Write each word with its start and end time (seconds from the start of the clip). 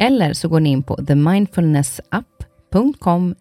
Eller 0.00 0.32
så 0.32 0.48
går 0.48 0.60
ni 0.60 0.70
in 0.70 0.82
på 0.82 0.96
themindfulnessapp.com 0.96 3.34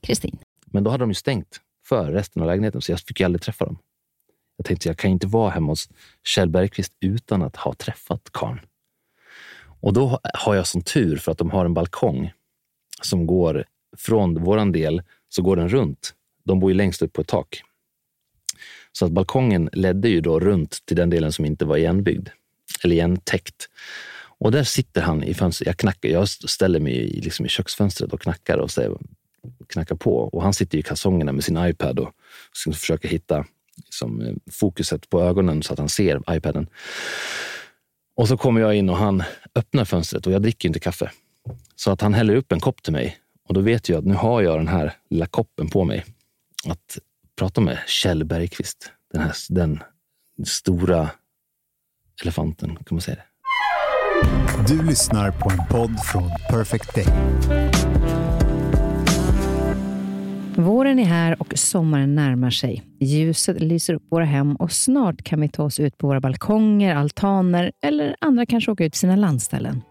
kristin. 0.00 0.38
Men 0.66 0.84
då 0.84 0.90
hade 0.90 1.02
de 1.02 1.10
ju 1.10 1.14
stängt 1.14 1.60
för 1.88 2.12
resten 2.12 2.42
av 2.42 2.48
lägenheten, 2.48 2.80
så 2.80 2.92
jag 2.92 3.00
fick 3.00 3.20
ju 3.20 3.26
aldrig 3.26 3.42
träffa 3.42 3.64
dem. 3.64 3.78
Jag 4.56 4.66
tänkte, 4.66 4.88
jag 4.88 4.96
kan 4.96 5.10
inte 5.10 5.26
vara 5.26 5.50
hemma 5.50 5.72
hos 5.72 5.88
Kjell 6.24 6.48
Bergqvist 6.48 6.92
utan 7.00 7.42
att 7.42 7.56
ha 7.56 7.74
träffat 7.74 8.28
karln. 8.32 8.60
Och 9.80 9.92
då 9.92 10.20
har 10.34 10.54
jag 10.54 10.66
sån 10.66 10.82
tur 10.82 11.16
för 11.16 11.32
att 11.32 11.38
de 11.38 11.50
har 11.50 11.64
en 11.64 11.74
balkong 11.74 12.32
som 13.02 13.26
går 13.26 13.64
från 13.96 14.44
våran 14.44 14.72
del, 14.72 15.02
så 15.28 15.42
går 15.42 15.56
den 15.56 15.68
runt. 15.68 16.14
De 16.44 16.60
bor 16.60 16.70
ju 16.70 16.76
längst 16.76 17.02
upp 17.02 17.12
på 17.12 17.20
ett 17.20 17.28
tak. 17.28 17.62
Så 18.92 19.06
att 19.06 19.12
balkongen 19.12 19.70
ledde 19.72 20.08
ju 20.08 20.20
då 20.20 20.40
runt 20.40 20.86
till 20.86 20.96
den 20.96 21.10
delen 21.10 21.32
som 21.32 21.44
inte 21.44 21.64
var 21.64 21.76
igenbyggd 21.76 22.28
eller 22.84 22.94
igentäckt. 22.94 23.68
Och 24.40 24.52
där 24.52 24.64
sitter 24.64 25.02
han 25.02 25.22
i 25.22 25.34
fönstret. 25.34 25.66
Jag, 25.66 25.76
knackar, 25.76 26.08
jag 26.08 26.28
ställer 26.28 26.80
mig 26.80 26.92
i, 26.92 27.20
liksom 27.20 27.46
i 27.46 27.48
köksfönstret 27.48 28.12
och 28.12 28.20
knackar 28.20 28.58
och 28.58 28.70
säger, 28.70 28.96
knackar 29.68 29.96
på. 29.96 30.16
Och 30.16 30.42
han 30.42 30.54
sitter 30.54 30.78
i 30.78 30.82
kalsongerna 30.82 31.32
med 31.32 31.44
sin 31.44 31.66
iPad 31.66 31.98
och 31.98 32.12
försöker 32.74 33.08
hitta 33.08 33.44
liksom, 33.76 34.38
fokuset 34.50 35.10
på 35.10 35.22
ögonen 35.22 35.62
så 35.62 35.72
att 35.72 35.78
han 35.78 35.88
ser 35.88 36.22
iPaden. 36.30 36.66
Och 38.16 38.28
så 38.28 38.36
kommer 38.36 38.60
jag 38.60 38.74
in 38.74 38.90
och 38.90 38.96
han 38.96 39.22
öppnar 39.54 39.84
fönstret 39.84 40.26
och 40.26 40.32
jag 40.32 40.42
dricker 40.42 40.68
inte 40.68 40.80
kaffe. 40.80 41.10
Så 41.76 41.90
att 41.90 42.00
han 42.00 42.14
häller 42.14 42.34
upp 42.34 42.52
en 42.52 42.60
kopp 42.60 42.82
till 42.82 42.92
mig 42.92 43.18
och 43.48 43.54
då 43.54 43.60
vet 43.60 43.88
jag 43.88 43.98
att 43.98 44.04
nu 44.04 44.14
har 44.14 44.42
jag 44.42 44.58
den 44.58 44.68
här 44.68 44.96
lilla 45.10 45.26
koppen 45.26 45.68
på 45.68 45.84
mig. 45.84 46.04
Att 46.66 46.98
prata 47.36 47.60
med 47.60 47.78
Kjell 47.86 48.24
Bergqvist, 48.24 48.92
den, 49.12 49.22
här, 49.22 49.34
den 49.48 49.80
stora 50.44 51.10
elefanten, 52.22 52.76
kan 52.76 52.84
man 52.90 53.00
säga 53.00 53.16
det? 53.16 53.27
Du 54.68 54.82
lyssnar 54.82 55.30
på 55.30 55.50
en 55.50 55.58
podd 55.70 56.00
från 56.04 56.30
Perfect 56.50 56.94
Day. 56.94 57.06
Våren 60.56 60.98
är 60.98 61.04
här 61.04 61.42
och 61.42 61.58
sommaren 61.58 62.14
närmar 62.14 62.50
sig. 62.50 62.82
Ljuset 63.00 63.60
lyser 63.60 63.94
upp 63.94 64.02
våra 64.10 64.24
hem 64.24 64.56
och 64.56 64.72
snart 64.72 65.22
kan 65.22 65.40
vi 65.40 65.48
ta 65.48 65.62
oss 65.62 65.80
ut 65.80 65.98
på 65.98 66.06
våra 66.06 66.20
balkonger, 66.20 66.94
altaner 66.94 67.72
eller 67.82 68.16
andra 68.20 68.46
kanske 68.46 68.70
åka 68.70 68.84
ut 68.84 68.92
till 68.92 69.00
sina 69.00 69.16
landställen. 69.16 69.82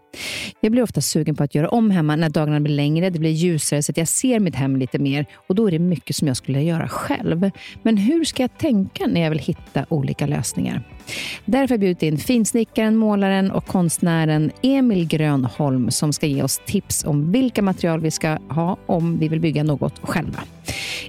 Jag 0.61 0.71
blir 0.71 0.83
ofta 0.83 1.01
sugen 1.01 1.35
på 1.35 1.43
att 1.43 1.55
göra 1.55 1.69
om 1.69 1.91
hemma 1.91 2.15
när 2.15 2.29
dagarna 2.29 2.59
blir 2.59 2.75
längre, 2.75 3.09
det 3.09 3.19
blir 3.19 3.31
ljusare 3.31 3.83
så 3.83 3.91
att 3.91 3.97
jag 3.97 4.07
ser 4.07 4.39
mitt 4.39 4.55
hem 4.55 4.75
lite 4.75 4.99
mer 4.99 5.25
och 5.47 5.55
då 5.55 5.67
är 5.67 5.71
det 5.71 5.79
mycket 5.79 6.15
som 6.15 6.27
jag 6.27 6.37
skulle 6.37 6.61
göra 6.61 6.87
själv. 6.87 7.51
Men 7.83 7.97
hur 7.97 8.23
ska 8.23 8.43
jag 8.43 8.57
tänka 8.57 9.07
när 9.07 9.21
jag 9.21 9.29
vill 9.29 9.39
hitta 9.39 9.85
olika 9.89 10.27
lösningar? 10.27 10.96
Därför 11.45 11.67
har 11.67 11.73
jag 11.73 11.79
bjudit 11.79 12.03
in 12.03 12.17
finsnickaren, 12.17 12.95
målaren 12.95 13.51
och 13.51 13.65
konstnären 13.65 14.51
Emil 14.61 15.07
Grönholm 15.07 15.91
som 15.91 16.13
ska 16.13 16.25
ge 16.25 16.43
oss 16.43 16.61
tips 16.65 17.05
om 17.05 17.31
vilka 17.31 17.61
material 17.61 17.99
vi 17.99 18.11
ska 18.11 18.37
ha 18.49 18.77
om 18.85 19.17
vi 19.19 19.27
vill 19.27 19.39
bygga 19.39 19.63
något 19.63 19.99
själva. 20.01 20.39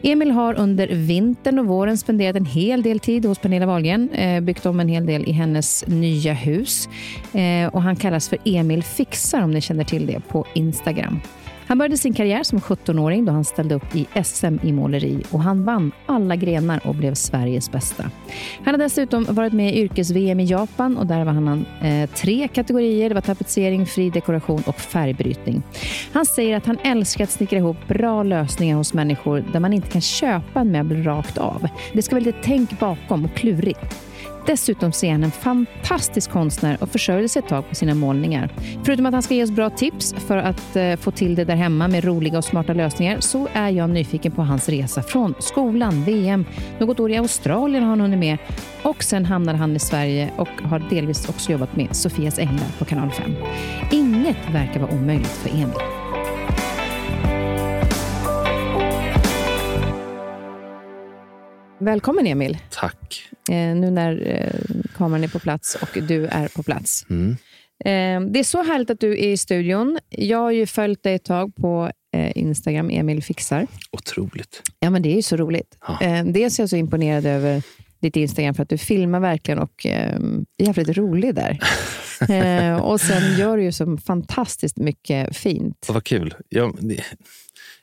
Emil 0.02 0.30
har 0.30 0.54
under 0.54 0.88
vintern 0.88 1.58
och 1.58 1.66
våren 1.66 1.98
spenderat 1.98 2.36
en 2.36 2.44
hel 2.44 2.82
del 2.82 3.00
tid 3.00 3.24
hos 3.24 3.38
Pernilla 3.38 3.66
Wahlgren, 3.66 4.10
eh, 4.10 4.40
byggt 4.40 4.66
om 4.66 4.80
en 4.80 4.88
hel 4.88 5.06
del 5.06 5.28
i 5.28 5.32
hennes 5.32 5.84
nya 5.86 6.32
hus. 6.32 6.88
Eh, 7.32 7.68
och 7.72 7.82
han 7.82 7.96
kallas 7.96 8.28
för 8.28 8.38
Emil 8.44 8.82
Fixar 8.82 9.42
om 9.42 9.50
ni 9.50 9.60
känner 9.60 9.84
till 9.84 10.06
det 10.06 10.20
på 10.28 10.46
Instagram. 10.54 11.20
Han 11.68 11.78
började 11.78 11.96
sin 11.96 12.14
karriär 12.14 12.42
som 12.42 12.58
17-åring 12.58 13.24
då 13.24 13.32
han 13.32 13.44
ställde 13.44 13.74
upp 13.74 13.96
i 13.96 14.06
SM 14.24 14.56
i 14.62 14.72
måleri 14.72 15.22
och 15.30 15.42
han 15.42 15.64
vann 15.64 15.92
alla 16.06 16.36
grenar 16.36 16.80
och 16.84 16.94
blev 16.94 17.14
Sveriges 17.14 17.72
bästa. 17.72 18.10
Han 18.64 18.74
har 18.74 18.78
dessutom 18.78 19.24
varit 19.24 19.52
med 19.52 19.74
i 19.74 19.80
yrkes-VM 19.80 20.40
i 20.40 20.44
Japan 20.44 20.96
och 20.96 21.06
där 21.06 21.24
vann 21.24 21.46
han 21.46 21.66
eh, 21.82 22.10
tre 22.10 22.48
kategorier. 22.48 23.08
Det 23.08 23.14
var 23.14 23.22
tapetsering, 23.22 23.86
fri 23.86 24.10
dekoration 24.10 24.62
och 24.66 24.80
färgbrytning. 24.80 25.62
Han 26.12 26.26
säger 26.26 26.56
att 26.56 26.66
han 26.66 26.78
älskar 26.84 27.24
att 27.24 27.30
snickra 27.30 27.58
ihop 27.58 27.88
bra 27.88 28.22
lösningar 28.22 28.76
hos 28.76 28.94
människor 28.94 29.44
där 29.52 29.60
man 29.60 29.72
inte 29.72 29.88
kan 29.88 30.00
köpa 30.00 30.60
en 30.60 30.72
möbel 30.72 31.02
rakt 31.02 31.38
av. 31.38 31.68
Det 31.92 32.02
ska 32.02 32.14
vara 32.14 32.24
lite 32.24 32.38
tänk 32.42 32.78
bakom 32.78 33.24
och 33.24 33.34
klurigt. 33.34 34.07
Dessutom 34.48 34.88
är 34.88 35.12
han 35.12 35.24
en 35.24 35.30
fantastisk 35.30 36.30
konstnär 36.30 36.76
och 36.80 36.88
försörjde 36.88 37.28
sig 37.28 37.42
ett 37.42 37.48
tag 37.48 37.68
på 37.68 37.74
sina 37.74 37.94
målningar. 37.94 38.52
Förutom 38.84 39.06
att 39.06 39.12
han 39.12 39.22
ska 39.22 39.34
ge 39.34 39.42
oss 39.42 39.50
bra 39.50 39.70
tips 39.70 40.14
för 40.18 40.36
att 40.36 40.76
eh, 40.76 40.96
få 40.96 41.10
till 41.10 41.34
det 41.34 41.44
där 41.44 41.56
hemma 41.56 41.88
med 41.88 42.04
roliga 42.04 42.38
och 42.38 42.44
smarta 42.44 42.72
lösningar 42.72 43.20
så 43.20 43.48
är 43.52 43.68
jag 43.70 43.90
nyfiken 43.90 44.32
på 44.32 44.42
hans 44.42 44.68
resa 44.68 45.02
från 45.02 45.34
skolan, 45.38 46.04
VM, 46.04 46.44
något 46.78 47.00
år 47.00 47.10
i 47.10 47.16
Australien 47.16 47.82
har 47.82 47.90
han 47.90 48.00
hunnit 48.00 48.18
med 48.18 48.38
och 48.82 49.02
sen 49.02 49.24
hamnade 49.24 49.58
han 49.58 49.76
i 49.76 49.78
Sverige 49.78 50.30
och 50.36 50.62
har 50.62 50.78
delvis 50.90 51.28
också 51.28 51.52
jobbat 51.52 51.76
med 51.76 51.96
Sofias 51.96 52.38
änglar 52.38 52.78
på 52.78 52.84
kanal 52.84 53.10
5. 53.10 53.34
Inget 53.90 54.50
verkar 54.52 54.80
vara 54.80 54.92
omöjligt 54.92 55.28
för 55.28 55.50
Emil. 55.50 56.07
Välkommen 61.80 62.26
Emil. 62.26 62.58
Tack. 62.70 63.28
Eh, 63.48 63.54
nu 63.54 63.90
när 63.90 64.26
eh, 64.26 64.90
kameran 64.96 65.24
är 65.24 65.28
på 65.28 65.38
plats 65.38 65.74
och 65.74 65.98
du 66.02 66.26
är 66.26 66.48
på 66.48 66.62
plats. 66.62 67.06
Mm. 67.10 67.30
Eh, 67.84 68.32
det 68.32 68.38
är 68.38 68.44
så 68.44 68.62
härligt 68.62 68.90
att 68.90 69.00
du 69.00 69.12
är 69.12 69.28
i 69.28 69.36
studion. 69.36 69.98
Jag 70.08 70.38
har 70.38 70.50
ju 70.50 70.66
följt 70.66 71.02
dig 71.02 71.14
ett 71.14 71.24
tag 71.24 71.56
på 71.56 71.90
eh, 72.16 72.32
Instagram, 72.34 72.90
Emil 72.90 73.22
Fixar. 73.22 73.66
Otroligt. 73.92 74.62
Ja, 74.80 74.90
men 74.90 75.02
det 75.02 75.08
är 75.08 75.16
ju 75.16 75.22
så 75.22 75.36
roligt. 75.36 75.78
Ja. 75.86 76.00
Eh, 76.02 76.24
dels 76.24 76.58
är 76.58 76.62
jag 76.62 76.70
så 76.70 76.76
imponerad 76.76 77.26
över 77.26 77.62
ditt 78.00 78.16
Instagram 78.16 78.54
för 78.54 78.62
att 78.62 78.68
du 78.68 78.78
filmar 78.78 79.20
verkligen 79.20 79.58
och 79.58 79.86
eh, 79.86 80.14
är 80.58 80.64
jävligt 80.64 80.96
rolig 80.96 81.34
där. 81.34 81.58
och 82.82 83.00
sen 83.00 83.38
gör 83.38 83.56
du 83.56 83.62
ju 83.62 83.72
så 83.72 83.96
fantastiskt 83.96 84.76
mycket 84.76 85.36
fint. 85.36 85.86
Vad 85.88 86.04
kul. 86.04 86.34
Jag, 86.48 86.78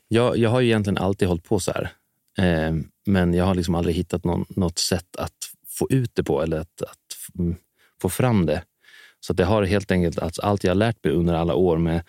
jag, 0.08 0.38
jag 0.38 0.50
har 0.50 0.62
ju 0.62 0.68
egentligen 0.68 0.98
alltid 0.98 1.28
hållit 1.28 1.44
på 1.44 1.60
så 1.60 1.72
här. 1.72 1.92
Eh, 2.38 2.74
men 3.06 3.34
jag 3.34 3.46
har 3.46 3.56
liksom 3.56 3.76
aldrig 3.76 3.96
hittat 3.96 4.24
någon, 4.24 4.46
något 4.50 4.80
sätt 4.80 5.16
att 5.16 5.34
få 5.68 5.88
ut 5.90 6.12
det 6.14 6.24
på 6.24 6.42
eller 6.42 6.60
att, 6.60 6.82
att 6.82 7.40
mm, 7.40 7.56
få 8.02 8.10
fram 8.10 8.46
det. 8.46 8.64
Så 9.20 9.34
det 9.34 9.46
har 9.46 9.64
helt 9.64 9.92
enkelt, 9.92 10.20
alltså 10.20 10.42
allt 10.42 10.64
jag 10.64 10.72
har 10.72 10.76
lärt 10.76 11.04
mig 11.04 11.14
under 11.14 11.34
alla 11.34 11.56
år 11.56 11.78
med 11.78 12.04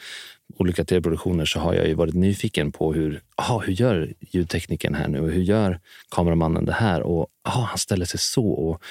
olika 0.58 0.84
tv-produktioner 0.84 1.44
så 1.44 1.60
har 1.60 1.74
jag 1.74 1.88
ju 1.88 1.94
varit 1.94 2.14
nyfiken 2.14 2.72
på 2.72 2.92
hur, 2.92 3.22
aha, 3.36 3.58
hur 3.58 3.72
gör 3.72 4.14
ljudtekniken 4.20 4.94
här 4.94 5.08
nu 5.08 5.20
och 5.20 5.30
hur 5.30 5.42
gör 5.42 5.80
kameramannen 6.08 6.64
det 6.64 6.72
här? 6.72 7.02
Och 7.02 7.26
aha, 7.48 7.62
han 7.62 7.78
ställer 7.78 8.04
sig 8.04 8.20
så. 8.20 8.46
Och, 8.46 8.82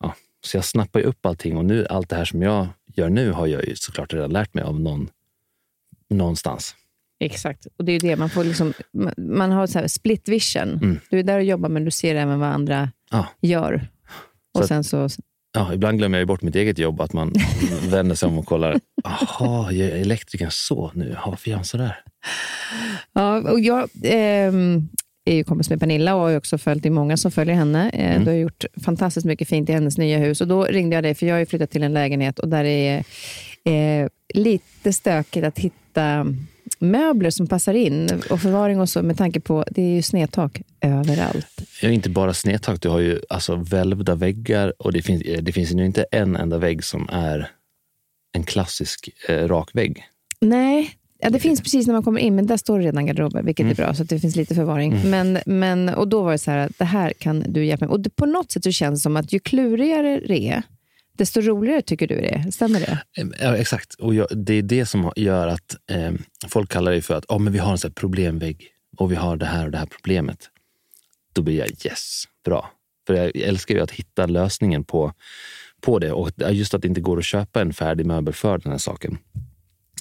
ja, 0.00 0.14
så 0.44 0.56
jag 0.56 0.64
snappar 0.64 1.00
ju 1.00 1.06
upp 1.06 1.26
allting 1.26 1.56
och 1.56 1.64
nu, 1.64 1.86
allt 1.86 2.08
det 2.08 2.16
här 2.16 2.24
som 2.24 2.42
jag 2.42 2.68
gör 2.86 3.08
nu 3.08 3.30
har 3.30 3.46
jag 3.46 3.64
ju 3.64 3.76
såklart 3.76 4.12
redan 4.12 4.30
lärt 4.30 4.54
mig 4.54 4.64
av 4.64 4.80
någon 4.80 5.10
någonstans. 6.10 6.74
Exakt. 7.20 7.66
Och 7.78 7.84
det 7.84 7.92
är 7.92 8.00
det, 8.00 8.16
man 8.16 8.30
får 8.30 8.44
liksom, 8.44 8.72
man 9.16 9.50
har 9.52 9.66
så 9.66 9.78
här 9.78 9.86
split 9.86 10.28
vision. 10.28 10.68
Mm. 10.82 11.00
Du 11.10 11.18
är 11.18 11.22
där 11.22 11.36
och 11.38 11.44
jobbar, 11.44 11.68
men 11.68 11.84
du 11.84 11.90
ser 11.90 12.14
även 12.14 12.40
vad 12.40 12.48
andra 12.48 12.90
Ja. 13.10 13.26
gör. 13.40 13.88
Och 14.54 14.60
Så 14.60 14.66
sen 14.66 14.84
så, 14.84 15.08
Ja, 15.52 15.74
ibland 15.74 15.98
glömmer 15.98 16.18
jag 16.18 16.28
bort 16.28 16.42
mitt 16.42 16.56
eget 16.56 16.78
jobb, 16.78 17.00
att 17.00 17.12
man 17.12 17.32
vänder 17.90 18.14
sig 18.14 18.26
om 18.28 18.38
och 18.38 18.46
kollar. 18.46 18.80
Jaha, 19.04 19.72
gör 19.72 19.88
elektrikern 19.88 20.50
så 20.50 20.90
nu? 20.94 21.16
Varför 21.26 21.50
gör 21.50 21.56
han 21.56 21.64
sådär? 21.64 21.96
ja, 23.12 23.50
och 23.50 23.60
jag, 23.60 23.88
ehm, 24.04 24.88
är 25.24 25.34
ju 25.34 25.44
kompis 25.44 25.70
med 25.70 25.80
Pernilla 25.80 26.14
och 26.14 26.20
har 26.20 26.36
också 26.36 26.58
följt, 26.58 26.82
det 26.82 26.88
är 26.88 26.90
många 26.90 27.16
som 27.16 27.30
följer 27.30 27.54
henne. 27.54 27.90
Eh, 27.90 28.10
Mm. 28.10 28.24
Du 28.24 28.30
har 28.30 28.36
gjort 28.38 28.64
fantastiskt 28.84 29.26
mycket 29.26 29.48
fint 29.48 29.68
i 29.68 29.72
hennes 29.72 29.98
nya 29.98 30.18
hus. 30.18 30.40
Och 30.40 30.48
Då 30.48 30.64
ringde 30.64 30.96
jag 30.96 31.04
dig, 31.04 31.14
för 31.14 31.26
jag 31.26 31.38
har 31.38 31.44
flyttat 31.44 31.70
till 31.70 31.82
en 31.82 31.92
lägenhet 31.92 32.38
och 32.38 32.48
där 32.48 32.64
är 32.64 33.04
eh, 33.64 34.08
lite 34.34 34.92
stökigt 34.92 35.46
att 35.46 35.58
hitta 35.58 36.26
möbler 36.80 37.30
som 37.30 37.46
passar 37.46 37.74
in 37.74 38.22
och 38.30 38.40
förvaring 38.40 38.80
och 38.80 38.88
så 38.88 39.02
med 39.02 39.18
tanke 39.18 39.40
på 39.40 39.64
det 39.70 39.82
är 39.82 39.94
ju 39.94 40.02
snedtak 40.02 40.62
överallt. 40.80 41.60
Är 41.82 41.90
inte 41.90 42.10
bara 42.10 42.34
snedtak, 42.34 42.82
du 42.82 42.88
har 42.88 43.00
ju 43.00 43.20
alltså 43.28 43.56
välvda 43.56 44.14
väggar 44.14 44.72
och 44.78 44.92
det 44.92 45.02
finns, 45.02 45.22
det 45.42 45.52
finns 45.52 45.72
ju 45.72 45.86
inte 45.86 46.06
en 46.12 46.36
enda 46.36 46.58
vägg 46.58 46.84
som 46.84 47.08
är 47.12 47.50
en 48.32 48.42
klassisk 48.42 49.08
eh, 49.28 49.48
rak 49.48 49.70
vägg. 49.72 50.04
Nej, 50.40 50.90
ja, 51.18 51.30
det 51.30 51.40
finns 51.40 51.60
precis 51.60 51.86
när 51.86 51.94
man 51.94 52.02
kommer 52.02 52.20
in, 52.20 52.34
men 52.34 52.46
där 52.46 52.56
står 52.56 52.78
det 52.78 52.84
redan 52.84 53.06
garderober, 53.06 53.42
vilket 53.42 53.66
är 53.66 53.74
bra, 53.74 53.94
så 53.94 54.02
att 54.02 54.08
det 54.08 54.20
finns 54.20 54.36
lite 54.36 54.54
förvaring. 54.54 55.10
Men, 55.10 55.38
men, 55.46 55.88
och 55.88 56.08
då 56.08 56.22
var 56.22 56.32
det 56.32 56.38
så 56.38 56.50
här, 56.50 56.58
att 56.58 56.78
det 56.78 56.84
här 56.84 57.12
kan 57.18 57.44
du 57.48 57.64
hjälpa 57.64 57.84
mig. 57.84 57.92
Och 57.92 58.00
det, 58.00 58.10
på 58.10 58.26
något 58.26 58.50
sätt 58.50 58.64
så 58.64 58.72
känns 58.72 59.00
det 59.00 59.02
som 59.02 59.16
att 59.16 59.32
ju 59.32 59.38
klurigare 59.38 60.20
det 60.28 60.48
är, 60.48 60.62
desto 61.20 61.40
roligare 61.40 61.82
tycker 61.82 62.06
du 62.06 62.14
det 62.14 62.34
är. 62.34 62.50
Stämmer 62.50 62.80
det? 62.80 63.02
Ja, 63.40 63.56
exakt. 63.56 63.94
Och 63.94 64.14
jag, 64.14 64.26
det 64.36 64.54
är 64.54 64.62
det 64.62 64.86
som 64.86 65.12
gör 65.16 65.48
att 65.48 65.76
eh, 65.90 66.12
folk 66.48 66.70
kallar 66.70 66.92
det 66.92 67.02
för 67.02 67.14
att 67.14 67.24
oh, 67.28 67.38
men 67.38 67.52
vi 67.52 67.58
har 67.58 67.72
en 67.72 67.78
sån 67.78 67.92
problemvägg 67.92 68.68
och 68.96 69.12
vi 69.12 69.16
har 69.16 69.36
det 69.36 69.46
här 69.46 69.64
och 69.64 69.70
det 69.70 69.78
här 69.78 69.86
problemet. 69.86 70.50
Då 71.32 71.42
blir 71.42 71.58
jag 71.58 71.68
yes, 71.68 72.24
bra. 72.44 72.70
För 73.06 73.14
jag 73.14 73.36
älskar 73.36 73.74
ju 73.74 73.80
att 73.80 73.90
hitta 73.90 74.26
lösningen 74.26 74.84
på, 74.84 75.12
på 75.80 75.98
det. 75.98 76.12
Och 76.12 76.30
just 76.50 76.74
att 76.74 76.82
det 76.82 76.88
inte 76.88 77.00
går 77.00 77.18
att 77.18 77.24
köpa 77.24 77.60
en 77.60 77.72
färdig 77.72 78.06
möbel 78.06 78.34
för 78.34 78.58
den 78.58 78.72
här 78.72 78.78
saken 78.78 79.18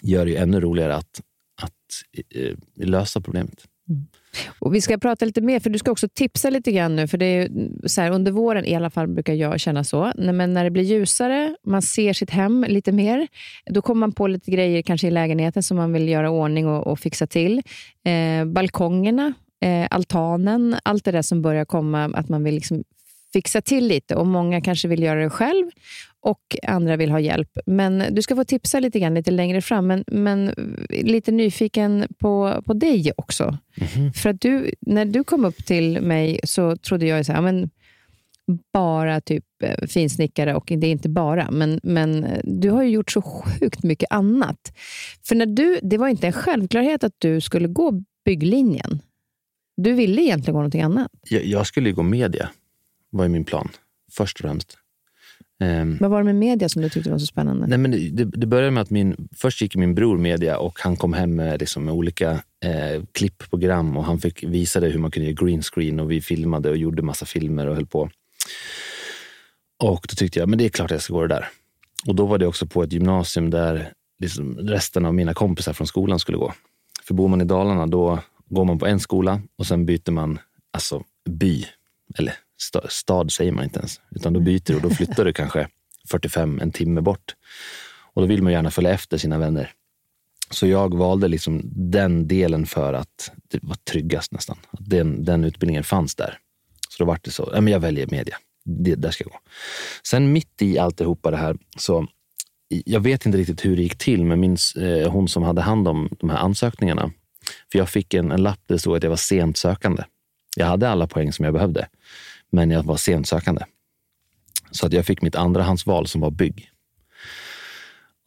gör 0.04 0.25
det 0.25 0.31
ju 0.31 0.38
ännu 0.38 0.60
roligare 0.60 0.95
att, 0.95 1.22
att 1.62 2.22
eh, 2.36 2.56
lösa 2.75 3.22
problemet. 3.22 3.63
Och 4.59 4.75
vi 4.75 4.81
ska 4.81 4.97
prata 4.97 5.25
lite 5.25 5.41
mer, 5.41 5.59
för 5.59 5.69
du 5.69 5.79
ska 5.79 5.91
också 5.91 6.07
tipsa 6.13 6.49
lite 6.49 6.71
grann 6.71 6.95
nu. 6.95 7.07
För 7.07 7.17
det 7.17 7.25
är 7.25 7.49
så 7.87 8.01
här, 8.01 8.11
under 8.11 8.31
våren, 8.31 8.65
i 8.65 8.75
alla 8.75 8.89
fall 8.89 9.07
brukar 9.07 9.33
jag 9.33 9.59
känna 9.59 9.83
så, 9.83 10.11
men 10.15 10.53
när 10.53 10.63
det 10.63 10.71
blir 10.71 10.83
ljusare, 10.83 11.55
man 11.63 11.81
ser 11.81 12.13
sitt 12.13 12.29
hem 12.29 12.65
lite 12.67 12.91
mer, 12.91 13.27
då 13.65 13.81
kommer 13.81 13.99
man 13.99 14.11
på 14.11 14.27
lite 14.27 14.51
grejer 14.51 14.81
kanske 14.81 15.07
i 15.07 15.11
lägenheten 15.11 15.63
som 15.63 15.77
man 15.77 15.93
vill 15.93 16.09
göra 16.09 16.27
i 16.27 16.29
ordning 16.29 16.67
och, 16.67 16.87
och 16.87 16.99
fixa 16.99 17.27
till. 17.27 17.61
Eh, 18.05 18.45
balkongerna, 18.45 19.33
eh, 19.61 19.87
altanen, 19.91 20.75
allt 20.83 21.05
det 21.05 21.11
där 21.11 21.21
som 21.21 21.41
börjar 21.41 21.65
komma, 21.65 22.11
att 22.13 22.29
man 22.29 22.43
vill 22.43 22.55
liksom 22.55 22.83
fixa 23.33 23.61
till 23.61 23.87
lite. 23.87 24.15
Och 24.15 24.27
Många 24.27 24.61
kanske 24.61 24.87
vill 24.87 25.03
göra 25.03 25.23
det 25.23 25.29
själv 25.29 25.65
och 26.21 26.55
andra 26.67 26.97
vill 26.97 27.11
ha 27.11 27.19
hjälp. 27.19 27.57
Men 27.65 28.03
du 28.11 28.21
ska 28.21 28.35
få 28.35 28.43
tipsa 28.43 28.79
lite 28.79 28.99
grann 28.99 29.13
lite 29.13 29.31
längre 29.31 29.61
fram, 29.61 29.87
men, 29.87 30.03
men 30.07 30.53
lite 30.89 31.31
nyfiken 31.31 32.07
på, 32.17 32.63
på 32.65 32.73
dig 32.73 33.11
också. 33.17 33.57
För 34.15 34.29
att 34.29 34.41
du, 34.41 34.71
när 34.81 35.05
du 35.05 35.23
kom 35.23 35.45
upp 35.45 35.65
till 35.65 36.01
mig 36.01 36.39
så 36.43 36.75
trodde 36.75 37.05
jag 37.05 37.25
så 37.25 37.33
här, 37.33 37.41
men 37.41 37.69
bara 38.73 39.21
typ 39.21 39.45
eh, 39.63 39.87
finsnickare 39.87 40.55
och 40.55 40.65
det 40.77 40.87
är 40.87 40.91
inte 40.91 41.09
bara, 41.09 41.51
men, 41.51 41.79
men 41.83 42.23
eh, 42.23 42.39
du 42.43 42.69
har 42.69 42.83
ju 42.83 42.89
gjort 42.89 43.11
så 43.11 43.21
sjukt 43.21 43.83
mycket 43.83 44.11
annat. 44.11 44.77
För 45.27 45.35
när 45.35 45.45
du, 45.45 45.79
det 45.81 45.97
var 45.97 46.07
inte 46.07 46.27
en 46.27 46.33
självklarhet 46.33 47.03
att 47.03 47.15
du 47.17 47.41
skulle 47.41 47.67
gå 47.67 48.03
bygglinjen. 48.25 49.01
Du 49.77 49.93
ville 49.93 50.21
egentligen 50.21 50.53
gå 50.53 50.59
någonting 50.59 50.81
annat. 50.81 51.11
Jag, 51.29 51.45
jag 51.45 51.67
skulle 51.67 51.89
ju 51.89 51.95
gå 51.95 52.03
media, 52.03 52.49
var 53.09 53.23
ju 53.23 53.29
min 53.29 53.45
plan. 53.45 53.69
Först 54.11 54.39
och 54.39 54.41
främst. 54.41 54.77
Ehm, 55.59 55.97
Vad 56.00 56.11
var 56.11 56.17
det 56.17 56.23
med 56.23 56.35
media 56.35 56.69
som 56.69 56.81
du 56.81 56.89
tyckte 56.89 57.11
var 57.11 57.17
så 57.17 57.25
spännande? 57.25 57.67
Nej, 57.67 57.77
men 57.77 57.91
det, 57.91 58.25
det 58.25 58.47
började 58.47 58.71
med 58.71 58.81
att 58.81 58.89
min, 58.89 59.29
först 59.35 59.61
gick 59.61 59.75
min 59.75 59.95
bror 59.95 60.17
media 60.17 60.57
och 60.57 60.79
han 60.79 60.95
kom 60.95 61.13
hem 61.13 61.35
med, 61.35 61.59
liksom, 61.59 61.85
med 61.85 61.94
olika 61.94 62.31
eh, 62.65 63.03
klippprogram 63.11 63.97
och 63.97 64.03
han 64.03 64.19
fick 64.19 64.44
visade 64.44 64.88
hur 64.88 65.00
man 65.00 65.11
kunde 65.11 65.29
göra 65.29 65.45
green 65.45 65.61
screen 65.61 66.00
och 66.00 66.11
vi 66.11 66.21
filmade 66.21 66.69
och 66.69 66.77
gjorde 66.77 67.01
massa 67.01 67.25
filmer 67.25 67.67
och 67.67 67.75
höll 67.75 67.85
på. 67.85 68.09
Och 69.83 70.05
då 70.09 70.15
tyckte 70.15 70.39
jag, 70.39 70.50
men 70.50 70.59
det 70.59 70.65
är 70.65 70.69
klart 70.69 70.91
jag 70.91 71.01
ska 71.01 71.13
gå 71.13 71.21
det 71.21 71.27
där. 71.27 71.47
Och 72.07 72.15
då 72.15 72.25
var 72.25 72.38
det 72.38 72.47
också 72.47 72.65
på 72.67 72.83
ett 72.83 72.94
gymnasium 72.94 73.50
där 73.50 73.94
liksom 74.19 74.57
resten 74.57 75.05
av 75.05 75.13
mina 75.13 75.33
kompisar 75.33 75.73
från 75.73 75.88
skolan 75.88 76.19
skulle 76.19 76.38
gå. 76.38 76.53
För 77.03 77.13
bor 77.13 77.27
man 77.27 77.41
i 77.41 77.45
Dalarna, 77.45 77.88
då 77.88 78.19
går 78.45 78.65
man 78.65 78.79
på 78.79 78.85
en 78.85 79.00
skola 79.00 79.41
och 79.57 79.65
sen 79.67 79.85
byter 79.85 80.12
man 80.12 80.39
alltså 80.73 81.03
by. 81.29 81.65
Eller 82.15 82.33
sta, 82.61 82.88
stad 82.89 83.31
säger 83.31 83.51
man 83.51 83.63
inte 83.63 83.79
ens, 83.79 84.01
utan 84.15 84.33
då 84.33 84.39
byter 84.39 84.61
du 84.65 84.75
och 84.75 84.81
då 84.81 84.89
flyttar 84.89 85.25
du 85.25 85.33
kanske 85.33 85.67
45, 86.09 86.59
en 86.61 86.71
timme 86.71 87.01
bort. 87.01 87.35
Och 88.13 88.21
då 88.21 88.27
vill 88.27 88.44
man 88.44 88.53
gärna 88.53 88.71
följa 88.71 88.91
efter 88.91 89.17
sina 89.17 89.38
vänner. 89.38 89.71
Så 90.51 90.67
jag 90.67 90.97
valde 90.97 91.27
liksom 91.27 91.61
den 91.65 92.27
delen 92.27 92.65
för 92.65 92.94
att 92.94 93.31
det 93.47 93.59
var 93.61 93.75
tryggast 93.75 94.31
nästan. 94.31 94.57
Att 94.71 94.89
den, 94.89 95.25
den 95.25 95.44
utbildningen 95.44 95.83
fanns 95.83 96.15
där. 96.15 96.38
Så 96.89 97.03
då 97.03 97.07
var 97.07 97.19
det 97.21 97.31
så, 97.31 97.50
ja, 97.53 97.61
men 97.61 97.73
jag 97.73 97.79
väljer 97.79 98.07
media. 98.07 98.38
Det, 98.65 98.95
där 98.95 99.12
ska 99.12 99.23
jag 99.23 99.31
gå. 99.31 99.39
Sen 100.03 100.31
mitt 100.31 100.62
i 100.62 100.79
alltihopa 100.79 101.31
det 101.31 101.38
här, 101.38 101.57
så 101.77 102.07
jag 102.85 103.00
vet 103.00 103.25
inte 103.25 103.38
riktigt 103.38 103.65
hur 103.65 103.75
det 103.75 103.83
gick 103.83 103.97
till, 103.97 104.23
men 104.25 104.39
min, 104.39 104.57
eh, 104.77 105.12
hon 105.12 105.27
som 105.27 105.44
hade 105.44 105.62
hand 105.62 105.88
om 105.88 106.09
de 106.19 106.29
här 106.29 106.38
ansökningarna, 106.38 107.12
för 107.71 107.79
jag 107.79 107.89
fick 107.89 108.13
en, 108.13 108.31
en 108.31 108.44
lapp 108.44 108.59
där 108.67 108.75
det 108.75 108.79
stod 108.79 108.97
att 108.97 109.03
jag 109.03 109.09
var 109.09 109.17
sent 109.17 109.57
sökande. 109.57 110.03
Jag 110.55 110.65
hade 110.65 110.89
alla 110.89 111.07
poäng 111.07 111.33
som 111.33 111.45
jag 111.45 111.53
behövde, 111.53 111.88
men 112.50 112.72
jag 112.72 112.84
var 112.84 112.98
sent 112.98 113.28
sökande. 113.28 113.62
Så 114.72 114.86
att 114.86 114.94
jag 114.94 115.06
fick 115.06 115.22
mitt 115.22 115.36
andrahandsval 115.36 116.07
som 116.07 116.22
var 116.22 116.31
bygg. 116.31 116.69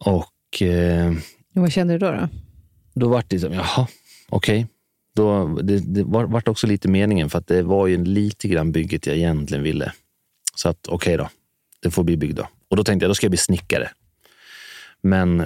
Och 0.05 0.61
eh, 0.61 1.13
Vad 1.53 1.71
kände 1.71 1.93
du 1.93 1.97
då? 1.97 2.11
då? 2.11 2.29
då 2.93 3.07
vart 3.07 3.29
det 3.29 3.39
som, 3.39 3.53
jaha, 3.53 3.87
okej. 4.29 4.67
Då, 5.15 5.47
det, 5.47 5.79
det 5.79 6.03
var, 6.03 6.23
vart 6.23 6.47
också 6.47 6.67
lite 6.67 6.87
meningen, 6.87 7.29
för 7.29 7.39
att 7.39 7.47
det 7.47 7.61
var 7.63 7.87
ju 7.87 8.05
lite 8.05 8.47
grann 8.47 8.71
bygget 8.71 9.07
jag 9.07 9.15
egentligen 9.15 9.63
ville. 9.63 9.93
Så 10.55 10.69
att 10.69 10.87
okej 10.87 11.17
då, 11.17 11.29
det 11.79 11.91
får 11.91 12.03
bli 12.03 12.17
bygg 12.17 12.35
då. 12.35 12.47
Och 12.69 12.77
då 12.77 12.83
tänkte 12.83 13.03
jag, 13.03 13.09
då 13.09 13.15
ska 13.15 13.25
jag 13.25 13.31
bli 13.31 13.37
snickare. 13.37 13.89
Men 15.01 15.45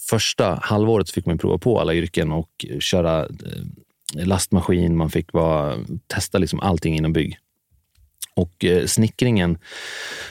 första 0.00 0.58
halvåret 0.62 1.10
fick 1.10 1.26
man 1.26 1.38
prova 1.38 1.58
på 1.58 1.80
alla 1.80 1.94
yrken 1.94 2.32
och 2.32 2.66
köra 2.80 3.22
eh, 3.22 4.26
lastmaskin. 4.26 4.96
Man 4.96 5.10
fick 5.10 5.32
vara, 5.32 5.78
testa 6.06 6.38
liksom 6.38 6.60
allting 6.60 6.96
inom 6.96 7.12
bygg. 7.12 7.38
Och 8.34 8.64
eh, 8.64 8.86
snickringen, 8.86 9.58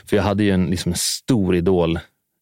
för 0.06 0.16
jag 0.16 0.24
hade 0.24 0.44
ju 0.44 0.52
en, 0.52 0.66
liksom 0.66 0.92
en 0.92 0.98
stor 0.98 1.56
idol, 1.56 2.00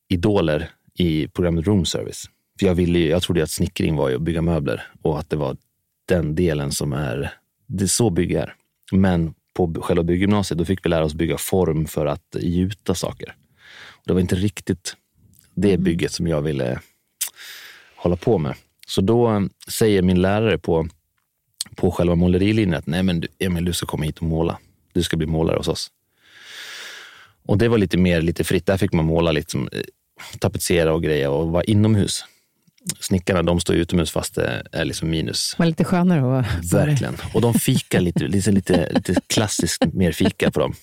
idoler 0.09 0.69
i 0.93 1.27
programmet 1.27 1.67
Room 1.67 1.85
Service. 1.85 2.29
För 2.59 2.65
jag, 2.65 2.75
ville, 2.75 2.99
jag 2.99 3.21
trodde 3.21 3.43
att 3.43 3.51
snickring 3.51 3.95
var 3.95 4.11
att 4.11 4.21
bygga 4.21 4.41
möbler 4.41 4.87
och 5.01 5.19
att 5.19 5.29
det 5.29 5.35
var 5.35 5.57
den 6.05 6.35
delen 6.35 6.71
som 6.71 6.93
är, 6.93 7.33
det 7.67 7.83
är 7.83 7.87
så 7.87 8.09
bygg 8.09 8.31
är. 8.31 8.55
Men 8.91 9.33
på 9.53 9.73
själva 9.81 10.03
bygggymnasiet 10.03 10.57
då 10.57 10.65
fick 10.65 10.85
vi 10.85 10.89
lära 10.89 11.05
oss 11.05 11.13
bygga 11.13 11.37
form 11.37 11.85
för 11.85 12.05
att 12.05 12.35
gjuta 12.39 12.95
saker. 12.95 13.35
Och 13.89 14.03
det 14.06 14.13
var 14.13 14.21
inte 14.21 14.35
riktigt 14.35 14.95
det 15.56 15.77
bygget 15.77 16.11
som 16.11 16.27
jag 16.27 16.41
ville 16.41 16.80
hålla 17.95 18.15
på 18.15 18.37
med. 18.37 18.56
Så 18.87 19.01
då 19.01 19.31
eh, 19.31 19.41
säger 19.68 20.01
min 20.01 20.21
lärare 20.21 20.57
på, 20.57 20.87
på 21.75 21.91
själva 21.91 22.15
målerilinjen 22.15 22.77
att 22.77 22.87
nej 22.87 23.03
men 23.03 23.19
du, 23.19 23.27
Emil, 23.39 23.65
du 23.65 23.73
ska 23.73 23.85
komma 23.85 24.06
hit 24.06 24.18
och 24.18 24.23
måla. 24.23 24.59
Du 24.94 25.04
ska 25.04 25.18
bli 25.18 25.28
målare 25.28 25.57
hos 25.57 25.68
oss. 25.68 25.92
Och 27.45 27.57
det 27.57 27.68
var 27.68 27.78
lite 27.78 27.98
mer 27.98 28.21
lite 28.21 28.44
fritt. 28.44 28.66
Där 28.66 28.78
fick 28.78 28.94
man 28.94 29.06
måla 29.06 29.31
lite 29.31 29.52
som 29.52 29.69
eh, 29.71 29.81
tapetsera 30.40 30.94
och 30.94 31.04
grejer 31.04 31.30
och 31.30 31.48
vara 31.48 31.64
inomhus. 31.64 32.26
Snickarna 33.00 33.44
de 33.44 33.60
står 33.60 33.76
utomhus 33.76 34.12
fast 34.12 34.36
det 34.36 34.64
är 34.71 34.86
liksom 34.86 35.10
minus. 35.10 35.56
Var 35.60 35.66
lite 35.66 35.83
skönare 35.83 36.40
att 36.40 36.74
Verkligen. 36.74 37.18
Och 37.33 37.42
de 37.42 37.54
fikar 37.54 38.00
lite, 38.00 38.28
lite, 38.28 38.52
lite, 38.52 38.92
lite 38.94 39.16
klassiskt 39.28 39.86
mer 39.94 40.12
fika 40.12 40.52
på 40.52 40.60
dem. 40.60 40.76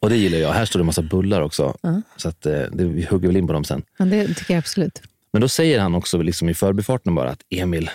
Och 0.00 0.10
det 0.10 0.16
gillar 0.16 0.38
jag. 0.38 0.52
Här 0.52 0.64
står 0.64 0.78
det 0.78 0.82
en 0.82 0.86
massa 0.86 1.02
bullar 1.02 1.40
också. 1.40 1.76
Så 2.16 2.28
att, 2.28 2.46
eh, 2.46 2.52
det, 2.52 2.84
vi 2.84 3.06
hugger 3.10 3.28
väl 3.28 3.36
in 3.36 3.46
på 3.46 3.52
dem 3.52 3.64
sen. 3.64 3.82
Ja, 3.98 4.04
det 4.04 4.34
tycker 4.34 4.54
jag 4.54 4.58
absolut. 4.58 5.02
Men 5.32 5.40
då 5.40 5.48
säger 5.48 5.80
han 5.80 5.94
också 5.94 6.22
liksom 6.22 6.48
i 6.48 6.54
förbifarten 6.54 7.14
bara 7.14 7.30
att 7.30 7.42
Emil, 7.50 7.90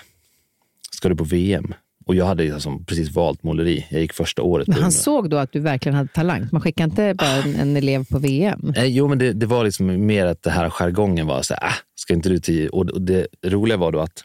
ska 0.91 1.09
du 1.09 1.15
på 1.15 1.23
VM? 1.23 1.73
Och 2.09 2.15
jag 2.15 2.25
hade 2.25 2.43
liksom 2.43 2.85
precis 2.85 3.11
valt 3.11 3.43
måleri. 3.43 3.87
Jag 3.89 4.01
gick 4.01 4.13
första 4.13 4.41
året. 4.41 4.67
Men 4.67 4.81
han 4.81 4.91
såg 4.91 5.29
då 5.29 5.37
att 5.37 5.51
du 5.51 5.59
verkligen 5.59 5.95
hade 5.95 6.09
talang. 6.09 6.47
Man 6.51 6.61
skickar 6.61 6.83
inte 6.83 7.13
bara 7.13 7.29
en, 7.29 7.55
en 7.55 7.75
elev 7.75 8.05
på 8.05 8.19
VM. 8.19 8.73
Nej, 8.75 8.89
jo, 8.89 9.07
men 9.07 9.17
det, 9.17 9.33
det 9.33 9.45
var 9.45 9.63
liksom 9.63 10.05
mer 10.05 10.25
att 10.25 10.43
det 10.43 10.49
här 10.49 10.69
jargongen 10.69 11.27
var 11.27 11.41
så 11.41 11.53
här, 11.53 11.67
äh, 11.67 11.73
ska 11.95 12.13
inte 12.13 12.29
du 12.29 12.39
till... 12.39 12.69
Och 12.69 13.01
det 13.01 13.27
roliga 13.45 13.77
var 13.77 13.91
då 13.91 13.99
att 13.99 14.23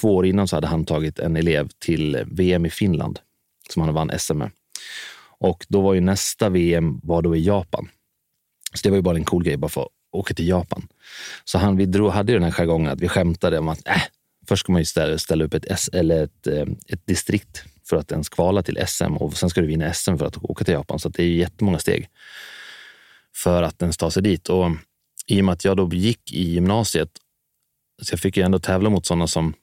två 0.00 0.16
år 0.16 0.26
innan 0.26 0.48
så 0.48 0.56
hade 0.56 0.66
han 0.66 0.84
tagit 0.84 1.18
en 1.18 1.36
elev 1.36 1.68
till 1.78 2.24
VM 2.26 2.66
i 2.66 2.70
Finland 2.70 3.18
som 3.70 3.82
han 3.82 3.94
vann 3.94 4.10
SM 4.18 4.38
med. 4.38 4.50
Och 5.40 5.66
då 5.68 5.80
var 5.80 5.94
ju 5.94 6.00
nästa 6.00 6.48
VM 6.48 7.00
var 7.02 7.22
då 7.22 7.36
i 7.36 7.44
Japan. 7.44 7.88
Så 8.74 8.80
det 8.82 8.90
var 8.90 8.96
ju 8.96 9.02
bara 9.02 9.16
en 9.16 9.24
cool 9.24 9.44
grej 9.44 9.56
bara 9.56 9.68
för 9.68 9.80
att 9.80 9.88
åka 10.12 10.34
till 10.34 10.48
Japan. 10.48 10.88
Så 11.44 11.58
han, 11.58 11.76
vi 11.76 11.86
drog, 11.86 12.10
hade 12.10 12.32
ju 12.32 12.38
den 12.38 12.44
här 12.44 12.52
jargongen 12.52 12.92
att 12.92 13.00
vi 13.00 13.08
skämtade 13.08 13.58
om 13.58 13.68
att 13.68 13.88
äh, 13.88 14.02
först 14.48 14.60
ska 14.60 14.72
man 14.72 14.80
ju 14.80 14.84
ställa, 14.84 15.18
ställa 15.18 15.44
upp 15.44 15.54
ett, 15.54 15.64
S, 15.64 15.90
eller 15.92 16.24
ett, 16.24 16.46
eh, 16.46 16.66
ett 16.86 17.06
distrikt 17.06 17.64
för 17.88 17.96
att 17.96 18.12
ens 18.12 18.28
kvala 18.28 18.62
till 18.62 18.78
SM 18.86 19.16
och 19.16 19.36
sen 19.36 19.50
ska 19.50 19.60
du 19.60 19.66
vinna 19.66 19.94
SM 19.94 20.16
för 20.16 20.26
att 20.26 20.44
åka 20.44 20.64
till 20.64 20.74
Japan. 20.74 20.98
Så 20.98 21.08
att 21.08 21.14
det 21.14 21.22
är 21.22 21.28
jättemånga 21.28 21.78
steg 21.78 22.08
för 23.36 23.62
att 23.62 23.82
ens 23.82 23.96
ta 23.96 24.10
sig 24.10 24.22
dit. 24.22 24.48
Och 24.48 24.70
i 25.26 25.40
och 25.40 25.44
med 25.44 25.52
att 25.52 25.64
jag 25.64 25.76
då 25.76 25.88
gick 25.92 26.32
i 26.32 26.42
gymnasiet, 26.42 27.10
så 28.02 28.12
jag 28.12 28.20
fick 28.20 28.36
ju 28.36 28.42
ändå 28.42 28.58
tävla 28.58 28.90
mot 28.90 29.06
sådana 29.06 29.26
som, 29.26 29.54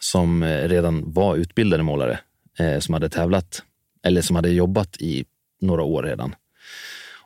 som 0.00 0.42
eh, 0.42 0.68
redan 0.68 1.12
var 1.12 1.36
utbildade 1.36 1.82
målare. 1.82 2.20
eh, 2.58 2.78
som 2.78 2.94
hade 2.94 3.08
tävlat, 3.08 3.62
eller 4.02 4.22
som 4.22 4.36
hade 4.36 4.50
jobbat 4.50 4.96
i 4.96 5.24
några 5.60 5.82
år 5.82 6.02
redan. 6.02 6.34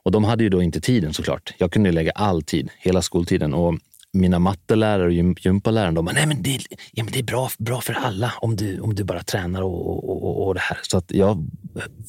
Och 0.04 0.12
de 0.12 0.24
hade 0.24 0.44
ju 0.44 0.50
då 0.50 0.62
inte 0.62 0.80
tiden 0.80 1.14
såklart. 1.14 1.54
Jag 1.58 1.72
kunde 1.72 1.92
lägga 1.92 2.12
all 2.12 2.42
tid, 2.42 2.70
hela 2.78 3.02
skoltiden. 3.02 3.54
Och 3.54 3.78
mina 4.14 4.38
mattelärare 4.38 5.04
och 5.04 5.12
gym, 5.12 5.36
gympalärare, 5.40 5.90
de 5.90 6.04
bara, 6.04 6.12
nej 6.12 6.26
men 6.26 6.42
det, 6.42 6.60
ja, 6.92 7.04
men 7.04 7.12
det 7.12 7.18
är 7.18 7.22
bra, 7.22 7.50
bra 7.58 7.80
för 7.80 7.92
alla 7.92 8.32
om 8.40 8.56
du, 8.56 8.80
om 8.80 8.94
du 8.94 9.04
bara 9.04 9.22
tränar 9.22 9.62
och, 9.62 9.86
och, 9.86 10.24
och, 10.24 10.46
och 10.46 10.54
det 10.54 10.60
här. 10.60 10.78
Så 10.82 10.98
att 10.98 11.10
jag 11.10 11.46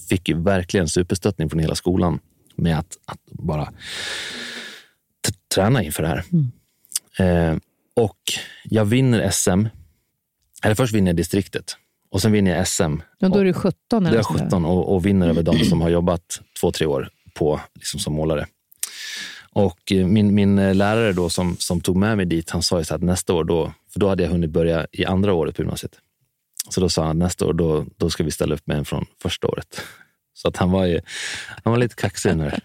fick 0.10 0.30
verkligen 0.30 0.88
superstöttning 0.88 1.50
från 1.50 1.60
hela 1.60 1.76
skolan 1.76 2.20
med 2.56 2.80
att, 2.80 2.98
att 3.06 3.20
bara 3.32 3.74
träna 5.56 5.84
inför 5.84 6.04
det 6.04 6.10
här. 6.10 6.24
Mm. 6.32 6.52
Eh, 7.20 7.60
och 7.96 8.20
jag 8.64 8.86
vinner 8.86 9.30
SM. 9.30 9.68
Eller 10.64 10.76
först 10.76 10.94
vinner 10.94 11.10
jag 11.10 11.16
distriktet 11.16 11.78
och 12.12 12.22
sen 12.22 12.32
vinner 12.32 12.58
jag 12.58 12.68
SM. 12.68 13.02
Ja, 13.20 13.30
då 13.30 13.40
är 13.40 13.46
du 13.46 13.54
17? 13.54 14.06
Eller 14.06 14.12
då 14.12 14.20
är 14.20 14.24
17 14.24 14.66
och, 14.66 14.94
och 14.94 15.06
vinner 15.06 15.30
över 15.30 15.44
de 15.44 15.66
som 15.66 15.82
har 15.82 15.90
jobbat 15.90 16.42
två, 16.60 16.72
tre 16.72 16.88
år 16.88 17.10
på, 17.34 17.62
liksom 17.76 18.00
som 18.00 18.14
målare. 18.14 18.48
Och 19.56 19.92
eh, 19.92 20.08
min, 20.08 20.36
min 20.36 20.60
eh, 20.60 20.76
lärare 20.76 21.14
då 21.14 21.30
som, 21.30 21.58
som 21.60 21.82
tog 21.82 21.96
med 21.96 22.18
mig 22.18 22.26
dit, 22.26 22.50
han 22.50 22.62
sa 22.62 22.80
ju 22.80 22.86
så 22.86 22.96
att 22.96 23.02
nästa 23.02 23.34
år, 23.34 23.44
då, 23.44 23.74
för 23.94 24.00
då 24.00 24.08
hade 24.08 24.24
jag 24.24 24.30
hunnit 24.30 24.50
börja 24.50 24.88
i 24.92 25.06
andra 25.06 25.34
året 25.34 25.56
på 25.56 25.62
gymnasiet. 25.62 25.92
Så 26.70 26.82
då 26.82 26.90
sa 26.90 27.02
han 27.02 27.12
att 27.12 27.18
nästa 27.18 27.46
år, 27.46 27.54
då, 27.54 27.86
då 27.98 28.10
ska 28.10 28.24
vi 28.24 28.32
ställa 28.32 28.56
upp 28.56 28.68
med 28.68 28.78
en 28.78 28.86
från 28.86 29.06
första 29.22 29.48
året. 29.48 29.82
Så 30.34 30.48
att 30.48 30.58
han 30.58 30.72
var 30.72 30.86
ju 30.86 31.02
han 31.64 31.72
var 31.72 31.78
lite 31.78 31.96
kaxig. 31.96 32.38
När. 32.38 32.60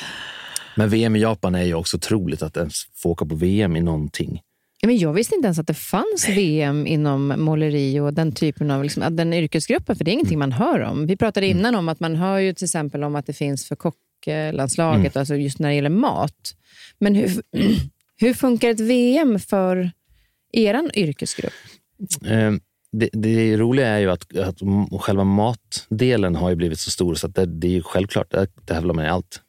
Men 0.76 0.88
VM 0.88 1.16
i 1.16 1.18
Japan 1.18 1.54
är 1.54 1.62
ju 1.62 1.74
också 1.74 1.96
otroligt 1.96 2.42
att 2.42 2.56
ens 2.56 2.74
få 2.94 3.10
åka 3.10 3.26
på 3.26 3.34
VM 3.34 3.76
i 3.76 3.80
någonting. 3.80 4.40
Men 4.82 4.98
jag 4.98 5.12
visste 5.12 5.34
inte 5.34 5.46
ens 5.46 5.58
att 5.58 5.66
det 5.66 5.74
fanns 5.74 6.28
VM 6.28 6.86
inom 6.86 7.34
måleri 7.36 8.00
och 8.00 8.14
den 8.14 8.32
typen 8.32 8.70
av 8.70 8.82
liksom, 8.82 9.16
den 9.16 9.32
yrkesgruppen, 9.32 9.96
för 9.96 10.04
det 10.04 10.10
är 10.10 10.12
ingenting 10.12 10.38
mm. 10.38 10.50
man 10.50 10.52
hör 10.52 10.80
om. 10.80 11.06
Vi 11.06 11.16
pratade 11.16 11.46
mm. 11.46 11.58
innan 11.58 11.74
om 11.74 11.88
att 11.88 12.00
man 12.00 12.16
hör 12.16 12.38
ju 12.38 12.54
till 12.54 12.64
exempel 12.64 13.04
om 13.04 13.16
att 13.16 13.26
det 13.26 13.32
finns 13.32 13.68
för 13.68 13.76
kocklandslaget, 14.24 15.16
mm. 15.16 15.20
alltså 15.20 15.36
just 15.36 15.58
när 15.58 15.68
det 15.68 15.74
gäller 15.74 15.90
mat. 15.90 16.54
Men 16.98 17.14
hur, 17.14 17.42
hur 18.20 18.34
funkar 18.34 18.68
ett 18.68 18.80
VM 18.80 19.38
för 19.38 19.90
er 20.52 20.90
yrkesgrupp? 20.94 21.52
Eh, 22.26 22.52
det, 22.92 23.08
det 23.12 23.56
roliga 23.56 23.88
är 23.88 23.98
ju 23.98 24.10
att, 24.10 24.36
att 24.36 24.58
själva 25.00 25.24
matdelen 25.24 26.34
har 26.34 26.54
blivit 26.54 26.80
så 26.80 26.90
stor 26.90 27.14
så 27.14 27.26
att 27.26 27.34
det, 27.34 27.46
det 27.46 27.76
är 27.76 27.82
självklart, 27.82 28.30
det 28.30 28.46
tävlar 28.66 28.94
man 28.94 29.04
i 29.04 29.08
allt. 29.08 29.40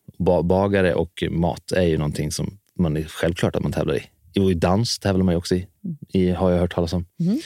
Bagare 0.43 0.93
och 0.93 1.23
mat 1.29 1.71
är 1.71 1.83
ju 1.83 1.97
någonting 1.97 2.31
som 2.31 2.57
man 2.79 2.97
är 2.97 3.03
självklart 3.03 3.55
att 3.55 3.63
man 3.63 3.71
tävlar 3.71 3.95
i. 3.95 4.03
I 4.33 4.53
dans 4.53 4.99
tävlar 4.99 5.23
man 5.23 5.33
ju 5.33 5.37
också 5.37 5.55
i, 5.55 5.67
i 6.13 6.31
har 6.31 6.51
jag 6.51 6.59
hört 6.59 6.73
talas 6.73 6.93
om. 6.93 7.05
Mm. 7.19 7.39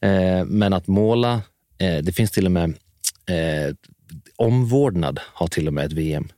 Eh, 0.00 0.44
men 0.44 0.72
att 0.72 0.86
måla, 0.86 1.42
eh, 1.78 1.98
det 2.02 2.12
finns 2.12 2.30
till 2.30 2.46
och 2.46 2.52
med 2.52 2.74
eh, 3.28 3.74
omvårdnad 4.36 5.20
har 5.24 5.46
till 5.46 5.66
och 5.66 5.74
med 5.74 5.86
ett 5.86 5.92
VM. 5.92 6.28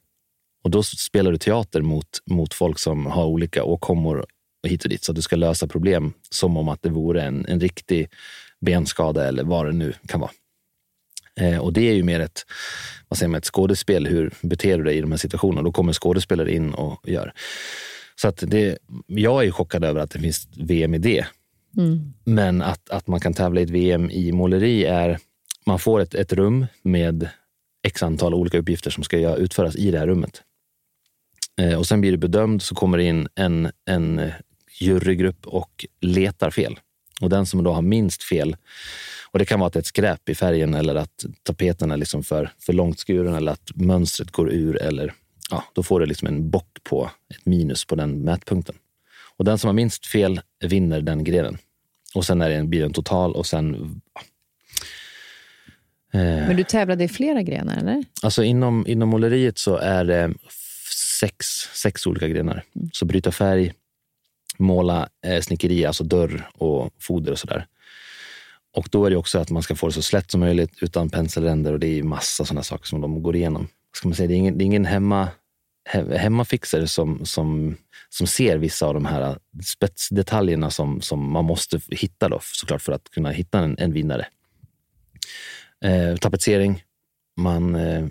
Och 0.62 0.70
då 0.70 0.82
spelar 0.82 1.32
du 1.32 1.38
teater 1.38 1.80
mot, 1.80 2.06
mot 2.26 2.54
folk 2.54 2.78
som 2.78 3.06
har 3.06 3.26
olika 3.26 3.64
åkommor 3.64 4.26
hit 4.68 4.84
och 4.84 4.90
dit. 4.90 5.04
Så 5.04 5.12
att 5.12 5.16
du 5.16 5.22
ska 5.22 5.36
lösa 5.36 5.66
problem 5.66 6.12
som 6.30 6.56
om 6.56 6.68
att 6.68 6.82
det 6.82 6.90
vore 6.90 7.22
en, 7.22 7.46
en 7.46 7.60
riktig 7.60 8.08
benskada 8.60 9.28
eller 9.28 9.44
vad 9.44 9.66
det 9.66 9.72
nu 9.72 9.92
kan 10.06 10.20
vara. 10.20 10.30
Eh, 11.40 11.58
och 11.58 11.72
det 11.72 11.88
är 11.88 11.92
ju 11.92 12.02
mer 12.02 12.20
ett, 12.20 12.46
vad 13.08 13.18
säger 13.18 13.28
man, 13.28 13.38
ett 13.38 13.44
skådespel. 13.44 14.06
Hur 14.06 14.34
beter 14.42 14.78
du 14.78 14.84
dig 14.84 14.96
i 14.96 15.00
de 15.00 15.10
här 15.10 15.18
situationerna? 15.18 15.62
Då 15.62 15.72
kommer 15.72 15.92
skådespelare 15.92 16.54
in 16.54 16.74
och 16.74 17.08
gör. 17.08 17.32
Så 18.16 18.28
att 18.28 18.44
det, 18.46 18.78
jag 19.06 19.44
är 19.44 19.50
chockad 19.50 19.84
över 19.84 20.00
att 20.00 20.10
det 20.10 20.18
finns 20.18 20.48
VM 20.56 20.94
i 20.94 20.98
det. 20.98 21.26
Mm. 21.76 22.12
Men 22.24 22.62
att, 22.62 22.90
att 22.90 23.06
man 23.06 23.20
kan 23.20 23.34
tävla 23.34 23.60
i 23.60 23.64
ett 23.64 23.70
VM 23.70 24.10
i 24.10 24.32
måleri 24.32 24.84
är, 24.84 25.18
man 25.66 25.78
får 25.78 26.00
ett, 26.00 26.14
ett 26.14 26.32
rum 26.32 26.66
med 26.82 27.28
x 27.82 28.02
antal 28.02 28.34
olika 28.34 28.58
uppgifter 28.58 28.90
som 28.90 29.04
ska 29.04 29.36
utföras 29.36 29.76
i 29.76 29.90
det 29.90 29.98
här 29.98 30.06
rummet. 30.06 30.42
Eh, 31.58 31.78
och 31.78 31.86
sen 31.86 32.00
blir 32.00 32.10
du 32.10 32.16
bedömd, 32.16 32.62
så 32.62 32.74
kommer 32.74 32.98
det 32.98 33.04
in 33.04 33.28
en, 33.34 33.70
en 33.86 34.32
jurygrupp 34.80 35.46
och 35.46 35.86
letar 36.00 36.50
fel. 36.50 36.78
Och 37.20 37.30
den 37.30 37.46
som 37.46 37.64
då 37.64 37.72
har 37.72 37.82
minst 37.82 38.22
fel, 38.22 38.56
och 39.32 39.38
det 39.38 39.44
kan 39.44 39.60
vara 39.60 39.66
att 39.66 39.72
det 39.72 39.76
är 39.76 39.80
ett 39.80 39.86
skräp 39.86 40.28
i 40.28 40.34
färgen 40.34 40.74
eller 40.74 40.94
att 40.94 41.24
tapeten 41.42 41.90
är 41.90 41.96
liksom 41.96 42.22
för, 42.22 42.52
för 42.58 42.72
långt 42.72 42.98
skuren 42.98 43.34
eller 43.34 43.52
att 43.52 43.70
mönstret 43.74 44.30
går 44.30 44.50
ur 44.50 44.82
eller 44.82 45.12
ja, 45.50 45.64
då 45.72 45.82
får 45.82 46.00
du 46.00 46.06
liksom 46.06 46.28
en 46.28 46.50
bock 46.50 46.78
på 46.82 47.10
ett 47.34 47.46
minus 47.46 47.84
på 47.84 47.94
den 47.94 48.22
mätpunkten. 48.22 48.74
Och 49.36 49.44
den 49.44 49.58
som 49.58 49.68
har 49.68 49.74
minst 49.74 50.06
fel 50.06 50.40
vinner 50.64 51.00
den 51.00 51.24
grenen. 51.24 51.58
Och 52.14 52.24
sen 52.24 52.40
är 52.42 52.48
det 52.48 52.54
en, 52.54 52.70
blir 52.70 52.80
det 52.80 52.86
en 52.86 52.92
total 52.92 53.32
och 53.32 53.46
sen... 53.46 54.00
Ja. 54.14 54.20
Men 56.20 56.56
du 56.56 56.64
tävlade 56.64 57.04
i 57.04 57.08
flera 57.08 57.42
grenar, 57.42 57.76
eller? 57.76 58.04
Alltså 58.22 58.44
inom, 58.44 58.86
inom 58.86 59.08
måleriet 59.08 59.58
så 59.58 59.76
är 59.76 60.04
det 60.04 60.34
sex, 61.20 61.46
sex 61.74 62.06
olika 62.06 62.28
grenar. 62.28 62.62
Så 62.92 63.04
bryta 63.04 63.32
färg, 63.32 63.72
måla 64.58 65.08
eh, 65.26 65.40
snickeri, 65.40 65.84
alltså 65.84 66.04
dörr 66.04 66.50
och 66.54 66.94
foder 66.98 67.32
och 67.32 67.38
sådär. 67.38 67.66
Och 68.72 68.88
då 68.90 69.04
är 69.04 69.10
det 69.10 69.16
också 69.16 69.38
att 69.38 69.50
man 69.50 69.62
ska 69.62 69.74
få 69.74 69.86
det 69.86 69.92
så 69.92 70.02
slätt 70.02 70.30
som 70.30 70.40
möjligt 70.40 70.82
utan 70.82 71.10
penselränder 71.10 71.72
och 71.72 71.80
det 71.80 71.98
är 71.98 72.02
massa 72.02 72.44
sådana 72.44 72.62
saker 72.62 72.86
som 72.86 73.00
de 73.00 73.22
går 73.22 73.36
igenom. 73.36 73.68
Ska 73.96 74.08
man 74.08 74.14
säga, 74.14 74.28
det 74.28 74.34
är 74.34 74.36
ingen, 74.36 74.58
det 74.58 74.64
är 74.64 74.66
ingen 74.66 74.84
hemma, 74.84 75.28
hemmafixare 76.16 76.86
som, 76.86 77.26
som, 77.26 77.76
som 78.08 78.26
ser 78.26 78.58
vissa 78.58 78.86
av 78.86 78.94
de 78.94 79.04
här 79.04 79.22
eh, 79.30 79.36
spetsdetaljerna 79.64 80.70
som, 80.70 81.00
som 81.00 81.30
man 81.30 81.44
måste 81.44 81.80
hitta 81.88 82.28
då, 82.28 82.38
såklart 82.42 82.82
för 82.82 82.92
att 82.92 83.10
kunna 83.10 83.30
hitta 83.30 83.58
en, 83.58 83.76
en 83.78 83.92
vinnare. 83.92 84.26
Eh, 85.84 86.16
tapetsering. 86.16 86.82
Man, 87.36 87.74
eh, 87.74 88.06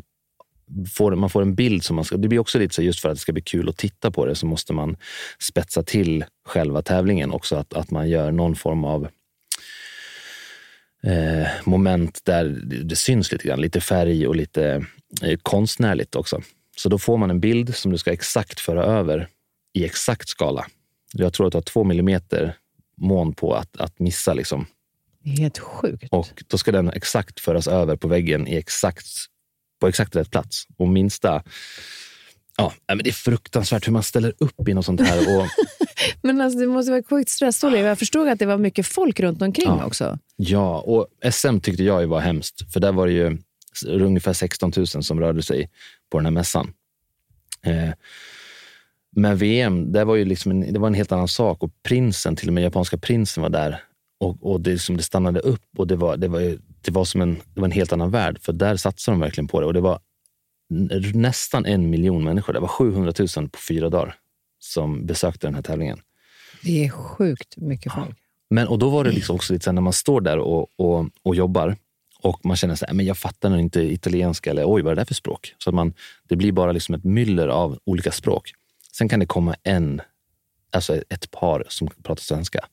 får, 0.94 1.16
man 1.16 1.30
får 1.30 1.42
en 1.42 1.56
bild 1.56 1.84
som 1.84 1.96
man 1.96 2.06
ska... 2.06 2.18
Det 2.18 2.28
blir 2.28 2.40
också 2.40 2.60
lite 2.60 2.76
så 2.76 2.82
just 2.82 3.00
för 3.00 3.10
att 3.10 3.16
det 3.16 3.22
ska 3.22 3.34
bli 3.34 3.42
kul 3.42 3.70
att 3.70 3.78
titta 3.78 4.12
på 4.12 4.26
det 4.26 4.36
så 4.36 4.46
måste 4.46 4.74
man 4.74 4.98
spetsa 5.40 5.84
till 5.84 6.26
själva 6.46 6.82
tävlingen 6.82 7.32
också. 7.32 7.56
Att, 7.56 7.74
att 7.74 7.92
man 7.92 8.10
gör 8.10 8.32
någon 8.32 8.56
form 8.56 8.86
av 8.86 9.08
eh, 11.04 11.48
moment 11.64 12.22
där 12.24 12.46
det 12.84 12.96
syns 12.96 13.32
lite 13.32 13.48
grann. 13.48 13.62
Lite 13.62 13.82
färg 13.82 14.28
och 14.28 14.36
lite 14.36 14.86
eh, 15.22 15.38
konstnärligt 15.44 16.16
också. 16.16 16.42
Så 16.78 16.90
då 16.90 16.98
får 16.98 17.18
man 17.18 17.30
en 17.30 17.40
bild 17.40 17.76
som 17.76 17.92
du 17.92 17.98
ska 17.98 18.12
exakt 18.12 18.60
föra 18.60 18.84
över 18.84 19.28
i 19.74 19.86
exakt 19.86 20.30
skala. 20.30 20.66
Jag 21.14 21.34
tror 21.34 21.48
att 21.48 21.52
du 21.52 21.58
har 21.58 21.64
två 21.64 21.84
millimeter 21.84 22.56
mån 22.98 23.34
på 23.34 23.54
att, 23.54 23.78
att 23.78 24.00
missa. 24.00 24.34
Liksom. 24.34 24.66
Det 25.24 25.30
är 25.30 25.38
helt 25.38 25.60
sjukt. 25.60 26.08
Och 26.12 26.44
då 26.48 26.58
ska 26.58 26.72
den 26.72 26.90
exakt 26.90 27.40
föras 27.40 27.68
över 27.68 27.96
på 27.96 28.08
väggen 28.08 28.48
i 28.48 28.56
exakt, 28.56 29.06
på 29.80 29.88
exakt 29.88 30.16
rätt 30.16 30.32
plats. 30.32 30.64
Och 30.78 30.88
minsta... 30.88 31.44
Ja, 32.58 32.74
men 32.88 32.98
det 32.98 33.10
är 33.10 33.14
fruktansvärt 33.14 33.88
hur 33.88 33.94
man 33.94 34.04
ställer 34.04 34.34
upp 34.38 34.68
i 34.68 34.74
något 34.74 34.86
sånt 34.86 35.02
här. 35.02 35.38
Och... 35.38 35.48
men 36.22 36.42
alltså, 36.42 36.60
det 36.60 36.68
måste 36.68 36.92
vara 36.92 37.04
sjukt 37.04 37.30
stressigt. 37.30 37.78
Jag 37.78 38.00
förstod 38.00 38.28
att 38.28 38.40
det 38.40 38.46
var 38.46 38.58
mycket 38.58 38.88
folk 38.88 39.20
runt 39.20 39.42
omkring 39.42 39.68
ja. 39.68 39.86
också. 39.86 40.20
Ja, 40.36 40.80
och 40.80 41.08
SM 41.32 41.60
tyckte 41.60 41.84
jag 41.84 42.08
var 42.08 42.20
hemskt. 42.20 42.74
För 42.74 42.80
där 42.80 42.92
var 42.92 43.08
det 43.08 43.14
ju 43.14 43.38
ungefär 43.88 44.34
16 44.34 44.72
000 44.78 44.88
som 44.88 45.20
rörde 45.20 45.42
sig 45.42 45.70
på 46.12 46.18
den 46.18 46.26
här 46.26 46.32
mässan. 46.32 46.74
Eh, 47.62 47.90
men 49.16 49.38
VM, 49.38 49.92
det 49.92 50.04
var 50.04 50.16
ju 50.16 50.26
liksom 50.26 50.52
en, 50.52 50.74
det 50.74 50.80
var 50.80 50.88
en 50.88 50.94
helt 50.94 51.12
annan 51.12 51.28
sak 51.28 51.64
och 51.64 51.72
prinsen, 51.84 52.36
till 52.36 52.48
och 52.48 52.54
med 52.54 52.64
japanska 52.64 52.98
prinsen 52.98 53.44
var 53.44 53.50
där 53.50 53.84
och, 54.20 54.52
och 54.52 54.62
det, 54.62 54.72
liksom, 54.72 54.98
det 54.98 55.04
stannade 55.04 55.40
upp 55.40 55.66
och 55.78 55.88
det 55.88 55.96
var, 55.96 56.18
det 56.18 56.28
var, 56.28 56.58
det 56.82 56.92
var 56.92 57.06
som 57.06 57.22
en, 57.22 57.36
det 57.54 57.62
var 57.62 57.68
en 57.68 57.72
helt 57.72 57.94
annan 57.94 58.12
värld. 58.12 58.40
För 58.42 58.54
där 58.54 58.78
satsade 58.78 59.16
de 59.16 59.20
verkligen 59.20 59.48
på 59.48 59.62
det 59.62 59.68
och 59.68 59.74
det 59.74 59.82
var 59.82 60.00
nästan 61.14 61.66
en 61.66 61.90
miljon 61.90 62.24
människor. 62.24 62.54
Det 62.54 62.60
var 62.60 62.68
700 62.68 63.14
000 63.38 63.50
på 63.50 63.60
fyra 63.60 63.90
dagar 63.90 64.16
som 64.60 65.06
besökte 65.06 65.48
den 65.48 65.56
här 65.56 65.62
tävlingen. 65.62 66.02
Det 66.64 66.86
är 66.86 66.90
sjukt 66.90 67.58
mycket 67.58 67.94
folk. 67.94 68.18
Men, 68.50 68.68
och 68.68 68.80
då 68.80 68.90
var 68.90 69.04
det 69.04 69.12
liksom 69.12 69.36
också 69.36 69.54
lite 69.54 69.66
så 69.66 69.72
när 69.72 69.82
man 69.82 69.94
står 69.94 70.22
där 70.22 70.38
och, 70.38 70.80
och, 70.80 71.10
och 71.24 71.36
jobbar 71.36 71.76
och 72.22 72.46
man 72.46 72.58
känner 72.58 72.74
att 72.74 73.06
jag 73.06 73.18
fattar 73.18 73.50
nog 73.50 73.60
inte 73.60 73.82
italienska 73.82 74.52
eller 74.52 74.64
oj, 74.66 74.82
vad 74.82 74.92
är 74.92 74.96
det 74.96 75.02
där 75.02 75.06
för 75.06 75.14
språk? 75.14 75.56
Så 75.58 75.72
man, 75.72 75.94
det 76.24 76.36
blir 76.36 76.52
bara 76.52 76.72
liksom 76.72 76.96
ett 76.96 77.04
myller 77.04 77.48
av 77.48 77.80
olika 77.84 78.12
språk. 78.12 78.54
Sen 78.92 79.10
kan 79.10 79.20
det 79.20 79.26
komma 79.26 79.56
en, 79.64 80.02
alltså 80.72 80.96
ett 81.10 81.32
par 81.32 81.66
som 81.68 81.88
pratar 82.04 82.22
svenska. 82.22 82.66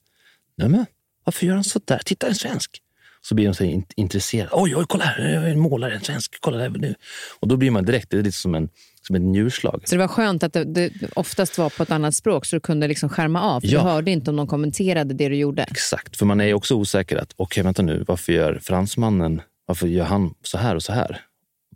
Nej, 0.57 0.69
men 0.69 0.87
varför 1.25 1.47
gör 1.47 1.55
han 1.55 1.65
så 1.65 1.81
där? 1.85 2.01
Titta, 2.05 2.29
en 2.29 2.35
svensk! 2.35 2.83
Så 3.29 3.35
blir 3.35 3.47
de 3.47 3.55
så 3.55 3.83
intresserade. 3.97 4.51
Oj, 4.53 4.77
oj, 4.77 4.85
kolla 4.89 5.05
här, 5.05 5.29
jag 5.35 5.45
är 5.45 5.51
en 5.51 5.59
målare, 5.59 5.95
en 5.95 6.01
svensk. 6.01 6.37
Kolla 6.41 6.57
där 6.57 6.71
nu. 6.71 6.95
Och 7.41 7.49
då 7.49 7.57
blir 7.57 7.71
man 7.71 7.85
direkt, 7.85 8.11
det 8.11 8.19
är 8.19 8.23
lite 8.23 8.39
som 8.39 8.55
en 8.55 8.69
som 9.03 9.17
ett 9.17 9.23
njurslag. 9.23 9.83
Så 9.85 9.95
det 9.95 9.99
var 9.99 10.09
skönt 10.09 10.43
att 10.43 10.53
det, 10.53 10.65
det 10.65 10.93
oftast 11.15 11.59
var 11.59 11.71
på 11.71 11.83
ett 11.83 11.91
annat 11.91 12.15
språk 12.15 12.47
så 12.47 12.57
du 12.57 12.61
kunde 12.61 12.89
liksom 12.89 13.09
skärma 13.09 13.43
av? 13.43 13.61
För 13.61 13.69
ja. 13.69 13.79
Du 13.79 13.89
hörde 13.89 14.11
inte 14.11 14.31
om 14.31 14.37
de 14.37 14.47
kommenterade 14.47 15.15
det 15.15 15.29
du 15.29 15.37
gjorde? 15.37 15.63
Exakt, 15.63 16.17
för 16.17 16.27
man 16.27 16.41
är 16.41 16.55
också 16.55 16.75
osäker. 16.75 17.17
att 17.17 17.33
Okej, 17.37 17.45
okay, 17.45 17.63
vänta 17.63 17.83
nu, 17.83 18.05
varför 18.09 18.33
gör 18.33 18.59
fransmannen 18.63 19.43
varför 19.67 19.87
gör 19.87 20.05
han 20.05 20.35
så 20.43 20.59
här 20.59 20.75
och 20.75 20.83
så 20.83 20.93
här? 20.93 21.21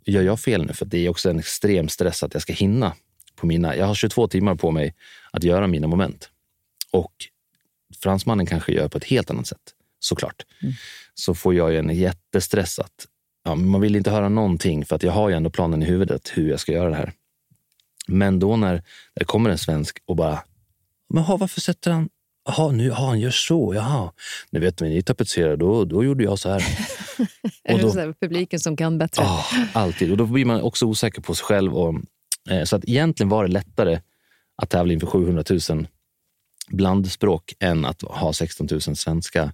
Gör 0.05 0.21
jag 0.21 0.39
fel 0.39 0.65
nu? 0.65 0.73
För 0.73 0.85
det 0.85 1.05
är 1.05 1.09
också 1.09 1.29
en 1.29 1.39
extrem 1.39 1.89
stress 1.89 2.23
att 2.23 2.33
jag 2.33 2.41
ska 2.41 2.53
hinna. 2.53 2.93
på 3.35 3.45
mina... 3.45 3.75
Jag 3.75 3.85
har 3.85 3.95
22 3.95 4.27
timmar 4.27 4.55
på 4.55 4.71
mig 4.71 4.95
att 5.31 5.43
göra 5.43 5.67
mina 5.67 5.87
moment. 5.87 6.29
Och 6.91 7.13
fransmannen 8.03 8.45
kanske 8.45 8.71
gör 8.71 8.87
på 8.87 8.97
ett 8.97 9.03
helt 9.03 9.29
annat 9.29 9.47
sätt, 9.47 9.61
såklart. 10.03 10.45
Mm. 10.61 10.73
Så 11.13 11.35
får 11.35 11.55
jag 11.55 11.75
en 11.75 11.89
jättestress 11.89 12.79
att 12.79 13.07
ja, 13.43 13.55
man 13.55 13.81
vill 13.81 13.95
inte 13.95 14.11
höra 14.11 14.29
någonting 14.29 14.85
för 14.85 14.95
att 14.95 15.03
jag 15.03 15.11
har 15.11 15.29
ju 15.29 15.35
ändå 15.35 15.49
planen 15.49 15.83
i 15.83 15.85
huvudet 15.85 16.31
hur 16.33 16.49
jag 16.49 16.59
ska 16.59 16.71
göra 16.71 16.89
det 16.89 16.95
här. 16.95 17.13
Men 18.07 18.39
då 18.39 18.55
när 18.57 18.83
det 19.15 19.25
kommer 19.25 19.49
en 19.49 19.57
svensk 19.57 19.97
och 20.05 20.15
bara, 20.15 20.43
men 21.13 21.23
ha, 21.23 21.37
varför 21.37 21.61
sätter 21.61 21.91
han 21.91 22.09
Jaha, 22.45 22.71
nu, 22.71 22.91
aha, 22.91 23.07
han 23.07 23.19
gör 23.19 23.31
så. 23.31 23.73
Jaha. 23.75 24.11
Ni 24.49 24.59
vet, 24.59 24.79
när 24.79 24.89
ni 24.89 25.01
tapetserar, 25.01 25.57
då, 25.57 25.85
då 25.85 26.03
gjorde 26.03 26.23
jag 26.23 26.39
så 26.39 26.49
här. 26.49 26.63
och 27.69 27.79
då, 27.79 27.99
är 27.99 28.07
det 28.07 28.13
publiken 28.13 28.59
som 28.59 28.77
kan 28.77 28.97
bättre? 28.97 29.23
Oh, 29.23 29.45
alltid. 29.73 30.11
Och 30.11 30.17
då 30.17 30.25
blir 30.25 30.45
man 30.45 30.61
också 30.61 30.85
osäker 30.85 31.21
på 31.21 31.35
sig 31.35 31.45
själv. 31.45 31.73
Och, 31.73 31.95
eh, 32.49 32.63
så 32.63 32.75
att 32.75 32.85
egentligen 32.85 33.29
var 33.29 33.43
det 33.43 33.51
lättare 33.51 33.99
att 34.61 34.69
tävla 34.69 34.93
inför 34.93 35.07
700 35.07 35.43
000 35.69 35.87
blandspråk 36.67 37.53
än 37.59 37.85
att 37.85 38.01
ha 38.01 38.33
16 38.33 38.67
000 38.71 38.81
svenska 38.81 39.53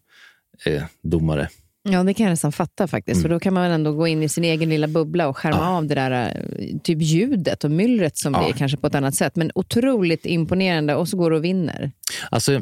eh, 0.66 0.84
domare. 1.02 1.50
Ja, 1.90 2.04
det 2.04 2.14
kan 2.14 2.24
jag 2.24 2.32
nästan 2.32 2.52
fatta 2.52 2.88
faktiskt. 2.88 3.16
Mm. 3.16 3.22
För 3.22 3.30
då 3.30 3.40
kan 3.40 3.54
man 3.54 3.72
ändå 3.72 3.94
gå 3.94 4.08
in 4.08 4.24
i 4.24 4.30
sin 4.30 4.44
egen 4.44 4.70
lilla 4.70 4.88
bubbla 4.88 5.28
och 5.28 5.38
skärma 5.38 5.58
ja. 5.58 5.78
av 5.78 5.86
det 5.88 5.96
där 5.96 6.12
eh, 6.12 6.78
typ 6.84 7.02
ljudet 7.02 7.64
och 7.64 7.72
myllret 7.72 8.18
som 8.18 8.34
ja. 8.34 8.44
blir 8.44 8.54
kanske 8.54 8.78
på 8.78 8.88
ett 8.88 8.96
annat 8.96 9.16
sätt. 9.16 9.36
Men 9.36 9.52
otroligt 9.56 10.26
imponerande 10.26 10.96
och 10.96 11.08
så 11.08 11.18
går 11.18 11.32
du 11.32 11.38
och 11.38 11.44
vinner. 11.44 11.92
Alltså, 12.32 12.54
eh, 12.54 12.62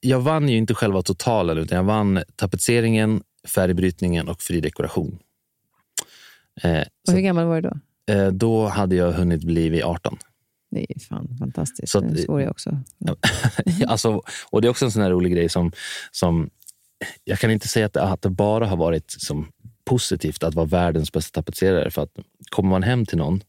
jag 0.00 0.20
vann 0.20 0.48
ju 0.48 0.56
inte 0.56 0.74
själva 0.74 1.02
totalen, 1.02 1.58
utan 1.58 1.76
jag 1.76 1.84
vann 1.84 2.22
tapetseringen, 2.36 3.22
färgbrytningen 3.48 4.28
och 4.28 4.40
fri 4.42 4.60
dekoration. 4.60 5.18
Eh, 6.62 6.82
och 7.08 7.14
hur 7.14 7.20
gammal 7.20 7.46
var 7.46 7.60
du 7.60 7.68
då? 7.68 7.76
Eh, 8.14 8.28
då 8.28 8.66
hade 8.66 8.96
jag 8.96 9.12
hunnit 9.12 9.44
bli 9.44 9.82
18. 9.82 10.18
Det 10.70 10.86
är 10.88 11.00
fan 11.00 11.36
fantastiskt. 11.38 11.92
Så, 11.92 12.00
det 12.00 12.16
svor 12.16 12.40
jag 12.40 12.50
också. 12.50 12.78
alltså, 13.86 14.22
och 14.50 14.62
det 14.62 14.68
är 14.68 14.70
också 14.70 14.84
en 14.84 14.90
sån 14.90 15.02
här 15.02 15.10
rolig 15.10 15.32
grej 15.32 15.48
som, 15.48 15.72
som 16.10 16.50
jag 17.24 17.38
kan 17.38 17.50
inte 17.50 17.68
säga 17.68 17.86
att 17.86 17.92
det, 17.92 18.02
att 18.02 18.22
det 18.22 18.30
bara 18.30 18.66
har 18.66 18.76
varit 18.76 19.10
som 19.10 19.52
positivt 19.84 20.42
att 20.42 20.54
vara 20.54 20.66
världens 20.66 21.12
bästa 21.12 21.40
tapetserare. 21.40 21.90
För 21.90 22.02
att 22.02 22.10
kommer 22.50 22.70
man 22.70 22.82
hem 22.82 23.06
till 23.06 23.18
någon 23.18 23.42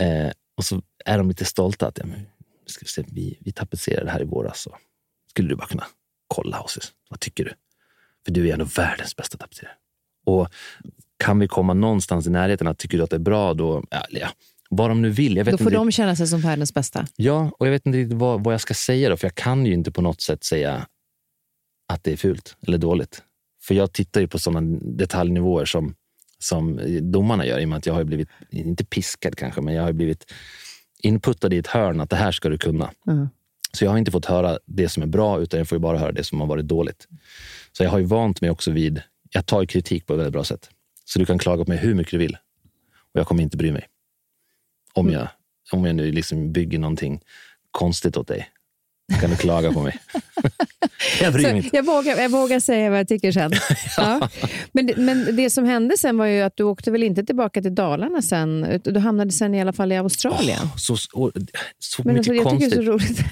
eh, 0.00 0.30
och 0.56 0.64
så 0.64 0.82
är 1.04 1.18
de 1.18 1.28
lite 1.28 1.44
stolta 1.44 1.86
att 1.86 1.98
ja, 1.98 2.06
men, 2.06 2.26
ska 2.66 2.84
se, 2.86 3.04
vi, 3.06 3.38
vi 3.40 3.52
tapetserade 3.52 4.10
här 4.10 4.22
i 4.22 4.24
våras. 4.24 4.60
Så 4.60 4.76
skulle 5.30 5.48
du 5.48 5.56
bara 5.56 5.66
kunna 5.66 5.86
kolla 6.26 6.58
hos 6.58 6.76
oss. 6.76 6.92
Vad 7.10 7.20
tycker 7.20 7.44
du? 7.44 7.52
För 8.24 8.32
du 8.32 8.48
är 8.48 8.52
ändå 8.52 8.64
världens 8.64 9.16
bästa 9.16 9.38
tapetserare. 9.38 9.74
Och 10.26 10.48
kan 11.16 11.38
vi 11.38 11.48
komma 11.48 11.74
någonstans 11.74 12.26
i 12.26 12.30
närheten 12.30 12.66
att 12.66 12.78
tycker 12.78 12.98
du 12.98 13.04
att 13.04 13.10
det 13.10 13.16
är 13.16 13.20
bra, 13.20 13.54
då, 13.54 13.84
ja, 14.10 14.28
vad 14.70 14.90
de 14.90 15.02
nu 15.02 15.10
vill. 15.10 15.36
Jag 15.36 15.44
vet 15.44 15.52
då 15.52 15.58
får 15.58 15.66
inte, 15.66 15.76
de 15.76 15.90
känna 15.90 16.16
sig 16.16 16.26
som 16.26 16.40
världens 16.40 16.74
bästa. 16.74 17.06
Ja, 17.16 17.52
och 17.58 17.66
jag 17.66 17.70
vet 17.70 17.86
inte 17.86 17.98
riktigt 17.98 18.18
vad, 18.18 18.44
vad 18.44 18.54
jag 18.54 18.60
ska 18.60 18.74
säga 18.74 19.08
då, 19.08 19.16
för 19.16 19.26
jag 19.26 19.34
kan 19.34 19.66
ju 19.66 19.72
inte 19.72 19.92
på 19.92 20.02
något 20.02 20.20
sätt 20.20 20.44
säga 20.44 20.86
att 21.88 22.04
det 22.04 22.12
är 22.12 22.16
fult 22.16 22.56
eller 22.66 22.78
dåligt. 22.78 23.22
För 23.62 23.74
jag 23.74 23.92
tittar 23.92 24.20
ju 24.20 24.28
på 24.28 24.38
sådana 24.38 24.78
detaljnivåer 24.82 25.64
som, 25.64 25.94
som 26.38 26.80
domarna 27.12 27.46
gör, 27.46 27.58
i 27.58 27.64
och 27.64 27.68
med 27.68 27.78
att 27.78 27.86
jag 27.86 27.94
har 27.94 28.04
blivit, 28.04 28.28
inte 28.50 28.84
piskad 28.84 29.36
kanske, 29.36 29.60
men 29.60 29.74
jag 29.74 29.82
har 29.82 29.92
blivit 29.92 30.32
inputtad 31.02 31.52
i 31.52 31.58
ett 31.58 31.66
hörn 31.66 32.00
att 32.00 32.10
det 32.10 32.16
här 32.16 32.32
ska 32.32 32.48
du 32.48 32.58
kunna. 32.58 32.90
Mm. 33.06 33.28
Så 33.72 33.84
jag 33.84 33.90
har 33.90 33.98
inte 33.98 34.10
fått 34.10 34.24
höra 34.24 34.58
det 34.66 34.88
som 34.88 35.02
är 35.02 35.06
bra, 35.06 35.40
utan 35.40 35.58
jag 35.58 35.68
får 35.68 35.78
bara 35.78 35.98
höra 35.98 36.12
det 36.12 36.24
som 36.24 36.40
har 36.40 36.46
varit 36.46 36.66
dåligt. 36.66 37.08
Så 37.72 37.84
jag 37.84 37.90
har 37.90 37.98
ju 37.98 38.04
vant 38.04 38.40
mig 38.40 38.50
också 38.50 38.70
vid, 38.70 39.02
jag 39.30 39.46
tar 39.46 39.64
kritik 39.64 40.06
på 40.06 40.12
ett 40.12 40.18
väldigt 40.18 40.32
bra 40.32 40.44
sätt. 40.44 40.70
Så 41.04 41.18
du 41.18 41.26
kan 41.26 41.38
klaga 41.38 41.64
på 41.64 41.70
mig 41.70 41.78
hur 41.78 41.94
mycket 41.94 42.10
du 42.10 42.18
vill 42.18 42.36
och 43.14 43.20
jag 43.20 43.26
kommer 43.26 43.42
inte 43.42 43.56
bry 43.56 43.72
mig. 43.72 43.88
Om 44.92 45.06
mm. 45.08 45.20
jag, 45.20 45.28
om 45.72 45.84
jag 45.84 45.96
nu 45.96 46.12
liksom 46.12 46.52
bygger 46.52 46.78
någonting 46.78 47.20
konstigt 47.70 48.16
åt 48.16 48.28
dig 48.28 48.48
kan 49.20 49.30
du 49.30 49.36
klaga 49.36 49.72
på 49.72 49.82
mig. 49.82 49.98
jag 51.20 51.32
bryr 51.32 51.42
mig 51.42 51.56
inte. 51.56 51.76
Jag 51.76 51.86
vågar, 51.86 52.16
jag 52.16 52.28
vågar 52.28 52.60
säga 52.60 52.90
vad 52.90 52.98
jag 52.98 53.08
tycker 53.08 53.32
sen. 53.32 53.52
ja. 53.96 54.28
men, 54.72 54.90
men 54.96 55.36
det 55.36 55.50
som 55.50 55.64
hände 55.64 55.98
sen 55.98 56.18
var 56.18 56.26
ju 56.26 56.40
att 56.40 56.56
du 56.56 56.62
åkte 56.62 56.90
väl 56.90 57.02
inte 57.02 57.24
tillbaka 57.24 57.62
till 57.62 57.74
Dalarna 57.74 58.22
sen? 58.22 58.80
Du 58.84 59.00
hamnade 59.00 59.30
sen 59.30 59.54
i 59.54 59.60
alla 59.60 59.72
fall 59.72 59.92
i 59.92 59.96
Australien. 59.96 60.62
Oh, 60.62 60.76
så 60.76 60.96
så, 60.96 61.32
så 61.78 62.02
men 62.04 62.14
mycket 62.14 62.18
alltså, 62.18 62.34
jag 62.34 62.44
konstigt. 62.44 62.70
Tycker 62.70 62.82
det 62.82 62.94
är 62.94 62.98
så 62.98 63.06
roligt. 63.06 63.24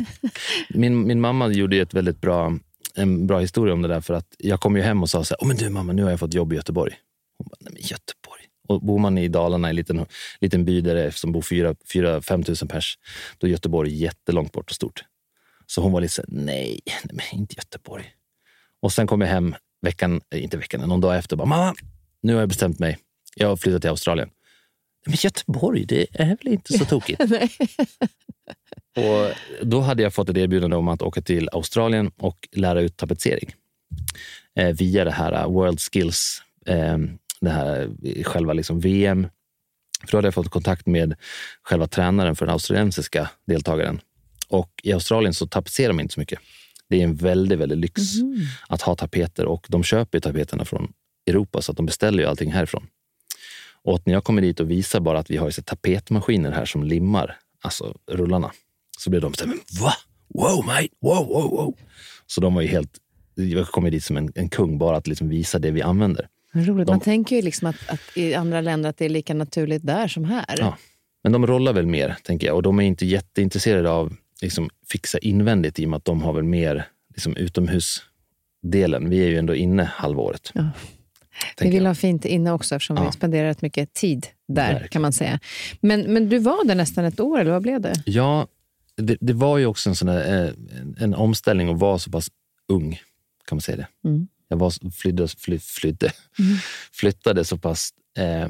min, 0.68 1.06
min 1.06 1.20
mamma 1.20 1.48
gjorde 1.48 1.76
ett 1.76 1.94
väldigt 1.94 2.20
bra, 2.20 2.58
en 2.94 3.26
bra 3.26 3.38
historia 3.38 3.74
om 3.74 3.82
det 3.82 3.88
där. 3.88 4.00
För 4.00 4.14
att 4.14 4.34
jag 4.38 4.60
kom 4.60 4.76
ju 4.76 4.82
hem 4.82 5.02
och 5.02 5.10
sa 5.10 5.24
så 5.24 5.34
här, 5.34 5.44
oh, 5.44 5.48
men 5.48 5.56
du 5.56 5.70
mamma, 5.70 5.92
nu 5.92 6.02
har 6.02 6.10
jag 6.10 6.20
fått 6.20 6.34
jobb 6.34 6.52
i 6.52 6.56
Göteborg. 6.56 6.94
Hon 7.38 7.46
bara, 7.50 7.56
nej 7.60 7.72
men 7.72 7.82
Göteborg. 7.82 8.42
Och 8.68 8.80
bor 8.80 8.98
man 8.98 9.18
i 9.18 9.28
Dalarna, 9.28 9.68
i 9.68 9.70
en 9.70 9.76
liten, 9.76 10.06
liten 10.40 10.64
by 10.64 10.80
där 10.80 10.94
det 10.94 11.12
som 11.12 11.32
bor 11.32 11.40
4-5 11.40 12.62
000 12.62 12.68
pers, 12.68 12.98
då 13.38 13.46
är 13.46 13.50
Göteborg 13.50 13.94
jättelångt 13.94 14.52
bort 14.52 14.70
och 14.70 14.74
stort. 14.74 15.04
Så 15.74 15.80
hon 15.80 15.92
var 15.92 16.00
lite 16.00 16.14
så 16.14 16.22
nej, 16.28 16.80
nej 17.04 17.26
inte 17.32 17.54
Göteborg. 17.56 18.04
Och 18.80 18.92
sen 18.92 19.06
kom 19.06 19.20
jag 19.20 19.28
hem 19.28 19.54
veckan, 19.82 20.20
eh, 20.30 20.42
inte 20.42 20.56
veckan, 20.56 20.80
någon 20.80 21.00
dag 21.00 21.16
efter. 21.16 21.36
Bara, 21.36 21.48
Mamma, 21.48 21.74
nu 22.22 22.32
har 22.32 22.40
jag 22.40 22.48
bestämt 22.48 22.78
mig. 22.78 22.98
Jag 23.36 23.48
har 23.48 23.56
flyttat 23.56 23.80
till 23.80 23.90
Australien. 23.90 24.30
Men 25.06 25.16
Göteborg, 25.18 25.84
det 25.84 26.06
är 26.12 26.36
väl 26.36 26.52
inte 26.52 26.78
så 26.78 26.84
tokigt? 26.84 27.20
och 28.96 29.32
då 29.62 29.80
hade 29.80 30.02
jag 30.02 30.14
fått 30.14 30.28
ett 30.28 30.36
erbjudande 30.36 30.76
om 30.76 30.88
att 30.88 31.02
åka 31.02 31.22
till 31.22 31.48
Australien 31.52 32.10
och 32.16 32.48
lära 32.52 32.80
ut 32.80 32.96
tapetsering 32.96 33.54
eh, 34.54 34.68
via 34.68 35.04
det 35.04 35.10
här 35.10 35.32
eh, 35.32 35.50
World 35.50 35.80
Skills, 35.80 36.42
eh, 36.66 36.98
det 37.40 37.50
här 37.50 37.90
eh, 38.04 38.22
själva 38.24 38.52
liksom 38.52 38.80
VM. 38.80 39.26
För 40.04 40.10
då 40.12 40.18
hade 40.18 40.26
jag 40.26 40.34
fått 40.34 40.50
kontakt 40.50 40.86
med 40.86 41.14
själva 41.62 41.86
tränaren 41.86 42.36
för 42.36 42.46
den 42.46 42.52
australiensiska 42.52 43.30
deltagaren 43.46 44.00
och 44.52 44.70
i 44.82 44.92
Australien 44.92 45.34
så 45.34 45.46
tapetserar 45.46 45.92
man 45.92 46.00
inte 46.00 46.14
så 46.14 46.20
mycket. 46.20 46.38
Det 46.88 47.00
är 47.00 47.04
en 47.04 47.14
väldigt, 47.14 47.58
väldigt 47.58 47.78
lyx 47.78 48.14
mm. 48.16 48.40
att 48.68 48.82
ha 48.82 48.94
tapeter 48.94 49.46
och 49.46 49.66
de 49.68 49.82
köper 49.82 50.20
tapeterna 50.20 50.64
från 50.64 50.92
Europa 51.26 51.62
så 51.62 51.72
att 51.72 51.76
de 51.76 51.86
beställer 51.86 52.22
ju 52.22 52.28
allting 52.28 52.52
härifrån. 52.52 52.86
Och 53.84 54.02
när 54.04 54.14
jag 54.14 54.24
kommer 54.24 54.42
dit 54.42 54.60
och 54.60 54.70
visar 54.70 55.00
bara 55.00 55.18
att 55.18 55.30
vi 55.30 55.36
har 55.36 55.50
så 55.50 55.62
tapetmaskiner 55.62 56.50
här 56.50 56.64
som 56.64 56.82
limmar, 56.82 57.38
alltså 57.60 57.96
rullarna, 58.10 58.52
så 58.98 59.10
blir 59.10 59.20
de 59.20 59.34
så 59.34 59.46
här, 59.46 59.54
va? 59.80 59.92
Wow, 60.34 60.66
mate! 60.66 60.88
Wow, 61.00 61.26
wow, 61.26 61.50
wow! 61.50 61.76
Så 62.26 62.40
de 62.40 62.54
var 62.54 62.62
ju 62.62 62.68
helt, 62.68 62.90
jag 63.34 63.66
kommer 63.66 63.90
dit 63.90 64.04
som 64.04 64.16
en, 64.16 64.32
en 64.34 64.48
kung 64.48 64.78
bara 64.78 64.96
att 64.96 65.06
liksom 65.06 65.28
visa 65.28 65.58
det 65.58 65.70
vi 65.70 65.82
använder. 65.82 66.28
Roligt. 66.54 66.86
De, 66.86 66.92
Man 66.92 67.00
tänker 67.00 67.36
ju 67.36 67.42
liksom 67.42 67.68
att, 67.68 67.88
att, 67.88 68.00
i 68.14 68.34
andra 68.34 68.60
länder 68.60 68.90
att 68.90 68.96
det 68.96 69.04
är 69.04 69.08
lika 69.08 69.34
naturligt 69.34 69.86
där 69.86 70.08
som 70.08 70.24
här. 70.24 70.56
Ja, 70.58 70.76
men 71.22 71.32
de 71.32 71.46
rollar 71.46 71.72
väl 71.72 71.86
mer, 71.86 72.16
tänker 72.22 72.46
jag. 72.46 72.56
Och 72.56 72.62
de 72.62 72.78
är 72.78 72.82
inte 72.82 73.06
jätteintresserade 73.06 73.90
av 73.90 74.16
liksom 74.42 74.70
fixa 74.86 75.18
invändigt 75.18 75.78
i 75.78 75.84
och 75.84 75.90
med 75.90 75.96
att 75.96 76.04
de 76.04 76.22
har 76.22 76.32
väl 76.32 76.44
mer 76.44 76.88
liksom 77.14 77.36
utomhusdelen. 77.36 79.10
Vi 79.10 79.24
är 79.24 79.28
ju 79.28 79.38
ändå 79.38 79.54
inne 79.54 79.82
halvåret. 79.82 80.50
Ja. 80.54 80.70
Vi 81.60 81.70
vill 81.70 81.82
jag. 81.82 81.90
ha 81.90 81.94
fint 81.94 82.24
inne 82.24 82.52
också 82.52 82.74
eftersom 82.74 82.96
ja. 82.96 83.06
vi 83.06 83.12
spenderar 83.12 83.48
rätt 83.48 83.62
mycket 83.62 83.94
tid 83.94 84.26
där 84.48 84.68
Verkligen. 84.68 84.88
kan 84.88 85.02
man 85.02 85.12
säga. 85.12 85.40
Men, 85.80 86.12
men 86.12 86.28
du 86.28 86.38
var 86.38 86.64
där 86.64 86.74
nästan 86.74 87.04
ett 87.04 87.20
år, 87.20 87.40
eller 87.40 87.50
vad 87.50 87.62
blev 87.62 87.80
det? 87.80 88.02
Ja, 88.06 88.46
det, 88.96 89.16
det 89.20 89.32
var 89.32 89.58
ju 89.58 89.66
också 89.66 89.88
en, 89.88 89.96
sån 89.96 90.08
där, 90.08 90.46
eh, 90.46 90.52
en 90.98 91.14
omställning 91.14 91.68
att 91.68 91.78
vara 91.78 91.98
så 91.98 92.10
pass 92.10 92.30
ung, 92.68 93.00
kan 93.44 93.56
man 93.56 93.60
säga 93.60 93.76
det. 93.76 94.08
Mm. 94.08 94.28
Jag 94.48 94.56
var, 94.56 94.90
flydde, 94.90 95.28
fly, 95.28 95.58
flydde, 95.58 96.12
mm. 96.38 96.56
flyttade 96.92 97.44
så 97.44 97.58
pass... 97.58 97.90
Eh, 98.16 98.48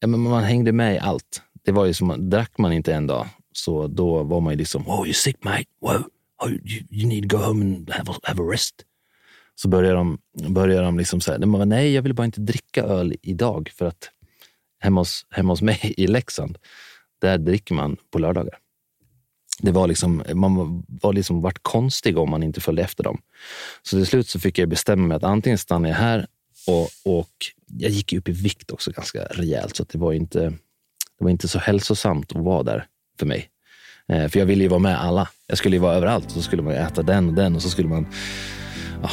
ja, 0.00 0.06
men 0.06 0.20
man 0.20 0.44
hängde 0.44 0.72
med 0.72 0.94
i 0.94 0.98
allt. 0.98 1.42
Det 1.64 1.72
var 1.72 1.84
ju 1.84 1.94
som, 1.94 2.30
drack 2.30 2.58
man 2.58 2.72
inte 2.72 2.94
en 2.94 3.06
dag 3.06 3.26
så 3.58 3.86
då 3.86 4.22
var 4.22 4.40
man 4.40 4.52
ju 4.52 4.56
liksom, 4.56 4.88
oh 4.88 5.06
you're 5.06 5.12
sick 5.12 5.44
mate, 5.44 5.64
wow, 5.80 6.04
oh, 6.42 6.50
you, 6.50 6.82
you 6.90 7.08
need 7.08 7.30
to 7.30 7.36
go 7.36 7.42
home 7.44 7.64
and 7.64 7.90
have 7.90 8.12
a, 8.12 8.14
have 8.22 8.42
a 8.42 8.46
rest. 8.52 8.74
Så 9.54 9.68
börjar 9.68 9.94
de, 9.94 10.18
börjar 10.48 10.82
de 10.82 10.98
liksom 10.98 11.20
säga, 11.20 11.38
nej 11.38 11.92
jag 11.94 12.02
vill 12.02 12.14
bara 12.14 12.24
inte 12.24 12.40
dricka 12.40 12.82
öl 12.82 13.14
idag 13.22 13.70
för 13.74 13.86
att 13.86 14.10
hemma 14.78 15.00
hos, 15.00 15.26
hemma 15.30 15.52
hos 15.52 15.62
mig 15.62 15.94
i 15.96 16.06
Leksand, 16.06 16.58
där 17.20 17.38
dricker 17.38 17.74
man 17.74 17.96
på 18.10 18.18
lördagar. 18.18 18.58
Det 19.60 19.70
var 19.70 19.86
liksom, 19.86 20.22
man 20.34 20.84
var 20.88 21.12
liksom 21.12 21.40
vart 21.40 21.62
konstig 21.62 22.18
om 22.18 22.30
man 22.30 22.42
inte 22.42 22.60
följde 22.60 22.82
efter 22.82 23.04
dem. 23.04 23.20
Så 23.82 23.96
till 23.96 24.06
slut 24.06 24.28
så 24.28 24.40
fick 24.40 24.58
jag 24.58 24.68
bestämma 24.68 25.06
mig 25.06 25.16
att 25.16 25.24
antingen 25.24 25.58
stannar 25.58 25.88
jag 25.88 25.96
här 25.96 26.26
och, 26.66 26.88
och 27.04 27.32
jag 27.66 27.90
gick 27.90 28.12
upp 28.12 28.28
i 28.28 28.32
vikt 28.32 28.70
också 28.70 28.90
ganska 28.90 29.24
rejält, 29.24 29.76
så 29.76 29.84
det 29.84 29.98
var 29.98 30.12
inte, 30.12 30.40
det 31.18 31.24
var 31.24 31.30
inte 31.30 31.48
så 31.48 31.58
hälsosamt 31.58 32.36
att 32.36 32.44
vara 32.44 32.62
där 32.62 32.86
för 33.18 33.26
mig. 33.26 33.48
Eh, 34.12 34.28
för 34.28 34.38
jag 34.38 34.46
ville 34.46 34.62
ju 34.62 34.68
vara 34.68 34.80
med 34.80 35.00
alla. 35.00 35.28
Jag 35.46 35.58
skulle 35.58 35.76
ju 35.76 35.82
vara 35.82 35.94
överallt. 35.94 36.30
Så 36.30 36.42
skulle 36.42 36.62
man 36.62 36.72
äta 36.72 37.02
den 37.02 37.28
och 37.28 37.34
den 37.34 37.54
och 37.54 37.62
så 37.62 37.68
skulle 37.70 37.88
man... 37.88 38.06
Ja. 39.02 39.10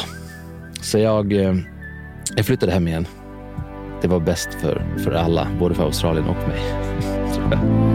Så 0.82 1.00
jag, 1.00 1.34
eh, 1.34 1.56
jag 2.36 2.46
flyttade 2.46 2.72
hem 2.72 2.88
igen. 2.88 3.08
Det 4.02 4.08
var 4.08 4.20
bäst 4.20 4.50
för, 4.62 4.98
för 5.04 5.12
alla, 5.12 5.48
både 5.60 5.76
för 5.76 5.84
Australien 5.84 6.26
och 6.28 6.48
mig. 6.48 6.62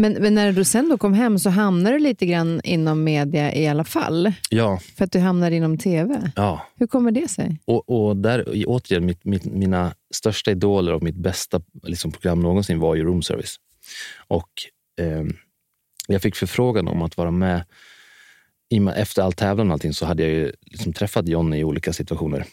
Men, 0.00 0.12
men 0.12 0.34
när 0.34 0.52
du 0.52 0.64
sen 0.64 0.88
då 0.88 0.98
kom 0.98 1.14
hem 1.14 1.38
så 1.38 1.50
hamnade 1.50 1.96
du 1.96 1.98
lite 1.98 2.26
grann 2.26 2.60
inom 2.64 3.04
media 3.04 3.54
i 3.54 3.68
alla 3.68 3.84
fall? 3.84 4.32
Ja, 4.50 4.80
För 4.96 5.04
att 5.04 5.12
du 5.12 5.18
hamnade 5.18 5.56
inom 5.56 5.78
tv? 5.78 6.32
ja. 6.36 6.66
Hur 6.76 6.86
kommer 6.86 7.10
det 7.10 7.28
sig? 7.28 7.58
Och, 7.64 8.08
och 8.08 8.16
där, 8.16 8.64
återigen, 8.66 9.06
mitt, 9.06 9.24
mitt, 9.24 9.44
mina 9.44 9.94
största 10.14 10.50
idoler 10.50 10.92
och 10.92 11.02
mitt 11.02 11.16
bästa 11.16 11.60
liksom, 11.82 12.12
program 12.12 12.40
någonsin 12.40 12.78
var 12.78 12.94
ju 12.94 13.04
Room 13.04 13.22
Service. 13.22 13.56
Och 14.28 14.50
eh, 15.00 15.24
jag 16.06 16.22
fick 16.22 16.36
förfrågan 16.36 16.88
om 16.88 17.02
att 17.02 17.16
vara 17.16 17.30
med. 17.30 17.64
Efter 18.96 19.22
all 19.22 19.32
tävlan 19.32 19.66
och 19.66 19.72
allting 19.72 19.94
så 19.94 20.06
hade 20.06 20.22
jag 20.22 20.32
ju 20.32 20.52
liksom 20.62 20.92
träffat 20.92 21.28
Johnny 21.28 21.58
i 21.58 21.64
olika 21.64 21.92
situationer, 21.92 22.46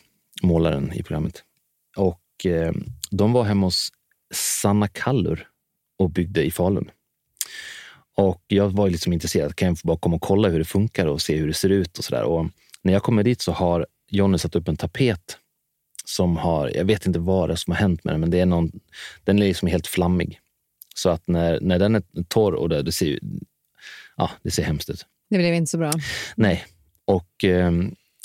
målaren 0.44 0.94
i 0.94 1.04
programmet. 1.04 1.44
Och 1.98 2.46
eh, 2.46 2.74
de 3.12 3.34
var 3.34 3.44
hemma 3.44 3.68
hos 3.68 3.90
Sanna 4.34 4.88
Kallur 4.88 5.48
och 6.00 6.10
byggde 6.10 6.44
i 6.44 6.52
Falun. 6.52 6.90
Och 8.18 8.44
jag 8.48 8.70
var 8.70 8.90
liksom 8.90 9.14
intresserad. 9.14 9.56
Kan 9.56 9.68
jag 9.68 9.78
bara 9.84 9.98
komma 9.98 10.16
och 10.16 10.22
kolla 10.22 10.50
hur 10.50 10.60
det 10.60 10.66
funkar 10.66 11.06
och 11.06 11.22
se 11.22 11.36
hur 11.36 11.48
det 11.48 11.54
ser 11.54 11.70
ut 11.70 11.98
och 11.98 12.04
sådär. 12.04 12.24
Och 12.24 12.46
när 12.82 12.94
jag 12.94 13.04
kommer 13.04 13.24
dit 13.24 13.42
så 13.42 13.52
har 13.52 13.86
Johnny 14.10 14.38
satt 14.38 14.56
upp 14.56 14.68
en 14.68 14.78
tapet 14.78 15.38
som 16.06 16.38
har, 16.38 16.72
jag 16.76 16.86
vet 16.86 17.06
inte 17.06 17.20
vad 17.20 17.50
det 17.50 17.54
är 17.54 17.56
som 17.56 17.72
har 17.72 17.80
hänt 17.80 18.04
med 18.04 18.14
den, 18.14 18.22
men 18.22 18.30
det 18.30 18.40
är 18.40 18.46
någon, 18.46 18.72
den 19.24 19.40
är 19.40 19.48
liksom 19.48 19.68
helt 19.68 19.88
flammig. 19.88 20.40
Så 20.96 21.10
att 21.10 21.28
när, 21.28 21.60
när 21.62 21.80
den 21.80 21.96
är 21.96 22.04
torr 22.28 22.54
och 22.54 22.70
det, 22.70 22.82
det 22.82 22.92
ser 22.92 23.20
ja, 24.18 24.32
det 24.44 24.52
ser 24.52 24.64
hemskt 24.64 24.90
ut. 24.90 25.06
Det 25.30 25.38
blev 25.38 25.54
inte 25.54 25.72
så 25.72 25.78
bra. 25.78 25.92
Nej. 26.36 26.66
Och 27.06 27.44
eh, 27.44 27.72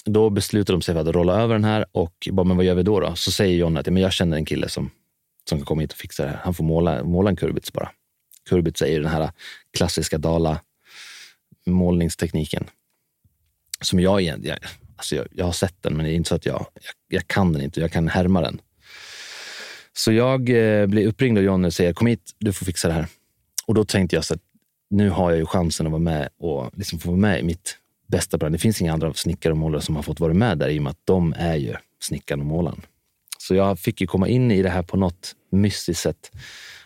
då 0.04 0.30
beslutar 0.30 0.74
de 0.74 0.82
sig 0.82 0.94
för 0.94 1.00
att 1.00 1.14
rolla 1.14 1.40
över 1.40 1.54
den 1.54 1.64
här 1.64 1.86
och 1.92 2.28
bara, 2.32 2.44
men 2.44 2.56
vad 2.56 2.66
gör 2.66 2.74
vi 2.74 2.82
då? 2.82 3.00
då? 3.00 3.14
Så 3.14 3.30
säger 3.30 3.56
John 3.56 3.76
att 3.76 3.86
men 3.86 4.02
jag 4.02 4.12
känner 4.12 4.36
en 4.36 4.44
kille 4.44 4.68
som, 4.68 4.90
som 5.48 5.58
kan 5.58 5.66
komma 5.66 5.80
hit 5.80 5.92
och 5.92 5.98
fixa 5.98 6.24
det 6.24 6.28
här. 6.28 6.40
Han 6.44 6.54
får 6.54 6.64
måla, 6.64 7.04
måla 7.04 7.30
en 7.30 7.36
kurbits 7.36 7.72
bara. 7.72 7.90
Kurbits 8.48 8.82
är 8.82 8.86
ju 8.86 9.02
den 9.02 9.10
här 9.10 9.30
klassiska 9.76 10.18
Dala 10.18 10.60
målningstekniken. 11.66 12.64
Som 13.80 14.00
jag, 14.00 14.22
jag, 14.22 14.58
alltså 14.96 15.16
jag, 15.16 15.26
jag 15.30 15.44
har 15.44 15.52
sett 15.52 15.82
den, 15.82 15.96
men 15.96 16.06
det 16.06 16.12
är 16.12 16.14
inte 16.14 16.28
så 16.28 16.34
att 16.34 16.46
jag, 16.46 16.66
jag, 16.74 16.94
jag 17.08 17.28
kan 17.28 17.52
den 17.52 17.62
inte. 17.62 17.80
Jag 17.80 17.92
kan 17.92 18.08
härma 18.08 18.40
den. 18.40 18.60
Så 19.92 20.12
jag 20.12 20.40
eh, 20.40 20.86
blir 20.86 21.06
uppringd 21.06 21.38
av 21.38 21.44
Johnny 21.44 21.68
och 21.68 21.74
säger 21.74 21.92
kom 21.92 22.06
hit, 22.06 22.34
du 22.38 22.52
får 22.52 22.66
fixa 22.66 22.88
det 22.88 22.94
här. 22.94 23.06
Och 23.66 23.74
då 23.74 23.84
tänkte 23.84 24.16
jag 24.16 24.24
så 24.24 24.34
att 24.34 24.40
nu 24.90 25.10
har 25.10 25.30
jag 25.30 25.38
ju 25.38 25.46
chansen 25.46 25.86
att 25.86 25.92
vara 25.92 26.02
med 26.02 26.28
och 26.38 26.70
liksom 26.78 26.98
få 26.98 27.08
vara 27.08 27.20
med 27.20 27.40
i 27.40 27.42
mitt 27.42 27.78
bästa 28.06 28.38
brand. 28.38 28.54
Det 28.54 28.58
finns 28.58 28.80
inga 28.80 28.92
andra 28.92 29.14
snickare 29.14 29.52
och 29.52 29.56
målare 29.56 29.82
som 29.82 29.96
har 29.96 30.02
fått 30.02 30.20
vara 30.20 30.34
med 30.34 30.58
där 30.58 30.68
i 30.68 30.78
och 30.78 30.82
med 30.82 30.90
att 30.90 31.00
de 31.04 31.34
är 31.36 31.56
ju 31.56 31.74
snickaren 32.00 32.40
och 32.40 32.46
målaren. 32.46 32.82
Så 33.38 33.54
jag 33.54 33.78
fick 33.78 34.00
ju 34.00 34.06
komma 34.06 34.28
in 34.28 34.50
i 34.50 34.62
det 34.62 34.70
här 34.70 34.82
på 34.82 34.96
något 34.96 35.34
mystiskt 35.50 36.02
sätt 36.02 36.30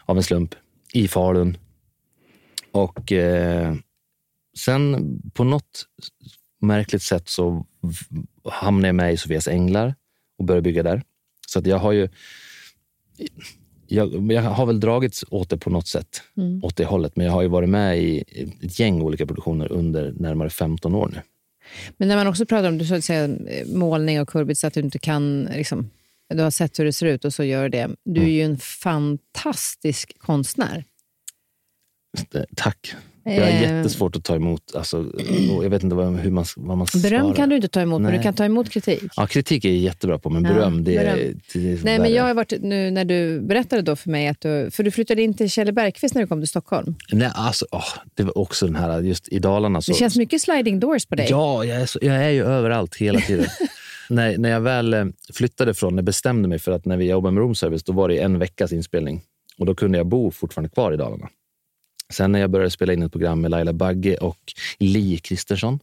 av 0.05 0.17
en 0.17 0.23
slump 0.23 0.55
i 0.93 1.09
Falun. 1.09 1.57
Och 2.73 3.13
eh, 3.13 3.75
sen 4.59 5.21
på 5.35 5.45
något 5.45 5.87
märkligt 6.61 7.03
sätt 7.03 7.29
så 7.29 7.67
hamnade 8.45 8.89
jag 8.89 8.95
med 8.95 9.13
i 9.13 9.17
Sofias 9.17 9.49
Änglar 9.49 9.95
och 10.39 10.45
började 10.45 10.63
bygga 10.63 10.83
där. 10.83 11.03
Så 11.47 11.59
att 11.59 11.67
jag 11.67 11.79
har 11.79 11.93
ju 11.93 12.09
jag, 13.87 14.33
jag 14.33 14.43
har 14.43 14.67
väl 14.67 14.81
dragits 14.81 15.25
åt 15.31 15.51
det 15.51 15.57
på 15.57 15.71
något 15.71 15.89
sätt, 15.89 16.23
åt 16.63 16.77
det 16.77 16.85
hållet. 16.85 17.17
Men 17.17 17.27
jag 17.27 17.33
har 17.33 17.43
ju 17.43 17.49
varit 17.49 17.69
med 17.69 17.99
i 17.99 18.25
ett 18.63 18.79
gäng 18.79 19.03
olika 19.03 19.27
produktioner 19.27 19.73
under 19.73 20.13
närmare 20.13 20.51
15 20.51 20.95
år 20.95 21.11
nu. 21.13 21.21
Men 21.97 22.09
när 22.09 22.17
man 22.17 22.27
också 22.27 22.47
pratar 22.47 22.69
om 22.69 22.79
du 22.79 22.85
så 22.85 22.95
att 22.95 23.05
säga, 23.05 23.37
målning 23.67 24.21
och 24.21 24.29
kurbits, 24.29 24.65
att 24.65 24.75
du 24.75 24.81
inte 24.81 24.99
kan... 24.99 25.43
Liksom, 25.45 25.91
du 26.35 26.43
har 26.43 26.51
sett 26.51 26.79
hur 26.79 26.85
det 26.85 26.93
ser 26.93 27.07
ut 27.07 27.25
och 27.25 27.35
så 27.35 27.45
gör 27.45 27.69
det. 27.69 27.91
Du 28.05 28.23
är 28.23 28.29
ju 28.29 28.43
en 28.43 28.59
fantastisk 28.59 30.19
konstnär. 30.19 30.85
Eh, 32.35 32.41
Tack. 32.57 32.95
Jag 33.29 33.33
har 33.33 33.41
Eh. 33.41 33.63
jättesvårt 33.63 34.17
att 34.17 34.25
ta 34.25 34.35
emot. 34.37 34.75
Alltså, 34.75 35.13
jag 35.63 35.71
vet 35.71 35.83
inte 35.83 35.97
vad, 35.97 36.17
hur 36.17 36.31
man, 36.31 36.45
vad 36.57 36.79
man 36.79 36.87
Beröm 37.03 37.21
svarar. 37.23 37.35
kan 37.35 37.49
du 37.49 37.57
inte 37.57 37.69
ta 37.69 37.81
emot, 37.81 38.03
men 38.03 38.11
Nej. 38.11 38.19
du 38.19 38.23
kan 38.23 38.35
ta 38.35 38.45
emot 38.45 38.71
kritik. 38.71 39.03
Ja, 39.17 39.27
kritik 39.27 39.65
är 39.65 39.69
jag 39.69 39.79
jättebra 39.79 40.19
på, 40.19 40.31
men 40.31 40.45
Ja, 40.45 40.53
beröm, 40.55 40.85
det, 40.85 40.97
är- 40.97 41.17
beröm. 41.17 41.41
det 41.53 41.73
är 41.73 41.79
Nej, 41.85 41.99
men 41.99 42.13
jag 42.15 42.23
har 42.25 42.35
varit, 42.35 42.53
nu 42.63 42.91
när 42.91 43.05
du 43.05 43.41
berättade 43.41 43.83
då 43.83 43.97
för 43.97 44.11
mig 44.11 44.29
att 44.29 44.41
du, 44.41 44.71
för 44.71 44.83
du 44.83 44.91
flyttade 44.91 45.23
in 45.23 45.35
till 45.35 45.51
Kjell 45.51 45.73
Bergqvist 45.73 46.15
när 46.15 46.23
du 46.23 46.29
kom 46.29 46.41
till 46.41 46.49
Stockholm. 46.49 46.95
Nej, 47.13 47.31
alltså, 47.35 47.67
åh, 47.71 47.85
det 48.15 48.23
var 48.23 48.39
också 48.39 48.67
den 48.67 48.77
här, 48.77 49.01
just 49.03 49.29
i 49.29 49.39
Dalarna. 49.39 49.81
Så, 49.83 49.93
Det 49.93 49.99
känns 49.99 50.17
mycket 50.17 50.41
sliding 50.43 50.81
doors 50.81 51.07
på 51.07 51.15
dig. 51.15 51.27
Ja, 51.31 51.65
jag 51.65 51.81
är, 51.81 51.87
så, 51.87 51.99
jag 52.03 52.15
är 52.17 52.31
ju 52.31 52.45
överallt 52.45 52.97
hela 52.97 53.21
tiden. 53.21 53.47
när, 54.09 54.39
när 54.39 54.51
jag 54.51 54.61
väl 54.61 54.95
eh, 54.95 55.07
flyttade 55.33 55.75
från, 55.75 55.95
när 55.95 55.99
jag 55.99 56.05
bestämde 56.05 56.49
mig 56.49 56.59
för 56.59 56.73
att 56.73 56.85
när 56.85 56.97
vi 56.97 57.11
jobbade 57.11 57.35
med 57.35 57.41
roomservice, 57.41 57.85
då 57.85 57.93
var 57.93 58.09
det 58.09 58.19
en 58.19 58.39
veckas 58.39 58.73
inspelning. 58.73 59.23
Och 59.59 59.67
då 59.67 59.75
kunde 59.75 59.99
jag 59.99 60.07
bo 60.07 60.31
fortfarande 60.31 60.69
kvar 60.69 60.93
i 60.93 60.97
Dalarna. 60.97 61.29
Sen 62.13 62.33
när 62.33 62.39
jag 62.41 62.51
började 62.51 62.71
spela 62.71 62.93
in 62.93 63.03
ett 63.03 63.13
program 63.13 63.41
med 63.41 63.51
Laila 63.51 63.73
Bagge 63.73 64.17
och 64.17 64.53
Li 64.79 65.19
Kristersson. 65.19 65.79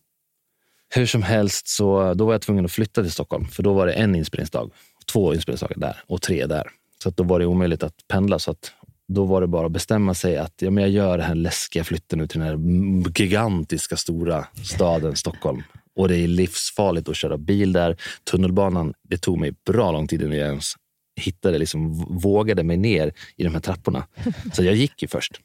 Hur 0.89 1.05
som 1.05 1.23
helst, 1.23 1.67
så 1.67 2.13
då 2.13 2.25
var 2.25 2.33
jag 2.33 2.41
tvungen 2.41 2.65
att 2.65 2.71
flytta 2.71 3.01
till 3.01 3.12
Stockholm. 3.12 3.47
För 3.47 3.63
då 3.63 3.73
var 3.73 3.88
det 3.88 3.93
en 3.93 4.15
inspelningsdag, 4.15 4.71
två 5.12 5.33
inspelningsdagar 5.33 5.77
där 5.77 6.03
och 6.07 6.21
tre 6.21 6.45
där. 6.45 6.67
Så 7.03 7.09
att 7.09 7.17
då 7.17 7.23
var 7.23 7.39
det 7.39 7.45
omöjligt 7.45 7.83
att 7.83 8.07
pendla. 8.07 8.39
Så 8.39 8.51
att 8.51 8.71
då 9.07 9.25
var 9.25 9.41
det 9.41 9.47
bara 9.47 9.65
att 9.65 9.71
bestämma 9.71 10.13
sig 10.13 10.38
att 10.38 10.53
ja, 10.62 10.71
men 10.71 10.83
jag 10.83 10.91
gör 10.91 11.17
den 11.17 11.27
här 11.27 11.36
läskiga 11.36 11.83
flytten 11.83 12.21
ut 12.21 12.29
till 12.29 12.39
den 12.39 12.49
här 12.49 13.21
gigantiska 13.21 13.97
stora 13.97 14.47
staden 14.63 15.15
Stockholm. 15.15 15.63
Och 15.95 16.08
det 16.08 16.17
är 16.17 16.27
livsfarligt 16.27 17.10
att 17.10 17.15
köra 17.15 17.38
bil 17.38 17.73
där. 17.73 17.97
Tunnelbanan, 18.32 18.93
det 19.01 19.17
tog 19.17 19.39
mig 19.39 19.53
bra 19.65 19.91
lång 19.91 20.08
tid 20.08 20.21
innan 20.21 20.38
jag 20.38 20.47
ens 20.47 20.73
hittade, 21.21 21.58
liksom 21.58 21.93
vågade 22.19 22.63
mig 22.63 22.77
ner 22.77 23.13
i 23.38 23.43
de 23.43 23.53
här 23.53 23.62
trapporna. 23.62 24.08
Så 24.53 24.63
jag 24.63 24.75
gick 24.75 25.01
ju 25.01 25.08
först 25.08 25.39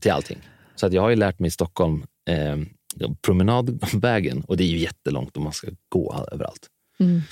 till 0.00 0.10
allting. 0.10 0.38
Så 0.76 0.86
att 0.86 0.92
jag 0.92 1.02
har 1.02 1.10
ju 1.10 1.16
lärt 1.16 1.38
mig 1.38 1.48
i 1.48 1.50
Stockholm 1.50 2.04
eh, 2.28 2.56
promenadvägen 3.22 4.40
och 4.40 4.56
det 4.56 4.64
är 4.64 4.68
ju 4.68 4.78
jättelångt 4.78 5.36
om 5.36 5.42
man 5.42 5.52
ska 5.52 5.68
gå 5.88 6.26
överallt. 6.32 6.68
Mm. 7.00 7.22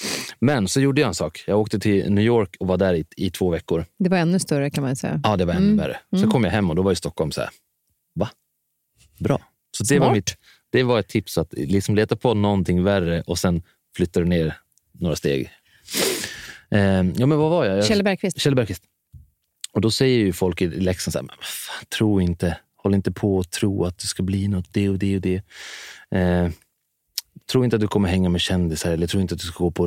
Men 0.40 0.68
så 0.68 0.80
gjorde 0.80 1.00
jag 1.00 1.08
en 1.08 1.14
sak. 1.14 1.44
Jag 1.46 1.60
åkte 1.60 1.78
till 1.78 2.12
New 2.12 2.24
York 2.24 2.56
och 2.60 2.66
var 2.66 2.76
där 2.76 2.94
i, 2.94 3.04
i 3.16 3.30
två 3.30 3.50
veckor. 3.50 3.84
Det 3.98 4.08
var 4.08 4.18
ännu 4.18 4.38
större 4.38 4.70
kan 4.70 4.84
man 4.84 4.96
säga. 4.96 5.20
Ja, 5.24 5.36
det 5.36 5.44
var 5.44 5.54
ännu 5.54 5.64
Mm. 5.66 5.76
värre. 5.76 6.00
Så 6.22 6.30
kom 6.30 6.44
jag 6.44 6.50
hem 6.50 6.70
och 6.70 6.76
då 6.76 6.82
var 6.82 6.90
ju 6.90 6.96
Stockholm 6.96 7.30
så 7.32 7.40
här, 7.40 7.50
va? 8.14 8.30
Bra. 9.18 9.40
Så 9.76 9.84
det 9.84 9.98
var, 9.98 10.06
Smart. 10.06 10.16
mitt, 10.16 10.36
det 10.72 10.82
var 10.82 11.00
ett 11.00 11.08
tips, 11.08 11.38
att 11.38 11.52
liksom 11.52 11.94
leta 11.94 12.16
på 12.16 12.34
någonting 12.34 12.82
värre 12.82 13.22
och 13.26 13.38
sen 13.38 13.62
flyttar 13.96 14.20
du 14.20 14.26
ner 14.26 14.56
några 14.92 15.16
steg. 15.16 15.50
Eh, 16.70 16.80
ja, 17.16 17.26
men 17.26 17.38
vad 17.38 17.50
var 17.50 17.64
jag? 17.64 17.78
jag 17.78 17.86
Kjell 17.86 18.02
Bergqvist. 18.02 18.40
Kjell 18.40 18.54
Bergqvist. 18.54 18.82
Och 19.72 19.80
då 19.80 19.90
säger 19.90 20.18
ju 20.18 20.32
folk 20.32 20.62
i 20.62 20.66
Leksand 20.68 21.12
så 21.12 21.18
här, 21.18 21.26
fan, 21.28 21.86
tro 21.98 22.20
inte, 22.20 22.58
håll 22.76 22.94
inte 22.94 23.12
på 23.12 23.36
och 23.36 23.50
tro 23.50 23.84
att 23.84 23.98
det 23.98 24.06
ska 24.06 24.22
bli 24.22 24.48
något 24.48 24.72
det 24.72 24.88
och 24.88 24.98
det 24.98 25.16
och 25.16 25.22
det. 25.22 25.42
Eh, 26.10 26.48
tro 27.52 27.64
inte 27.64 27.76
att 27.76 27.82
du 27.82 27.88
kommer 27.88 28.08
hänga 28.08 28.28
med 28.28 28.40
kändisar 28.40 28.92
eller 28.92 29.06
tro 29.06 29.20
inte 29.20 29.34
att 29.34 29.40
du 29.40 29.46
ska 29.46 29.64
gå 29.64 29.70
på, 29.70 29.86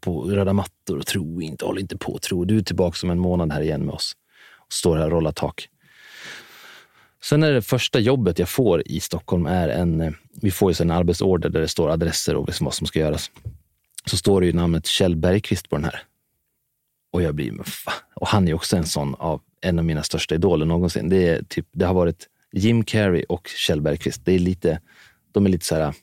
på 0.00 0.22
röda 0.22 0.52
mattor. 0.52 0.98
Och 0.98 1.06
tro 1.06 1.42
inte, 1.42 1.64
håll 1.64 1.78
inte 1.78 1.96
på, 1.96 2.18
tro. 2.18 2.44
Du 2.44 2.58
är 2.58 2.62
tillbaka 2.62 2.98
om 3.02 3.10
en 3.10 3.18
månad 3.18 3.52
här 3.52 3.60
igen 3.60 3.84
med 3.86 3.94
oss 3.94 4.12
och 4.66 4.72
står 4.72 4.96
här 4.96 5.04
och 5.04 5.12
rollar 5.12 5.32
tak. 5.32 5.68
Sen 7.24 7.42
är 7.42 7.52
det 7.52 7.62
första 7.62 7.98
jobbet 7.98 8.38
jag 8.38 8.48
får 8.48 8.82
i 8.88 9.00
Stockholm 9.00 9.46
är 9.46 9.68
en, 9.68 10.00
eh, 10.00 10.12
vi 10.42 10.50
får 10.50 10.72
ju 10.72 10.82
en 10.82 10.90
arbetsorder 10.90 11.48
där 11.48 11.60
det 11.60 11.68
står 11.68 11.90
adresser 11.90 12.36
och 12.36 12.46
liksom 12.46 12.64
vad 12.64 12.74
som 12.74 12.86
ska 12.86 12.98
göras. 12.98 13.30
Så 14.06 14.16
står 14.16 14.40
det 14.40 14.46
ju 14.46 14.52
namnet 14.52 14.86
Kjell 14.86 15.16
Bergqvist 15.16 15.68
på 15.68 15.76
den 15.76 15.84
här. 15.84 16.02
Och 17.12 17.22
jag 17.22 17.34
blir. 17.34 17.52
Och 18.14 18.28
han 18.28 18.48
är 18.48 18.54
också 18.54 18.76
en 18.76 18.86
sån 18.86 19.14
av 19.14 19.40
en 19.60 19.78
av 19.78 19.84
mina 19.84 20.02
största 20.02 20.34
idoler 20.34 20.66
någonsin. 20.66 21.08
Det, 21.08 21.28
är 21.28 21.42
typ, 21.42 21.66
det 21.72 21.84
har 21.84 21.94
varit 21.94 22.28
Jim 22.52 22.84
Carrey 22.84 23.24
och 23.28 23.48
Kjell 23.48 23.80
Bergqvist. 23.80 24.24
Det 24.24 24.32
är 24.32 24.38
lite, 24.38 24.80
de 25.32 25.46
är 25.46 25.50
lite 25.50 25.64
så 25.64 25.74
här, 25.74 25.94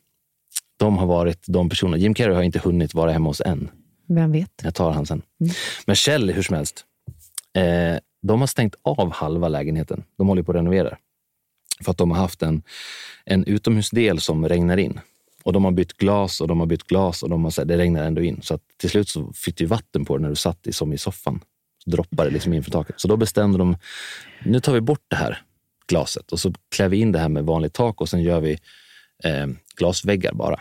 de 0.78 0.98
har 0.98 1.08
varit 1.08 1.44
de 1.48 1.70
personerna. 1.70 1.98
Jim 1.98 2.14
Carrey 2.14 2.36
har 2.36 2.44
inte 2.44 2.60
hunnit 2.60 2.94
vara 2.94 3.12
hemma 3.12 3.30
hos 3.30 3.42
än. 3.42 3.70
Vem 4.08 4.32
vet? 4.32 4.52
Jag 4.64 4.76
tar 4.76 4.92
han 4.92 5.06
sen. 5.06 5.22
Men 5.86 5.96
Kjell, 5.96 6.32
hur 6.32 6.44
som 6.44 6.56
helst. 6.56 6.86
Eh, 7.54 8.00
de 8.22 8.40
har 8.40 8.48
stängt 8.48 8.76
av 8.82 9.12
halva 9.12 9.48
lägenheten. 9.48 10.04
De 10.18 10.28
håller 10.28 10.44
på 10.44 10.52
att 10.52 10.56
renovera. 10.56 10.98
För 11.82 11.92
att 11.92 11.98
de 11.98 12.12
har 12.12 12.18
haft 12.18 12.42
en, 12.42 12.64
en 13.26 13.46
utomhusdel 13.46 14.20
som 14.20 14.50
regnar 14.50 14.78
in. 14.78 15.00
Och 15.44 15.54
de 15.54 15.64
har 15.64 15.72
bytt 15.72 15.94
glas 15.94 16.42
och 16.42 16.48
de 16.48 16.60
har 16.60 16.68
bytt 16.68 16.84
glas 16.84 17.24
och 17.24 17.30
de 17.30 17.44
har, 17.44 17.52
så 17.52 17.62
här, 17.62 17.66
det 17.66 17.78
regnar 17.78 18.04
ändå 18.04 18.22
in. 18.22 18.42
Så 18.42 18.54
att 18.54 18.62
till 18.78 18.90
slut 18.90 19.10
så 19.10 19.34
fick 19.34 19.58
du 19.58 19.66
vatten 19.66 20.06
på 20.06 20.18
det 20.18 20.22
när 20.22 20.30
du 20.30 20.36
satt 20.36 20.68
i, 20.68 20.74
som 20.74 20.94
i 20.94 20.98
soffan. 20.98 21.44
Så 21.84 21.90
droppade 21.90 22.30
det 22.30 22.34
liksom 22.34 22.54
in 22.54 22.64
från 22.64 22.72
taket. 22.72 23.00
Så 23.00 23.08
då 23.08 23.18
bestämde 23.18 23.58
de, 23.58 23.78
nu 24.46 24.60
tar 24.60 24.74
vi 24.74 24.82
bort 24.82 25.04
det 25.08 25.16
här 25.16 25.42
glaset 25.88 26.32
och 26.32 26.40
så 26.40 26.54
klär 26.76 26.90
vi 26.90 26.98
in 26.98 27.12
det 27.12 27.20
här 27.20 27.30
med 27.30 27.44
vanligt 27.44 27.74
tak 27.74 28.02
och 28.02 28.10
sen 28.10 28.22
gör 28.22 28.42
vi 28.42 28.52
eh, 29.24 29.48
glasväggar 29.76 30.34
bara. 30.34 30.60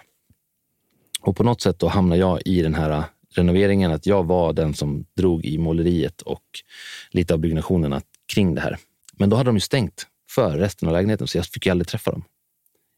Och 1.21 1.37
på 1.37 1.45
något 1.45 1.61
sätt 1.61 1.79
då 1.79 1.89
hamnar 1.89 2.17
jag 2.17 2.43
i 2.45 2.63
den 2.63 2.75
här 2.75 2.91
eh, 2.91 3.05
renoveringen, 3.35 3.93
att 3.93 4.07
jag 4.07 4.27
var 4.27 4.53
den 4.53 4.75
som 4.75 5.05
drog 5.17 5.45
i 5.45 5.59
måleriet 5.59 6.23
och 6.23 6.45
lite 7.11 7.35
av 7.35 7.41
byggnationerna 7.41 8.01
kring 8.35 8.55
det 8.55 8.61
här. 8.61 8.79
Men 9.19 9.31
då 9.31 9.37
hade 9.37 9.49
de 9.49 9.57
ju 9.57 9.61
stängt 9.61 10.07
för 10.35 10.59
resten 10.59 10.89
av 10.89 10.95
lägenheten, 10.95 11.27
så 11.27 11.39
jag 11.39 11.47
fick 11.47 11.67
ju 11.67 11.73
aldrig 11.73 11.89
träffa 11.89 12.11
dem. 12.11 12.25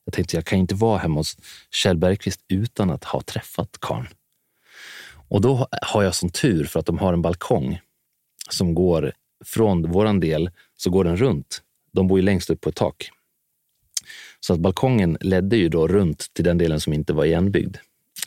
Jag 0.04 0.14
tänkte, 0.14 0.36
jag 0.36 0.44
kan 0.44 0.58
inte 0.58 0.74
vara 0.74 0.98
hemma 0.98 1.20
hos 1.20 1.36
Kjell 1.70 1.96
Bergqvist 1.96 2.40
utan 2.48 2.90
att 2.90 3.04
ha 3.04 3.20
träffat 3.20 3.76
karln. 3.80 4.08
Och 5.28 5.40
då 5.40 5.68
har 5.82 6.02
jag 6.02 6.14
som 6.14 6.30
tur 6.30 6.64
för 6.64 6.80
att 6.80 6.86
de 6.86 6.98
har 6.98 7.12
en 7.12 7.22
balkong 7.22 7.80
som 8.50 8.74
går 8.74 9.12
från 9.44 9.90
våran 9.90 10.20
del, 10.20 10.50
så 10.76 10.90
går 10.90 11.04
den 11.04 11.16
runt 11.16 11.62
de 11.92 12.08
bor 12.08 12.18
ju 12.18 12.24
längst 12.24 12.50
upp 12.50 12.60
på 12.60 12.68
ett 12.68 12.76
tak. 12.76 13.10
Så 14.40 14.52
att 14.52 14.60
balkongen 14.60 15.18
ledde 15.20 15.56
ju 15.56 15.68
då 15.68 15.88
runt 15.88 16.34
till 16.34 16.44
den 16.44 16.58
delen 16.58 16.80
som 16.80 16.92
inte 16.92 17.12
var 17.12 17.24
igenbyggd 17.24 17.76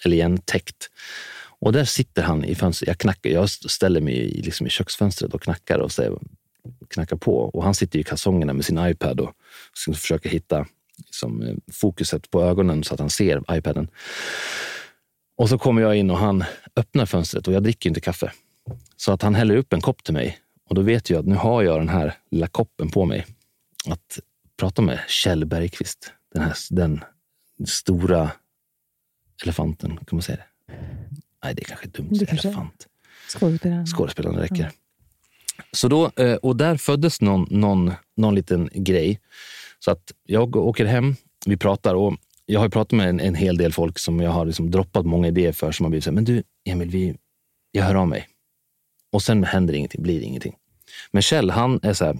eller 0.05 0.17
igentäckt. 0.17 0.89
Och 1.59 1.73
där 1.73 1.85
sitter 1.85 2.23
han 2.23 2.43
i 2.43 2.55
fönstret. 2.55 2.87
Jag, 2.87 2.97
knackar, 2.97 3.29
jag 3.29 3.49
ställer 3.49 4.01
mig 4.01 4.41
liksom 4.45 4.67
i 4.67 4.69
köksfönstret 4.69 5.33
och 5.33 5.41
knackar 5.41 5.79
och 5.79 5.91
säger, 5.91 6.19
knackar 6.89 7.17
på. 7.17 7.37
Och 7.37 7.63
han 7.63 7.73
sitter 7.73 7.99
i 7.99 8.03
kalsongerna 8.03 8.53
med 8.53 8.65
sin 8.65 8.87
iPad 8.87 9.19
och 9.19 9.33
försöker 9.75 10.29
hitta 10.29 10.65
liksom, 10.97 11.41
eh, 11.41 11.55
fokuset 11.71 12.31
på 12.31 12.43
ögonen 12.43 12.83
så 12.83 12.93
att 12.93 12.99
han 12.99 13.09
ser 13.09 13.43
iPaden. 13.51 13.87
Och 15.37 15.49
så 15.49 15.57
kommer 15.57 15.81
jag 15.81 15.95
in 15.95 16.11
och 16.11 16.17
han 16.17 16.43
öppnar 16.75 17.05
fönstret 17.05 17.47
och 17.47 17.53
jag 17.53 17.63
dricker 17.63 17.89
inte 17.89 18.01
kaffe. 18.01 18.31
Så 18.95 19.11
att 19.11 19.21
han 19.21 19.35
häller 19.35 19.55
upp 19.55 19.73
en 19.73 19.81
kopp 19.81 20.03
till 20.03 20.13
mig 20.13 20.39
och 20.69 20.75
då 20.75 20.81
vet 20.81 21.09
jag 21.09 21.19
att 21.19 21.25
nu 21.25 21.35
har 21.35 21.63
jag 21.63 21.79
den 21.79 21.89
här 21.89 22.13
lilla 22.31 22.47
koppen 22.47 22.91
på 22.91 23.05
mig. 23.05 23.25
Att 23.87 24.19
prata 24.57 24.81
med 24.81 24.99
Kjell 25.07 25.45
Bergqvist, 25.45 26.11
den, 26.33 26.43
här, 26.43 26.55
den 26.69 27.03
stora 27.67 28.31
elefanten, 29.43 29.97
kan 29.97 30.07
man 30.11 30.21
säga 30.21 30.37
det? 30.37 30.73
Nej, 31.43 31.55
det 31.55 31.61
är 31.61 31.65
kanske 31.65 31.87
dumt 31.87 32.11
elefant. 32.27 32.87
Skådespelaren. 33.27 33.87
Skådespelaren 33.87 34.39
räcker. 34.39 34.71
Så 35.71 35.87
då, 35.87 36.11
eh, 36.15 36.35
och 36.35 36.55
där 36.55 36.77
föddes 36.77 37.21
någon, 37.21 37.47
någon, 37.49 37.93
någon 38.17 38.35
liten 38.35 38.69
grej. 38.73 39.19
Så 39.79 39.91
att 39.91 40.11
jag 40.23 40.55
åker 40.55 40.85
hem, 40.85 41.15
vi 41.45 41.57
pratar 41.57 41.95
och 41.95 42.15
jag 42.45 42.59
har 42.59 42.69
pratat 42.69 42.91
med 42.91 43.09
en, 43.09 43.19
en 43.19 43.35
hel 43.35 43.57
del 43.57 43.73
folk 43.73 43.99
som 43.99 44.19
jag 44.19 44.31
har 44.31 44.45
liksom 44.45 44.71
droppat 44.71 45.05
många 45.05 45.27
idéer 45.27 45.51
för 45.51 45.71
som 45.71 45.83
har 45.83 45.89
blivit 45.89 46.03
så 46.03 46.09
här, 46.09 46.15
men 46.15 46.25
du 46.25 46.43
Emil, 46.65 46.89
vi, 46.89 47.15
jag 47.71 47.83
hör 47.83 47.95
av 47.95 48.07
mig. 48.07 48.27
Och 49.11 49.21
sen 49.21 49.43
händer 49.43 49.73
ingenting, 49.73 50.03
blir 50.03 50.21
ingenting. 50.21 50.55
Men 51.11 51.21
Kjell, 51.21 51.49
han 51.49 51.79
är 51.83 51.93
så 51.93 52.05
här, 52.05 52.19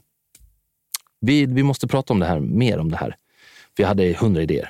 vi, 1.20 1.46
vi 1.46 1.64
måste 1.64 1.88
prata 1.88 2.14
om 2.14 2.20
det 2.20 2.26
här, 2.26 2.40
mer 2.40 2.80
om 2.80 2.92
det 2.92 2.98
här. 2.98 3.16
För 3.76 3.84
jag 3.84 3.88
hade 3.88 4.14
hundra 4.14 4.42
idéer 4.42 4.70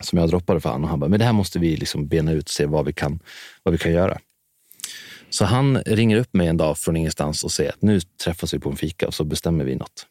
som 0.00 0.18
jag 0.18 0.28
droppade 0.28 0.60
för 0.60 0.68
honom. 0.68 0.84
Och 0.84 0.90
han 0.90 1.00
bara, 1.00 1.10
men 1.10 1.18
det 1.18 1.24
här 1.24 1.32
måste 1.32 1.58
vi 1.58 1.76
liksom 1.76 2.08
bena 2.08 2.32
ut 2.32 2.44
och 2.44 2.50
se 2.50 2.66
vad 2.66 2.84
vi 2.84 2.92
kan, 2.92 3.20
vad 3.62 3.72
vi 3.72 3.78
kan 3.78 3.92
göra. 3.92 4.18
Så 5.30 5.44
han 5.44 5.78
ringer 5.78 6.16
upp 6.16 6.34
mig 6.34 6.46
en 6.46 6.56
dag 6.56 6.78
från 6.78 6.96
ingenstans 6.96 7.44
och 7.44 7.52
säger 7.52 7.70
att 7.70 7.82
nu 7.82 8.00
träffas 8.00 8.54
vi 8.54 8.58
på 8.58 8.70
en 8.70 8.76
fika 8.76 9.06
och 9.06 9.14
så 9.14 9.24
bestämmer 9.24 9.64
vi 9.64 9.76
något. 9.76 10.06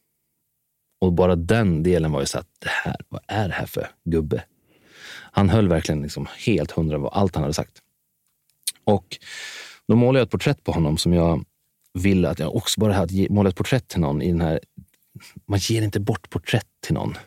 Och 1.01 1.13
bara 1.13 1.35
den 1.35 1.83
delen 1.83 2.11
var 2.11 2.19
ju 2.19 2.25
så 2.25 2.39
att, 2.39 2.47
det 2.59 2.69
här, 2.69 2.95
vad 3.09 3.21
är 3.27 3.47
det 3.47 3.53
här 3.53 3.65
för 3.65 3.87
gubbe? 4.03 4.43
Han 5.11 5.49
höll 5.49 5.67
verkligen 5.67 6.01
liksom 6.01 6.27
helt 6.45 6.71
hundra 6.71 6.99
på 6.99 7.07
allt 7.07 7.35
han 7.35 7.43
hade 7.43 7.53
sagt. 7.53 7.81
Och 8.83 9.17
då 9.87 9.95
målade 9.95 10.19
jag 10.19 10.25
ett 10.25 10.31
porträtt 10.31 10.63
på 10.63 10.71
honom 10.71 10.97
som 10.97 11.13
jag 11.13 11.45
ville 11.93 12.29
att 12.29 12.39
jag 12.39 12.55
också 12.55 12.79
bara 12.79 12.93
hade 12.93 13.27
målat 13.29 13.55
porträtt 13.55 13.87
till 13.87 13.99
någon 13.99 14.21
i 14.21 14.31
den 14.31 14.41
här. 14.41 14.59
Man 15.45 15.59
ger 15.59 15.81
inte 15.81 15.99
bort 15.99 16.29
porträtt 16.29 16.67
till 16.81 16.93
någon 16.93 17.17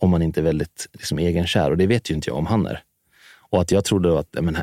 om 0.00 0.10
man 0.10 0.22
inte 0.22 0.40
är 0.40 0.44
väldigt 0.44 0.86
liksom, 0.92 1.18
egenkär 1.18 1.70
och 1.70 1.76
det 1.76 1.86
vet 1.86 2.10
ju 2.10 2.14
inte 2.14 2.30
jag 2.30 2.36
om 2.36 2.46
han 2.46 2.66
är. 2.66 2.82
Och 3.50 3.60
att 3.60 3.70
jag 3.70 3.84
trodde 3.84 4.18
att, 4.18 4.36
men, 4.40 4.56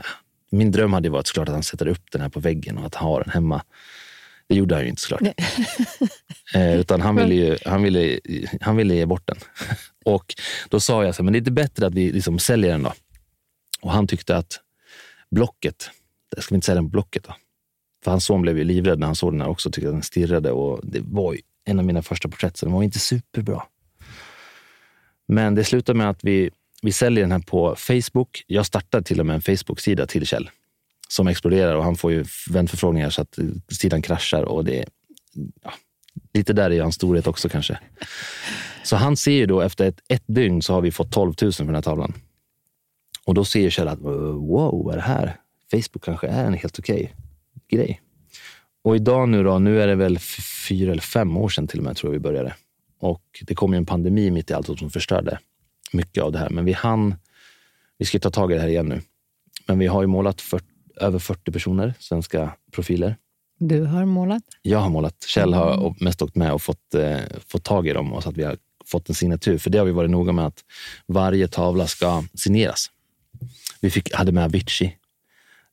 min 0.58 0.72
dröm 0.72 0.94
hade 0.94 1.10
varit 1.10 1.28
såklart 1.28 1.50
att 1.50 1.54
han 1.54 1.64
sätter 1.64 1.88
upp 1.88 2.12
den 2.12 2.22
här 2.22 2.30
på 2.30 2.40
väggen 2.40 2.78
och 2.78 2.86
att 2.86 2.96
han 2.96 3.08
har 3.08 3.24
den 3.24 3.30
hemma. 3.34 3.64
Det 4.48 4.56
gjorde 4.56 4.76
han 4.76 4.84
ju 4.84 4.90
inte 4.90 5.02
såklart. 5.02 5.22
eh, 6.56 6.80
utan 6.80 7.02
han 7.02 7.16
ville, 7.16 7.36
ju, 7.36 7.58
han, 7.66 7.84
ville, 7.84 8.20
han 8.62 8.76
ville 8.76 8.96
ge 8.96 9.06
bort 9.06 9.28
den. 9.28 9.38
och 10.06 10.36
då 10.70 10.80
sa 10.80 11.06
jag 11.06 11.16
så 11.16 11.24
men 11.24 11.34
det 11.34 11.38
är 11.38 11.40
inte 11.40 11.52
bättre 11.52 11.88
att 11.88 11.94
vi 11.94 12.12
liksom 12.12 12.40
säljer 12.40 12.72
den 12.72 12.84
då. 12.84 12.94
Och 13.82 13.92
han 13.92 14.08
tyckte 14.08 14.38
att 14.38 14.60
Blocket, 15.32 15.90
ska 16.38 16.54
vi 16.54 16.56
inte 16.56 16.66
sälja 16.66 16.82
den 16.82 16.90
på 16.90 16.92
Blocket 16.92 17.24
då? 17.24 17.36
För 18.04 18.12
hans 18.12 18.26
son 18.26 18.42
blev 18.42 18.58
ju 18.58 18.64
livrädd 18.64 19.00
när 19.00 19.06
han 19.08 19.16
såg 19.16 19.34
den 19.34 19.42
här 19.42 19.48
också, 19.48 19.72
tyckte 19.72 19.88
att 19.88 19.96
den 19.96 20.04
stirrade 20.04 20.52
och 20.52 20.80
det 20.84 21.00
var 21.04 21.34
ju 21.34 21.40
en 21.66 21.80
av 21.80 21.86
mina 21.86 22.02
första 22.02 22.30
porträtt, 22.30 22.58
så 22.58 22.66
den 22.66 22.74
var 22.74 22.84
inte 22.84 23.00
superbra. 23.00 23.64
Men 25.28 25.56
det 25.56 25.64
slutade 25.64 25.98
med 25.98 26.10
att 26.10 26.24
vi, 26.24 26.52
vi 26.86 26.92
säljer 26.92 27.24
den 27.24 27.32
här 27.32 27.40
på 27.40 27.76
Facebook. 27.76 28.44
Jag 28.48 28.66
startade 28.66 29.04
till 29.04 29.20
och 29.20 29.26
med 29.26 29.36
en 29.36 29.42
Facebook-sida 29.42 30.08
till 30.08 30.26
Kjell 30.26 30.50
som 31.08 31.28
exploderar 31.28 31.76
och 31.76 31.84
han 31.84 31.96
får 31.96 32.12
ju 32.12 32.26
vänförfrågningar 32.50 33.10
så 33.10 33.22
att 33.22 33.40
sidan 33.72 34.02
kraschar 34.02 34.44
och 34.44 34.66
det 34.66 34.86
ja, 35.64 35.74
lite 36.34 36.54
där 36.54 36.72
är 36.72 36.82
hans 36.82 36.96
storhet 36.96 37.28
också 37.28 37.50
kanske. 37.50 37.80
Så 38.84 38.96
han 38.96 39.18
ser 39.18 39.32
ju 39.32 39.46
då 39.46 39.62
efter 39.62 39.88
ett, 39.88 40.00
ett 40.08 40.24
dygn 40.28 40.62
så 40.62 40.74
har 40.74 40.82
vi 40.82 40.92
fått 40.92 41.12
12 41.12 41.34
000 41.42 41.54
för 41.54 41.64
den 41.64 41.76
här 41.76 41.82
tavlan. 41.82 42.14
Och 43.26 43.34
då 43.34 43.46
ser 43.46 43.70
Kjell 43.70 43.88
att 43.88 44.00
wow, 44.00 44.84
vad 44.86 44.94
är 44.94 44.98
det 44.98 45.04
här? 45.04 45.38
Facebook 45.72 46.04
kanske 46.04 46.28
är 46.28 46.46
en 46.46 46.54
helt 46.54 46.80
okej 46.80 46.96
okay 46.96 47.08
grej. 47.70 48.02
Och 48.84 48.96
idag 48.96 49.30
nu 49.30 49.44
då, 49.44 49.60
nu 49.60 49.82
är 49.82 49.88
det 49.88 49.96
väl 49.96 50.20
fyra 50.68 50.92
eller 50.92 51.02
fem 51.02 51.38
år 51.38 51.50
sedan 51.50 51.68
till 51.68 51.80
och 51.80 51.86
med 51.86 51.96
tror 51.96 52.14
jag 52.14 52.20
vi 52.20 52.24
började. 52.24 52.56
Och 53.00 53.24
det 53.42 53.56
kom 53.56 53.74
ju 53.74 53.78
en 53.78 53.86
pandemi 53.86 54.32
mitt 54.32 54.52
i 54.52 54.54
allt 54.54 54.80
som 54.80 54.90
förstörde 54.90 55.40
mycket 55.96 56.24
av 56.24 56.32
det 56.32 56.40
här. 56.40 56.50
Men 56.50 56.66
vi 56.66 56.74
hann, 56.74 57.16
vi 57.98 58.06
ska 58.06 58.20
ta 58.20 58.30
tag 58.30 58.52
i 58.52 58.56
det 58.56 58.62
här 58.62 58.68
igen 58.68 58.86
nu. 58.86 59.02
Men 59.68 59.80
vi 59.80 59.88
har 59.88 60.02
ju 60.02 60.08
målat 60.08 60.42
för, 60.42 60.62
över 60.96 61.20
40 61.20 61.52
personer, 61.52 61.94
svenska 62.00 62.52
profiler. 62.72 63.18
Du 63.60 63.84
har 63.84 64.06
målat? 64.06 64.44
Jag 64.62 64.80
har 64.80 64.90
målat. 64.90 65.24
Kjell 65.24 65.54
har 65.54 65.74
mm. 65.74 65.94
mest 66.00 66.22
åkt 66.22 66.36
med 66.36 66.54
och 66.54 66.62
fått, 66.62 66.96
eh, 66.96 67.20
fått 67.48 67.64
tag 67.64 67.88
i 67.88 67.94
dem 67.94 68.14
och 68.14 68.24
så 68.24 68.30
att 68.30 68.38
vi 68.38 68.44
har 68.44 68.58
fått 68.86 69.10
en 69.10 69.16
signatur. 69.16 69.58
För 69.58 69.70
det 69.70 69.78
har 69.78 69.86
vi 69.86 69.92
varit 69.92 70.12
noga 70.12 70.32
med 70.32 70.46
att 70.46 70.64
varje 71.06 71.48
tavla 71.48 71.88
ska 71.88 72.24
signeras. 72.34 72.92
Vi 73.82 73.90
fick, 73.90 74.14
hade 74.14 74.32
med 74.32 74.44
Avicii, 74.44 74.98